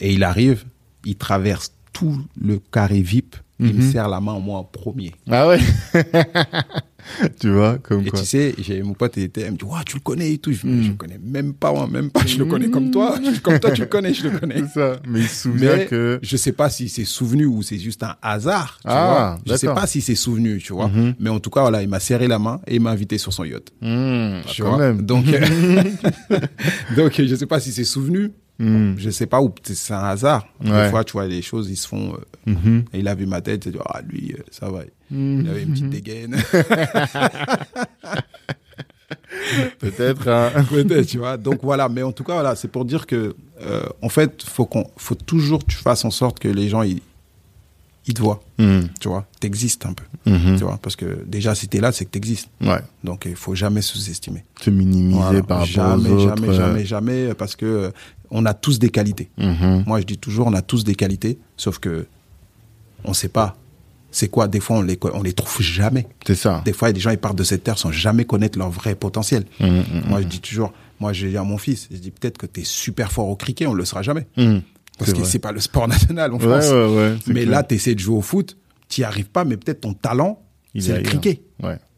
et 0.00 0.12
il 0.12 0.22
arrive 0.24 0.64
il 1.04 1.16
traverse 1.16 1.72
tout 1.92 2.18
le 2.40 2.58
carré 2.72 3.00
VIP 3.02 3.36
il 3.60 3.66
me 3.74 3.82
Mhm. 3.82 3.92
serre 3.92 4.08
la 4.08 4.20
main 4.20 4.38
moi 4.40 4.58
en 4.58 4.64
premier 4.64 5.12
Ah 5.30 5.46
ouais? 5.48 5.58
tu 7.38 7.50
vois, 7.52 7.78
comme 7.78 8.00
et 8.06 8.10
quoi. 8.10 8.18
tu 8.20 8.24
sais 8.26 8.54
j'ai 8.58 8.82
mon 8.82 8.94
pote 8.94 9.12
il 9.18 9.24
était 9.24 9.42
il 9.46 9.52
me 9.52 9.56
dit 9.58 9.64
Ouah, 9.64 9.82
tu 9.84 9.96
le 9.96 10.00
connais 10.00 10.32
et 10.32 10.38
tout 10.38 10.52
je, 10.52 10.66
Mhm. 10.66 10.82
je 10.82 10.88
le 10.88 10.94
connais 10.94 11.20
même 11.22 11.52
pas 11.54 11.70
moi, 11.72 11.86
même 11.86 12.10
pas 12.10 12.24
je 12.26 12.38
le 12.38 12.46
connais 12.46 12.68
comme 12.70 12.90
toi 12.90 13.16
comme 13.42 13.60
toi 13.60 13.70
tu 13.72 13.82
le 13.82 13.86
connais 13.86 14.12
je 14.14 14.24
le 14.28 14.30
connais 14.38 14.56
C'est 14.60 14.80
ça. 14.80 14.96
Mais 15.06 15.20
il 15.20 15.28
se 15.28 15.42
souvient 15.42 15.76
mais 15.76 15.86
que. 15.86 16.18
je 16.22 16.36
sais 16.36 16.52
pas 16.52 16.70
si 16.70 16.88
c'est 16.88 17.04
souvenu 17.04 17.44
ou 17.46 17.62
c'est 17.62 17.78
juste 17.78 18.02
un 18.02 18.16
hasard. 18.22 18.78
Tu 18.82 18.88
Ah, 18.90 19.36
vois. 19.44 19.54
Je 19.54 19.58
sais 19.58 19.66
pas 19.68 19.86
si 19.86 20.00
c'est 20.00 20.14
souvenu, 20.14 20.58
tu 20.58 20.72
vois. 20.72 20.88
Mhm. 20.88 21.14
Mais 21.20 21.30
en 21.30 21.38
tout 21.40 21.50
cas, 21.50 21.60
voilà, 21.60 21.82
il 21.82 21.88
m'a 21.88 22.00
serré 22.00 22.26
la 22.26 22.38
main 22.38 22.60
et 22.66 22.76
il 22.76 22.80
m'a 22.80 22.90
invité 22.90 23.18
sur 23.18 23.32
son 23.32 23.44
yacht. 23.44 23.70
Mhm. 23.82 24.40
Tu 24.48 24.62
Quand 24.62 24.70
vois. 24.70 24.78
même. 24.78 25.02
Donc, 25.02 25.26
donc, 26.96 27.12
je 27.22 27.34
sais 27.34 27.46
pas 27.46 27.60
si 27.60 27.72
c'est 27.72 27.84
souvenu. 27.84 28.30
Mhm. 28.58 28.94
Je 28.98 29.10
sais 29.10 29.26
pas 29.26 29.40
peut-être 29.42 29.74
c'est 29.76 29.94
un 29.94 30.04
hasard. 30.04 30.46
Ouais. 30.64 30.84
Des 30.84 30.90
fois, 30.90 31.02
tu 31.04 31.12
vois, 31.12 31.26
les 31.26 31.42
choses, 31.42 31.68
ils 31.70 31.76
se 31.76 31.88
font. 31.88 32.14
euh, 32.14 32.18
Mhm. 32.46 32.84
et 32.92 32.98
il 33.00 33.08
a 33.08 33.14
vu 33.14 33.26
ma 33.26 33.40
tête, 33.40 33.66
il 33.66 33.72
dit, 33.72 33.78
ah, 33.84 34.00
lui, 34.08 34.32
euh, 34.38 34.42
ça 34.50 34.68
va. 34.70 34.80
Il 35.10 35.16
Mhm. 35.16 35.48
avait 35.48 35.62
une 35.62 35.72
petite 35.72 35.90
dégaine. 35.90 36.36
Peut-être. 39.78 40.28
hein. 40.28 40.50
Peut-être, 40.70 41.06
tu 41.06 41.18
vois. 41.18 41.36
Donc 41.36 41.60
voilà, 41.62 41.88
mais 41.88 42.02
en 42.02 42.12
tout 42.12 42.24
cas, 42.24 42.34
voilà, 42.34 42.54
c'est 42.56 42.68
pour 42.68 42.84
dire 42.84 43.06
que, 43.06 43.34
euh, 43.62 43.82
en 44.02 44.08
fait, 44.08 44.42
faut 44.42 44.66
qu'on, 44.66 44.86
faut 44.96 45.14
toujours 45.14 45.60
que 45.60 45.70
tu 45.70 45.76
fasses 45.76 46.04
en 46.04 46.10
sorte 46.10 46.38
que 46.38 46.48
les 46.48 46.68
gens, 46.68 46.82
ils, 46.82 47.00
ils 48.06 48.14
te 48.14 48.20
voient, 48.22 48.42
Mhm. 48.58 48.88
tu 49.00 49.08
vois. 49.08 49.26
T'existes 49.40 49.86
un 49.86 49.92
peu, 49.94 50.04
Mhm. 50.30 50.56
tu 50.58 50.64
vois. 50.64 50.78
Parce 50.82 50.96
que 50.96 51.24
déjà, 51.26 51.54
si 51.54 51.68
t'es 51.68 51.80
là, 51.80 51.92
c'est 51.92 52.04
que 52.04 52.10
t'existes. 52.10 52.48
Ouais. 52.60 52.80
Donc, 53.02 53.24
il 53.26 53.36
faut 53.36 53.54
jamais 53.54 53.82
sous-estimer. 53.82 54.44
Se 54.60 54.70
minimiser 54.70 55.18
Voilà. 55.18 55.42
par 55.42 55.58
rapport 55.58 55.66
jamais, 55.66 56.10
aux 56.10 56.12
autres. 56.26 56.36
jamais, 56.36 56.54
jamais, 56.54 56.84
jamais, 56.84 57.34
parce 57.34 57.56
que 57.56 57.92
on 58.36 58.44
a 58.46 58.52
tous 58.54 58.78
des 58.78 58.90
qualités. 58.90 59.30
Mhm. 59.38 59.84
Moi, 59.86 60.00
je 60.00 60.04
dis 60.06 60.18
toujours, 60.18 60.46
on 60.48 60.52
a 60.52 60.60
tous 60.62 60.84
des 60.84 60.94
qualités, 60.94 61.38
sauf 61.56 61.78
que 61.78 62.06
on 63.04 63.14
sait 63.14 63.28
pas. 63.28 63.56
C'est 64.10 64.28
quoi 64.28 64.46
Des 64.48 64.60
fois, 64.60 64.76
on 64.78 64.82
les, 64.82 64.98
on 65.12 65.22
les 65.22 65.32
trouve 65.32 65.60
jamais. 65.62 66.06
C'est 66.26 66.34
ça. 66.34 66.62
Des 66.64 66.72
fois, 66.72 66.88
il 66.88 66.90
y 66.90 66.92
a 66.92 66.94
des 66.94 67.00
gens, 67.00 67.10
ils 67.10 67.18
partent 67.18 67.38
de 67.38 67.42
cette 67.44 67.64
terre 67.64 67.78
sans 67.78 67.90
jamais 67.90 68.24
connaître 68.24 68.58
leur 68.58 68.70
vrai 68.70 68.94
potentiel. 68.94 69.44
Mhm, 69.60 69.68
mhm, 69.68 69.84
Moi, 70.08 70.20
je 70.22 70.26
dis 70.26 70.40
toujours, 70.40 70.72
moi, 71.00 71.12
je 71.12 71.26
dis 71.28 71.36
à 71.36 71.42
mon 71.42 71.58
fils, 71.58 71.88
je 71.90 71.96
dis 71.96 72.10
peut-être 72.10 72.38
que 72.38 72.46
tu 72.46 72.60
es 72.60 72.64
super 72.64 73.10
fort 73.10 73.28
au 73.28 73.36
cricket, 73.36 73.66
on 73.68 73.74
le 73.74 73.84
saura 73.84 74.02
jamais. 74.02 74.26
Parce 74.98 75.12
que 75.12 75.24
c'est 75.24 75.38
pas 75.40 75.50
le 75.52 75.60
sport 75.60 75.88
national 75.96 76.32
en 76.32 76.36
Ouais, 76.38 76.42
France. 76.46 76.70
ouais, 76.70 76.96
ouais. 76.96 77.16
c'est 77.24 77.32
Mais 77.32 77.42
clair. 77.42 77.50
là, 77.50 77.62
tu 77.64 77.74
essaies 77.74 77.94
de 77.94 78.00
jouer 78.00 78.16
au 78.16 78.20
foot, 78.22 78.56
tu 78.88 79.00
n'y 79.00 79.04
arrives 79.04 79.28
pas, 79.30 79.44
mais 79.44 79.56
peut-être 79.56 79.80
ton 79.80 79.94
talent, 79.94 80.40
c'est 80.78 80.90
est 80.90 80.96
le 80.98 81.02
cricket. 81.02 81.40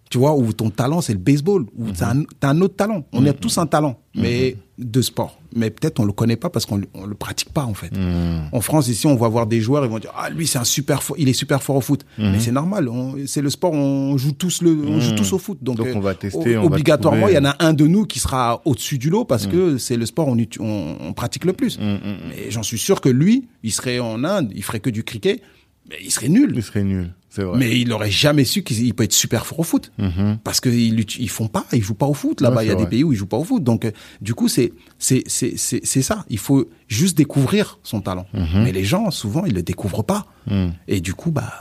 Tu 0.09 0.19
vois, 0.19 0.37
ou 0.37 0.53
ton 0.53 0.71
talent, 0.71 1.01
c'est 1.01 1.13
le 1.13 1.19
baseball, 1.19 1.67
ou 1.77 1.91
t'as 1.91 2.15
un, 2.15 2.23
t'as 2.41 2.51
un 2.51 2.61
autre 2.61 2.77
talent. 2.77 3.05
On 3.13 3.27
a 3.27 3.33
tous 3.33 3.59
un 3.59 3.67
talent, 3.67 3.99
mais 4.15 4.57
de 4.79 5.01
sport. 5.01 5.41
Mais 5.55 5.71
peut-être 5.71 6.01
on 6.01 6.05
le 6.05 6.13
connaît 6.13 6.37
pas 6.37 6.51
parce 6.51 6.67
qu'on 6.67 6.83
on 6.93 7.07
le 7.07 7.15
pratique 7.15 7.51
pas, 7.51 7.65
en 7.65 7.73
fait. 7.73 7.91
En 8.53 8.61
France, 8.61 8.89
ici, 8.89 9.07
on 9.07 9.17
va 9.17 9.27
voir 9.29 9.47
des 9.47 9.61
joueurs, 9.63 9.85
ils 9.85 9.91
vont 9.91 9.99
dire, 9.99 10.13
ah, 10.15 10.29
lui, 10.29 10.47
c'est 10.47 10.59
un 10.59 10.65
super 10.65 11.03
fort, 11.03 11.17
il 11.19 11.29
est 11.31 11.33
super 11.33 11.63
fort 11.63 11.77
au 11.77 11.81
foot. 11.81 12.05
Mais 12.19 12.39
c'est 12.41 12.53
normal, 12.53 12.91
c'est 13.27 13.41
le 13.41 13.49
sport, 13.51 13.73
on 13.73 14.19
joue 14.19 14.33
tous 14.33 14.61
le, 14.61 14.73
on 14.87 15.01
joue 15.01 15.15
tous 15.15 15.33
au 15.33 15.39
foot. 15.39 15.59
Donc, 15.63 15.79
Donc, 15.79 15.87
euh, 15.87 15.95
on 15.95 16.01
va 16.01 16.15
tester, 16.15 16.57
o- 16.57 16.61
on 16.61 16.63
va 16.63 16.67
obligatoirement, 16.67 17.29
il 17.29 17.35
y 17.35 17.39
en 17.39 17.45
a 17.47 17.57
un 17.65 17.73
de 17.73 17.87
nous 17.87 18.05
qui 18.05 18.19
sera 18.19 18.61
au-dessus 18.67 18.99
du 18.99 19.09
lot 19.09 19.25
parce 19.25 19.47
que 19.47 19.79
c'est 19.79 19.97
le 19.97 20.05
sport 20.05 20.29
on, 20.29 20.37
on, 20.61 20.97
on 21.01 21.13
pratique 21.15 21.45
le 21.47 21.53
plus. 21.55 21.79
Mais 21.81 22.51
j'en 22.51 22.63
suis 22.63 22.79
sûr 22.79 23.01
que 23.01 23.09
lui, 23.09 23.49
il 23.63 23.73
serait 23.73 23.99
en 23.99 24.25
Inde, 24.25 24.53
il 24.55 24.63
ferait 24.63 24.81
que 24.81 24.91
du 24.91 25.05
cricket, 25.05 25.41
mais 25.89 25.97
il 26.03 26.11
serait 26.11 26.29
nul. 26.29 26.53
Il 26.55 26.63
serait 26.63 26.85
nul. 26.85 27.13
C'est 27.31 27.43
vrai. 27.43 27.59
Mais 27.59 27.79
il 27.79 27.93
aurait 27.93 28.11
jamais 28.11 28.45
su 28.45 28.63
qu'il 28.63 28.83
il 28.85 28.95
peut 28.95 29.05
être 29.05 29.13
super 29.13 29.47
fort 29.47 29.61
au 29.61 29.63
foot. 29.63 29.93
Parce 30.43 30.61
qu'ils 30.61 31.05
ils 31.19 31.29
font 31.29 31.49
pas, 31.49 31.67
ils 31.73 31.83
jouent 31.83 31.95
pas 31.95 32.07
au 32.07 32.15
foot. 32.15 32.41
Là-bas, 32.41 32.65
il 32.65 32.69
y 32.69 32.73
a 32.73 32.75
des 32.75 32.87
pays 32.87 33.05
où 33.05 33.13
ils 33.13 33.17
jouent 33.17 33.27
pas 33.27 33.37
au 33.37 33.45
foot. 33.45 33.63
Donc, 33.63 33.85
euh, 33.85 33.91
du 34.21 34.35
coup, 34.35 34.49
c'est, 34.49 34.73
ça. 34.99 36.25
Il 36.31 36.39
faut 36.39 36.69
juste 36.89 37.17
découvrir 37.17 37.79
son 37.83 38.01
talent. 38.01 38.27
Mais 38.33 38.73
les 38.73 38.85
gens, 38.85 39.11
souvent, 39.11 39.45
ils 39.45 39.55
le 39.55 39.63
découvrent 39.63 40.03
pas. 40.03 40.27
Et 40.89 41.01
du 41.01 41.15
coup, 41.15 41.31
bah, 41.31 41.53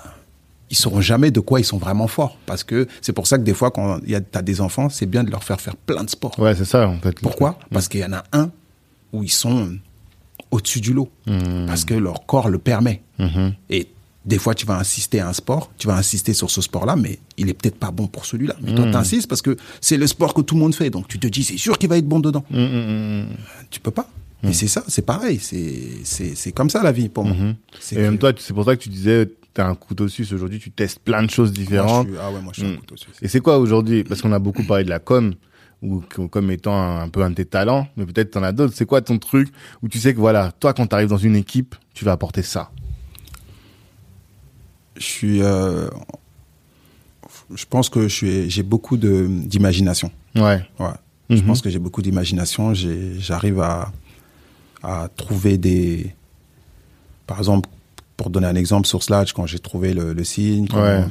ils 0.70 0.78
sauront 0.78 1.02
jamais 1.02 1.30
de 1.30 1.40
quoi 1.40 1.60
ils 1.60 1.66
sont 1.66 1.78
vraiment 1.78 2.08
forts. 2.08 2.38
Parce 2.46 2.64
que 2.64 2.88
c'est 3.02 3.14
pour 3.14 3.28
ça 3.28 3.38
que 3.38 3.44
des 3.44 3.54
fois, 3.54 3.70
quand 3.72 4.00
il 4.04 4.12
y 4.12 4.16
a, 4.16 4.22
t'as 4.22 4.42
des 4.42 4.62
enfants, 4.62 4.90
c'est 4.90 5.06
bien 5.06 5.24
de 5.24 5.30
leur 5.30 5.44
faire 5.44 5.60
faire 5.60 5.76
plein 5.76 6.04
de 6.04 6.10
sports. 6.10 6.40
Ouais, 6.40 6.56
c'est 6.56 6.66
ça, 6.66 6.88
en 6.88 7.00
fait. 7.00 7.20
Pourquoi? 7.20 7.60
Parce 7.72 7.88
qu'il 7.88 8.00
y 8.00 8.06
en 8.06 8.14
a 8.14 8.24
un 8.32 8.50
où 9.12 9.24
ils 9.24 9.30
sont 9.30 9.78
au-dessus 10.52 10.80
du 10.80 10.94
lot. 10.94 11.10
Parce 11.68 11.84
que 11.84 11.94
leur 11.94 12.26
corps 12.26 12.50
le 12.50 12.60
permet. 12.60 13.02
Et 13.70 13.88
des 14.26 14.38
fois, 14.40 14.56
tu 14.56 14.66
vas 14.66 14.78
insister 14.80 15.20
à 15.20 15.30
un 15.30 15.34
sport, 15.34 15.72
tu 15.78 15.88
vas 15.88 15.96
insister 15.96 16.34
sur 16.34 16.50
ce 16.50 16.62
sport-là, 16.62 16.96
mais 16.96 17.20
il 17.38 17.50
est 17.50 17.54
peut-être 17.54 17.78
pas 17.78 17.92
bon 17.92 18.08
pour 18.08 18.26
celui-là. 18.26 18.56
Mais 18.62 18.74
toi, 18.74 18.90
t'insistes 18.92 19.28
parce 19.28 19.42
que 19.42 19.56
c'est 19.82 19.98
le 19.98 20.08
sport 20.08 20.34
que 20.34 20.42
tout 20.42 20.56
le 20.56 20.62
monde 20.62 20.74
fait. 20.76 20.90
Donc 20.90 21.08
tu 21.08 21.20
te 21.20 21.28
dis, 21.28 21.44
c'est 21.44 21.58
sûr 21.58 21.78
qu'il 21.78 21.90
va 21.90 21.98
être 21.98 22.08
bon 22.08 22.20
dedans. 22.20 22.44
Euh, 22.54 23.26
Tu 23.70 23.80
peux 23.80 23.92
pas. 23.92 24.10
Et 24.44 24.54
c'est 24.54 24.68
ça, 24.68 24.84
c'est 24.88 25.06
pareil. 25.06 25.40
C'est, 25.40 26.52
comme 26.54 26.70
ça 26.70 26.84
la 26.84 26.92
vie 26.92 27.10
pour 27.10 27.26
moi. 27.26 27.36
C'est 27.80 27.96
Et 27.96 28.00
même 28.02 28.18
toi, 28.18 28.32
c'est 28.38 28.54
pour 28.54 28.66
ça 28.66 28.76
que 28.76 28.82
tu 28.82 28.90
disais, 28.90 29.30
t'as 29.54 29.68
un 29.68 29.76
couteau 29.76 30.08
suisse 30.08 30.32
aujourd'hui, 30.34 30.60
tu 30.60 30.72
testes 30.72 31.00
plein 31.00 31.24
de 31.24 31.30
choses 31.30 31.50
moi, 31.50 31.56
je 31.58 31.62
différentes. 31.62 32.08
suis- 32.08 32.18
ah 32.22 32.32
ouais, 32.32 32.42
moi, 32.42 32.52
je 32.56 32.62
suis 32.62 32.70
un 32.70 32.74
Mm. 32.74 32.78
couteau 32.78 32.98
suisse. 32.98 33.16
Et 33.22 33.28
c'est 33.28 33.40
quoi 33.40 33.58
aujourd'hui? 33.58 34.04
Parce 34.04 34.22
qu'on 34.22 34.32
a 34.34 34.40
beaucoup 34.40 34.64
parlé 34.64 34.84
de 34.84 34.90
la 34.90 35.00
com, 35.00 35.34
ou 35.82 36.02
comme 36.30 36.52
étant 36.52 36.74
un, 36.76 37.02
un 37.04 37.10
peu 37.10 37.22
un 37.24 37.30
de 37.30 37.36
tes 37.36 37.46
talents, 37.46 37.88
mais 37.96 38.06
peut-être 38.06 38.32
t'en 38.32 38.44
as 38.44 38.52
d'autres. 38.52 38.74
C'est 38.76 38.86
quoi 38.86 39.02
ton 39.02 39.18
truc 39.18 39.50
où 39.84 39.88
tu 39.88 40.00
sais 40.00 40.14
que 40.14 40.20
voilà, 40.20 40.52
toi 40.60 40.74
quand 40.74 40.88
t'arrives 40.88 41.10
dans 41.10 41.18
une 41.18 41.36
équipe, 41.36 41.76
tu 41.94 42.06
vas 42.06 42.12
apporter 42.14 42.42
ça? 42.42 42.72
Je 44.98 45.04
suis 45.04 45.42
euh, 45.42 45.90
je 47.54 47.66
pense 47.66 47.90
que 47.90 48.08
j'ai 48.08 48.64
beaucoup 48.64 48.98
d'imagination 48.98 50.12
Ouais. 50.36 50.62
ouais 50.80 50.88
je 51.30 51.36
Mhm. 51.38 51.48
pense 51.48 51.62
que 51.62 51.70
j'ai 51.72 51.80
beaucoup 51.80 52.02
d'imagination 52.02 52.74
j'arrive 52.74 53.60
à 53.62 53.92
à 54.84 55.08
trouver 55.16 55.58
des 55.58 56.14
par 57.26 57.40
exemple 57.40 57.68
pour 58.18 58.30
donner 58.30 58.48
un 58.48 58.56
exemple 58.56 58.88
sur 58.88 59.04
Slash 59.04 59.34
quand 59.34 59.46
j'ai 59.46 59.60
trouvé 59.60 59.94
le, 59.94 60.14
le 60.14 60.24
signe 60.24 60.68
Ouais. 60.74 61.04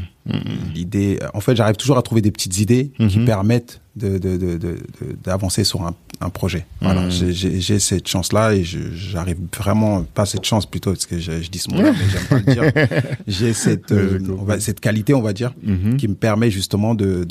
l'idée 0.75 1.19
en 1.35 1.41
fait 1.41 1.55
j'arrive 1.55 1.77
toujours 1.77 1.99
à 1.99 2.03
trouver 2.03 2.23
des 2.23 2.31
petites 2.31 2.59
idées 2.59 2.93
qui 3.11 3.19
Mhm. 3.19 3.25
permettent 3.27 3.81
de 3.97 4.17
de 4.19 4.37
de 4.37 4.57
de- 4.57 4.59
de- 4.59 4.79
d'avancer 5.23 5.65
sur 5.65 5.83
un, 5.83 5.95
un 6.21 6.31
projet. 6.31 6.67
Voilà 6.81 7.03
Mhm. 7.03 7.11
j'ai- 7.11 7.79
cette 7.79 8.09
chance 8.09 8.33
là 8.33 8.55
et 8.55 8.65
j'arrive 8.65 9.37
vraiment 9.57 10.05
pas 10.05 10.25
cette 10.25 10.45
chance 10.45 10.65
plutôt 10.67 10.93
parce 10.93 11.05
que 11.07 11.19
je, 11.19 11.43
je 11.43 11.51
dis 11.51 11.59
ce 11.59 11.71
mot 11.71 11.83
là 11.83 11.93
mais 11.93 12.09
j'aime 12.11 12.27
pas 12.29 12.39
le 12.39 12.55
dire. 12.55 12.65
J'ai 13.27 13.53
cette 13.53 13.93
euh, 13.93 14.19
on 14.41 14.45
va- 14.45 14.59
cette 14.61 14.81
qualité 14.81 15.13
on 15.15 15.23
va 15.23 15.33
dire 15.35 15.53
qui 15.99 16.09
me 16.09 16.15
permet 16.15 16.51
justement 16.51 16.95
de 16.95 17.25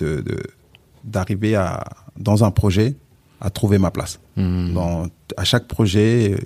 d'arriver 1.03 1.55
à 1.55 1.83
dans 2.17 2.43
un 2.43 2.51
projet 2.51 2.95
à 3.41 3.49
trouver 3.49 3.77
ma 3.77 3.91
place. 3.91 4.19
Dans 4.37 5.07
à 5.35 5.43
chaque 5.43 5.67
projet 5.67 6.33
euh, 6.33 6.37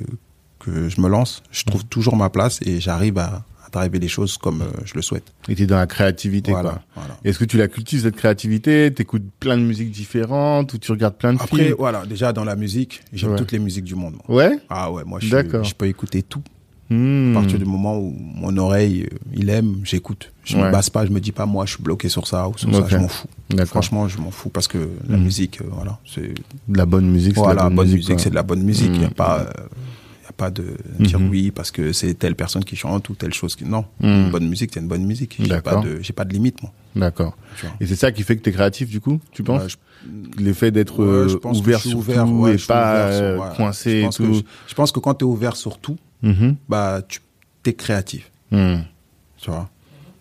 que 0.68 0.89
je 0.89 0.99
me 1.01 1.07
lance 1.09 1.41
je 1.51 1.63
trouve 1.63 1.86
toujours 1.86 2.15
ma 2.18 2.30
place 2.30 2.59
et 2.65 2.80
j'arrive 2.80 3.18
à, 3.18 3.43
à 3.65 3.70
driver 3.72 3.99
les 3.99 4.07
choses 4.07 4.38
comme 4.38 4.61
euh, 4.61 4.82
je 4.86 4.93
le 4.95 5.01
souhaite 5.01 5.28
Et 5.49 5.55
t'es 5.55 5.65
dans 5.65 5.78
la 5.78 5.88
créativité, 5.88 6.51
voilà, 6.51 6.70
quoi. 6.70 6.82
voilà. 6.95 7.18
Est-ce 7.24 7.39
que 7.39 7.45
tu 7.45 7.57
la 7.57 7.68
cultives 7.68 8.01
cette 8.03 8.15
créativité? 8.15 8.93
T'écoutes 8.93 9.26
plein 9.39 9.57
de 9.57 9.63
musiques 9.63 9.91
différentes 9.91 10.74
ou 10.74 10.78
tu 10.78 10.91
regardes 10.91 11.15
plein 11.15 11.34
de 11.34 11.39
après 11.41 11.63
films? 11.65 11.76
voilà 11.78 12.05
déjà 12.05 12.34
dans 12.34 12.43
la 12.45 12.55
musique 12.55 13.01
j'aime 13.13 13.32
Ouais. 13.32 13.38
toutes 13.38 13.51
les 13.51 13.59
musiques 13.59 13.86
du 13.86 13.95
monde 13.95 14.15
moi. 14.28 14.38
Ouais? 14.38 14.59
ah 14.70 14.91
ouais 14.91 15.03
moi 15.05 15.20
je, 15.22 15.28
je 15.28 15.74
peux 15.74 15.88
écouter 15.88 16.22
tout 16.24 16.43
Hmm. 16.89 17.32
à 17.36 17.41
partir 17.41 17.59
du 17.59 17.65
moment 17.65 17.97
où 17.99 18.15
mon 18.18 18.55
oreille 18.55 19.09
euh, 19.11 19.18
il 19.36 19.49
aime 19.49 19.82
j'écoute 19.84 20.32
je 20.45 20.55
Ouais. 20.55 20.68
me 20.68 20.72
base 20.72 20.89
pas 20.89 21.05
je 21.05 21.11
me 21.11 21.20
dis 21.20 21.34
pas 21.34 21.45
moi 21.45 21.65
je 21.65 21.74
suis 21.74 21.84
bloqué 21.84 22.07
sur 22.07 22.26
ça 22.26 22.47
ou 22.47 22.57
sur 22.57 22.74
ça 22.74 22.86
je 22.88 22.95
m'en 22.95 23.09
fous 23.09 23.28
franchement 23.65 24.07
je 24.07 24.18
m'en 24.20 24.32
fous 24.32 24.47
parce 24.47 24.70
que 24.70 24.78
la 25.05 25.18
Mhm. 25.18 25.24
musique 25.26 25.59
euh, 25.59 25.65
voilà 25.70 25.99
c'est 26.05 26.34
De 26.70 26.78
la 26.78 26.86
bonne 26.86 27.09
musique, 27.09 27.34
c'est 27.36 27.41
de 27.41 27.45
voilà 27.45 27.63
la 27.63 27.68
bonne, 27.68 27.76
bonne 27.76 27.91
musique. 27.91 28.20
c'est 28.22 28.30
de 28.30 28.36
la 28.36 28.43
bonne 28.43 28.63
musique 28.63 28.91
il 28.95 29.01
y 29.01 29.03
a 29.03 29.07
Mhm. 29.09 29.13
pas 29.15 29.39
euh, 29.41 29.51
pas 30.38 30.51
de 30.51 30.77
dire 30.99 31.19
Mhm. 31.19 31.29
oui 31.29 31.51
parce 31.51 31.71
que 31.71 31.91
c'est 31.91 32.13
telle 32.13 32.35
personne 32.35 32.63
qui 32.63 32.75
chante 32.75 33.09
ou 33.09 33.15
telle 33.15 33.33
chose 33.33 33.55
qui 33.55 33.65
non 33.65 33.85
Mhm. 34.01 34.09
une 34.25 34.29
bonne 34.29 34.47
musique 34.47 34.71
c'est 34.73 34.79
une 34.79 34.88
bonne 34.88 35.03
musique 35.05 35.35
j'ai 35.39 35.61
pas 35.61 35.77
de 35.77 35.99
j'ai 36.01 36.13
pas 36.13 36.23
de 36.25 36.33
limite 36.33 36.61
moi 36.61 36.71
D'accord. 36.95 37.35
tu. 37.59 37.65
Et 37.79 37.85
c'est 37.88 37.95
ça 37.95 38.11
qui 38.11 38.23
fait 38.23 38.35
que 38.38 38.41
t'es 38.41 38.51
créatif, 38.51 38.89
du 38.89 38.99
coup, 39.01 39.19
tu 39.31 39.43
penses? 39.43 39.67
Je- 39.69 39.77
L'effet 40.43 40.71
d'être 40.71 41.03
euh, 41.03 41.39
ouvert 41.43 41.79
sur 41.79 41.97
ouvert, 41.97 42.25
tout 42.25 42.31
ouais, 42.31 42.55
et 42.55 42.57
pas 42.57 43.11
sur- 43.11 43.23
euh, 43.23 43.38
ouais. 43.38 43.55
coincé 43.55 43.89
Je 43.91 43.95
et 43.97 44.03
pense 44.03 44.17
que 44.17 44.23
tout. 44.23 44.33
je, 44.35 44.41
je 44.69 44.73
pense 44.73 44.91
que 44.91 44.99
quand 44.99 45.13
tu 45.15 45.25
es 45.25 45.27
ouvert 45.27 45.55
sur 45.55 45.77
tout, 45.79 45.97
Mhm. 46.23 46.55
bah 46.69 47.01
tu 47.07 47.19
es 47.65 47.73
créatif, 47.73 48.31
tu 48.51 49.49
vois. 49.51 49.69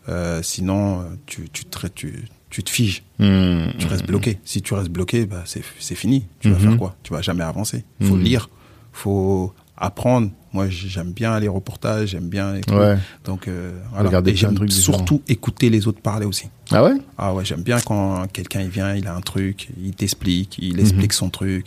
Euh, 0.08 0.42
sinon, 0.42 1.04
tu, 1.26 1.48
tu, 1.50 1.64
te, 1.64 1.86
tu, 1.88 2.24
tu 2.50 2.62
te 2.62 2.70
figes, 2.70 3.02
tu 3.18 3.86
restes 3.86 4.06
bloqué. 4.06 4.38
Si 4.44 4.60
tu 4.62 4.74
restes 4.74 4.90
bloqué, 4.90 5.24
bah 5.26 5.44
c'est 5.46 5.94
fini. 5.94 6.26
Tu 6.40 6.50
vas 6.50 6.58
faire 6.58 6.76
quoi? 6.76 6.94
Tu 7.02 7.12
vas 7.12 7.22
jamais 7.22 7.44
avancer. 7.44 7.84
Il 8.00 8.06
faut 8.06 8.16
lire, 8.16 8.50
faut 8.92 9.52
apprendre. 9.76 10.30
Moi, 10.52 10.68
j'aime 10.70 11.12
bien 11.12 11.38
les 11.38 11.48
reportages, 11.48 12.10
j'aime 12.10 12.28
bien 12.28 12.54
les 12.54 12.60
trucs. 12.62 12.78
Ouais. 12.78 12.96
Donc, 13.24 13.46
euh, 13.46 13.72
voilà. 13.92 14.22
Et 14.26 14.34
j'aime 14.34 14.68
surtout 14.70 15.20
écouter 15.28 15.68
les 15.68 15.86
autres 15.86 16.00
parler 16.00 16.24
aussi. 16.24 16.48
Ah 16.70 16.82
ouais? 16.82 16.94
Ah 17.18 17.34
ouais, 17.34 17.44
j'aime 17.44 17.62
bien 17.62 17.78
quand 17.80 18.26
quelqu'un 18.32 18.62
il 18.62 18.70
vient, 18.70 18.94
il 18.94 19.06
a 19.06 19.14
un 19.14 19.20
truc, 19.20 19.68
il 19.82 19.92
t'explique, 19.94 20.58
Mhm. 20.58 20.68
il 20.68 20.80
explique 20.80 21.12
son 21.12 21.28
truc. 21.28 21.66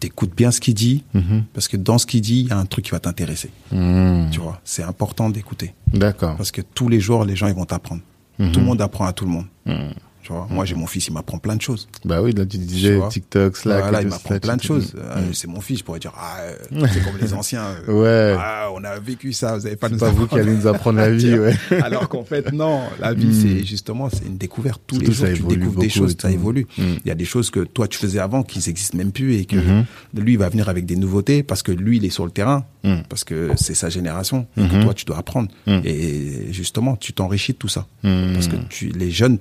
T'écoutes 0.00 0.34
bien 0.34 0.50
ce 0.50 0.60
qu'il 0.60 0.74
dit, 0.74 1.04
Mhm. 1.14 1.44
parce 1.52 1.68
que 1.68 1.76
dans 1.76 1.98
ce 1.98 2.06
qu'il 2.06 2.22
dit, 2.22 2.40
il 2.40 2.48
y 2.48 2.52
a 2.52 2.58
un 2.58 2.64
truc 2.66 2.86
qui 2.86 2.90
va 2.90 2.98
t'intéresser. 3.00 3.50
Hmm. 3.70 4.30
Tu 4.32 4.40
vois, 4.40 4.60
c'est 4.64 4.82
important 4.82 5.30
d'écouter. 5.30 5.74
D'accord. 5.92 6.36
Parce 6.36 6.50
que 6.50 6.60
tous 6.62 6.88
les 6.88 6.98
jours, 7.00 7.24
les 7.24 7.36
gens, 7.36 7.46
ils 7.48 7.54
vont 7.54 7.66
t'apprendre. 7.66 8.00
Mhm. 8.38 8.50
Tout 8.52 8.60
le 8.60 8.66
monde 8.66 8.80
apprend 8.80 9.04
à 9.06 9.12
tout 9.12 9.24
le 9.26 9.30
monde. 9.30 9.44
Tu 10.22 10.32
vois, 10.32 10.46
moi, 10.48 10.64
j'ai 10.64 10.76
mon 10.76 10.86
fils, 10.86 11.08
il 11.08 11.12
m'apprend 11.14 11.38
plein 11.38 11.56
de 11.56 11.62
choses. 11.62 11.88
Bah 12.04 12.22
oui, 12.22 12.32
là 12.32 12.46
tu 12.46 12.56
disais 12.58 12.96
Tu. 13.00 13.08
TikTok, 13.08 13.56
Slack. 13.56 13.82
Voilà, 13.82 14.00
et 14.00 14.04
il 14.04 14.08
m'apprend 14.08 14.38
plein 14.38 14.56
de 14.56 14.62
choses. 14.62 14.94
Euh, 14.96 15.16
Hmm. 15.16 15.32
C'est 15.32 15.48
mon 15.48 15.60
fils, 15.60 15.80
je 15.80 15.84
pourrais 15.84 15.98
dire, 15.98 16.12
ah, 16.16 16.36
c'est 16.70 17.02
comme 17.04 17.18
les 17.20 17.34
anciens. 17.34 17.64
euh, 17.88 18.32
Ouais. 18.32 18.36
Ah, 18.38 18.68
on 18.74 18.84
a 18.84 18.98
vécu 19.00 19.32
ça, 19.32 19.56
vous 19.58 19.66
avez 19.66 19.74
pas 19.76 19.88
nous 19.88 19.98
pas 19.98 20.10
vous 20.10 20.26
qui 20.28 20.38
allez 20.38 20.54
nous 20.54 20.66
apprendre 20.68 20.98
la 20.98 21.10
vie, 21.12 21.36
ouais. 21.38 21.56
Alors 21.82 22.08
qu'en 22.08 22.24
fait, 22.24 22.52
non, 22.52 22.82
la 23.00 23.12
vie, 23.14 23.26
Hmm. 23.26 23.32
c'est 23.58 23.64
justement, 23.64 24.08
c'est 24.10 24.24
une 24.24 24.36
découverte. 24.36 24.80
Tous 24.86 24.96
Surtout, 24.96 25.24
les 25.24 25.34
jours, 25.34 25.48
tu 25.50 25.56
découvres 25.56 25.80
des 25.80 25.88
choses, 25.88 26.16
ça 26.20 26.30
évolue. 26.30 26.66
Il 26.78 27.00
y 27.04 27.10
a 27.10 27.14
des 27.16 27.24
choses 27.24 27.50
que 27.50 27.60
toi, 27.60 27.88
tu 27.88 27.98
faisais 27.98 28.18
avant 28.20 28.42
qui 28.44 28.58
n'existent 28.64 28.96
même 28.98 29.10
plus 29.12 29.34
et 29.36 29.44
que 29.44 29.56
Mhm. 29.56 29.84
lui, 30.14 30.32
il 30.34 30.38
va 30.38 30.48
venir 30.48 30.68
avec 30.68 30.86
des 30.86 30.96
nouveautés 30.96 31.42
parce 31.42 31.62
que 31.62 31.72
lui, 31.72 31.96
il 31.96 32.04
est 32.04 32.10
sur 32.10 32.24
le 32.24 32.30
terrain, 32.30 32.64
parce 33.08 33.24
que 33.24 33.50
c'est 33.56 33.74
sa 33.74 33.88
génération 33.88 34.46
et 34.56 34.68
que 34.68 34.76
Mhm. 34.76 34.84
toi, 34.84 34.94
tu 34.94 35.04
dois 35.04 35.18
apprendre. 35.18 35.48
Et 35.66 36.52
justement, 36.52 36.94
tu 36.96 37.12
t'enrichis 37.12 37.52
de 37.52 37.58
tout 37.58 37.68
ça. 37.68 37.86
Parce 38.02 38.46
que 38.46 38.56
tu, 38.68 38.88
les 38.90 39.10
jeunes 39.10 39.38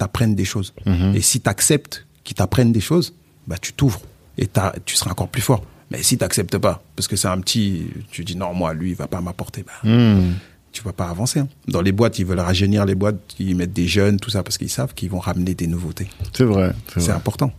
t'apprennent 0.00 0.34
des 0.34 0.44
choses. 0.44 0.72
Mhm. 0.86 1.14
Et 1.14 1.20
si 1.20 1.40
tu 1.40 1.48
acceptes 1.48 2.06
qu'ils 2.24 2.36
t'apprennent 2.36 2.72
des 2.72 2.80
choses, 2.80 3.14
bah, 3.46 3.56
tu 3.60 3.72
t'ouvres 3.72 4.00
et 4.38 4.48
tu 4.86 4.96
seras 4.96 5.10
encore 5.12 5.28
plus 5.28 5.42
fort. 5.42 5.62
Mais 5.90 6.02
si 6.02 6.16
tu 6.16 6.24
n'acceptes 6.24 6.56
pas, 6.58 6.82
parce 6.96 7.06
que 7.08 7.16
c'est 7.16 7.28
un 7.28 7.38
petit, 7.40 7.86
tu 8.10 8.24
dis 8.24 8.36
non, 8.36 8.54
moi, 8.54 8.72
lui, 8.74 8.90
il 8.90 8.96
va 8.96 9.06
pas 9.08 9.20
m'apporter, 9.20 9.62
bah, 9.64 9.72
Hmm. 9.88 10.32
tu 10.72 10.82
vas 10.82 10.92
pas 10.92 11.08
avancer. 11.08 11.40
hein. 11.40 11.48
Dans 11.68 11.82
les 11.82 11.92
boîtes, 11.92 12.18
ils 12.18 12.24
veulent 12.26 12.40
rajeunir 12.40 12.84
les 12.86 12.94
boîtes, 12.94 13.18
ils 13.38 13.54
mettent 13.56 13.72
des 13.72 13.88
jeunes, 13.88 14.18
tout 14.18 14.30
ça, 14.30 14.42
parce 14.42 14.56
qu'ils 14.56 14.70
savent 14.70 14.94
qu'ils 14.94 15.10
vont 15.10 15.18
ramener 15.18 15.54
des 15.54 15.66
nouveautés. 15.66 16.08
C'est 16.32 16.44
vrai. 16.44 16.72
C'est 16.96 17.10
important. 17.10 17.52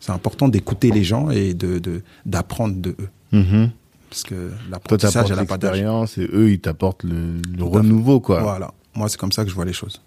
C'est 0.00 0.12
important 0.12 0.48
d'écouter 0.48 0.90
les 0.90 1.04
gens 1.04 1.30
et 1.30 1.54
de 1.54 2.02
d'apprendre 2.26 2.76
de, 2.76 2.90
eux. 2.90 3.08
Mhm. 3.32 3.70
Parce 4.10 4.22
que 4.24 4.50
l'apprentissage, 4.70 5.30
elle 5.30 5.36
n'a 5.36 5.44
pas 5.44 5.58
d'âge. 5.58 5.72
l'expérience 5.72 6.18
et 6.18 6.28
eux, 6.32 6.50
ils 6.52 6.60
t'apportent 6.60 7.04
le, 7.04 7.40
le 7.56 7.64
renouveau, 7.64 8.20
quoi. 8.20 8.40
Voilà. 8.42 8.72
Moi, 8.94 9.08
c'est 9.08 9.18
comme 9.18 9.32
ça 9.32 9.42
que 9.44 9.50
je 9.50 9.54
vois 9.54 9.64
les 9.64 9.72
choses. 9.72 10.00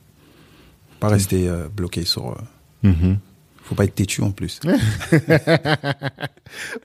Pas 1.00 1.08
rester 1.10 1.48
euh, 1.48 1.68
bloqué 1.74 2.04
sur. 2.06 2.32
euh, 2.32 2.90
Mhm. 2.90 3.18
faut 3.64 3.76
pas 3.76 3.84
être 3.86 3.96
têtu 3.96 4.22
en 4.22 4.32
plus. 4.32 4.60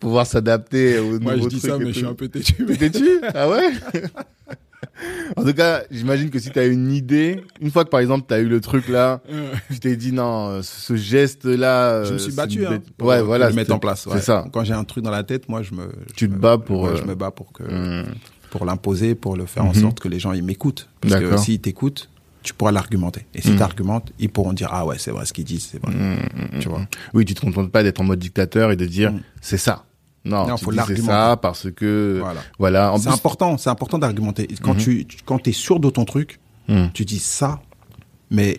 Pouvoir 0.00 0.26
s'adapter 0.26 0.98
aux 0.98 1.18
Moi, 1.20 1.32
je 1.32 1.36
nouveaux 1.38 1.48
dis 1.48 1.60
ça, 1.60 1.78
mais 1.78 1.86
je 1.92 1.98
suis 1.98 2.06
un 2.06 2.14
peu 2.14 2.28
têtu. 2.28 2.64
mais- 2.68 2.76
T'es-tu 2.76 3.08
Ah 3.34 3.48
ouais? 3.48 3.70
En 5.36 5.42
tout 5.44 5.54
cas, 5.54 5.82
j'imagine 5.90 6.30
que 6.30 6.38
si 6.38 6.50
tu 6.50 6.58
as 6.58 6.66
une 6.66 6.92
idée, 6.92 7.42
une 7.60 7.70
fois 7.70 7.84
que 7.84 7.90
par 7.90 8.00
exemple 8.00 8.26
tu 8.28 8.34
as 8.34 8.40
eu 8.40 8.48
le 8.48 8.60
truc 8.60 8.88
là, 8.88 9.22
tu 9.70 9.80
t'es 9.80 9.96
dit 9.96 10.12
non, 10.12 10.48
euh, 10.50 10.60
ce 10.62 10.94
geste 10.94 11.46
là. 11.46 12.04
Je 12.04 12.12
me 12.12 12.18
suis 12.18 12.32
battu, 12.34 12.66
hein, 12.66 12.80
pour, 12.98 13.08
ouais, 13.08 13.22
voilà, 13.22 13.48
le 13.48 13.54
mettre 13.54 13.72
en 13.74 13.78
place. 13.78 14.06
C'est 14.12 14.20
ça. 14.20 14.44
Quand 14.52 14.62
j'ai 14.62 14.74
un 14.74 14.84
truc 14.84 15.02
dans 15.02 15.10
la 15.10 15.24
tête, 15.24 15.48
moi, 15.48 15.62
je 15.62 15.74
me. 15.74 15.88
Tu 16.14 16.26
je 16.26 16.28
te 16.30 16.32
me- 16.34 16.38
bats 16.38 16.58
pour, 16.58 16.82
ouais, 16.82 16.90
euh, 16.90 16.96
Je 16.96 17.04
me 17.04 17.14
bats 17.14 17.30
pour 17.30 17.52
que 17.52 17.62
Hmm. 17.64 18.04
pour 18.50 18.66
l'imposer, 18.66 19.14
pour 19.14 19.36
le 19.36 19.46
faire 19.46 19.64
en 19.64 19.68
Mhm. 19.74 19.80
sorte 19.80 20.00
que 20.00 20.08
les 20.08 20.20
gens 20.20 20.32
ils 20.32 20.44
m'écoutent. 20.44 20.88
Parce 21.00 21.14
que 21.16 21.36
s'ils 21.38 21.60
t'écoutent, 21.60 22.08
tu 22.44 22.54
pourras 22.54 22.70
l'argumenter. 22.70 23.26
Et 23.34 23.42
si 23.42 23.50
Mm. 23.50 23.56
tu 23.56 23.62
argumentes, 23.62 24.12
ils 24.20 24.28
pourront 24.28 24.52
dire 24.52 24.68
ah 24.70 24.86
ouais 24.86 24.98
c'est 24.98 25.10
vrai 25.10 25.26
ce 25.26 25.32
qu'ils 25.32 25.44
disent, 25.44 25.68
c'est 25.72 25.82
vrai. 25.82 25.92
Mm, 25.94 26.60
Tu 26.60 26.68
vois. 26.68 26.82
Oui, 27.14 27.24
tu 27.24 27.34
te 27.34 27.40
contentes 27.40 27.72
pas 27.72 27.82
d'être 27.82 28.00
en 28.00 28.04
mode 28.04 28.20
dictateur 28.20 28.70
et 28.70 28.76
de 28.76 28.86
dire 28.86 29.12
Mm. 29.12 29.20
c'est 29.40 29.58
ça. 29.58 29.84
Non, 30.26 30.46
Non, 30.46 30.54
tu 30.56 30.64
faut 30.64 30.70
dis 30.70 30.76
c'est 30.76 30.86
l'argumenter. 30.88 31.06
ça 31.12 31.36
parce 31.42 31.70
que 31.70 32.22
Voilà. 32.58 32.92
C'est 32.96 33.02
plus, 33.08 33.12
important, 33.12 33.58
c'est 33.58 33.68
important 33.70 33.98
d'argumenter. 33.98 34.46
Quand 34.62 34.74
tu 34.76 35.04
tu- 35.06 35.18
quand 35.24 35.46
es 35.48 35.52
sûr 35.52 35.80
de 35.80 35.90
ton 35.90 36.04
truc, 36.04 36.38
Mm. 36.68 36.86
tu 36.94 37.04
dis 37.04 37.18
ça, 37.18 37.60
mais 38.30 38.58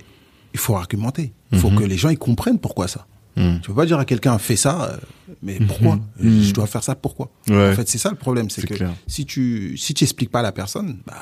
il 0.53 0.59
faut 0.59 0.75
argumenter. 0.75 1.33
Il 1.51 1.59
faut 1.59 1.69
Mhm. 1.69 1.79
que 1.79 1.83
les 1.85 1.97
gens 1.97 2.09
ils 2.09 2.17
comprennent 2.19 2.59
pourquoi 2.59 2.87
ça. 2.87 3.05
Mm. 3.37 3.59
Tu 3.61 3.67
peux 3.69 3.75
pas 3.75 3.85
dire 3.85 3.99
à 3.99 4.05
quelqu'un 4.05 4.37
fais 4.37 4.55
ça, 4.55 4.83
euh, 4.91 4.97
mais 5.43 5.59
pourquoi 5.59 5.95
Mhm. 6.19 6.41
Je 6.43 6.53
dois 6.53 6.67
faire 6.67 6.83
ça 6.83 6.95
pourquoi 6.95 7.29
Ouais. 7.49 7.71
En 7.71 7.75
fait, 7.75 7.87
c'est 7.89 7.97
ça 7.97 8.09
le 8.09 8.15
problème, 8.15 8.49
c'est 8.49 8.65
que 8.65 8.73
clair. 8.75 8.93
si 9.07 9.25
tu 9.25 9.75
si 9.77 9.93
tu 9.93 10.03
expliques 10.03 10.31
pas 10.31 10.39
à 10.39 10.43
la 10.43 10.51
personne, 10.51 10.99
bah, 11.05 11.13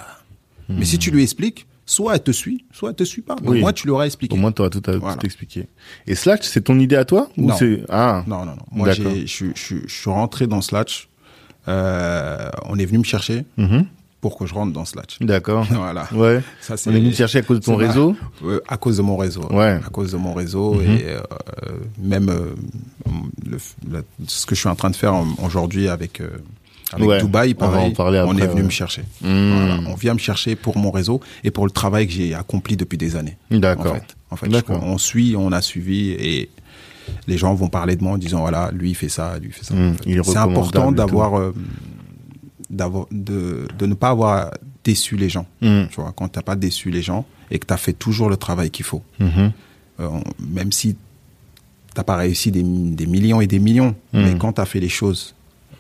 mais 0.70 0.86
si 0.86 0.98
tu 1.00 1.10
lui 1.12 1.24
expliques, 1.24 1.66
soit 1.86 2.16
elle 2.16 2.24
te 2.24 2.32
suit, 2.32 2.66
soit 2.72 2.90
elle 2.92 2.96
te 2.96 3.04
suit 3.04 3.22
pas. 3.22 3.36
Oui. 3.44 3.58
Au 3.58 3.62
moins 3.62 3.74
tu 3.74 3.84
lui 3.86 3.92
auras 3.92 4.06
expliqué. 4.06 4.34
Au 4.34 4.38
moins, 4.40 4.52
tu 4.52 4.62
auras 4.62 4.70
tout, 4.70 4.82
à, 4.90 4.96
Voilà. 4.98 5.16
tout 5.18 5.26
expliqué. 5.26 5.68
Et 6.08 6.16
Slack, 6.16 6.44
c'est 6.44 6.62
ton 6.62 6.80
idée 6.80 6.96
à 6.96 7.06
toi 7.06 7.30
ou 7.38 7.48
Non. 7.48 7.56
ah 7.90 8.24
Non, 8.28 8.40
non, 8.40 8.46
non. 8.46 8.56
Moi, 8.72 8.92
je 8.92 9.26
suis- 9.26 10.10
rentré 10.10 10.48
dans 10.48 10.62
Slash. 10.62 11.10
Euh, 11.68 12.50
on 12.66 12.78
est 12.78 12.86
venu 12.86 13.00
me 13.00 13.04
chercher 13.04 13.46
Mhm. 13.58 13.86
pour 14.22 14.38
que 14.38 14.46
je 14.46 14.54
rentre 14.54 14.74
dans 14.74 14.86
Slash. 14.86 15.18
D'accord. 15.22 15.66
Voilà. 15.72 16.08
Ouais. 16.14 16.42
Ça, 16.62 16.76
c'est- 16.78 16.90
On 16.90 16.94
est 16.94 17.00
venu 17.00 17.12
te 17.12 17.16
chercher 17.16 17.40
à 17.40 17.42
cause 17.42 17.60
de 17.60 17.66
ton 17.66 17.76
réseau. 17.76 18.16
Euh, 18.44 18.60
à 18.68 18.78
cause 18.78 18.98
de 18.98 19.02
mon 19.02 19.16
réseau. 19.18 19.46
Ouais. 19.52 19.80
À 19.86 19.90
cause 19.90 20.12
de 20.12 20.18
mon 20.18 20.34
réseau 20.34 20.74
Mhm. 20.76 20.82
et 20.92 21.04
euh, 21.06 21.20
même 22.00 22.30
euh, 22.30 22.54
le- 23.46 23.58
le- 23.90 24.04
ce 24.28 24.46
que 24.46 24.56
je 24.56 24.60
suis 24.62 24.70
en 24.70 24.76
train 24.76 24.90
de 24.90 24.96
faire 24.96 25.14
aujourd'hui 25.44 25.88
avec, 25.88 26.22
avec 26.94 27.08
Ouais. 27.08 27.22
Dubaï, 27.22 27.52
On 27.52 27.60
pareil, 27.60 27.94
on 27.98 28.30
après, 28.32 28.44
est 28.44 28.48
venu 28.48 28.62
ouais. 28.62 28.64
me 28.64 28.70
chercher. 28.70 29.02
Mmh. 29.22 29.52
Voilà. 29.52 29.80
On 29.88 29.96
vient 29.96 30.14
me 30.14 30.20
chercher 30.20 30.56
pour 30.56 30.78
mon 30.78 30.92
réseau 30.92 31.20
et 31.44 31.52
pour 31.52 31.66
le 31.66 31.72
travail 31.72 32.08
que 32.08 32.14
j'ai 32.14 32.34
accompli 32.34 32.78
depuis 32.78 32.98
des 32.98 33.16
années. 33.16 33.38
En 33.52 33.58
D'accord. 33.60 33.96
fait, 33.96 34.16
en 34.32 34.36
fait 34.36 34.48
D'accord. 34.50 34.82
on 34.84 34.98
suit, 34.98 35.36
on 35.38 35.52
a 35.52 35.62
suivi 35.62 36.12
et 36.12 36.50
les 37.28 37.38
gens 37.38 37.54
vont 37.54 37.68
parler 37.68 37.96
de 37.96 38.04
moi 38.04 38.14
en 38.14 38.18
disant 38.18 38.40
voilà, 38.42 38.72
lui 38.72 38.92
il 38.92 38.96
fait 38.96 39.10
ça, 39.10 39.38
lui 39.40 39.48
il 39.50 39.54
fait 39.54 39.66
ça. 39.66 39.74
Mmh, 39.76 39.90
En 39.90 39.94
fait. 39.96 40.04
il 40.06 40.18
est 40.20 40.24
C'est 40.24 40.38
important 40.38 40.92
d'avoir, 40.92 41.38
euh, 41.38 41.54
d'avoir, 42.70 43.06
de, 43.12 43.68
de 43.78 43.86
ne 43.86 43.94
pas 43.94 44.10
avoir 44.10 44.52
déçu 44.84 45.16
les 45.18 45.30
gens. 45.30 45.46
Mhm. 45.62 45.88
Tu 45.90 45.96
vois, 46.02 46.14
quand 46.16 46.28
t'as 46.30 46.42
pas 46.42 46.56
déçu 46.56 46.90
les 46.92 47.02
gens 47.02 47.26
et 47.52 47.60
que 47.60 47.66
tu 47.66 47.74
as 47.74 47.78
fait 47.78 47.94
toujours 47.94 48.30
le 48.30 48.38
travail 48.38 48.70
qu'il 48.72 48.86
faut, 48.86 49.02
Mhm. 49.20 49.52
euh, 50.00 50.10
même 50.40 50.72
si 50.72 50.96
t'as 51.94 52.04
pas 52.04 52.16
réussi 52.16 52.52
des, 52.52 52.64
des 52.64 53.06
millions 53.06 53.40
et 53.42 53.48
des 53.48 53.60
millions, 53.60 53.96
mais 54.14 54.36
quand 54.38 54.54
tu 54.54 54.62
as 54.62 54.66
fait 54.66 54.80
les 54.80 54.90
choses 54.90 55.36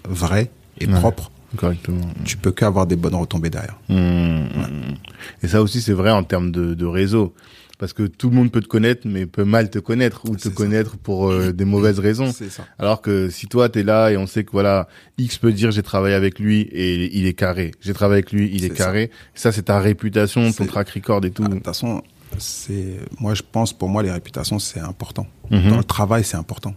vraies 0.08 0.50
et 0.80 0.88
Ouais. 0.88 0.94
propres, 1.00 1.32
Correctement. 1.58 2.06
tu 2.26 2.38
peux 2.38 2.52
qu'avoir 2.52 2.88
des 2.88 2.96
bonnes 2.96 3.16
retombées 3.16 3.50
derrière. 3.50 3.78
Mmh. 3.90 4.96
Et 5.44 5.48
ça 5.48 5.62
aussi, 5.62 5.82
c'est 5.82 5.94
vrai 5.94 6.12
en 6.12 6.24
termes 6.24 6.52
de, 6.52 6.74
de 6.74 6.86
réseau. 6.86 7.34
Parce 7.80 7.92
que 7.92 8.04
tout 8.04 8.30
le 8.30 8.36
monde 8.36 8.52
peut 8.52 8.62
te 8.62 8.68
connaître, 8.68 9.02
mais 9.06 9.26
peut 9.26 9.44
mal 9.44 9.70
te 9.70 9.80
connaître 9.80 10.22
ou 10.30 10.36
te 10.38 10.44
ça. 10.44 10.50
connaître 10.52 10.96
pour 10.96 11.30
euh, 11.30 11.52
des 11.52 11.66
mauvaises 11.66 12.00
raisons. 12.00 12.32
C'est 12.32 12.50
ça. 12.50 12.66
Alors 12.80 13.02
que 13.02 13.30
si 13.30 13.48
toi, 13.48 13.68
t'es 13.68 13.84
là 13.84 14.10
et 14.10 14.16
on 14.16 14.26
sait 14.28 14.44
que 14.46 14.52
voilà, 14.52 14.88
X 15.18 15.38
peut 15.38 15.52
dire 15.52 15.72
j'ai 15.72 15.84
travaillé 15.84 16.16
avec 16.16 16.40
lui 16.40 16.62
et 16.62 17.18
il 17.18 17.26
est 17.26 17.34
carré. 17.34 17.72
J'ai 17.82 17.94
travaillé 17.94 18.20
avec 18.20 18.32
lui, 18.32 18.50
il 18.54 18.64
est, 18.64 18.70
carré. 18.70 19.10
Ça, 19.34 19.52
c'est 19.52 19.64
ta 19.64 19.80
réputation, 19.80 20.52
ton 20.54 20.66
track 20.66 20.90
record 20.92 21.26
et 21.26 21.32
tout. 21.32 21.44
Ah, 21.46 21.50
De 21.50 21.56
toute 21.56 21.66
façon, 21.66 22.04
c'est 22.38 23.00
moi 23.20 23.34
je 23.34 23.42
pense 23.52 23.74
pour 23.74 23.90
moi 23.90 24.02
les 24.02 24.12
réputations 24.12 24.60
c'est 24.60 24.80
important. 24.80 25.28
Dans 25.52 25.78
le 25.78 25.84
travail 25.84 26.24
c'est 26.24 26.38
important. 26.38 26.74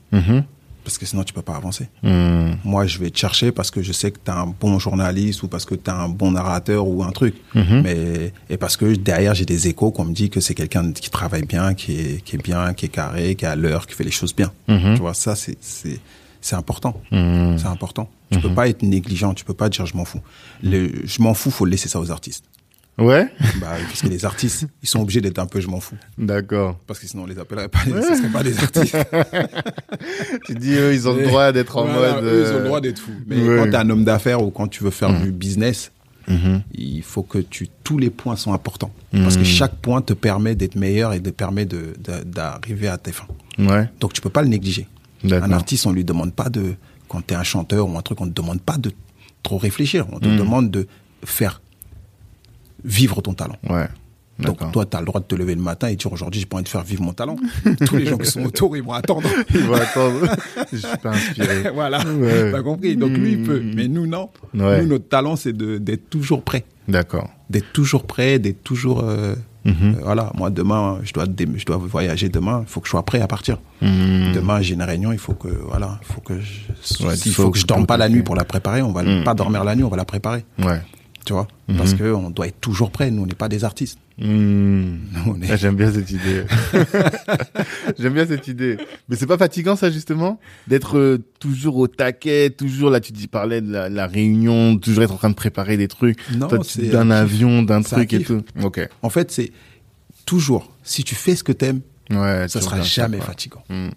Parce 0.86 0.98
que 0.98 1.04
sinon 1.04 1.24
tu 1.24 1.32
peux 1.32 1.42
pas 1.42 1.56
avancer. 1.56 1.88
Mmh. 2.04 2.58
Moi 2.62 2.86
je 2.86 2.98
vais 3.00 3.10
te 3.10 3.18
chercher 3.18 3.50
parce 3.50 3.72
que 3.72 3.82
je 3.82 3.90
sais 3.90 4.12
que 4.12 4.20
tu 4.24 4.30
as 4.30 4.36
un 4.36 4.46
bon 4.46 4.78
journaliste 4.78 5.42
ou 5.42 5.48
parce 5.48 5.64
que 5.64 5.74
tu 5.74 5.90
as 5.90 5.96
un 5.96 6.08
bon 6.08 6.30
narrateur 6.30 6.86
ou 6.86 7.02
un 7.02 7.10
truc. 7.10 7.34
Mhm. 7.56 7.82
Mais 7.82 8.32
et 8.48 8.56
parce 8.56 8.76
que 8.76 8.94
derrière 8.94 9.34
j'ai 9.34 9.44
des 9.44 9.66
échos 9.66 9.90
qu'on 9.90 10.04
me 10.04 10.14
dit 10.14 10.30
que 10.30 10.40
c'est 10.40 10.54
quelqu'un 10.54 10.92
qui 10.92 11.10
travaille 11.10 11.42
bien, 11.42 11.74
qui 11.74 11.98
est 11.98 12.24
qui 12.24 12.36
est 12.36 12.42
bien, 12.42 12.72
qui 12.72 12.86
est 12.86 12.94
carré, 13.00 13.34
qui 13.34 13.44
est 13.44 13.48
à 13.48 13.56
l'heure, 13.56 13.88
qui 13.88 13.94
fait 13.94 14.04
les 14.04 14.12
choses 14.12 14.32
bien. 14.32 14.52
Mhm. 14.68 14.94
Tu 14.94 15.00
vois 15.00 15.14
ça 15.14 15.34
c'est 15.34 15.58
c'est 15.60 15.98
c'est 16.40 16.54
important. 16.54 17.00
Mmh. 17.10 17.58
C'est 17.58 17.66
important. 17.66 18.08
Tu 18.30 18.38
peux 18.38 18.54
pas 18.54 18.68
être 18.68 18.84
négligent, 18.84 19.34
tu 19.34 19.44
peux 19.44 19.54
pas 19.54 19.68
dire 19.68 19.86
je 19.86 19.96
m'en 19.96 20.04
fous. 20.04 20.20
Le 20.62 21.04
je 21.04 21.20
m'en 21.20 21.34
fous, 21.34 21.50
faut 21.50 21.64
laisser 21.64 21.88
ça 21.88 21.98
aux 21.98 22.12
artistes. 22.12 22.44
Ouais. 22.98 23.26
Bah, 23.60 23.72
parce 23.86 24.00
que 24.02 24.08
les 24.08 24.24
artistes, 24.24 24.66
ils 24.82 24.88
sont 24.88 25.00
obligés 25.00 25.20
d'être 25.20 25.38
un 25.38 25.46
peu 25.46 25.60
je 25.60 25.68
m'en 25.68 25.80
fous. 25.80 25.96
D'accord. 26.16 26.78
Parce 26.86 26.98
que 26.98 27.06
sinon 27.06 27.24
on 27.24 27.26
les 27.26 27.38
appellerait 27.38 27.68
pas, 27.68 27.80
ce 27.84 27.90
seraient 28.16 28.28
pas 28.32 28.42
des 28.42 28.58
artistes. 28.58 28.96
Tu 30.46 30.54
dis 30.54 30.72
eux, 30.74 30.92
ils 30.94 31.08
ont 31.08 31.14
le 31.14 31.24
droit 31.26 31.52
d'être 31.52 31.76
en 31.76 31.84
Voilà, 31.86 32.14
mode. 32.14 32.24
eux, 32.24 32.44
ils 32.46 32.52
ont 32.52 32.56
euh, 32.56 32.58
le 32.60 32.64
droit 32.66 32.80
d'être 32.80 32.98
fous. 32.98 33.12
Mais 33.26 33.36
ouais. 33.42 33.56
quand 33.58 33.70
t'es 33.70 33.76
un 33.76 33.90
homme 33.90 34.04
d'affaires 34.04 34.42
ou 34.42 34.50
quand 34.50 34.68
tu 34.68 34.82
veux 34.84 34.90
faire 34.90 35.12
du 35.20 35.30
business, 35.32 35.90
Mhm. 36.28 36.62
il 36.74 37.02
faut 37.02 37.22
que 37.22 37.38
tu, 37.38 37.68
tous 37.84 37.98
les 37.98 38.10
points 38.10 38.34
sont 38.34 38.52
importants. 38.52 38.90
Parce 39.12 39.36
que 39.36 39.44
chaque 39.44 39.76
point 39.76 40.00
te 40.02 40.12
permet 40.12 40.56
d'être 40.56 40.74
meilleur 40.74 41.12
et 41.12 41.22
te 41.22 41.30
permet 41.30 41.64
d'arriver 41.66 42.88
à 42.88 42.98
tes 42.98 43.12
fins. 43.12 43.28
Ouais. 43.58 43.88
Donc 44.00 44.12
tu 44.12 44.20
peux 44.20 44.28
pas 44.30 44.42
le 44.42 44.48
négliger. 44.48 44.88
Un 45.30 45.52
artiste, 45.52 45.86
on 45.86 45.92
lui 45.92 46.04
demande 46.04 46.32
pas 46.34 46.48
de, 46.48 46.74
quand 47.08 47.20
t'es 47.24 47.34
un 47.36 47.44
chanteur 47.44 47.88
ou 47.88 47.96
un 47.96 48.02
truc, 48.02 48.20
on 48.20 48.26
te 48.26 48.32
demande 48.32 48.60
pas 48.60 48.76
de 48.76 48.90
trop 49.44 49.56
réfléchir. 49.58 50.06
On 50.12 50.18
te 50.18 50.26
demande 50.28 50.70
de 50.70 50.86
faire 51.24 51.60
vivre 52.86 53.20
ton 53.20 53.34
talent. 53.34 53.56
Ouais. 53.68 53.86
Donc 54.38 54.58
toi, 54.70 54.84
tu 54.84 54.94
as 54.96 55.00
le 55.00 55.06
droit 55.06 55.20
de 55.20 55.24
te 55.24 55.34
lever 55.34 55.54
le 55.54 55.62
matin 55.62 55.88
et 55.88 55.96
dire 55.96 56.12
aujourd'hui, 56.12 56.40
j'ai 56.40 56.46
pas 56.46 56.56
envie 56.56 56.64
de 56.64 56.68
faire 56.68 56.82
vivre 56.82 57.02
mon 57.02 57.14
talent. 57.14 57.36
Tous 57.86 57.96
les 57.96 58.04
gens 58.04 58.18
qui 58.18 58.30
sont 58.30 58.44
autour, 58.44 58.76
ils 58.76 58.82
vont 58.82 58.92
attendre. 58.92 59.26
Il 59.54 59.62
va 59.62 59.76
attendre. 59.78 60.26
Je 60.70 60.76
suis 60.76 60.96
pas 61.02 61.12
inspiré. 61.12 61.70
voilà, 61.74 62.04
Ouais. 62.06 62.52
t'as 62.52 62.60
compris? 62.62 62.96
Donc 62.98 63.12
lui, 63.12 63.32
il 63.32 63.42
peut, 63.44 63.60
Mm. 63.60 63.72
mais 63.74 63.88
nous, 63.88 64.06
non. 64.06 64.28
Ouais. 64.54 64.82
Nous, 64.82 64.88
notre 64.88 65.08
talent, 65.08 65.36
c'est 65.36 65.56
d'être 65.56 66.10
toujours 66.10 66.42
prêt. 66.42 66.64
D'accord. 66.86 67.30
D'être 67.48 67.72
toujours 67.72 68.04
prêt, 68.06 68.38
d'être 68.38 68.62
toujours... 68.62 69.00
euh, 69.02 69.34
Mhm. 69.64 69.74
euh, 69.82 69.92
voilà, 70.04 70.30
moi, 70.36 70.48
demain, 70.50 71.00
je 71.02 71.12
dois, 71.12 71.24
je 71.56 71.64
dois 71.64 71.76
voyager 71.78 72.28
demain, 72.28 72.60
il 72.64 72.70
faut 72.70 72.80
que 72.80 72.86
je 72.86 72.90
sois 72.92 73.02
prêt 73.04 73.20
à 73.20 73.26
partir. 73.26 73.58
Mhm. 73.82 74.32
Demain, 74.34 74.60
j'ai 74.60 74.74
une 74.74 74.82
réunion, 74.84 75.10
il 75.12 75.18
faut 75.18 75.32
que, 75.34 75.48
voilà, 75.48 75.98
il 76.02 76.12
faut 76.14 76.20
que 76.20 76.34
je, 76.38 77.04
Ouais, 77.04 77.16
faut 77.16 77.30
faut 77.30 77.50
que 77.50 77.58
je 77.58 77.64
que 77.64 77.66
dorme 77.68 77.84
pas 77.84 77.96
la 77.96 78.08
nuit 78.08 78.22
pour 78.22 78.36
la 78.36 78.44
préparer, 78.44 78.80
on 78.82 78.92
va 78.92 79.02
Mm. 79.02 79.24
pas 79.24 79.34
dormir 79.34 79.64
la 79.64 79.74
nuit, 79.74 79.82
on 79.82 79.88
va 79.88 79.96
la 79.96 80.04
préparer. 80.04 80.44
Ouais. 80.60 80.80
Tu 81.26 81.32
vois? 81.34 81.46
Mhm. 81.68 81.76
Parce 81.76 81.92
que 81.94 82.04
on 82.14 82.30
doit 82.30 82.46
être 82.46 82.60
toujours 82.60 82.90
prêt, 82.90 83.10
nous, 83.10 83.24
on 83.24 83.26
n'est 83.26 83.34
pas 83.34 83.48
des 83.48 83.64
artistes. 83.64 83.98
Hmm. 84.18 84.94
Est- 85.42 85.50
Ah, 85.50 85.56
J'aime 85.56 85.76
bien 85.76 85.92
cette 85.92 86.10
idée. 86.10 86.44
J'aime 87.98 88.14
bien 88.14 88.26
cette 88.26 88.48
idée. 88.48 88.78
Mais 89.08 89.16
c'est 89.16 89.26
pas 89.26 89.36
fatigant 89.38 89.76
ça 89.76 89.90
justement 89.90 90.38
d'être 90.68 90.96
euh, 90.98 91.18
toujours 91.38 91.76
au 91.76 91.86
taquet, 91.88 92.50
toujours 92.50 92.90
là 92.90 93.00
tu 93.00 93.12
dis 93.12 93.26
parlais 93.26 93.60
de 93.60 93.70
la, 93.70 93.88
la 93.88 94.06
réunion, 94.06 94.76
toujours 94.78 95.02
être 95.02 95.12
en 95.12 95.16
train 95.16 95.30
de 95.30 95.34
préparer 95.34 95.76
des 95.76 95.88
trucs, 95.88 96.18
d'un 96.32 97.10
avion, 97.10 97.62
d'un 97.62 97.82
truc 97.82 98.12
et 98.12 98.22
tout. 98.22 98.42
Ok. 98.62 98.88
En 99.02 99.10
fait, 99.10 99.30
c'est 99.30 99.52
toujours, 100.24 100.72
si 100.82 101.04
tu 101.04 101.14
fais 101.14 101.36
ce 101.36 101.44
que 101.44 101.52
t'aimes, 101.52 101.80
Ouais. 102.10 102.46
ça 102.48 102.60
sera 102.60 102.80
jamais 102.82 103.20
fatigant. 103.20 103.64
Hmm, 103.68 103.88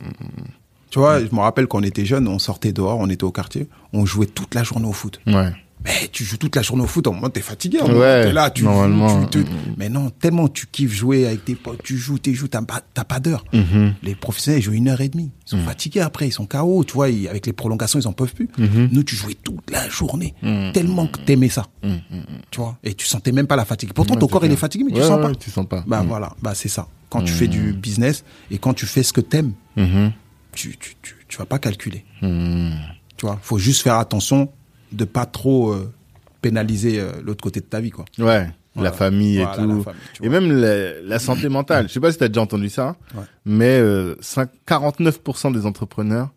Tu 0.90 0.98
vois, 0.98 1.20
je 1.20 1.26
me 1.34 1.40
rappelle 1.42 1.68
quand 1.68 1.78
on 1.80 1.84
était 1.84 2.06
jeunes, 2.06 2.28
on 2.28 2.40
sortait 2.40 2.74
dehors, 2.74 2.98
on 2.98 3.08
était 3.10 3.24
au 3.24 3.32
quartier, 3.32 3.68
on 3.94 4.06
jouait 4.08 4.26
toute 4.26 4.56
la 4.56 4.64
journée 4.64 4.88
au 4.88 4.94
foot. 4.94 5.20
hmm. 5.28 5.36
Ouais. 5.36 5.52
Mais 5.86 6.10
tu 6.12 6.26
joues 6.26 6.36
toute 6.36 6.56
la 6.58 6.62
journée 6.62 6.84
au 6.84 6.88
foot, 6.88 7.08
au 7.08 7.14
moment 7.14 7.30
t'es 7.30 7.40
fatigué, 7.40 7.80
Ouais, 7.80 7.88
moment 7.88 8.00
t'es 8.02 8.34
là, 8.34 8.50
tu 8.50 8.64
joues, 8.64 9.28
tu 9.32 9.44
te- 9.46 9.50
mm, 9.50 9.76
Mais 9.78 9.88
non, 9.88 10.10
tellement 10.10 10.50
tu 10.50 10.68
kiffes 10.68 10.94
jouer 10.94 11.26
avec 11.26 11.46
tes 11.46 11.56
potes, 11.56 11.82
tu 11.84 11.98
joues, 11.98 12.20
tu 12.20 12.36
joues, 12.36 12.50
t'as 12.50 12.62
pas, 12.62 12.82
t'as 12.94 13.06
pas 13.06 13.22
d'heure. 13.22 13.46
Mhm. 13.54 13.94
Les 14.04 14.14
professionnels, 14.16 14.60
ils 14.60 14.64
jouent 14.64 14.74
une 14.74 14.90
heure 14.90 15.00
et 15.00 15.08
demie. 15.08 15.32
Ils 15.48 15.50
sont 15.52 15.60
fatigués 15.60 16.02
après, 16.02 16.28
ils 16.28 16.32
sont 16.34 16.46
KO, 16.46 16.84
tu 16.84 16.94
vois, 16.94 17.10
ils- 17.10 17.30
avec 17.30 17.46
les 17.46 17.54
prolongations, 17.54 17.98
ils 17.98 18.08
en 18.08 18.12
peuvent 18.14 18.34
plus. 18.34 18.50
Mhm. 18.58 18.90
Nous, 18.92 19.04
tu 19.04 19.16
jouais 19.16 19.36
toute 19.42 19.72
la 19.72 19.88
journée, 19.88 20.34
tellement 20.74 21.08
que 21.08 21.20
t'aimais 21.20 21.50
ça. 21.50 21.66
Tu 22.52 22.60
vois, 22.60 22.78
et 22.84 22.94
tu 22.94 23.06
sentais 23.08 23.32
même 23.32 23.48
pas 23.48 23.56
la 23.56 23.66
fatigue. 23.66 23.94
Pourtant, 23.94 24.16
Ouais, 24.16 24.20
ton 24.20 24.28
corps, 24.28 24.46
il 24.46 24.52
est 24.52 24.56
fatigué, 24.58 24.84
mais 24.86 24.92
tu 24.92 25.00
Ouais, 25.00 25.08
sens 25.08 25.18
ouais, 25.18 25.24
pas. 25.32 25.36
Tu 25.36 25.50
sens 25.50 25.66
pas. 25.66 25.84
Bah 25.88 26.04
voilà, 26.06 26.36
bah 26.42 26.54
c'est 26.56 26.68
ça. 26.70 26.88
Quand 27.10 27.22
tu 27.24 27.32
fais 27.32 27.48
du 27.48 27.72
business 27.74 28.24
et 28.52 28.58
quand 28.58 28.74
tu 28.74 28.86
fais 28.86 29.02
ce 29.02 29.14
que 29.14 29.22
t'aimes, 29.22 29.54
Mhm. 29.78 30.12
tu, 30.54 30.76
tu, 30.78 30.96
tu, 31.02 31.16
tu 31.28 31.38
vas 31.38 31.46
pas 31.46 31.58
calculer. 31.58 32.04
Tu 32.22 33.26
vois, 33.26 33.40
faut 33.42 33.58
juste 33.58 33.82
faire 33.82 33.96
attention 33.96 34.50
de 34.92 35.06
pas 35.06 35.26
trop 35.26 35.72
euh, 35.74 35.92
pénaliser 36.42 37.00
euh, 37.00 37.12
l'autre 37.24 37.44
côté 37.44 37.60
de 37.60 37.66
ta 37.66 37.80
vie, 37.82 37.92
quoi. 37.92 38.06
Ouais. 38.18 38.50
Voilà. 38.76 38.92
La 38.92 38.96
famille 38.96 39.38
et 39.40 39.44
Voilà, 39.44 39.64
tout. 39.64 39.78
la 39.78 39.84
famille, 39.84 40.02
et 40.22 40.30
même 40.30 40.52
la, 40.52 41.02
la 41.02 41.20
santé 41.20 41.50
mentale. 41.50 41.88
Je 41.88 41.94
sais 41.94 42.00
pas 42.00 42.12
si 42.12 42.18
tu 42.20 42.24
as 42.24 42.28
déjà 42.28 42.42
entendu 42.42 42.70
ça, 42.70 42.96
Ouais. 43.16 43.24
mais 43.46 43.80
euh, 43.80 44.16
cinq- 44.22 44.52
49% 44.68 45.52
des 45.54 45.66
entrepreneurs 45.66 46.30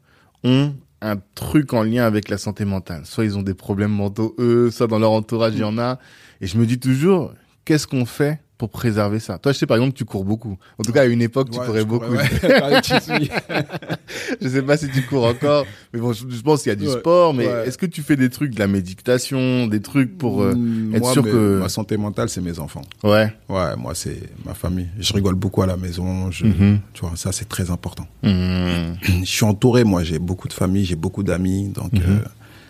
ont 0.42 0.72
un 1.02 1.16
truc 1.34 1.72
en 1.74 1.82
lien 1.82 2.04
avec 2.04 2.28
la 2.28 2.38
santé 2.38 2.64
mentale. 2.64 3.02
Soit 3.04 3.24
ils 3.26 3.36
ont 3.36 3.42
des 3.42 3.54
problèmes 3.54 3.92
mentaux, 3.92 4.34
eux, 4.38 4.70
soit 4.70 4.86
dans 4.86 4.98
leur 4.98 5.12
entourage, 5.12 5.52
il 5.54 5.60
y 5.60 5.64
en 5.64 5.78
a. 5.78 5.98
Et 6.40 6.46
je 6.46 6.56
me 6.58 6.64
dis 6.66 6.78
toujours, 6.78 7.32
qu'est-ce 7.64 7.86
qu'on 7.86 8.06
fait 8.06 8.40
pour 8.62 8.70
préserver 8.70 9.18
ça 9.18 9.38
Toi, 9.38 9.50
je 9.50 9.58
sais 9.58 9.66
par 9.66 9.76
exemple, 9.76 9.92
tu 9.94 10.04
cours 10.04 10.24
beaucoup. 10.24 10.56
En 10.78 10.84
tout 10.84 10.92
cas, 10.92 11.02
à 11.02 11.06
une 11.06 11.20
époque, 11.20 11.50
tu 11.50 11.58
Ouais, 11.58 11.66
courais 11.66 11.80
je 11.80 11.84
beaucoup. 11.84 12.04
pourrais, 12.06 12.18
ouais, 12.18 12.80
je 14.40 14.48
sais 14.48 14.62
pas 14.62 14.76
si 14.76 14.88
tu 14.88 15.02
cours 15.02 15.24
encore, 15.26 15.66
mais 15.92 15.98
bon, 15.98 16.12
je, 16.12 16.24
je 16.28 16.40
pense 16.42 16.62
qu'il 16.62 16.70
y 16.70 16.72
a 16.72 16.76
du 16.76 16.86
Ouais, 16.86 16.92
sport. 16.92 17.34
Mais 17.34 17.44
est-ce 17.66 17.76
que 17.76 17.86
tu 17.86 18.02
fais 18.02 18.14
des 18.14 18.30
trucs, 18.30 18.54
de 18.54 18.60
la 18.60 18.68
méditation, 18.68 19.66
des 19.66 19.80
trucs 19.82 20.16
pour 20.16 20.42
euh, 20.42 20.54
Mm, 20.54 20.94
être 20.94 21.00
moi, 21.02 21.12
sûr 21.12 21.22
que 21.24 21.58
ma 21.58 21.68
santé 21.68 21.96
mentale, 21.96 22.28
c'est 22.28 22.40
mes 22.40 22.60
enfants. 22.60 22.82
ouais. 23.02 23.32
Ouais, 23.48 23.76
moi, 23.76 23.94
c'est 23.96 24.20
ma 24.44 24.54
famille. 24.54 24.86
Je 25.00 25.12
rigole 25.12 25.34
beaucoup 25.34 25.62
à 25.62 25.66
la 25.66 25.76
maison. 25.76 26.30
Je, 26.30 26.46
Mhm. 26.46 26.78
Tu 26.92 27.00
vois, 27.04 27.16
ça, 27.16 27.32
c'est 27.32 27.48
très 27.48 27.70
important. 27.72 28.06
Mmh. 28.22 28.92
Je 29.22 29.24
suis 29.24 29.44
entouré, 29.44 29.82
moi, 29.82 30.04
j'ai 30.04 30.20
beaucoup 30.20 30.46
de 30.46 30.52
famille, 30.52 30.84
j'ai 30.84 30.94
beaucoup 30.96 31.24
d'amis, 31.24 31.68
donc 31.70 31.94
Mhm. 31.94 32.00
euh, 32.06 32.18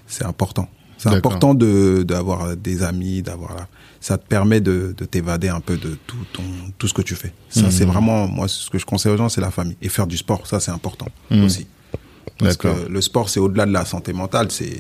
c'est 0.07 0.24
important. 0.24 0.68
C'est 1.03 1.16
important 1.16 1.55
de 1.55 2.03
d'avoir 2.05 2.57
des 2.57 2.82
amis, 2.82 3.22
d'avoir. 3.22 3.66
Ça 4.00 4.18
te 4.18 4.26
permet 4.26 4.61
de, 4.61 4.94
de 4.96 5.05
t'évader 5.05 5.48
un 5.48 5.61
peu 5.61 5.76
de 5.76 5.96
tout 6.07 6.16
ton 6.32 6.42
tout 6.78 6.88
ce 6.88 6.94
que 6.94 7.03
tu 7.03 7.14
fais. 7.14 7.32
Ça, 7.48 7.70
c'est 7.70 7.84
Mhm. 7.84 7.92
vraiment 7.92 8.26
moi 8.28 8.46
ce 8.48 8.68
que 8.70 8.78
je 8.78 8.86
conseille 8.86 9.12
aux 9.12 9.16
gens, 9.16 9.28
c'est 9.28 9.40
la 9.40 9.50
famille 9.50 9.76
et 9.82 9.88
faire 9.88 10.07
du 10.07 10.16
sport. 10.16 10.46
Ça, 10.46 10.61
c'est 10.61 10.70
important 10.72 11.07
Mhm. 11.30 11.44
aussi. 11.44 11.66
Parce 12.38 12.57
que 12.57 12.68
le 12.88 13.00
sport, 13.00 13.28
c'est 13.28 13.38
au-delà 13.40 13.66
de 13.66 13.72
la 13.72 13.84
santé 13.84 14.12
mentale, 14.12 14.50
c'est 14.50 14.72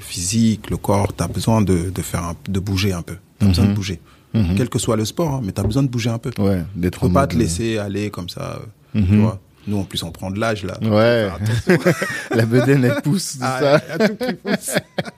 physique, 0.00 0.70
le 0.70 0.76
corps. 0.76 1.12
T'as 1.12 1.28
besoin 1.28 1.60
de, 1.62 1.90
de 1.90 2.02
faire 2.02 2.24
un- 2.24 2.36
de 2.48 2.60
bouger 2.60 2.92
un 2.92 3.02
peu. 3.02 3.16
T'as 3.38 3.46
besoin 3.46 3.66
de 3.66 3.74
bouger, 3.74 4.00
Mhm. 4.34 4.54
quel 4.56 4.68
que 4.68 4.78
soit 4.78 4.96
le 4.96 5.04
sport, 5.04 5.34
hein, 5.34 5.40
mais 5.44 5.52
t'as 5.52 5.62
besoin 5.62 5.82
de 5.82 5.88
bouger 5.88 6.10
un 6.10 6.18
peu. 6.18 6.30
Ouais, 6.38 6.62
Tu 6.74 6.80
d'être 6.80 7.00
peux 7.00 7.06
en 7.06 7.10
pas 7.10 7.26
te 7.26 7.36
laisser 7.36 7.78
aller 7.78 8.10
comme 8.10 8.28
ça. 8.28 8.60
euh. 8.94 9.02
Tu 9.08 9.16
vois. 9.18 9.38
Nous, 9.66 9.76
en 9.78 9.84
plus, 9.84 10.02
on 10.04 10.12
prend 10.12 10.30
de 10.30 10.38
l'âge 10.38 10.64
là. 10.64 10.78
Ouais. 10.82 11.28
La 12.30 12.46
bedaine, 12.46 12.84
elle 12.84 13.02
pousse, 13.02 13.32
tout 13.32 13.38
Ah, 13.42 13.80
ça. 13.80 13.82
y 13.88 14.02
a 14.02 14.08
tout 14.08 14.16
qui 14.16 14.32
pousse. 14.34 14.70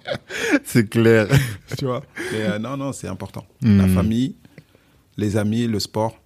C'est 0.64 0.88
clair. 0.88 1.26
tu 1.76 1.84
vois. 1.84 2.03
Mais 2.32 2.42
euh, 2.42 2.59
non, 2.59 2.76
non, 2.76 2.92
c'est 2.92 3.09
important. 3.09 3.44
La 3.62 3.86
famille, 3.88 4.36
les 5.16 5.36
amis, 5.36 5.66
le 5.66 5.78
sport. 5.80 6.16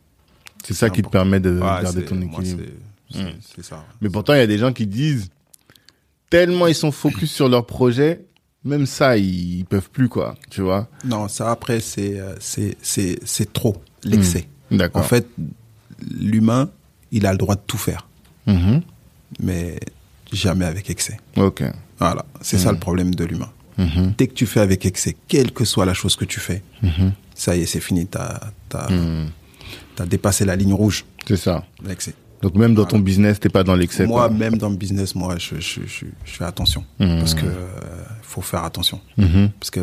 C'est 0.65 0.75
ça 0.75 0.91
qui 0.91 1.03
te 1.03 1.09
permet 1.09 1.41
de 1.41 1.59
garder 1.59 2.05
ton 2.05 2.21
équilibre. 2.21 2.61
c'est- 2.65 2.73
Mm. 3.15 3.27
c'est 3.55 3.63
ça. 3.65 3.85
Mais 4.01 4.09
pourtant, 4.09 4.33
il 4.33 4.39
y 4.39 4.43
a 4.43 4.47
des 4.47 4.57
gens 4.57 4.73
qui 4.73 4.87
disent, 4.87 5.29
tellement 6.31 6.67
ils 6.67 6.75
sont 6.75 6.91
focus 6.93 7.31
sur 7.31 7.47
leur 7.47 7.67
projet, 7.67 8.25
même 8.65 8.87
ça, 8.87 9.19
ils, 9.19 9.59
ils 9.59 9.65
peuvent 9.67 9.91
plus, 9.91 10.09
quoi. 10.09 10.35
Tu 10.51 10.63
vois? 10.63 10.89
Non, 11.05 11.29
ça 11.29 11.51
après, 11.51 11.81
c'est 11.81 12.19
euh, 12.19 12.35
c'est 12.41 13.53
trop 13.53 13.77
l'excès. 14.03 14.49
D'accord. 14.71 15.03
En 15.03 15.05
fait, 15.05 15.27
l'humain, 16.19 16.71
il 17.11 17.27
a 17.27 17.33
le 17.33 17.39
droit 17.39 17.55
de 17.57 17.61
tout 17.67 17.77
faire, 17.77 18.07
Mhm. 18.47 18.83
mais 19.41 19.79
jamais 20.33 20.65
avec 20.65 20.91
excès. 20.91 21.19
Ok. 21.37 21.63
Voilà, 21.99 22.25
c'est 22.41 22.59
ça 22.59 22.73
le 22.73 22.79
problème 22.79 23.15
de 23.15 23.25
l'humain. 23.25 23.51
Mhm. 23.79 24.15
Dès 24.19 24.27
que 24.27 24.35
tu 24.35 24.47
fais 24.47 24.61
avec 24.61 24.85
excès, 24.87 25.17
quelle 25.29 25.53
que 25.53 25.65
soit 25.65 25.87
la 25.87 25.95
chose 25.95 26.17
que 26.17 26.25
tu 26.25 26.41
fais, 26.41 26.63
Mhm. 26.83 27.13
ça 27.35 27.57
y 27.57 27.63
est, 27.63 27.67
c'est 27.67 27.81
fini. 27.81 28.07
T'as 28.07 28.41
as, 28.75 28.91
Mhm. 28.91 29.31
dépassé 30.09 30.45
la 30.45 30.57
ligne 30.57 30.73
rouge. 30.75 31.05
C'est 31.27 31.37
ça. 31.37 31.65
L'excès. 31.85 32.15
Donc 32.43 32.57
même 32.57 32.75
dans 32.75 32.85
ton 32.87 32.99
business, 32.99 33.39
t'es 33.39 33.49
pas 33.49 33.63
dans 33.63 33.77
l'excès. 33.77 34.05
Moi, 34.05 34.27
quoi. 34.27 34.37
même 34.37 34.57
dans 34.59 34.69
le 34.69 34.75
business, 34.77 35.15
moi, 35.15 35.37
je, 35.39 35.61
je, 35.61 35.81
je, 35.87 36.07
je 36.25 36.33
fais 36.33 36.45
attention. 36.45 36.85
Mhm. 36.99 37.19
Parce 37.21 37.35
que 37.35 37.47
euh, 37.47 37.69
faut 38.23 38.41
faire 38.43 38.65
attention. 38.65 39.01
Mhm. 39.17 39.51
Parce 39.61 39.71
que 39.71 39.81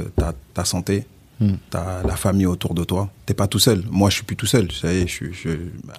ta 0.54 0.66
santé, 0.66 1.06
Mhm. 1.40 1.58
t'as 1.70 2.04
la 2.04 2.16
famille 2.16 2.46
autour 2.46 2.74
de 2.74 2.84
toi. 2.84 3.10
T'es 3.26 3.34
pas 3.34 3.48
tout 3.48 3.60
seul. 3.60 3.84
Moi, 3.90 4.10
je 4.10 4.16
suis 4.16 4.24
plus 4.24 4.36
tout 4.36 4.46
seul. 4.46 4.72
Ça 4.72 4.94
y 4.94 4.98
est, 4.98 5.08
je, 5.08 5.14
suis- 5.14 5.34
je, 5.34 5.50
bah. 5.86 5.94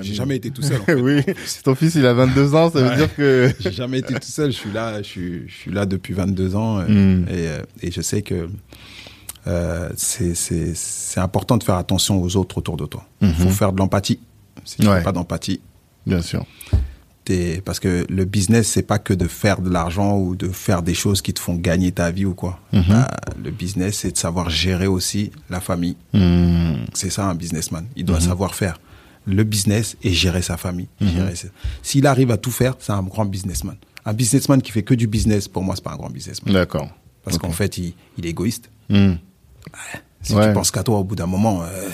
J'ai 0.00 0.14
jamais 0.14 0.36
été 0.36 0.50
tout 0.50 0.62
seul. 0.62 0.80
en 0.80 0.84
fait. 0.86 0.94
oui. 0.94 1.22
Si 1.44 1.62
ton 1.62 1.74
fils 1.74 1.94
il 1.96 2.06
a 2.06 2.14
22 2.14 2.54
ans, 2.54 2.70
ça 2.70 2.80
veut 2.80 2.88
Ouais. 2.88 2.96
dire 2.96 3.14
que. 3.14 3.52
J'ai 3.60 3.72
jamais 3.72 3.98
été 3.98 4.14
tout 4.14 4.20
seul. 4.22 4.50
Je 4.52 4.56
suis 4.56 4.72
là, 4.72 4.98
je 5.02 5.06
suis, 5.06 5.48
je 5.48 5.54
suis 5.54 5.70
là 5.70 5.84
depuis 5.86 6.14
22 6.14 6.56
ans. 6.56 6.78
euh, 6.78 6.86
Mm. 6.88 7.24
Et, 7.28 7.32
euh, 7.48 7.62
et 7.82 7.90
je 7.90 8.00
sais 8.00 8.22
que 8.22 8.48
euh, 9.46 9.90
c'est 9.96 11.20
important 11.20 11.56
de 11.56 11.62
faire 11.64 11.76
attention 11.76 12.20
aux 12.22 12.36
autres 12.36 12.58
autour 12.58 12.76
de 12.76 12.86
toi. 12.86 13.06
Il 13.20 13.28
Mhm. 13.28 13.34
faut 13.34 13.48
faire 13.50 13.72
de 13.72 13.78
l'empathie. 13.78 14.18
Si 14.64 14.76
tu 14.78 14.86
Ouais. 14.88 14.98
fais 14.98 15.04
pas 15.04 15.12
d'empathie, 15.12 15.60
Bien 16.06 16.22
sûr. 16.22 16.44
T'es- 17.24 17.60
parce 17.64 17.80
que 17.80 18.04
le 18.08 18.24
business, 18.24 18.68
c'est 18.68 18.82
pas 18.82 18.98
que 18.98 19.14
de 19.14 19.26
faire 19.28 19.60
de 19.60 19.70
l'argent 19.70 20.16
ou 20.18 20.34
de 20.36 20.48
faire 20.48 20.82
des 20.82 20.94
choses 20.94 21.22
qui 21.22 21.32
te 21.32 21.40
font 21.40 21.54
gagner 21.54 21.92
ta 21.92 22.10
vie 22.10 22.24
ou 22.24 22.34
quoi. 22.34 22.58
Mhm. 22.72 22.84
Bah, 22.88 23.10
le 23.42 23.50
business, 23.50 23.98
c'est 23.98 24.12
de 24.12 24.18
savoir 24.18 24.50
gérer 24.50 24.86
aussi 24.86 25.30
la 25.48 25.60
famille. 25.60 25.96
Mhm. 26.12 26.86
C'est 26.94 27.10
ça 27.10 27.26
un 27.26 27.34
businessman. 27.34 27.86
Il 27.96 28.04
doit 28.04 28.20
savoir 28.20 28.54
faire 28.54 28.80
le 29.26 29.44
business 29.44 29.96
et 30.02 30.12
gérer 30.12 30.42
sa 30.42 30.56
famille. 30.56 30.88
gérer 31.00 31.36
ses- 31.36 31.50
S'il 31.82 32.06
arrive 32.06 32.30
à 32.30 32.36
tout 32.38 32.50
faire, 32.50 32.74
c'est 32.78 32.92
un 32.92 33.02
grand 33.02 33.26
businessman. 33.26 33.76
Un 34.06 34.14
businessman 34.14 34.62
qui 34.62 34.72
fait 34.72 34.82
que 34.82 34.94
du 34.94 35.06
business, 35.06 35.46
pour 35.46 35.62
moi, 35.62 35.76
c'est 35.76 35.84
pas 35.84 35.92
un 35.92 35.96
grand 35.96 36.10
businessman. 36.10 36.54
D'accord. 36.54 36.88
Parce 37.22 37.36
qu'en 37.36 37.50
fait, 37.52 37.76
il, 37.76 37.92
il 38.16 38.24
est 38.26 38.30
égoïste. 38.30 38.70
Mhm. 38.88 39.18
Si 40.22 40.34
Ouais. 40.34 40.48
tu 40.48 40.54
penses 40.54 40.70
qu'à 40.70 40.82
toi, 40.82 40.98
au 40.98 41.04
bout 41.04 41.16
d'un 41.16 41.26
moment, 41.26 41.62
euh, 41.62 41.88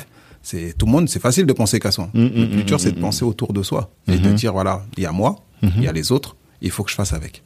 c'est 0.48 0.78
tout 0.78 0.86
le 0.86 0.92
monde, 0.92 1.08
c'est 1.08 1.18
facile 1.20 1.44
de 1.44 1.52
penser 1.52 1.80
qu'à 1.80 1.90
soi. 1.90 2.08
Mm, 2.14 2.20
mm, 2.20 2.30
le 2.36 2.48
plus 2.50 2.64
dur, 2.64 2.76
mm, 2.76 2.78
c'est 2.78 2.92
de 2.92 3.00
penser 3.00 3.24
autour 3.24 3.52
de 3.52 3.62
soi 3.64 3.90
et 4.06 4.16
de 4.18 4.30
dire 4.32 4.52
voilà, 4.52 4.84
il 4.96 5.02
y 5.02 5.06
a 5.06 5.12
moi, 5.12 5.36
il 5.62 5.82
y 5.82 5.88
a 5.88 5.92
les 5.92 6.12
autres, 6.12 6.36
il 6.60 6.70
faut 6.70 6.84
que 6.84 6.90
je 6.90 6.94
fasse 6.94 7.12
avec. 7.12 7.42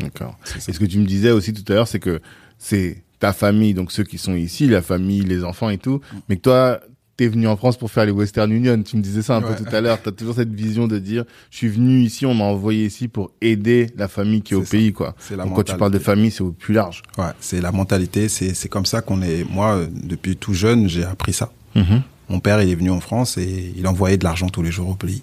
D'accord. 0.00 0.38
Et 0.68 0.72
ce 0.72 0.78
que 0.78 0.84
tu 0.84 0.98
me 0.98 1.06
disais 1.06 1.32
aussi 1.32 1.52
tout 1.52 1.64
à 1.72 1.74
l'heure, 1.74 1.88
c'est 1.88 1.98
que 1.98 2.20
c'est 2.56 3.02
ta 3.18 3.32
famille, 3.32 3.74
donc 3.74 3.90
ceux 3.90 4.04
qui 4.04 4.16
sont 4.16 4.34
ici, 4.36 4.68
la 4.68 4.80
famille, 4.82 5.22
les 5.22 5.42
enfants 5.42 5.70
et 5.70 5.78
tout, 5.78 6.00
mais 6.28 6.36
que 6.36 6.42
toi, 6.42 6.80
t'es 7.16 7.26
venu 7.26 7.48
en 7.48 7.56
France 7.56 7.76
pour 7.76 7.90
faire 7.90 8.06
les 8.06 8.12
Western 8.12 8.48
Union. 8.52 8.80
Tu 8.84 8.96
me 8.96 9.02
disais 9.02 9.22
ça 9.22 9.36
un 9.36 9.42
Ouais. 9.42 9.56
peu 9.56 9.64
tout 9.64 9.74
à 9.74 9.80
l'heure. 9.80 10.00
T'as 10.00 10.12
toujours 10.12 10.36
cette 10.36 10.52
vision 10.54 10.86
de 10.86 11.00
dire, 11.00 11.24
je 11.50 11.56
suis 11.56 11.68
venu 11.68 12.00
ici, 12.02 12.24
on 12.26 12.34
m'a 12.34 12.44
envoyé 12.44 12.86
ici 12.86 13.08
pour 13.08 13.32
aider 13.40 13.88
la 13.96 14.06
famille 14.06 14.40
qui 14.42 14.54
est 14.54 14.56
au 14.56 14.64
ça. 14.64 14.70
pays, 14.70 14.92
quoi. 14.92 15.16
C'est 15.18 15.34
la 15.34 15.42
Donc 15.44 15.56
quand 15.56 15.64
tu 15.64 15.76
parles 15.76 15.90
de 15.90 15.98
famille, 15.98 16.30
c'est 16.30 16.42
au 16.44 16.52
plus 16.52 16.74
large. 16.74 17.02
Ouais, 17.18 17.32
c'est 17.40 17.60
la 17.60 17.72
mentalité, 17.72 18.28
c'est 18.28 18.54
c'est 18.54 18.68
comme 18.68 18.86
ça 18.86 19.00
qu'on 19.00 19.20
est. 19.20 19.42
Moi, 19.50 19.80
depuis 19.90 20.36
tout 20.36 20.54
jeune, 20.54 20.88
j'ai 20.88 21.02
appris 21.02 21.32
ça. 21.32 21.50
Mhm. 21.78 22.02
Mon 22.28 22.40
père, 22.40 22.60
il 22.62 22.68
est 22.70 22.74
venu 22.74 22.90
en 22.90 23.00
France 23.00 23.38
et 23.38 23.72
il 23.76 23.86
envoyait 23.86 24.18
de 24.18 24.24
l'argent 24.24 24.48
tous 24.48 24.62
les 24.62 24.70
jours 24.70 24.90
au 24.90 24.94
pays. 24.94 25.22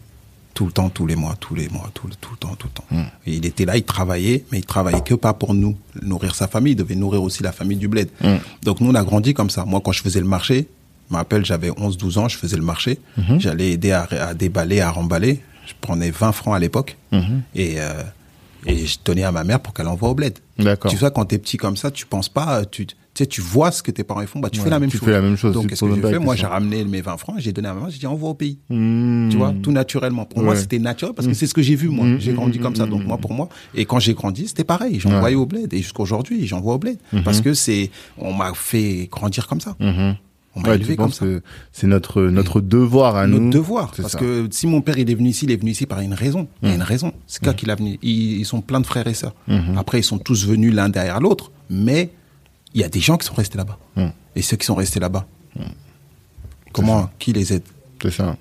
Tout 0.55 0.65
le 0.65 0.71
temps, 0.71 0.89
tous 0.89 1.05
les 1.05 1.15
mois, 1.15 1.35
tous 1.39 1.53
les 1.53 1.67
mois, 1.69 1.91
tout 1.93 2.07
le, 2.07 2.15
tout 2.15 2.31
le 2.31 2.37
temps, 2.37 2.55
tout 2.55 2.67
le 2.67 2.73
temps. 2.73 3.05
Et 3.27 3.33
il 3.35 3.45
était 3.45 3.65
là, 3.65 3.75
il 3.75 3.83
travaillait, 3.83 4.45
mais 4.51 4.59
il 4.59 4.65
travaillait 4.65 5.01
que 5.01 5.13
pas 5.13 5.33
pour 5.33 5.53
nous, 5.53 5.77
nourrir 6.01 6.33
sa 6.33 6.47
famille, 6.47 6.73
il 6.73 6.75
devait 6.77 6.95
nourrir 6.95 7.21
aussi 7.21 7.43
la 7.43 7.51
famille 7.51 7.77
du 7.77 7.89
bled. 7.89 8.09
Mm. 8.21 8.35
Donc 8.63 8.79
nous, 8.79 8.89
on 8.89 8.95
a 8.95 9.03
grandi 9.03 9.33
comme 9.33 9.49
ça. 9.49 9.65
Moi, 9.65 9.81
quand 9.83 9.91
je 9.91 10.01
faisais 10.01 10.21
le 10.21 10.25
marché, 10.25 10.69
je 11.09 11.13
me 11.13 11.17
rappelle, 11.17 11.45
j'avais 11.45 11.71
11, 11.77 11.97
12 11.97 12.17
ans, 12.17 12.27
je 12.27 12.37
faisais 12.37 12.57
le 12.57 12.63
marché. 12.63 12.99
Mhm. 13.17 13.39
J'allais 13.39 13.71
aider 13.71 13.91
à, 13.91 14.07
à 14.11 14.33
déballer, 14.33 14.81
à 14.81 14.89
remballer. 14.89 15.41
Je 15.67 15.73
prenais 15.79 16.09
20 16.11 16.31
francs 16.31 16.55
à 16.55 16.59
l'époque. 16.59 16.97
Mhm. 17.11 17.41
Et, 17.53 17.75
euh, 17.77 18.03
et 18.65 18.85
je 18.85 18.97
donnais 19.03 19.23
à 19.23 19.31
ma 19.31 19.43
mère 19.43 19.59
pour 19.59 19.73
qu'elle 19.73 19.87
envoie 19.87 20.09
au 20.09 20.15
bled. 20.15 20.39
D'accord. 20.57 20.89
Tu 20.89 20.97
vois, 20.97 21.11
quand 21.11 21.25
t'es 21.25 21.37
petit 21.37 21.57
comme 21.57 21.77
ça, 21.77 21.91
tu 21.91 22.05
penses 22.05 22.29
pas, 22.29 22.65
tu, 22.65 22.87
tu 23.15 23.23
sais, 23.23 23.27
tu 23.27 23.41
vois 23.41 23.71
ce 23.71 23.81
que 23.81 23.91
tes 23.91 24.03
parents 24.03 24.25
font, 24.27 24.39
bah, 24.39 24.49
tu 24.51 24.59
Ouais, 24.59 24.65
fais 24.65 24.69
la 24.69 24.79
même 24.79 24.89
tu 24.91 24.97
chose. 24.97 25.05
fais 25.07 25.13
la 25.13 25.21
même 25.21 25.37
chose, 25.37 25.53
tu 25.53 25.59
Donc, 25.59 25.69
qu'est-ce 25.69 25.83
que 25.85 25.95
j'ai 25.95 26.01
fait? 26.01 26.19
Moi, 26.19 26.35
j'ai 26.35 26.45
ramené 26.45 26.83
mes 26.83 27.01
20 27.01 27.17
francs, 27.17 27.35
j'ai 27.39 27.51
donné 27.53 27.69
à 27.69 27.73
ma 27.73 27.79
maman, 27.79 27.89
j'ai 27.89 27.97
dit, 27.99 28.05
envoie 28.07 28.29
au 28.29 28.33
pays. 28.33 28.59
Mhm. 28.69 29.29
Tu 29.31 29.37
vois, 29.37 29.53
tout 29.63 29.71
naturellement. 29.71 30.25
Pour 30.25 30.43
moi, 30.43 30.53
Ouais. 30.53 30.59
c'était 30.59 30.79
naturel 30.79 31.15
parce 31.15 31.27
que 31.27 31.33
c'est 31.33 31.47
ce 31.47 31.53
que 31.53 31.61
j'ai 31.61 31.75
vu, 31.75 31.87
moi. 31.89 32.05
Mhm, 32.05 32.19
J'ai 32.19 32.33
grandi 32.33 32.59
comme 32.59 32.75
ça. 32.75 32.85
Donc, 32.85 33.05
moi, 33.05 33.17
pour 33.17 33.33
moi, 33.33 33.49
et 33.73 33.85
quand 33.85 33.99
j'ai 33.99 34.13
grandi, 34.13 34.47
c'était 34.47 34.63
pareil. 34.65 34.93
Ouais. 34.95 34.99
J'envoyais 34.99 35.35
au 35.35 35.45
bled. 35.45 35.73
Et 35.73 35.77
jusqu'aujourd'hui, 35.77 36.45
j'envoie 36.45 36.75
au 36.75 36.77
bled. 36.77 36.97
Parce 37.23 37.41
que 37.41 37.53
c'est, 37.53 37.89
on 38.17 38.33
m'a 38.33 38.51
fait 38.53 39.07
grandir 39.11 39.47
comme 39.47 39.61
ça. 39.61 39.75
On 40.57 40.61
m'a 40.61 40.69
Ouais, 40.69 40.75
élevé 40.75 40.93
tu 40.93 40.97
comme 40.97 41.11
ça. 41.11 41.25
c'est 41.73 41.85
notre, 41.87 42.21
notre 42.21 42.61
devoir 42.61 43.17
à 43.17 43.27
Notre 43.27 43.41
nous. 43.43 43.49
devoir. 43.49 43.91
C'est 43.93 44.03
Parce 44.03 44.13
ça. 44.13 44.19
que 44.19 44.47
si 44.51 44.67
mon 44.67 44.79
père 44.79 44.97
il 44.97 45.09
est 45.11 45.15
venu 45.15 45.27
ici, 45.29 45.43
il 45.43 45.51
est 45.51 45.57
venu 45.57 45.71
ici 45.71 45.85
par 45.85 45.99
une 45.99 46.13
raison. 46.13 46.47
Il 46.63 46.69
y 46.69 46.71
a 46.71 46.75
une 46.75 46.81
raison. 46.81 47.11
C'est 47.27 47.43
quoi 47.43 47.53
qu'il 47.53 47.69
a 47.71 47.75
venu. 47.75 47.99
Ils, 48.01 48.39
ils 48.39 48.45
sont 48.45 48.61
plein 48.61 48.79
de 48.79 48.85
frères 48.85 49.05
et 49.07 49.13
sœurs. 49.13 49.35
Après, 49.77 49.99
ils 49.99 50.03
sont 50.03 50.17
tous 50.17 50.45
venus 50.47 50.73
l'un 50.73 50.87
derrière 50.89 51.19
l'autre. 51.19 51.51
Mais 51.69 52.09
il 52.75 52.81
y 52.81 52.83
a 52.83 52.89
des 52.89 52.99
gens 52.99 53.17
qui 53.17 53.25
sont 53.25 53.33
restés 53.33 53.57
là-bas. 53.57 53.79
Mm. 53.95 54.07
Et 54.35 54.41
ceux 54.43 54.57
qui 54.57 54.65
sont 54.65 54.75
restés 54.75 54.99
là-bas, 54.99 55.25
comment, 56.73 57.09
qui 57.17 57.33
les 57.33 57.53
aide? 57.53 57.63
C'est 58.01 58.11
ça. 58.11 58.37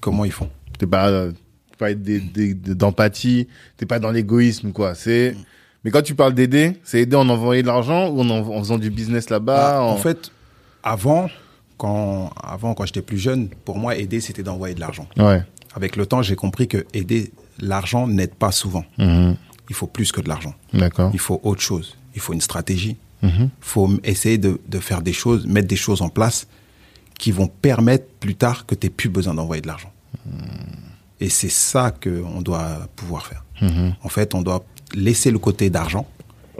Comment 0.00 0.24
ils 0.24 0.32
font? 0.32 0.50
T'es 0.78 0.86
pas, 0.86 1.08
euh, 1.08 1.32
pas 1.78 1.94
d'empathie, 1.94 3.46
t'es 3.76 3.86
pas 3.86 3.98
dans 4.00 4.10
l'égoïsme, 4.10 4.72
quoi. 4.72 4.94
C'est, 4.94 5.32
Mm. 5.32 5.44
mais 5.84 5.90
quand 5.92 6.02
tu 6.02 6.14
parles 6.14 6.34
d'aider, 6.34 6.78
c'est 6.82 7.00
aider 7.00 7.16
en 7.16 7.28
envoyant 7.28 7.62
de 7.62 7.66
l'argent 7.68 8.08
ou 8.08 8.20
en, 8.20 8.60
faisant 8.62 8.78
du 8.78 8.90
business 8.90 9.30
là-bas. 9.30 9.76
Ah, 9.76 9.82
en... 9.82 9.90
En 9.92 9.96
fait, 9.96 10.32
avant, 10.82 11.30
quand, 11.78 12.30
avant, 12.42 12.74
quand 12.74 12.84
j'étais 12.84 13.02
plus 13.02 13.18
jeune, 13.18 13.48
pour 13.64 13.78
moi, 13.78 13.96
aider, 13.96 14.20
c'était 14.20 14.42
d'envoyer 14.42 14.74
de 14.74 14.80
l'argent. 14.80 15.06
Ouais. 15.16 15.42
Avec 15.74 15.94
le 15.94 16.06
temps, 16.06 16.22
j'ai 16.22 16.36
compris 16.36 16.66
que 16.66 16.84
aider, 16.94 17.30
l'argent 17.60 18.08
n'aide 18.08 18.34
pas 18.34 18.50
souvent. 18.50 18.84
Mhm. 18.98 19.36
Il 19.68 19.74
faut 19.74 19.86
plus 19.86 20.10
que 20.10 20.20
de 20.20 20.28
l'argent. 20.28 20.54
D'accord. 20.72 21.10
Il 21.12 21.18
faut 21.20 21.40
autre 21.44 21.60
chose. 21.60 21.96
Il 22.14 22.20
faut 22.20 22.32
une 22.32 22.40
stratégie. 22.40 22.96
Mhm. 23.22 23.30
Il 23.44 23.48
faut 23.60 23.86
m- 23.88 24.00
essayer 24.04 24.38
de, 24.38 24.60
de 24.68 24.78
faire 24.78 25.02
des 25.02 25.12
choses, 25.12 25.46
mettre 25.46 25.68
des 25.68 25.76
choses 25.76 26.02
en 26.02 26.08
place 26.08 26.46
qui 27.18 27.30
vont 27.32 27.46
permettre 27.48 28.06
plus 28.20 28.34
tard 28.34 28.66
que 28.66 28.74
tu 28.74 28.86
n'aies 28.86 28.90
plus 28.90 29.08
besoin 29.08 29.34
d'envoyer 29.34 29.62
de 29.62 29.66
l'argent. 29.66 29.90
Et 31.20 31.30
c'est 31.30 31.48
ça 31.50 31.90
qu'on 31.92 32.42
doit 32.42 32.88
pouvoir 32.94 33.26
faire. 33.26 33.44
Mhm. 33.62 33.94
En 34.02 34.08
fait, 34.08 34.34
on 34.34 34.42
doit 34.42 34.64
laisser 34.94 35.30
le 35.30 35.38
côté 35.38 35.70
d'argent 35.70 36.06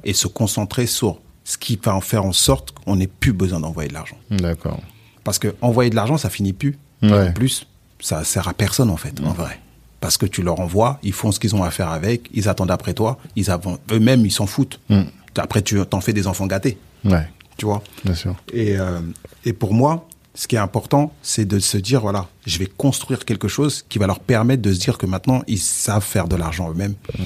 et 0.04 0.14
se 0.14 0.26
concentrer 0.28 0.86
sur 0.86 1.18
ce 1.44 1.58
qui 1.58 1.78
va 1.82 1.94
en 1.94 2.00
faire 2.00 2.24
en 2.24 2.32
sorte 2.32 2.72
qu'on 2.72 2.96
n'ait 2.96 3.06
plus 3.06 3.32
besoin 3.32 3.60
d'envoyer 3.60 3.88
de 3.88 3.94
l'argent. 3.94 4.16
D'accord. 4.30 4.80
Parce 5.24 5.38
que 5.38 5.54
envoyer 5.60 5.90
de 5.90 5.96
l'argent, 5.96 6.16
ça 6.16 6.30
finit 6.30 6.52
plus. 6.52 6.78
Ouais. 7.02 7.28
En 7.28 7.32
plus, 7.32 7.66
ça 8.00 8.24
sert 8.24 8.48
à 8.48 8.54
personne 8.54 8.90
en 8.90 8.96
fait, 8.96 9.20
en 9.20 9.32
vrai. 9.32 9.60
Parce 10.00 10.16
que 10.16 10.26
tu 10.26 10.42
leur 10.42 10.60
envoies, 10.60 10.98
ils 11.02 11.12
font 11.12 11.32
ce 11.32 11.40
qu'ils 11.40 11.54
ont 11.54 11.62
à 11.64 11.70
faire 11.70 11.88
avec, 11.88 12.28
ils 12.32 12.48
attendent 12.48 12.70
après 12.70 12.94
toi, 12.94 13.18
ils 13.34 13.50
avant 13.50 13.78
eux-mêmes 13.90 14.24
ils 14.24 14.30
s'en 14.32 14.46
foutent. 14.46 14.80
Mm. 14.88 15.02
Après 15.38 15.62
tu 15.62 15.78
t'en 15.86 16.00
fais 16.00 16.12
des 16.12 16.26
enfants 16.26 16.46
gâtés, 16.46 16.78
Ouais. 17.04 17.28
tu 17.56 17.66
vois. 17.66 17.82
Bien 18.04 18.14
sûr. 18.14 18.34
Et 18.52 18.78
euh, 18.78 19.00
et 19.44 19.52
pour 19.52 19.74
moi, 19.74 20.08
ce 20.34 20.46
qui 20.48 20.56
est 20.56 20.58
important, 20.60 21.12
c'est 21.22 21.44
de 21.46 21.58
se 21.58 21.78
dire 21.78 22.00
voilà, 22.02 22.26
je 22.46 22.58
vais 22.58 22.66
construire 22.66 23.24
quelque 23.24 23.48
chose 23.48 23.84
qui 23.88 23.98
va 23.98 24.06
leur 24.06 24.20
permettre 24.20 24.62
de 24.62 24.72
se 24.72 24.78
dire 24.80 24.98
que 24.98 25.06
maintenant 25.06 25.42
ils 25.46 25.58
savent 25.58 26.04
faire 26.04 26.28
de 26.28 26.36
l'argent 26.36 26.70
eux-mêmes. 26.70 26.94
Mm. 27.18 27.22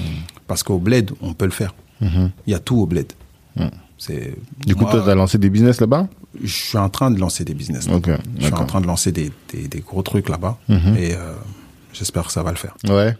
Parce 0.47 0.63
qu'au 0.63 0.77
bled, 0.79 1.11
on 1.21 1.33
peut 1.33 1.45
le 1.45 1.51
faire. 1.51 1.73
Mhm. 2.01 2.31
Il 2.47 2.51
y 2.51 2.55
a 2.55 2.59
tout 2.59 2.77
au 2.77 2.85
bled. 2.85 3.11
Mm. 3.55 3.65
C'est 3.97 4.33
Du 4.65 4.75
coup, 4.75 4.85
toi, 4.85 5.03
t'as 5.05 5.13
lancé 5.15 5.37
des 5.37 5.49
business 5.49 5.79
là-bas? 5.79 6.07
Je 6.43 6.51
suis 6.51 6.77
en 6.77 6.89
train 6.89 7.11
de 7.11 7.19
lancer 7.19 7.43
des 7.45 7.53
business. 7.53 7.87
là. 7.87 7.95
Ok, 7.97 8.09
je 8.39 8.45
suis 8.45 8.53
en 8.53 8.65
train 8.65 8.81
de 8.81 8.87
lancer 8.87 9.11
des, 9.11 9.31
des, 9.53 9.67
des 9.67 9.79
gros 9.81 10.01
trucs 10.01 10.27
là-bas. 10.29 10.57
Et 10.69 11.13
euh, 11.13 11.33
j'espère 11.93 12.25
que 12.27 12.31
ça 12.31 12.43
va 12.43 12.51
le 12.51 12.57
faire. 12.57 12.75
Ouais. 12.89 13.15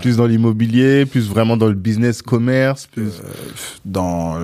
plus 0.00 0.16
dans 0.16 0.26
l'immobilier, 0.26 1.06
plus 1.06 1.28
vraiment 1.28 1.56
dans 1.56 1.68
le 1.68 1.74
business, 1.74 2.22
commerce, 2.22 2.86
plus. 2.86 3.08
Euh, 3.08 3.28
dans 3.84 4.38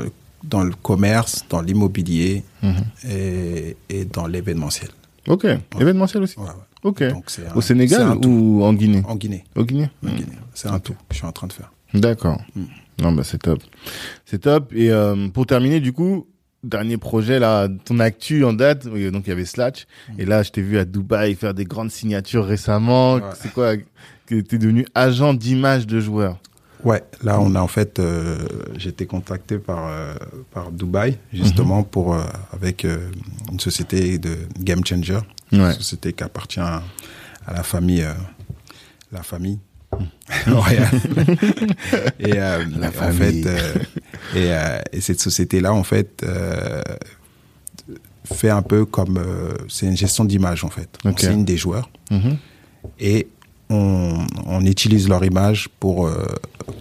dans 0.45 0.63
le 0.63 0.73
commerce, 0.73 1.45
dans 1.51 1.61
l'immobilier 1.61 2.45
Mhm. 2.63 2.75
et, 3.11 3.77
et 3.89 4.05
dans 4.05 4.27
l'événementiel. 4.27 4.91
Ok. 5.27 5.47
Événementiel 5.81 6.23
aussi. 6.23 6.39
Ouais, 6.39 6.47
ouais. 6.47 6.53
Ok. 6.85 7.03
Donc, 7.11 7.25
c'est 7.27 7.47
un- 7.49 7.55
Au 7.55 7.61
Sénégal 7.61 8.17
ou 8.25 8.63
en 8.65 8.73
Guinée? 8.73 9.03
En 9.07 9.17
Guinée. 9.17 9.45
Au 9.57 9.65
Guinée? 9.65 9.91
En 10.07 10.11
Guinée. 10.11 10.39
C'est 10.55 10.69
un 10.69 10.79
tout 10.79 10.93
que 10.95 10.99
je 11.13 11.17
suis 11.17 11.27
en 11.27 11.33
train 11.33 11.49
de 11.49 11.53
faire. 11.53 11.73
D'accord. 11.93 12.41
Mm. 12.55 12.63
Non, 13.03 13.13
bah 13.13 13.23
c'est 13.25 13.39
top. 13.43 13.61
C'est 14.25 14.39
top. 14.41 14.73
Et 14.75 14.91
euh, 14.91 15.29
pour 15.29 15.45
terminer, 15.47 15.81
du 15.81 15.93
coup, 15.93 16.27
dernier 16.65 16.97
projet 16.97 17.39
là, 17.39 17.69
ton 17.85 17.99
actu 18.01 18.45
en 18.45 18.53
date. 18.53 18.87
Donc 18.87 19.25
il 19.27 19.29
y 19.29 19.33
avait 19.33 19.45
Slatch. 19.45 19.87
Et 20.19 20.25
là, 20.25 20.43
je 20.43 20.51
t'ai 20.51 20.63
vu 20.63 20.79
à 20.79 20.85
Dubaï 20.85 21.35
faire 21.35 21.55
des 21.55 21.65
grandes 21.65 21.91
signatures 21.91 22.45
récemment. 22.47 23.15
Ouais. 23.15 23.23
C'est 23.41 23.53
quoi 23.53 23.77
Que 24.27 24.41
t'es 24.41 24.59
devenu 24.59 24.87
agent 24.95 25.35
d'image 25.35 25.87
de 25.87 26.01
joueurs. 26.01 26.39
Ouais, 26.85 27.03
là 27.25 27.41
on 27.41 27.57
a 27.57 27.61
en 27.61 27.67
fait, 27.67 27.99
euh, 27.99 28.39
j'ai 28.77 28.91
été 28.91 29.05
contacté 29.05 29.59
par 29.59 29.89
euh, 29.89 30.15
par 30.53 30.71
Dubaï 30.71 31.19
justement 31.33 31.83
pour 31.83 32.15
euh, 32.15 32.23
avec 32.53 32.85
euh, 32.85 33.11
une 33.51 33.59
société 33.59 34.19
de 34.19 34.37
Game 34.61 34.85
Changer, 34.87 35.19
Ouais. 35.51 35.59
une 35.59 35.73
société 35.73 36.13
qui 36.13 36.23
appartient 36.23 36.61
à, 36.61 36.85
à 37.47 37.53
la 37.55 37.63
famille, 37.65 38.07
la 39.11 39.23
famille. 39.25 39.59
Et 42.21 42.33
euh, 42.35 42.65
La 42.79 42.89
en 42.89 43.13
fait, 43.13 43.47
euh, 43.47 43.75
et, 44.35 44.53
euh, 44.53 44.79
et 44.93 45.01
cette 45.01 45.21
société 45.21 45.61
là 45.61 45.73
en 45.73 45.85
fait 45.85 46.25
fait 48.25 48.51
un 48.51 48.63
peu 48.63 48.85
comme 48.85 49.19
c'est 49.69 49.87
une 49.87 49.97
gestion 49.97 50.25
d'image 50.25 50.65
en 50.65 50.69
fait. 50.69 50.89
Ok. 51.05 51.15
On 51.15 51.17
signe 51.31 51.45
des 51.45 51.57
joueurs 51.57 51.89
Mhm. 52.11 52.37
et 53.01 53.29
on, 53.71 54.27
on 54.47 54.65
utilise 54.65 55.09
leur 55.09 55.25
image 55.25 55.69
pour 55.81 56.11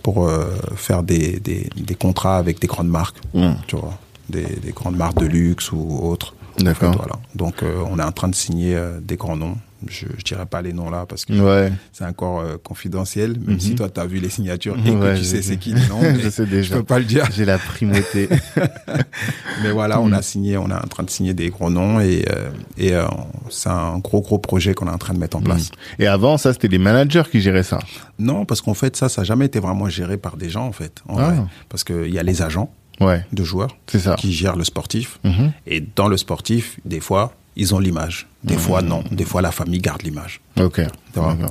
pour 0.03 0.30
faire 0.76 1.03
des, 1.03 1.39
des, 1.39 1.70
des 1.76 1.95
contrats 1.95 2.38
avec 2.38 2.60
des 2.60 2.68
grandes 2.68 2.89
marques, 2.89 3.18
Mm. 3.34 3.53
tu 3.68 3.76
vois, 3.78 3.97
des, 4.30 4.45
des 4.45 4.72
grandes 4.72 4.95
marques 4.97 5.20
de 5.20 5.26
luxe 5.26 5.72
ou 5.72 5.99
autres. 6.01 6.34
En 6.60 6.64
D'accord. 6.64 6.91
fait, 6.91 6.97
voilà. 6.97 7.16
Donc 7.36 7.64
on 7.64 7.99
est 7.99 8.03
en 8.03 8.12
train 8.12 8.28
de 8.30 8.36
signer 8.36 8.78
des 9.01 9.16
grands 9.16 9.38
noms. 9.38 9.58
Je, 9.86 10.06
je 10.18 10.24
dirais 10.24 10.46
pas 10.48 10.62
les 10.64 10.74
noms 10.74 10.90
là 10.90 11.06
parce 11.08 11.24
que 11.26 11.34
Ouais. 11.34 11.72
c'est 11.94 12.04
encore 12.06 12.40
euh, 12.40 12.58
confidentiel. 12.64 13.34
Même 13.40 13.56
Mhm. 13.56 13.60
si 13.60 13.76
toi 13.76 13.90
tu 13.90 14.00
as 14.00 14.06
vu 14.08 14.18
les 14.20 14.30
signatures 14.30 14.76
et 14.80 14.92
que 14.92 15.12
tu 15.14 15.18
je 15.20 15.24
sais 15.24 15.42
c'est 15.44 15.58
qui 15.58 15.74
les 15.74 15.88
noms, 15.88 16.02
je 16.24 16.30
sais 16.30 16.46
je 16.46 16.50
déjà. 16.50 16.76
peux 16.78 16.84
pas 16.84 16.98
le 17.00 17.06
dire. 17.06 17.28
J'ai 17.36 17.46
la 17.46 17.60
primauté. 17.60 18.28
Mais 19.64 19.72
voilà, 19.72 19.98
Mhm. 19.98 20.04
on 20.06 20.12
a 20.14 20.22
signé, 20.22 20.58
on 20.58 20.70
est 20.70 20.74
en 20.74 20.88
train 20.88 21.04
de 21.04 21.10
signer 21.10 21.34
des 21.34 21.50
gros 21.50 21.70
noms 21.70 22.00
et 22.00 22.26
euh, 22.30 22.50
et 22.78 22.94
euh, 22.94 23.06
c'est 23.50 23.70
un 23.70 23.98
gros 24.00 24.22
gros 24.22 24.40
projet 24.40 24.74
qu'on 24.74 24.88
est 24.88 24.92
en 24.92 24.98
train 24.98 25.14
de 25.14 25.20
mettre 25.20 25.38
en 25.38 25.42
place. 25.42 25.72
Et 26.00 26.08
avant, 26.08 26.38
ça, 26.38 26.54
c'était 26.54 26.68
les 26.68 26.78
managers 26.78 27.24
qui 27.32 27.42
géraient 27.42 27.64
ça. 27.64 27.80
Non, 28.20 28.46
parce 28.46 28.62
qu'en 28.62 28.74
fait, 28.74 28.96
ça, 28.96 29.10
ça 29.10 29.22
n'a 29.22 29.26
jamais 29.26 29.46
été 29.46 29.60
vraiment 29.60 29.90
géré 29.90 30.18
par 30.18 30.38
des 30.38 30.50
gens, 30.50 30.66
en 30.66 30.72
fait. 30.72 31.02
En 31.08 31.18
Ah. 31.18 31.24
vrai. 31.32 31.38
Parce 31.70 31.84
qu'il 31.84 32.10
y 32.14 32.20
a 32.20 32.24
les 32.24 32.42
agents 32.42 32.72
Ouais. 33.00 33.24
de 33.32 33.44
joueurs 33.44 33.78
ça. 33.88 34.16
qui 34.16 34.34
gèrent 34.34 34.56
le 34.56 34.64
sportif. 34.64 35.20
Mhm. 35.24 35.52
Et 35.68 35.84
dans 35.96 36.08
le 36.08 36.18
sportif, 36.18 36.80
des 36.84 37.00
fois, 37.00 37.34
ils 37.56 37.74
ont 37.76 37.80
l'image. 37.80 38.28
Des 38.48 38.58
fois, 38.58 38.82
non. 38.82 39.04
Des 39.12 39.26
fois, 39.26 39.41
la 39.41 39.52
famille 39.52 39.80
garde 39.80 40.04
l'image. 40.04 40.39
Ok. 40.60 40.82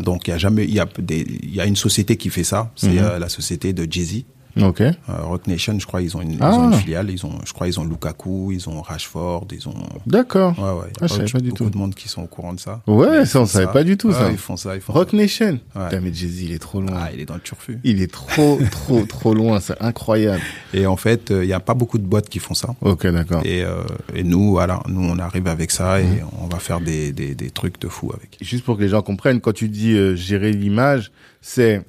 Donc, 0.02 0.26
il 0.26 0.30
y 0.30 0.34
a 0.34 0.38
jamais, 0.38 0.64
il 0.64 0.74
y 0.74 0.80
a 0.80 0.86
des, 0.98 1.26
il 1.42 1.54
y 1.54 1.60
a 1.60 1.66
une 1.66 1.76
société 1.76 2.16
qui 2.16 2.30
fait 2.30 2.44
ça. 2.44 2.70
C'est 2.76 2.88
Mhm. 2.88 2.98
euh, 2.98 3.18
la 3.18 3.28
société 3.28 3.72
de 3.72 3.86
Jay-Z. 3.90 4.24
Ok. 4.60 4.80
Euh, 4.80 4.92
Rock 5.08 5.46
Nation, 5.46 5.78
je 5.78 5.86
crois, 5.86 6.00
ils 6.02 6.16
ont 6.16 6.22
une, 6.22 6.32
ils 6.32 6.38
Ah. 6.40 6.52
ont 6.54 6.70
une 6.72 6.78
filiale. 6.78 7.10
Ils 7.10 7.24
ont, 7.26 7.32
je 7.44 7.52
crois, 7.52 7.68
ils 7.68 7.78
ont 7.78 7.84
Lukaku, 7.84 8.52
ils 8.52 8.68
ont 8.68 8.80
Rashford, 8.82 9.46
ils 9.52 9.68
ont. 9.68 9.74
D'accord. 10.06 10.58
Ouais, 10.58 10.80
ouais. 10.86 10.92
Ah, 11.00 11.06
je 11.06 11.14
savais 11.14 11.26
pas 11.30 11.40
du 11.40 11.48
beaucoup 11.50 11.64
tout. 11.64 11.70
de 11.70 11.76
monde 11.78 11.94
qui 11.94 12.08
sont 12.08 12.22
au 12.22 12.26
courant 12.26 12.54
de 12.54 12.60
ça. 12.60 12.80
Ouais, 12.86 13.20
ils 13.22 13.26
ça, 13.26 13.40
on 13.40 13.46
savait 13.46 13.72
pas 13.72 13.84
du 13.84 13.96
tout, 13.96 14.12
ça. 14.12 14.26
Ouais, 14.26 14.32
Ils 14.32 14.38
font 14.38 14.56
ça, 14.56 14.74
ils 14.74 14.80
font 14.80 14.92
Rock 14.92 15.10
ça. 15.10 15.16
Nation. 15.16 15.58
Ouais. 15.74 15.84
Putain, 15.88 16.00
mais 16.00 16.12
Jay-Z, 16.14 16.42
il 16.42 16.52
est 16.52 16.58
trop 16.58 16.80
loin. 16.80 16.96
Ah, 16.96 17.08
il 17.12 17.20
est 17.20 17.26
dans 17.26 17.34
le 17.34 17.40
turfu. 17.40 17.78
Il 17.84 18.00
est 18.00 18.10
trop, 18.12 18.58
trop, 18.70 19.02
trop 19.04 19.34
loin. 19.34 19.60
C'est 19.60 19.80
incroyable. 19.82 20.42
Et 20.74 20.86
en 20.86 20.96
fait, 20.96 21.30
euh, 21.30 21.44
il 21.44 21.48
n'y 21.48 21.52
a 21.52 21.60
pas 21.60 21.74
beaucoup 21.74 21.98
de 21.98 22.06
boîtes 22.06 22.28
qui 22.28 22.38
font 22.38 22.54
ça. 22.54 22.74
Ok, 22.80 23.06
d'accord. 23.06 23.42
Et, 23.44 23.62
euh, 23.62 23.82
et 24.14 24.24
nous, 24.24 24.50
voilà, 24.52 24.82
nous, 24.88 25.02
on 25.02 25.18
arrive 25.18 25.46
avec 25.48 25.70
ça 25.70 26.00
et 26.00 26.04
Mhm. 26.04 26.20
on 26.42 26.46
va 26.46 26.58
faire 26.58 26.80
des, 26.80 27.12
des, 27.12 27.34
des 27.34 27.50
trucs 27.50 27.80
de 27.80 27.88
fou 27.88 28.10
avec. 28.14 28.36
Juste 28.40 28.64
pour 28.64 28.76
que 28.76 28.82
les 28.82 28.88
gens 28.88 29.02
comprennent, 29.02 29.40
quand 29.40 29.52
tu 29.52 29.68
dis 29.68 29.92
euh, 29.92 30.14
gérer 30.16 30.52
l'image, 30.52 31.10
c'est 31.40 31.84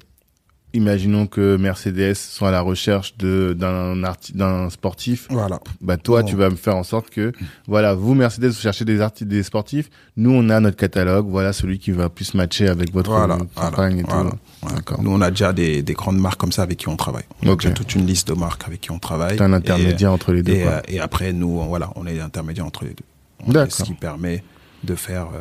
imaginons 0.74 1.26
que 1.26 1.56
Mercedes 1.56 2.14
soit 2.14 2.48
à 2.48 2.52
la 2.52 2.60
recherche 2.60 3.16
de 3.16 3.54
d'un 3.58 3.94
d'un 4.34 4.70
sportif. 4.70 5.26
Voilà. 5.30 5.60
Bah 5.80 5.96
toi, 5.96 6.22
tu 6.22 6.36
vas 6.36 6.50
me 6.50 6.56
faire 6.56 6.76
en 6.76 6.82
sorte 6.82 7.10
que 7.10 7.32
voilà, 7.66 7.94
vous 7.94 8.14
Mercedes, 8.14 8.46
vous 8.48 8.60
cherchez 8.60 8.84
des 8.84 9.00
artistes, 9.00 9.28
des 9.28 9.42
sportifs. 9.42 9.88
Nous, 10.16 10.30
on 10.30 10.48
a 10.50 10.60
notre 10.60 10.76
catalogue. 10.76 11.26
Voilà 11.28 11.52
celui 11.52 11.78
qui 11.78 11.90
va 11.90 12.08
plus 12.08 12.34
matcher 12.34 12.68
avec 12.68 12.92
votre 12.92 13.10
Voilà, 13.10 13.36
voilà, 13.54 13.70
campagne 13.70 13.98
et 14.00 14.04
tout. 14.04 14.68
D'accord. 14.74 15.02
Nous, 15.02 15.10
on 15.10 15.20
a 15.20 15.30
déjà 15.30 15.52
des, 15.52 15.82
des 15.82 15.94
grandes 15.94 16.18
marques 16.18 16.38
comme 16.40 16.52
ça 16.52 16.62
avec 16.62 16.78
qui 16.78 16.88
on 16.88 16.96
travaille. 16.96 17.24
On 17.42 17.48
a 17.48 17.52
Ok. 17.52 17.62
déjà 17.62 17.74
toute 17.74 17.94
une 17.94 18.06
liste 18.06 18.28
de 18.28 18.34
marques 18.34 18.64
avec 18.66 18.80
qui 18.82 18.90
on 18.90 18.98
travaille. 18.98 19.36
T'es 19.36 19.42
un 19.44 19.52
Et- 19.52 19.56
intermédiaire 19.56 20.12
entre 20.12 20.32
les 20.32 20.42
deux. 20.42 20.52
Et, 20.54 20.62
quoi. 20.62 20.72
euh, 20.72 20.80
et 20.88 21.00
après, 21.00 21.32
nous, 21.32 21.58
on- 21.60 21.66
voilà, 21.66 21.90
on 21.96 22.06
est 22.06 22.20
intermédiaire 22.20 22.66
entre 22.66 22.84
les 22.84 22.90
deux. 22.94 23.52
D'accord. 23.52 23.72
Ce 23.72 23.82
qui 23.84 23.94
permet 23.94 24.42
de 24.84 24.94
faire 24.94 25.28
euh, 25.34 25.38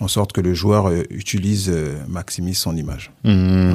en 0.00 0.08
sorte 0.08 0.32
que 0.32 0.40
le 0.40 0.54
joueur 0.54 0.88
euh, 0.88 1.02
utilise, 1.10 1.68
euh, 1.68 1.96
maximise 2.08 2.58
son 2.58 2.76
image. 2.76 3.10
Mmh. 3.24 3.72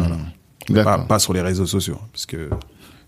Voilà. 0.70 1.00
Pas, 1.00 1.20
sur 1.20 1.34
les 1.34 1.42
réseaux 1.42 1.66
sociaux, 1.66 2.00
parce 2.14 2.26
que 2.26 2.50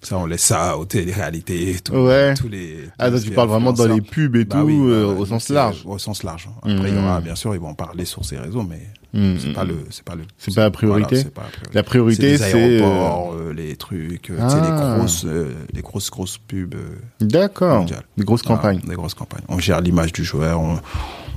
ça, 0.01 0.17
on 0.17 0.25
laisse 0.25 0.41
ça 0.43 0.77
aux 0.77 0.85
téléréalités 0.85 1.71
et 1.71 1.79
tout. 1.79 1.93
Ouais. 1.93 2.33
Tous 2.35 2.49
les, 2.49 2.89
Ah, 2.99 3.09
donc 3.09 3.21
les 3.21 3.25
tu 3.29 3.31
parles 3.31 3.47
vraiment 3.49 3.71
dans 3.73 3.87
les 3.87 4.01
pubs 4.01 4.35
et 4.35 4.43
Bah 4.45 4.57
tout, 4.59 4.65
oui, 4.65 4.77
euh, 4.77 5.05
au 5.15 5.25
sens 5.25 5.45
c'est- 5.45 5.53
large. 5.53 5.81
Au 5.85 5.97
sens 5.97 6.21
large. 6.23 6.49
Après, 6.63 6.89
il 6.89 6.95
y 6.95 6.97
aura, 6.97 7.21
bien 7.21 7.35
sûr, 7.35 7.55
ils 7.55 7.61
vont 7.61 7.69
en 7.69 7.73
parler 7.73 8.03
sur 8.05 8.23
ces 8.25 8.37
réseaux, 8.37 8.63
mais 8.63 8.81
Mmh. 9.13 9.35
c'est 9.39 9.53
pas 9.53 9.63
le, 9.63 9.77
c'est 9.91 10.03
pas 10.03 10.15
le. 10.15 10.23
C'est 10.37 10.53
pas 10.53 10.63
la 10.63 10.71
priorité 10.71 11.07
voilà, 11.15 11.23
c'est 11.23 11.33
pas 11.33 11.43
la 11.43 11.47
priorité. 11.49 11.73
La 11.75 11.83
priorité, 11.83 12.37
c'est 12.37 12.51
c'est. 12.51 12.67
les 12.67 12.75
aéroports, 12.81 13.33
euh, 13.33 13.53
les 13.53 13.77
trucs, 13.77 14.23
tu 14.23 14.33
sais, 14.33 14.39
Ah. 14.41 14.61
les 14.93 14.97
grosses, 14.99 15.25
les 15.73 15.81
grosses, 15.81 16.11
grosses 16.11 16.37
pubs. 16.37 16.75
D'accord. 17.21 17.79
mondiales. 17.79 18.03
Des 18.17 18.25
grosses 18.25 18.43
voilà, 18.43 18.57
campagnes. 18.61 18.81
des 18.85 18.95
grosses 18.95 19.13
campagnes. 19.13 19.45
On 19.47 19.57
gère 19.59 19.79
l'image 19.79 20.11
du 20.11 20.25
joueur, 20.25 20.59
on, 20.59 20.79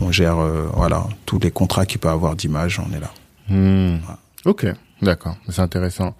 on 0.00 0.10
gère, 0.12 0.38
euh, 0.38 0.66
voilà, 0.74 1.06
tous 1.26 1.38
les 1.38 1.50
contrats 1.50 1.86
qu'il 1.86 1.98
peut 2.00 2.08
avoir 2.08 2.36
d'image, 2.36 2.80
on 2.80 2.92
est 2.94 3.00
là. 3.00 3.12
Hmm. 3.48 3.98
Ok, 4.44 4.66
d'accord, 5.02 5.36
c'est 5.48 5.60
intéressant. 5.62 6.14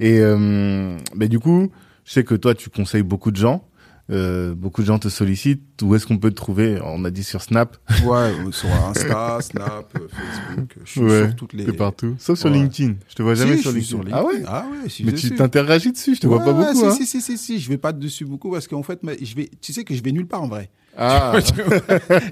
Et 0.00 0.18
euh, 0.20 0.96
ben 1.14 1.28
du 1.28 1.38
coup, 1.38 1.70
je 2.04 2.12
sais 2.12 2.24
que 2.24 2.34
toi, 2.34 2.54
tu 2.54 2.70
conseilles 2.70 3.02
beaucoup 3.02 3.30
de 3.30 3.36
gens. 3.36 3.64
Euh, 4.10 4.54
beaucoup 4.54 4.80
de 4.80 4.86
gens 4.86 4.98
te 4.98 5.08
sollicitent. 5.10 5.82
Où 5.82 5.94
est-ce 5.94 6.06
qu'on 6.06 6.16
peut 6.16 6.30
te 6.30 6.34
trouver? 6.34 6.78
On 6.82 7.04
a 7.04 7.10
dit 7.10 7.22
sur 7.22 7.42
Snap. 7.42 7.76
Ouais, 8.06 8.32
sur 8.52 8.68
Insta, 8.88 9.38
Snap, 9.42 9.92
Facebook, 9.92 10.76
je 10.82 10.90
suis 10.90 11.00
Ouais, 11.02 11.26
sur 11.26 11.36
toutes 11.36 11.52
les. 11.52 11.70
Partout. 11.74 12.16
Sauf 12.18 12.38
sur 12.38 12.48
Ouais. 12.50 12.56
LinkedIn. 12.56 12.94
Je 13.10 13.14
te 13.14 13.22
vois 13.22 13.34
jamais 13.34 13.58
sur 13.58 13.70
LinkedIn. 13.70 14.08
Ah 14.12 14.24
ouais? 14.24 14.42
Ah 14.46 14.64
ouais, 14.70 14.88
si 14.88 15.04
Mais 15.04 15.12
tu 15.12 15.34
t'interagis 15.34 15.92
dessus. 15.92 16.14
Je 16.14 16.20
te 16.22 16.26
vois 16.26 16.42
pas 16.42 16.54
beaucoup. 16.54 16.74
si, 16.74 16.86
hein. 16.86 16.90
si, 16.92 17.04
si, 17.04 17.20
si, 17.20 17.36
si, 17.36 17.60
je 17.60 17.68
vais 17.68 17.76
pas 17.76 17.92
dessus 17.92 18.24
beaucoup 18.24 18.50
parce 18.50 18.66
qu'en 18.66 18.82
fait, 18.82 19.00
mais 19.02 19.18
je 19.22 19.36
vais, 19.36 19.50
tu 19.60 19.74
sais 19.74 19.84
que 19.84 19.94
je 19.94 20.02
vais 20.02 20.12
nulle 20.12 20.26
part 20.26 20.42
en 20.42 20.48
vrai. 20.48 20.70
Ah, 21.00 21.32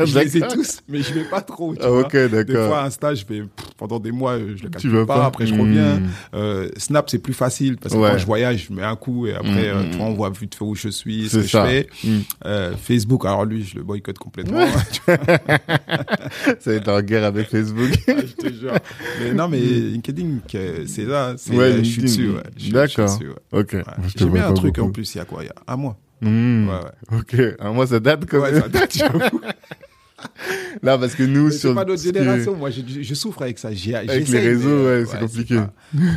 je 0.04 0.18
les 0.18 0.38
ai 0.38 0.40
tous, 0.40 0.80
mais 0.88 1.00
je 1.00 1.14
vais 1.14 1.24
pas 1.24 1.40
trop. 1.40 1.74
Tu 1.74 1.80
Ah, 1.84 1.88
vois. 1.88 2.00
ok, 2.00 2.16
Des 2.16 2.52
fois, 2.52 2.82
Insta, 2.82 3.14
je 3.14 3.24
vais 3.24 3.42
pff, 3.42 3.66
pendant 3.78 4.00
des 4.00 4.10
mois, 4.10 4.32
euh, 4.32 4.54
je 4.56 4.64
le 4.64 4.70
calcule 4.70 5.06
pas, 5.06 5.18
pas? 5.18 5.26
Après, 5.26 5.46
je 5.46 5.54
reviens. 5.54 5.96
Hmm. 6.00 6.06
Euh, 6.34 6.68
Snap, 6.76 7.08
c'est 7.08 7.18
plus 7.20 7.32
facile 7.32 7.76
parce 7.76 7.94
que 7.94 7.98
Ouais. 8.00 8.10
quand 8.10 8.18
je 8.18 8.26
voyage, 8.26 8.66
je 8.68 8.74
mets 8.74 8.82
un 8.82 8.96
coup 8.96 9.26
et 9.28 9.34
après, 9.34 9.68
euh, 9.68 9.84
tu 9.90 9.98
vois, 9.98 10.06
on 10.06 10.14
voit 10.14 10.30
vite 10.30 10.56
fait 10.56 10.64
où 10.64 10.74
je 10.74 10.88
suis, 10.88 11.28
ce 11.28 11.36
que 11.38 11.42
ça. 11.44 11.64
je 11.64 11.70
fais. 11.70 11.88
Hmm. 12.04 12.18
Euh, 12.44 12.72
Facebook, 12.76 13.24
alors 13.24 13.44
lui, 13.44 13.62
je 13.64 13.76
le 13.76 13.82
boycotte 13.84 14.18
complètement. 14.18 14.66
Ça 15.06 16.70
va 16.70 16.72
être 16.76 16.88
en 16.88 17.00
guerre 17.02 17.24
avec 17.24 17.48
Facebook. 17.48 17.90
je 18.08 18.12
te 18.48 18.52
jure. 18.52 18.72
Mais 19.20 19.32
non, 19.32 19.48
mais 19.48 19.60
LinkedIn, 19.60 20.38
c'est 20.86 21.04
là, 21.04 21.34
Ouais, 21.52 21.78
je 21.78 21.82
suis 21.84 22.02
dessus. 22.02 22.30
Ouais. 22.30 22.42
D'accord. 22.70 23.18
ok. 23.52 23.76
J'ai 24.16 24.26
mis 24.28 24.38
un 24.40 24.52
truc 24.52 24.78
en 24.78 24.90
plus 24.90 25.14
il 25.14 25.18
y 25.18 25.20
a 25.20 25.24
quoi? 25.24 25.42
Il 25.44 25.46
y 25.46 25.50
a 25.50 25.54
un 25.72 25.76
mois. 25.76 25.96
Hmm. 26.22 26.68
Ouais, 26.68 26.74
ouais. 26.74 27.18
Ok. 27.18 27.56
Un 27.60 27.72
mois, 27.72 27.86
ça 27.86 28.00
date 28.00 28.24
quand 28.26 28.40
Ouais, 28.40 28.58
ça 28.60 28.68
date. 28.68 28.96
Là, 30.82 30.96
parce 30.96 31.14
que 31.14 31.22
nous, 31.22 31.50
sur 31.50 31.70
C'est 31.70 31.74
pas 31.74 31.84
notre 31.84 32.02
génération. 32.02 32.56
Moi, 32.56 32.70
je, 32.70 32.80
je 33.02 33.14
souffre 33.14 33.42
avec 33.42 33.58
ça. 33.58 33.72
J'y- 33.72 33.90
les 33.92 34.38
réseaux, 34.40 34.84
ouais, 34.86 35.04
c'est 35.10 35.18
compliqué. 35.20 35.56
pas- 35.56 35.72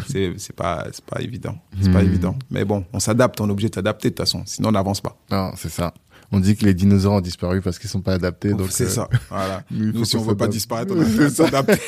C'est 0.08 0.56
pas, 0.56 0.88
c'est 0.92 1.04
pas 1.04 1.22
évident. 1.22 1.58
C'est 1.82 1.92
pas 1.92 2.02
Hmm. 2.02 2.06
évident. 2.08 2.36
Mais 2.50 2.64
bon, 2.66 2.86
on 2.94 3.00
s'adapte. 3.00 3.40
On 3.42 3.48
est 3.50 3.52
obligé 3.52 3.70
de 3.70 3.76
s'adapter 3.76 4.10
de 4.10 4.14
toute 4.16 4.20
façon. 4.26 4.44
Sinon, 4.46 4.70
on 4.70 4.72
n'avance 4.72 5.02
pas. 5.02 5.18
Non, 5.32 5.52
c'est 5.58 5.70
ça. 5.70 5.94
On 6.32 6.40
dit 6.40 6.56
que 6.56 6.64
les 6.66 6.74
dinosaures 6.76 7.14
ont 7.14 7.22
disparu 7.22 7.60
parce 7.62 7.78
qu'ils 7.80 7.90
sont 7.90 8.02
pas 8.02 8.14
adaptés. 8.14 8.54
Donc 8.54 8.68
c'est 8.70 8.86
euh, 8.86 8.90
ça. 8.90 9.10
Voilà. 9.30 9.64
nous, 9.72 9.92
Nous, 9.92 10.06
si 10.06 10.16
on 10.16 10.22
veut 10.22 10.36
pas 10.38 10.48
disparaître, 10.48 10.94
on 10.96 11.04
ça. 11.30 11.46
s'adapter. 11.46 11.80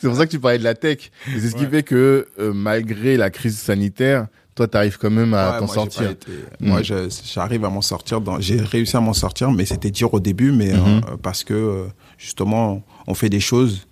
C'est 0.00 0.06
pour 0.08 0.16
ça 0.16 0.26
que 0.26 0.30
tu 0.30 0.38
parlais 0.38 0.58
de 0.58 0.64
la 0.64 0.74
tech. 0.74 1.10
C'est 1.32 1.48
ce 1.48 1.54
qui 1.56 1.64
Ouais. 1.64 1.70
fait 1.70 1.82
que 1.82 2.28
euh, 2.38 2.52
malgré 2.52 3.16
la 3.16 3.30
crise 3.30 3.56
sanitaire, 3.58 4.26
toi, 4.54 4.68
tu 4.68 4.76
arrives 4.76 4.98
quand 4.98 5.10
même 5.10 5.34
à 5.34 5.52
Ouais, 5.54 5.58
t'en 5.60 5.66
sortir. 5.66 6.10
été- 6.10 6.30
Mm. 6.60 6.68
Moi, 6.68 6.80
j'arrive 6.82 7.64
à 7.64 7.70
m'en 7.70 7.80
sortir. 7.82 8.20
Dans... 8.20 8.38
J'ai 8.40 8.60
réussi 8.60 8.96
à 8.96 9.00
m'en 9.00 9.12
sortir, 9.12 9.50
mais 9.50 9.64
c'était 9.64 9.90
dur 9.90 10.12
au 10.14 10.20
début, 10.20 10.52
mais 10.52 10.72
Mhm. 10.72 10.78
euh, 10.86 11.16
parce 11.22 11.42
que 11.44 11.54
euh, 11.54 11.84
justement, 12.18 12.82
on 13.06 13.14
fait 13.14 13.28
des 13.30 13.40
choses 13.40 13.86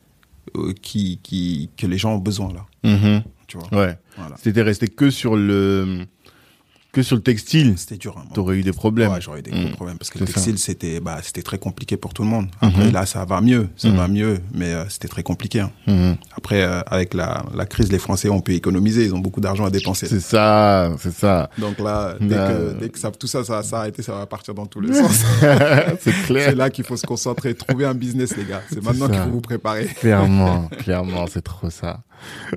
euh, 0.57 0.73
qui, 0.83 1.19
qui 1.23 1.71
que 1.77 1.87
les 1.87 1.99
gens 1.99 2.15
ont 2.15 2.19
besoin 2.19 2.53
là. 2.53 2.67
Mhm. 2.85 3.23
Tu 3.47 3.59
vois. 3.59 3.69
Ouais. 3.73 3.97
Voilà. 4.17 4.37
C'était 4.43 4.63
resté 4.63 4.89
que 4.89 5.11
sur 5.11 5.37
le 5.37 6.07
que 6.93 7.03
sur 7.03 7.17
le 7.17 7.23
textile, 7.23 7.75
C'était 7.79 7.97
dur. 7.97 8.15
hein, 8.19 8.25
t'aurais 8.35 8.57
eu 8.57 8.63
des 8.63 8.73
problèmes. 8.73 9.11
Ouais, 9.11 9.21
j'aurais 9.21 9.39
eu 9.39 9.43
des 9.43 9.51
gros 9.51 9.61
Mm. 9.69 9.71
problèmes 9.73 9.97
parce 9.99 10.11
que 10.11 10.19
le 10.19 10.27
ça. 10.27 10.33
textile 10.35 10.59
c'était 10.59 11.01
bah 11.01 11.21
c'était 11.23 11.41
très 11.43 11.57
compliqué 11.59 11.97
pour 11.97 12.13
tout 12.13 12.23
le 12.23 12.29
monde. 12.29 12.49
Après 12.61 12.85
Mhm. 12.85 12.93
là 12.93 13.07
ça 13.07 13.25
va 13.25 13.41
mieux, 13.41 13.69
ça 13.77 13.89
Mhm. 13.89 13.97
va 13.97 14.09
mieux, 14.09 14.39
mais 14.53 14.73
euh, 14.75 14.85
c'était 14.91 15.09
très 15.09 15.23
compliqué. 15.23 15.61
hein. 15.61 16.17
Après 16.37 16.63
euh, 16.63 16.83
avec 16.87 17.15
la 17.15 17.45
la 17.55 17.65
crise, 17.65 17.91
les 17.91 17.99
Français 17.99 18.29
ont 18.29 18.43
pu 18.43 18.55
économiser, 18.55 19.05
ils 19.07 19.15
ont 19.15 19.21
beaucoup 19.21 19.41
d'argent 19.41 19.65
à 19.65 19.71
dépenser. 19.71 20.07
C'est 20.07 20.21
ça, 20.21 20.95
c'est 20.99 21.15
ça. 21.15 21.49
Donc 21.59 21.79
là, 21.81 22.15
dès 22.21 22.35
que 22.37 22.79
dès 22.79 22.89
que 22.91 22.99
ça 22.99 23.11
tout 23.11 23.27
ça 23.27 23.43
ça 23.43 23.55
va 23.57 23.63
s'arrêter, 23.63 24.03
ça 24.03 24.13
va 24.13 24.27
partir 24.27 24.53
dans 24.53 24.67
tous 24.67 24.81
les 24.81 24.93
sens. 24.93 25.23
c'est 26.01 26.13
clair. 26.27 26.51
C'est 26.51 26.55
là 26.57 26.69
qu'il 26.69 26.85
faut 26.85 26.99
se 26.99 27.07
concentrer, 27.07 27.55
trouver 27.55 27.87
un 27.87 27.95
business 27.95 28.37
les 28.37 28.45
gars. 28.45 28.61
C'est 28.69 28.85
maintenant 28.85 29.07
ça. 29.07 29.13
qu'il 29.15 29.23
faut 29.23 29.31
vous 29.31 29.41
préparer. 29.41 29.87
Clairement, 29.87 30.69
clairement, 30.79 31.27
c'est 31.27 31.43
trop 31.43 31.71
ça. 31.71 32.03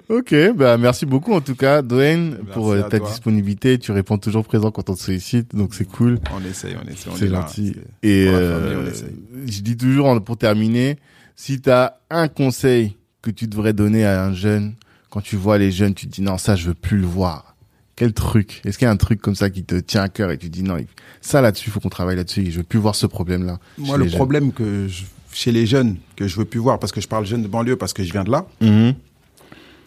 Ok, 0.09 0.35
bah 0.55 0.77
merci 0.77 1.05
beaucoup 1.05 1.33
en 1.33 1.41
tout 1.41 1.55
cas, 1.55 1.81
Dwayne, 1.81 2.37
pour 2.53 2.71
euh, 2.71 2.81
ta 2.83 2.99
toi. 2.99 3.09
disponibilité. 3.09 3.77
Tu 3.79 3.91
réponds 3.91 4.17
toujours 4.17 4.43
présent 4.45 4.71
quand 4.71 4.89
on 4.89 4.95
te 4.95 4.99
sollicite, 5.01 5.55
donc 5.55 5.73
c'est 5.73 5.85
cool. 5.85 6.19
On 6.35 6.43
essaye, 6.45 6.75
on 6.83 6.87
essaye, 6.87 7.11
on 7.11 7.15
C'est 7.15 7.25
est 7.25 7.29
là. 7.29 7.41
gentil. 7.41 7.75
Et 8.03 8.27
euh, 8.27 8.91
famille, 8.91 9.51
je 9.51 9.61
dis 9.61 9.77
toujours 9.77 10.21
pour 10.23 10.37
terminer, 10.37 10.97
si 11.35 11.59
tu 11.61 11.69
as 11.69 11.99
un 12.09 12.27
conseil 12.27 12.95
que 13.21 13.31
tu 13.31 13.47
devrais 13.47 13.73
donner 13.73 14.05
à 14.05 14.23
un 14.25 14.33
jeune, 14.33 14.73
quand 15.09 15.21
tu 15.21 15.35
vois 15.35 15.57
les 15.57 15.71
jeunes, 15.71 15.93
tu 15.93 16.07
te 16.07 16.11
dis 16.13 16.21
non, 16.21 16.37
ça 16.37 16.55
je 16.55 16.67
veux 16.67 16.73
plus 16.73 16.97
le 16.97 17.07
voir. 17.07 17.55
Quel 17.95 18.11
truc? 18.11 18.61
Est-ce 18.65 18.77
qu'il 18.77 18.85
y 18.85 18.89
a 18.89 18.91
un 18.91 18.97
truc 18.97 19.21
comme 19.21 19.35
ça 19.35 19.49
qui 19.49 19.63
te 19.63 19.75
tient 19.75 20.01
à 20.01 20.09
cœur 20.09 20.29
et 20.31 20.37
tu 20.37 20.49
dis 20.49 20.63
non, 20.63 20.77
ça 21.21 21.39
là-dessus, 21.39 21.69
il 21.69 21.71
faut 21.71 21.79
qu'on 21.79 21.87
travaille 21.89 22.17
là-dessus. 22.17 22.51
Je 22.51 22.57
veux 22.57 22.63
plus 22.63 22.77
voir 22.79 22.93
ce 22.93 23.05
problème-là. 23.07 23.57
Moi, 23.77 23.95
chez 23.95 24.03
le 24.03 24.09
jeunes. 24.09 24.15
problème 24.17 24.51
que 24.51 24.87
je- 24.89 25.03
chez 25.31 25.51
les 25.53 25.65
jeunes 25.65 25.95
que 26.17 26.27
je 26.27 26.35
veux 26.37 26.43
plus 26.45 26.59
voir, 26.59 26.77
parce 26.79 26.91
que 26.91 26.99
je 27.01 27.07
parle 27.07 27.25
jeunes 27.25 27.41
de 27.43 27.47
banlieue, 27.47 27.75
parce 27.77 27.93
que 27.93 28.03
je 28.03 28.11
viens 28.11 28.23
de 28.25 28.31
là, 28.31 28.45
Mhm. 28.61 28.93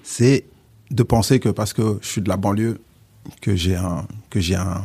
C'est 0.02 0.44
de 0.90 1.02
penser 1.02 1.38
que 1.40 1.48
parce 1.48 1.72
que 1.72 1.98
je 2.00 2.06
suis 2.08 2.20
de 2.22 2.28
la 2.28 2.36
banlieue, 2.36 2.80
que 3.40 3.54
j'ai 3.56 3.76
un, 3.76 4.06
que 4.30 4.40
j'ai 4.40 4.54
un, 4.56 4.84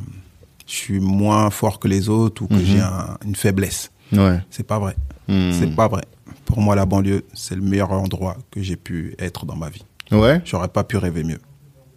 je 0.68 0.74
suis 0.74 1.00
moins 1.00 1.50
fort 1.50 1.80
que 1.80 1.88
les 1.88 2.10
autres 2.10 2.42
ou 2.44 2.48
que 2.48 2.56
Mhm. 2.56 2.66
j'ai 2.66 2.80
un- 2.82 3.18
une 3.26 3.36
faiblesse. 3.36 3.92
Ouais. 4.12 4.40
C'est 4.50 4.68
pas 4.68 4.80
vrai. 4.80 4.96
Mhm. 5.28 5.52
C'est 5.58 5.76
pas 5.76 5.88
vrai. 5.88 6.04
Pour 6.46 6.60
moi, 6.62 6.76
la 6.76 6.86
banlieue, 6.86 7.24
c'est 7.34 7.56
le 7.56 7.62
meilleur 7.62 7.92
endroit 7.92 8.38
que 8.52 8.62
j'ai 8.62 8.76
pu 8.76 9.16
être 9.18 9.46
dans 9.46 9.56
ma 9.56 9.70
vie. 9.70 9.84
Ouais. 10.12 10.42
J'aurais 10.46 10.68
pas 10.68 10.84
pu 10.84 10.98
rêver 10.98 11.24
mieux. 11.24 11.40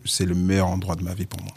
C'est 0.05 0.25
le 0.25 0.35
meilleur 0.37 0.69
endroit 0.69 0.95
de 0.95 1.03
ma 1.03 1.15
vie 1.15 1.27
pour 1.27 1.43
moi. 1.43 1.53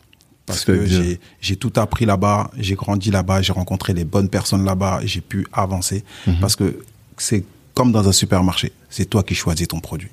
Parce 0.48 0.66
que 0.66 0.84
j'ai, 0.88 1.20
j'ai 1.40 1.56
tout 1.56 1.72
appris 1.76 2.06
là-bas, 2.06 2.50
j'ai 2.58 2.74
grandi 2.74 3.12
là-bas, 3.12 3.44
j'ai 3.44 3.54
rencontré 3.54 3.94
les 3.94 4.04
bonnes 4.06 4.30
personnes 4.30 4.66
là-bas, 4.66 5.02
j'ai 5.04 5.22
pu 5.22 5.46
avancer. 5.54 6.04
Mhm. 6.26 6.40
Parce 6.42 6.56
que 6.56 6.80
c'est 7.18 7.46
comme 7.76 7.92
dans 7.92 8.08
un 8.10 8.12
supermarché. 8.12 8.72
C'est 8.90 9.06
toi 9.06 9.22
qui 9.22 9.36
choisis 9.36 9.68
ton 9.68 9.80
produit. 9.80 10.10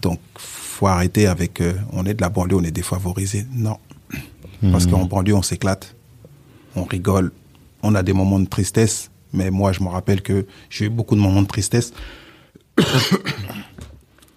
Donc, 0.00 0.20
faut 0.76 0.86
arrêter 0.86 1.26
avec 1.26 1.60
euh, 1.60 1.72
on 1.92 2.04
est 2.04 2.14
de 2.14 2.20
la 2.20 2.28
banlieue, 2.28 2.56
on 2.56 2.62
est 2.62 2.70
défavorisé. 2.70 3.46
Non. 3.52 3.78
Parce 4.72 4.86
qu'en 4.86 5.04
banlieue, 5.04 5.34
on 5.34 5.42
s'éclate, 5.42 5.94
on 6.74 6.84
rigole, 6.84 7.30
on 7.82 7.94
a 7.94 8.02
des 8.02 8.12
moments 8.12 8.40
de 8.40 8.46
tristesse. 8.46 9.10
Mais 9.32 9.50
moi, 9.50 9.72
je 9.72 9.82
me 9.82 9.88
rappelle 9.88 10.22
que 10.22 10.46
j'ai 10.70 10.86
eu 10.86 10.88
beaucoup 10.88 11.14
de 11.14 11.20
moments 11.20 11.42
de 11.42 11.46
tristesse. 11.46 11.92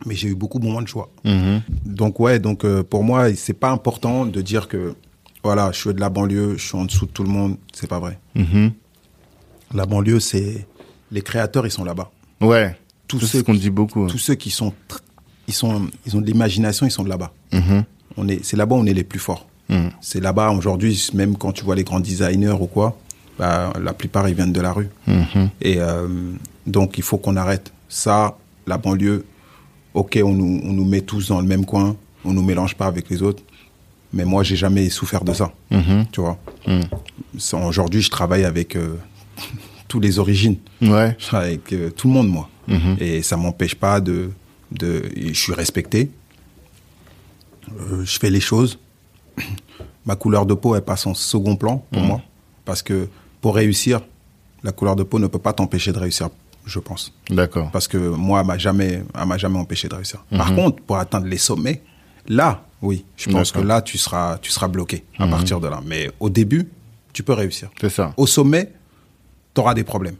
mais 0.06 0.16
j'ai 0.16 0.30
eu 0.30 0.36
beaucoup 0.36 0.60
de 0.60 0.66
moments 0.66 0.82
de 0.82 0.88
joie. 0.88 1.10
Mhm. 1.24 1.62
Donc, 1.86 2.20
ouais, 2.20 2.40
donc 2.40 2.64
euh, 2.64 2.84
pour 2.84 3.04
moi, 3.04 3.34
c'est 3.36 3.54
pas 3.54 3.72
important 3.72 4.26
de 4.26 4.42
dire 4.42 4.68
que 4.68 4.96
voilà, 5.44 5.72
je 5.72 5.80
suis 5.80 5.94
de 5.94 6.00
la 6.00 6.10
banlieue, 6.10 6.58
je 6.58 6.66
suis 6.66 6.78
en 6.78 6.86
dessous 6.86 7.06
de 7.06 7.12
tout 7.12 7.24
le 7.24 7.30
monde. 7.30 7.58
C'est 7.74 7.88
pas 7.88 8.00
vrai. 8.00 8.20
Mhm. 8.36 8.72
La 9.74 9.86
banlieue, 9.86 10.20
c'est. 10.20 10.68
Les 11.12 11.22
créateurs, 11.22 11.66
ils 11.66 11.72
sont 11.72 11.84
là-bas. 11.84 12.12
Ouais. 12.40 12.78
Tous 13.08 13.20
ceux 13.20 13.40
ce 13.40 13.44
qu'on 13.44 13.56
dit 13.56 13.72
beaucoup. 13.72 14.08
Tous 14.08 14.20
ceux 14.20 14.36
qui 14.36 14.52
sont. 14.52 14.74
Ils, 15.50 15.54
sont, 15.54 15.90
ils 16.06 16.16
ont 16.16 16.22
de 16.22 16.28
l'imagination, 16.28 16.86
ils 16.86 16.92
sont 16.92 17.04
de 17.04 17.10
là-bas. 17.10 17.32
Mhm. 17.52 17.84
On 18.18 18.28
est, 18.28 18.46
c'est 18.46 18.56
là-bas 18.56 18.76
où 18.76 18.80
on 18.80 18.86
est 18.86 18.94
les 18.94 19.04
plus 19.04 19.20
forts. 19.20 19.48
Mhm. 19.68 19.90
C'est 20.00 20.22
là-bas 20.22 20.52
aujourd'hui, 20.52 21.10
même 21.16 21.36
quand 21.36 21.52
tu 21.52 21.64
vois 21.64 21.76
les 21.76 21.84
grands 21.84 22.00
designers 22.00 22.56
ou 22.60 22.68
quoi, 22.68 22.98
bah, 23.40 23.74
la 23.82 23.94
plupart 23.94 24.30
ils 24.30 24.36
viennent 24.36 24.54
de 24.54 24.62
la 24.62 24.72
rue. 24.72 24.90
Mhm. 25.08 25.50
Et 25.62 25.78
euh, 25.80 26.08
donc 26.68 27.00
il 27.00 27.04
faut 27.04 27.18
qu'on 27.18 27.36
arrête 27.36 27.74
ça. 27.90 28.38
La 28.68 28.78
banlieue, 28.78 29.26
ok, 29.96 30.20
on 30.24 30.34
nous, 30.34 30.62
on 30.64 30.72
nous 30.72 30.86
met 30.86 31.02
tous 31.02 31.30
dans 31.30 31.42
le 31.42 31.48
même 31.48 31.66
coin, 31.66 31.96
on 32.24 32.32
nous 32.32 32.44
mélange 32.44 32.76
pas 32.76 32.86
avec 32.86 33.10
les 33.10 33.24
autres. 33.24 33.42
Mais 34.14 34.26
moi, 34.26 34.44
j'ai 34.44 34.56
jamais 34.56 34.90
souffert 34.90 35.24
de 35.24 35.34
ça, 35.34 35.52
tu 36.12 36.22
vois? 36.22 36.38
Aujourd'hui, 37.66 38.02
je 38.02 38.10
travaille 38.10 38.44
avec 38.44 38.76
euh, 38.76 38.96
tous 39.88 40.00
les 40.00 40.20
origines. 40.20 40.58
Ouais. 40.82 41.16
Avec 41.32 41.74
euh, 41.74 41.90
tout 41.92 42.08
le 42.08 42.14
monde, 42.14 42.30
moi. 42.30 42.50
Et 43.00 43.24
ça 43.24 43.36
m'empêche 43.36 43.74
pas 43.74 44.00
de, 44.00 44.30
de. 44.72 45.04
Je 45.16 45.34
suis 45.34 45.54
respecté. 45.54 46.10
Euh, 47.72 48.04
je 48.04 48.20
fais 48.20 48.30
les 48.30 48.40
choses. 48.40 48.80
Ma 50.06 50.16
couleur 50.16 50.46
de 50.46 50.54
peau, 50.54 50.76
elle 50.76 50.82
passe 50.82 51.06
en 51.06 51.14
second 51.14 51.56
plan 51.56 51.86
pour 51.92 52.02
Mhm. 52.02 52.08
moi. 52.08 52.22
Parce 52.66 52.82
que 52.82 53.08
pour 53.42 53.56
réussir, 53.56 54.02
la 54.64 54.72
couleur 54.72 54.96
de 54.96 55.04
peau 55.04 55.20
ne 55.20 55.28
peut 55.28 55.40
pas 55.40 55.54
t'empêcher 55.54 55.92
de 55.92 56.00
réussir, 56.00 56.30
je 56.66 56.80
pense. 56.80 57.14
D'accord. 57.30 57.70
Parce 57.72 57.88
que 57.88 57.98
moi, 57.98 58.42
elle 58.42 58.48
m'a 58.48 58.58
jamais, 58.58 59.04
elle 59.18 59.26
m'a 59.28 59.38
jamais 59.38 59.60
empêché 59.60 59.88
de 59.88 59.96
réussir. 59.96 60.24
Par 60.30 60.50
Mhm. 60.52 60.56
contre, 60.56 60.84
pour 60.84 60.98
atteindre 60.98 61.28
les 61.28 61.38
sommets, 61.38 61.82
là, 62.28 62.64
oui, 62.82 63.06
je 63.18 63.30
pense 63.30 63.52
que 63.52 63.60
là, 63.60 63.82
tu 63.82 63.98
seras, 63.98 64.38
tu 64.40 64.52
seras 64.52 64.68
bloqué 64.68 65.04
à 65.18 65.26
Mhm. 65.26 65.32
partir 65.32 65.60
de 65.60 65.68
là. 65.68 65.82
Mais 65.86 66.10
au 66.20 66.30
début, 66.30 66.68
tu 67.14 67.24
peux 67.24 67.34
réussir. 67.34 67.70
C'est 67.80 67.90
ça. 67.90 68.14
Au 68.18 68.26
sommet, 68.28 68.72
tu 69.54 69.62
auras 69.62 69.74
des 69.74 69.84
problèmes. 69.84 70.16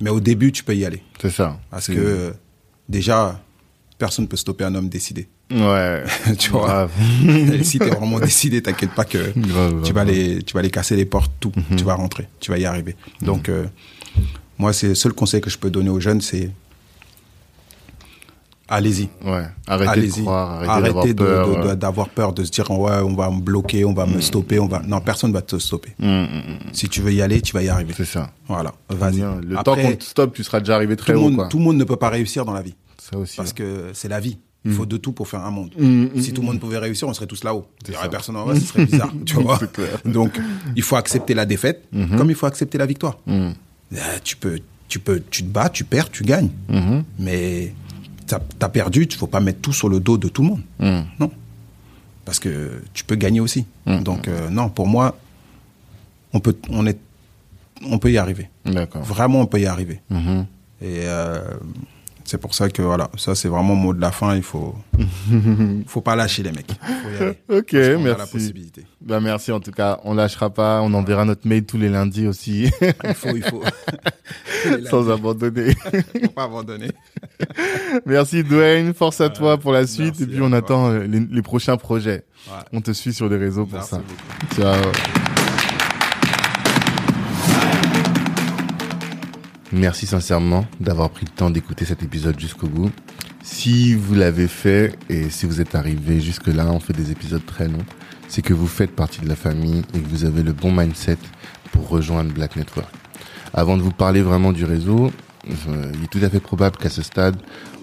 Mais 0.00 0.10
au 0.10 0.20
début, 0.20 0.52
tu 0.52 0.64
peux 0.64 0.74
y 0.74 0.84
aller. 0.84 1.02
C'est 1.20 1.30
ça. 1.30 1.58
Parce 1.70 1.86
que 1.86 1.92
euh, 1.98 2.32
déjà, 2.88 3.40
personne 4.04 4.24
ne 4.26 4.28
peut 4.28 4.36
stopper 4.36 4.64
un 4.64 4.74
homme 4.74 4.88
décidé. 4.90 5.28
Ouais. 5.50 6.04
tu 6.38 6.50
vois. 6.50 6.88
Si 7.62 7.78
tu 7.78 7.84
es 7.86 7.90
vraiment 7.90 8.20
décidé, 8.20 8.60
t'inquiète 8.60 8.92
pas 8.94 9.04
que 9.06 9.32
Grave, 9.36 9.82
tu, 9.82 9.92
vas 9.94 10.04
grave. 10.04 10.14
les, 10.14 10.42
tu 10.42 10.52
vas 10.52 10.60
les 10.62 10.70
casser 10.70 10.94
les 10.94 11.06
portes, 11.06 11.32
tout. 11.40 11.52
Mhm. 11.56 11.76
Tu 11.76 11.84
vas 11.84 11.94
rentrer, 11.94 12.28
tu 12.40 12.50
vas 12.50 12.58
y 12.58 12.66
arriver. 12.66 12.96
Donc, 13.22 13.48
euh, 13.48 13.64
moi, 14.58 14.72
c'est 14.74 14.88
le 14.88 14.94
seul 14.94 15.12
conseil 15.14 15.40
que 15.40 15.48
je 15.48 15.56
peux 15.58 15.70
donner 15.70 15.88
aux 15.90 16.00
jeunes, 16.00 16.20
c'est 16.20 16.50
allez-y. 18.68 19.08
Ouais. 19.24 19.44
Arrêtez 19.66 20.06
de 20.06 20.12
croire, 20.12 20.50
arrêtez, 20.52 20.70
Arrêtez 20.70 21.14
de- 21.14 21.24
d'avoir 21.24 21.54
peur. 21.54 21.68
de- 21.70 21.74
d'avoir 21.74 22.08
peur, 22.08 22.32
de 22.32 22.44
se 22.44 22.50
dire 22.50 22.70
ouais, 22.70 22.98
on 23.04 23.14
va 23.14 23.30
me 23.30 23.40
bloquer, 23.40 23.84
on 23.84 23.94
va 23.94 24.06
me 24.06 24.20
stopper, 24.20 24.58
on 24.58 24.66
va. 24.68 24.80
Non, 24.86 25.00
personne 25.00 25.32
va 25.32 25.42
te 25.42 25.58
stopper. 25.58 25.92
Si 26.72 26.88
tu 26.88 27.00
veux 27.00 27.12
y 27.12 27.22
aller, 27.22 27.40
tu 27.40 27.52
vas 27.54 27.62
y 27.62 27.68
arriver. 27.68 27.94
C'est 27.96 28.04
ça. 28.04 28.30
Voilà, 28.48 28.72
vas-y. 28.88 29.20
Le 29.20 29.56
Après, 29.58 29.64
temps 29.64 29.76
qu'on 29.76 29.96
te 29.96 30.04
stoppe, 30.04 30.34
tu 30.34 30.44
seras 30.44 30.60
déjà 30.60 30.74
arrivé 30.76 30.94
très 30.96 31.14
haut, 31.14 31.20
monde, 31.22 31.36
quoi. 31.36 31.48
tout 31.48 31.58
le 31.58 31.64
monde 31.64 31.76
ne 31.78 31.84
peut 31.84 31.96
pas 31.96 32.10
réussir 32.10 32.44
dans 32.44 32.52
la 32.52 32.62
vie. 32.62 32.74
Ça 33.10 33.18
aussi. 33.18 33.36
Parce 33.36 33.52
que 33.52 33.90
c'est 33.92 34.08
la 34.08 34.20
vie. 34.20 34.38
Il 34.66 34.72
faut 34.72 34.86
de 34.86 34.96
tout 34.96 35.12
pour 35.12 35.28
faire 35.28 35.44
un 35.44 35.50
monde. 35.50 35.74
Mm, 35.78 36.04
mm, 36.04 36.20
si 36.22 36.32
tout 36.32 36.40
le 36.40 36.46
monde 36.46 36.58
pouvait 36.58 36.78
réussir, 36.78 37.06
on 37.06 37.12
serait 37.12 37.26
tous 37.26 37.44
là-haut. 37.44 37.66
Il 37.86 37.90
n'y 37.90 37.96
aurait 37.98 38.08
personne 38.08 38.34
en 38.34 38.46
bas, 38.46 38.54
ce 38.54 38.62
serait 38.62 38.86
bizarre. 38.86 39.12
tu 39.26 39.34
vois. 39.34 39.60
Donc, 40.06 40.40
il 40.74 40.82
faut 40.82 40.96
accepter 40.96 41.34
la 41.34 41.44
défaite 41.44 41.84
comme 42.16 42.30
il 42.30 42.34
faut 42.36 42.46
accepter 42.46 42.78
la 42.78 42.86
victoire. 42.86 43.18
Tu 44.22 44.36
peux, 44.36 44.58
tu 44.88 44.98
peux, 45.00 45.22
tu 45.30 45.42
te 45.42 45.48
bats, 45.48 45.68
tu 45.68 45.84
perds, 45.84 46.10
tu 46.10 46.22
gagnes. 46.24 46.48
mhm, 46.70 47.04
Mais 47.18 47.74
t'as 48.26 48.40
as 48.62 48.68
perdu, 48.70 49.04
il 49.04 49.14
faut 49.14 49.26
pas 49.26 49.40
mettre 49.40 49.60
tout 49.60 49.74
sur 49.74 49.90
le 49.90 50.00
dos 50.00 50.16
de 50.16 50.28
tout 50.28 50.40
le 50.42 50.48
monde. 50.48 50.62
Non. 51.20 51.30
Parce 52.24 52.38
que 52.38 52.80
tu 52.94 53.04
peux 53.04 53.16
gagner 53.16 53.40
aussi. 53.40 53.66
Mm. 53.84 54.02
Donc, 54.02 54.28
euh, 54.28 54.48
non, 54.48 54.70
pour 54.70 54.86
moi, 54.86 55.18
on 56.32 56.40
peut, 56.40 56.56
on 56.70 56.86
est, 56.86 56.98
on 57.84 57.98
peut 57.98 58.10
y 58.10 58.16
arriver. 58.16 58.48
Vraiment, 58.64 59.42
on 59.42 59.46
peut 59.46 59.60
y 59.60 59.66
arriver. 59.66 60.00
Mhm. 60.08 60.46
Et 60.80 61.02
euh, 61.04 61.42
c'est 62.24 62.38
pour 62.38 62.54
ça 62.54 62.68
que 62.68 62.82
voilà, 62.82 63.10
ça 63.16 63.34
c'est 63.34 63.48
vraiment 63.48 63.74
le 63.74 63.80
mot 63.80 63.94
de 63.94 64.00
la 64.00 64.10
fin. 64.12 64.34
Il 64.36 64.42
faut, 64.42 64.74
faut 65.86 66.00
pas 66.00 66.16
lâcher 66.16 66.42
les 66.42 66.52
mecs. 66.52 66.72
Faut 66.72 67.10
y 67.10 67.16
aller. 67.22 67.38
Ok, 67.48 67.70
qu'on 67.70 67.76
a 67.76 68.08
la 68.08 68.16
merci. 68.16 68.32
possibilité. 68.32 68.86
Bah 69.00 69.20
merci 69.20 69.52
en 69.52 69.60
tout 69.60 69.70
cas. 69.72 70.00
On 70.04 70.14
lâchera 70.14 70.50
pas. 70.50 70.80
On 70.82 70.92
enverra 70.94 71.24
notre 71.24 71.46
mail 71.46 71.64
tous 71.64 71.76
les 71.78 71.88
lundis 71.88 72.26
aussi, 72.26 72.70
Il 73.04 73.14
faut, 73.14 73.36
il 73.36 73.42
faut. 73.44 73.62
sans 74.90 75.10
abandonner. 75.10 75.74
faut 76.22 76.28
pas 76.34 76.44
abandonner. 76.44 76.90
merci 78.06 78.42
Dwayne. 78.42 78.94
Force 78.94 79.20
à 79.20 79.28
toi 79.28 79.58
pour 79.58 79.72
la 79.72 79.86
suite. 79.86 80.06
merci 80.18 80.22
Et 80.22 80.26
puis 80.26 80.40
on 80.42 80.52
attend 80.52 80.90
euh, 80.90 81.04
les, 81.06 81.20
les 81.20 81.42
prochains 81.42 81.76
projets. 81.76 82.24
On 82.72 82.80
te 82.80 82.92
suit 82.92 83.12
sur 83.12 83.28
les 83.28 83.36
réseaux 83.36 83.64
pour 83.66 83.74
Merci 83.74 83.90
ça. 83.90 83.98
beaucoup. 83.98 84.54
Ciao. 84.60 85.43
Merci 89.76 90.06
sincèrement 90.06 90.66
d'avoir 90.78 91.10
pris 91.10 91.26
le 91.26 91.32
temps 91.32 91.50
d'écouter 91.50 91.84
cet 91.84 92.04
épisode 92.04 92.38
jusqu'au 92.38 92.68
bout. 92.68 92.92
Si 93.42 93.96
vous 93.96 94.14
l'avez 94.14 94.46
fait 94.46 94.96
et 95.08 95.30
si 95.30 95.46
vous 95.46 95.60
êtes 95.60 95.74
arrivé 95.74 96.20
jusque 96.20 96.46
là, 96.46 96.70
on 96.70 96.78
fait 96.78 96.92
des 96.92 97.10
épisodes 97.10 97.44
très 97.44 97.66
longs, 97.66 97.84
c'est 98.28 98.40
que 98.40 98.54
vous 98.54 98.68
faites 98.68 98.94
partie 98.94 99.20
de 99.20 99.28
la 99.28 99.34
famille 99.34 99.82
et 99.92 99.98
que 99.98 100.08
vous 100.08 100.24
avez 100.26 100.44
le 100.44 100.52
bon 100.52 100.70
mindset 100.70 101.18
pour 101.72 101.88
rejoindre 101.88 102.32
Black 102.32 102.54
Network. 102.54 102.88
Avant 103.52 103.76
de 103.76 103.82
vous 103.82 103.90
parler 103.90 104.22
vraiment 104.22 104.52
du 104.52 104.64
réseau, 104.64 105.10
il 105.48 106.04
est 106.04 106.06
tout 106.08 106.20
à 106.22 106.28
fait 106.28 106.40
probable 106.40 106.76
qu'à 106.76 106.88
ce 106.88 107.02
stade, 107.02 107.36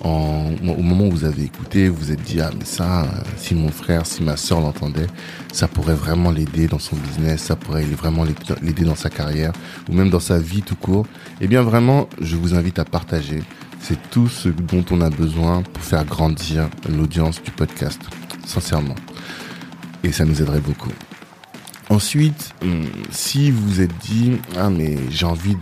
en, 0.04 0.52
au 0.68 0.82
moment 0.82 1.08
où 1.08 1.12
vous 1.12 1.26
avez 1.26 1.44
écouté, 1.44 1.90
vous 1.90 1.96
vous 1.96 2.12
êtes 2.12 2.22
dit 2.22 2.42
ah 2.42 2.50
mais 2.58 2.66
ça, 2.66 3.04
euh, 3.04 3.06
si 3.38 3.54
mon 3.56 3.70
frère, 3.70 4.06
si 4.06 4.24
ma 4.24 4.38
sœur 4.38 4.62
l'entendait, 4.62 5.08
ça 5.52 5.68
pourrait 5.68 5.96
vraiment 5.96 6.32
l'aider 6.32 6.68
dans 6.68 6.80
son 6.80 6.96
business, 6.96 7.42
ça 7.42 7.56
pourrait 7.56 7.84
vraiment 7.84 8.24
l'aider 8.62 8.84
dans 8.84 8.96
sa 8.96 9.10
carrière 9.10 9.54
ou 9.90 9.94
même 9.94 10.10
dans 10.10 10.20
sa 10.20 10.40
vie 10.40 10.62
tout 10.62 10.76
court. 10.76 11.06
Eh 11.40 11.48
bien 11.48 11.62
vraiment, 11.62 12.08
je 12.20 12.36
vous 12.36 12.56
invite 12.56 12.80
à 12.80 12.86
partager. 12.86 13.44
C'est 13.80 14.10
tout 14.10 14.28
ce 14.28 14.50
dont 14.50 14.86
on 14.92 15.02
a 15.02 15.10
besoin 15.10 15.64
pour 15.64 15.84
faire 15.84 16.06
grandir 16.06 16.70
l'audience 16.88 17.42
du 17.42 17.52
podcast, 17.52 18.00
sincèrement. 18.46 18.96
Et 20.04 20.12
ça 20.12 20.26
nous 20.26 20.42
aiderait 20.42 20.60
beaucoup. 20.60 20.92
Ensuite, 21.92 22.54
hum, 22.62 22.86
si 23.12 23.52
vous 23.52 23.82
êtes 23.82 23.92
dit 23.98 24.32
ah 24.58 24.70
mais 24.70 24.96
j'ai 25.10 25.26
envie 25.26 25.58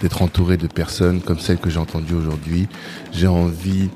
d'être 0.00 0.22
entouré 0.22 0.56
de 0.56 0.68
personnes 0.68 1.20
comme 1.20 1.40
celles 1.40 1.58
que 1.58 1.70
j'ai 1.70 1.80
entendues 1.80 2.14
aujourd'hui, 2.14 2.68
j'ai 3.10 3.26
envie 3.26 3.90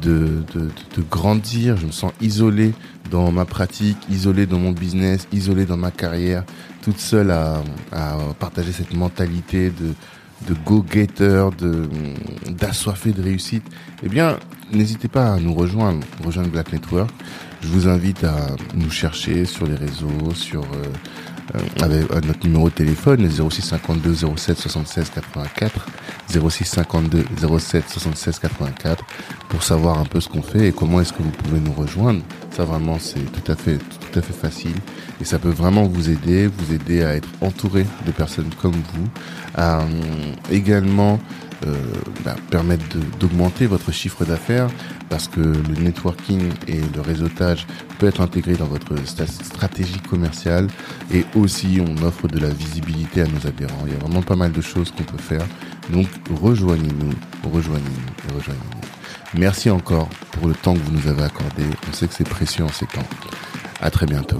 de, 0.00 0.44
de, 0.54 0.70
de, 0.96 1.02
grandir, 1.10 1.76
je 1.76 1.86
me 1.86 1.90
sens 1.90 2.12
isolé 2.20 2.74
dans 3.10 3.32
ma 3.32 3.44
pratique, 3.44 3.96
isolé 4.08 4.46
dans 4.46 4.60
mon 4.60 4.70
business, 4.70 5.26
isolé 5.32 5.66
dans 5.66 5.76
ma 5.76 5.90
carrière, 5.90 6.44
toute 6.80 7.00
seule 7.00 7.32
à, 7.32 7.64
à 7.90 8.18
partager 8.38 8.70
cette 8.70 8.94
mentalité 8.94 9.70
de 9.70 9.94
de 10.48 10.54
go-getter, 10.64 11.48
de 11.58 11.88
d'assoiffé 12.50 13.12
de 13.12 13.22
réussite, 13.22 13.64
eh 14.02 14.08
bien, 14.08 14.38
n'hésitez 14.72 15.08
pas 15.08 15.34
à 15.34 15.38
nous 15.38 15.54
rejoindre, 15.54 16.06
rejoindre 16.24 16.50
Black 16.50 16.72
Network. 16.72 17.10
Je 17.62 17.68
vous 17.68 17.88
invite 17.88 18.24
à 18.24 18.56
nous 18.74 18.90
chercher 18.90 19.44
sur 19.44 19.66
les 19.66 19.76
réseaux, 19.76 20.34
sur 20.34 20.62
euh, 20.62 20.84
avec 21.80 22.10
euh, 22.10 22.20
notre 22.26 22.44
numéro 22.44 22.68
de 22.68 22.74
téléphone 22.74 23.28
06 23.28 23.62
52 23.62 24.14
07 24.36 24.58
76 24.58 25.10
84 25.10 25.86
06 26.28 26.64
52 26.64 27.24
07 27.58 27.88
76 27.88 28.38
84 28.38 29.04
pour 29.48 29.62
savoir 29.62 29.98
un 29.98 30.04
peu 30.04 30.20
ce 30.20 30.28
qu'on 30.28 30.42
fait 30.42 30.68
et 30.68 30.72
comment 30.72 31.00
est-ce 31.00 31.12
que 31.12 31.22
vous 31.22 31.30
pouvez 31.30 31.60
nous 31.60 31.72
rejoindre. 31.72 32.22
Ça 32.50 32.64
vraiment 32.64 32.98
c'est 32.98 33.24
tout 33.32 33.52
à 33.52 33.56
fait 33.56 33.78
tout 33.78 34.18
à 34.18 34.22
fait 34.22 34.32
facile 34.32 34.74
et 35.20 35.24
ça 35.24 35.38
peut 35.38 35.50
vraiment 35.50 35.84
vous 35.84 36.10
aider, 36.10 36.46
vous 36.46 36.74
aider 36.74 37.02
à 37.02 37.14
être 37.14 37.28
entouré 37.40 37.86
de 38.06 38.12
personnes 38.12 38.50
comme 38.60 38.72
vous, 38.72 39.08
euh, 39.58 39.80
également 40.50 41.18
euh, 41.66 41.74
bah, 42.24 42.36
permettre 42.50 42.84
d'augmenter 43.18 43.66
votre 43.66 43.92
chiffre 43.92 44.24
d'affaires 44.24 44.68
parce 45.08 45.28
que 45.28 45.40
le 45.40 45.82
networking 45.82 46.40
et 46.68 46.80
le 46.94 47.00
réseautage 47.00 47.66
peut 47.98 48.06
être 48.06 48.20
intégré 48.20 48.54
dans 48.54 48.66
votre 48.66 48.94
stratégie 49.06 50.00
commerciale 50.00 50.68
et 51.12 51.24
aussi 51.34 51.80
on 51.80 52.02
offre 52.04 52.28
de 52.28 52.38
la 52.38 52.48
visibilité 52.48 53.22
à 53.22 53.26
nos 53.26 53.46
adhérents. 53.46 53.84
Il 53.86 53.92
y 53.92 53.96
a 53.96 53.98
vraiment 53.98 54.22
pas 54.22 54.36
mal 54.36 54.52
de 54.52 54.60
choses 54.60 54.90
qu'on 54.90 55.04
peut 55.04 55.22
faire. 55.22 55.46
Donc 55.90 56.06
rejoignez-nous, 56.40 57.12
rejoignez-nous, 57.50 58.36
rejoignez-nous. 58.36 59.38
Merci 59.38 59.70
encore 59.70 60.08
pour 60.32 60.48
le 60.48 60.54
temps 60.54 60.74
que 60.74 60.80
vous 60.80 60.92
nous 60.92 61.08
avez 61.08 61.22
accordé. 61.22 61.62
On 61.88 61.92
sait 61.92 62.06
que 62.06 62.14
c'est 62.14 62.28
précieux 62.28 62.64
en 62.64 62.68
ces 62.68 62.86
temps. 62.86 63.06
À 63.80 63.90
très 63.90 64.06
bientôt. 64.06 64.38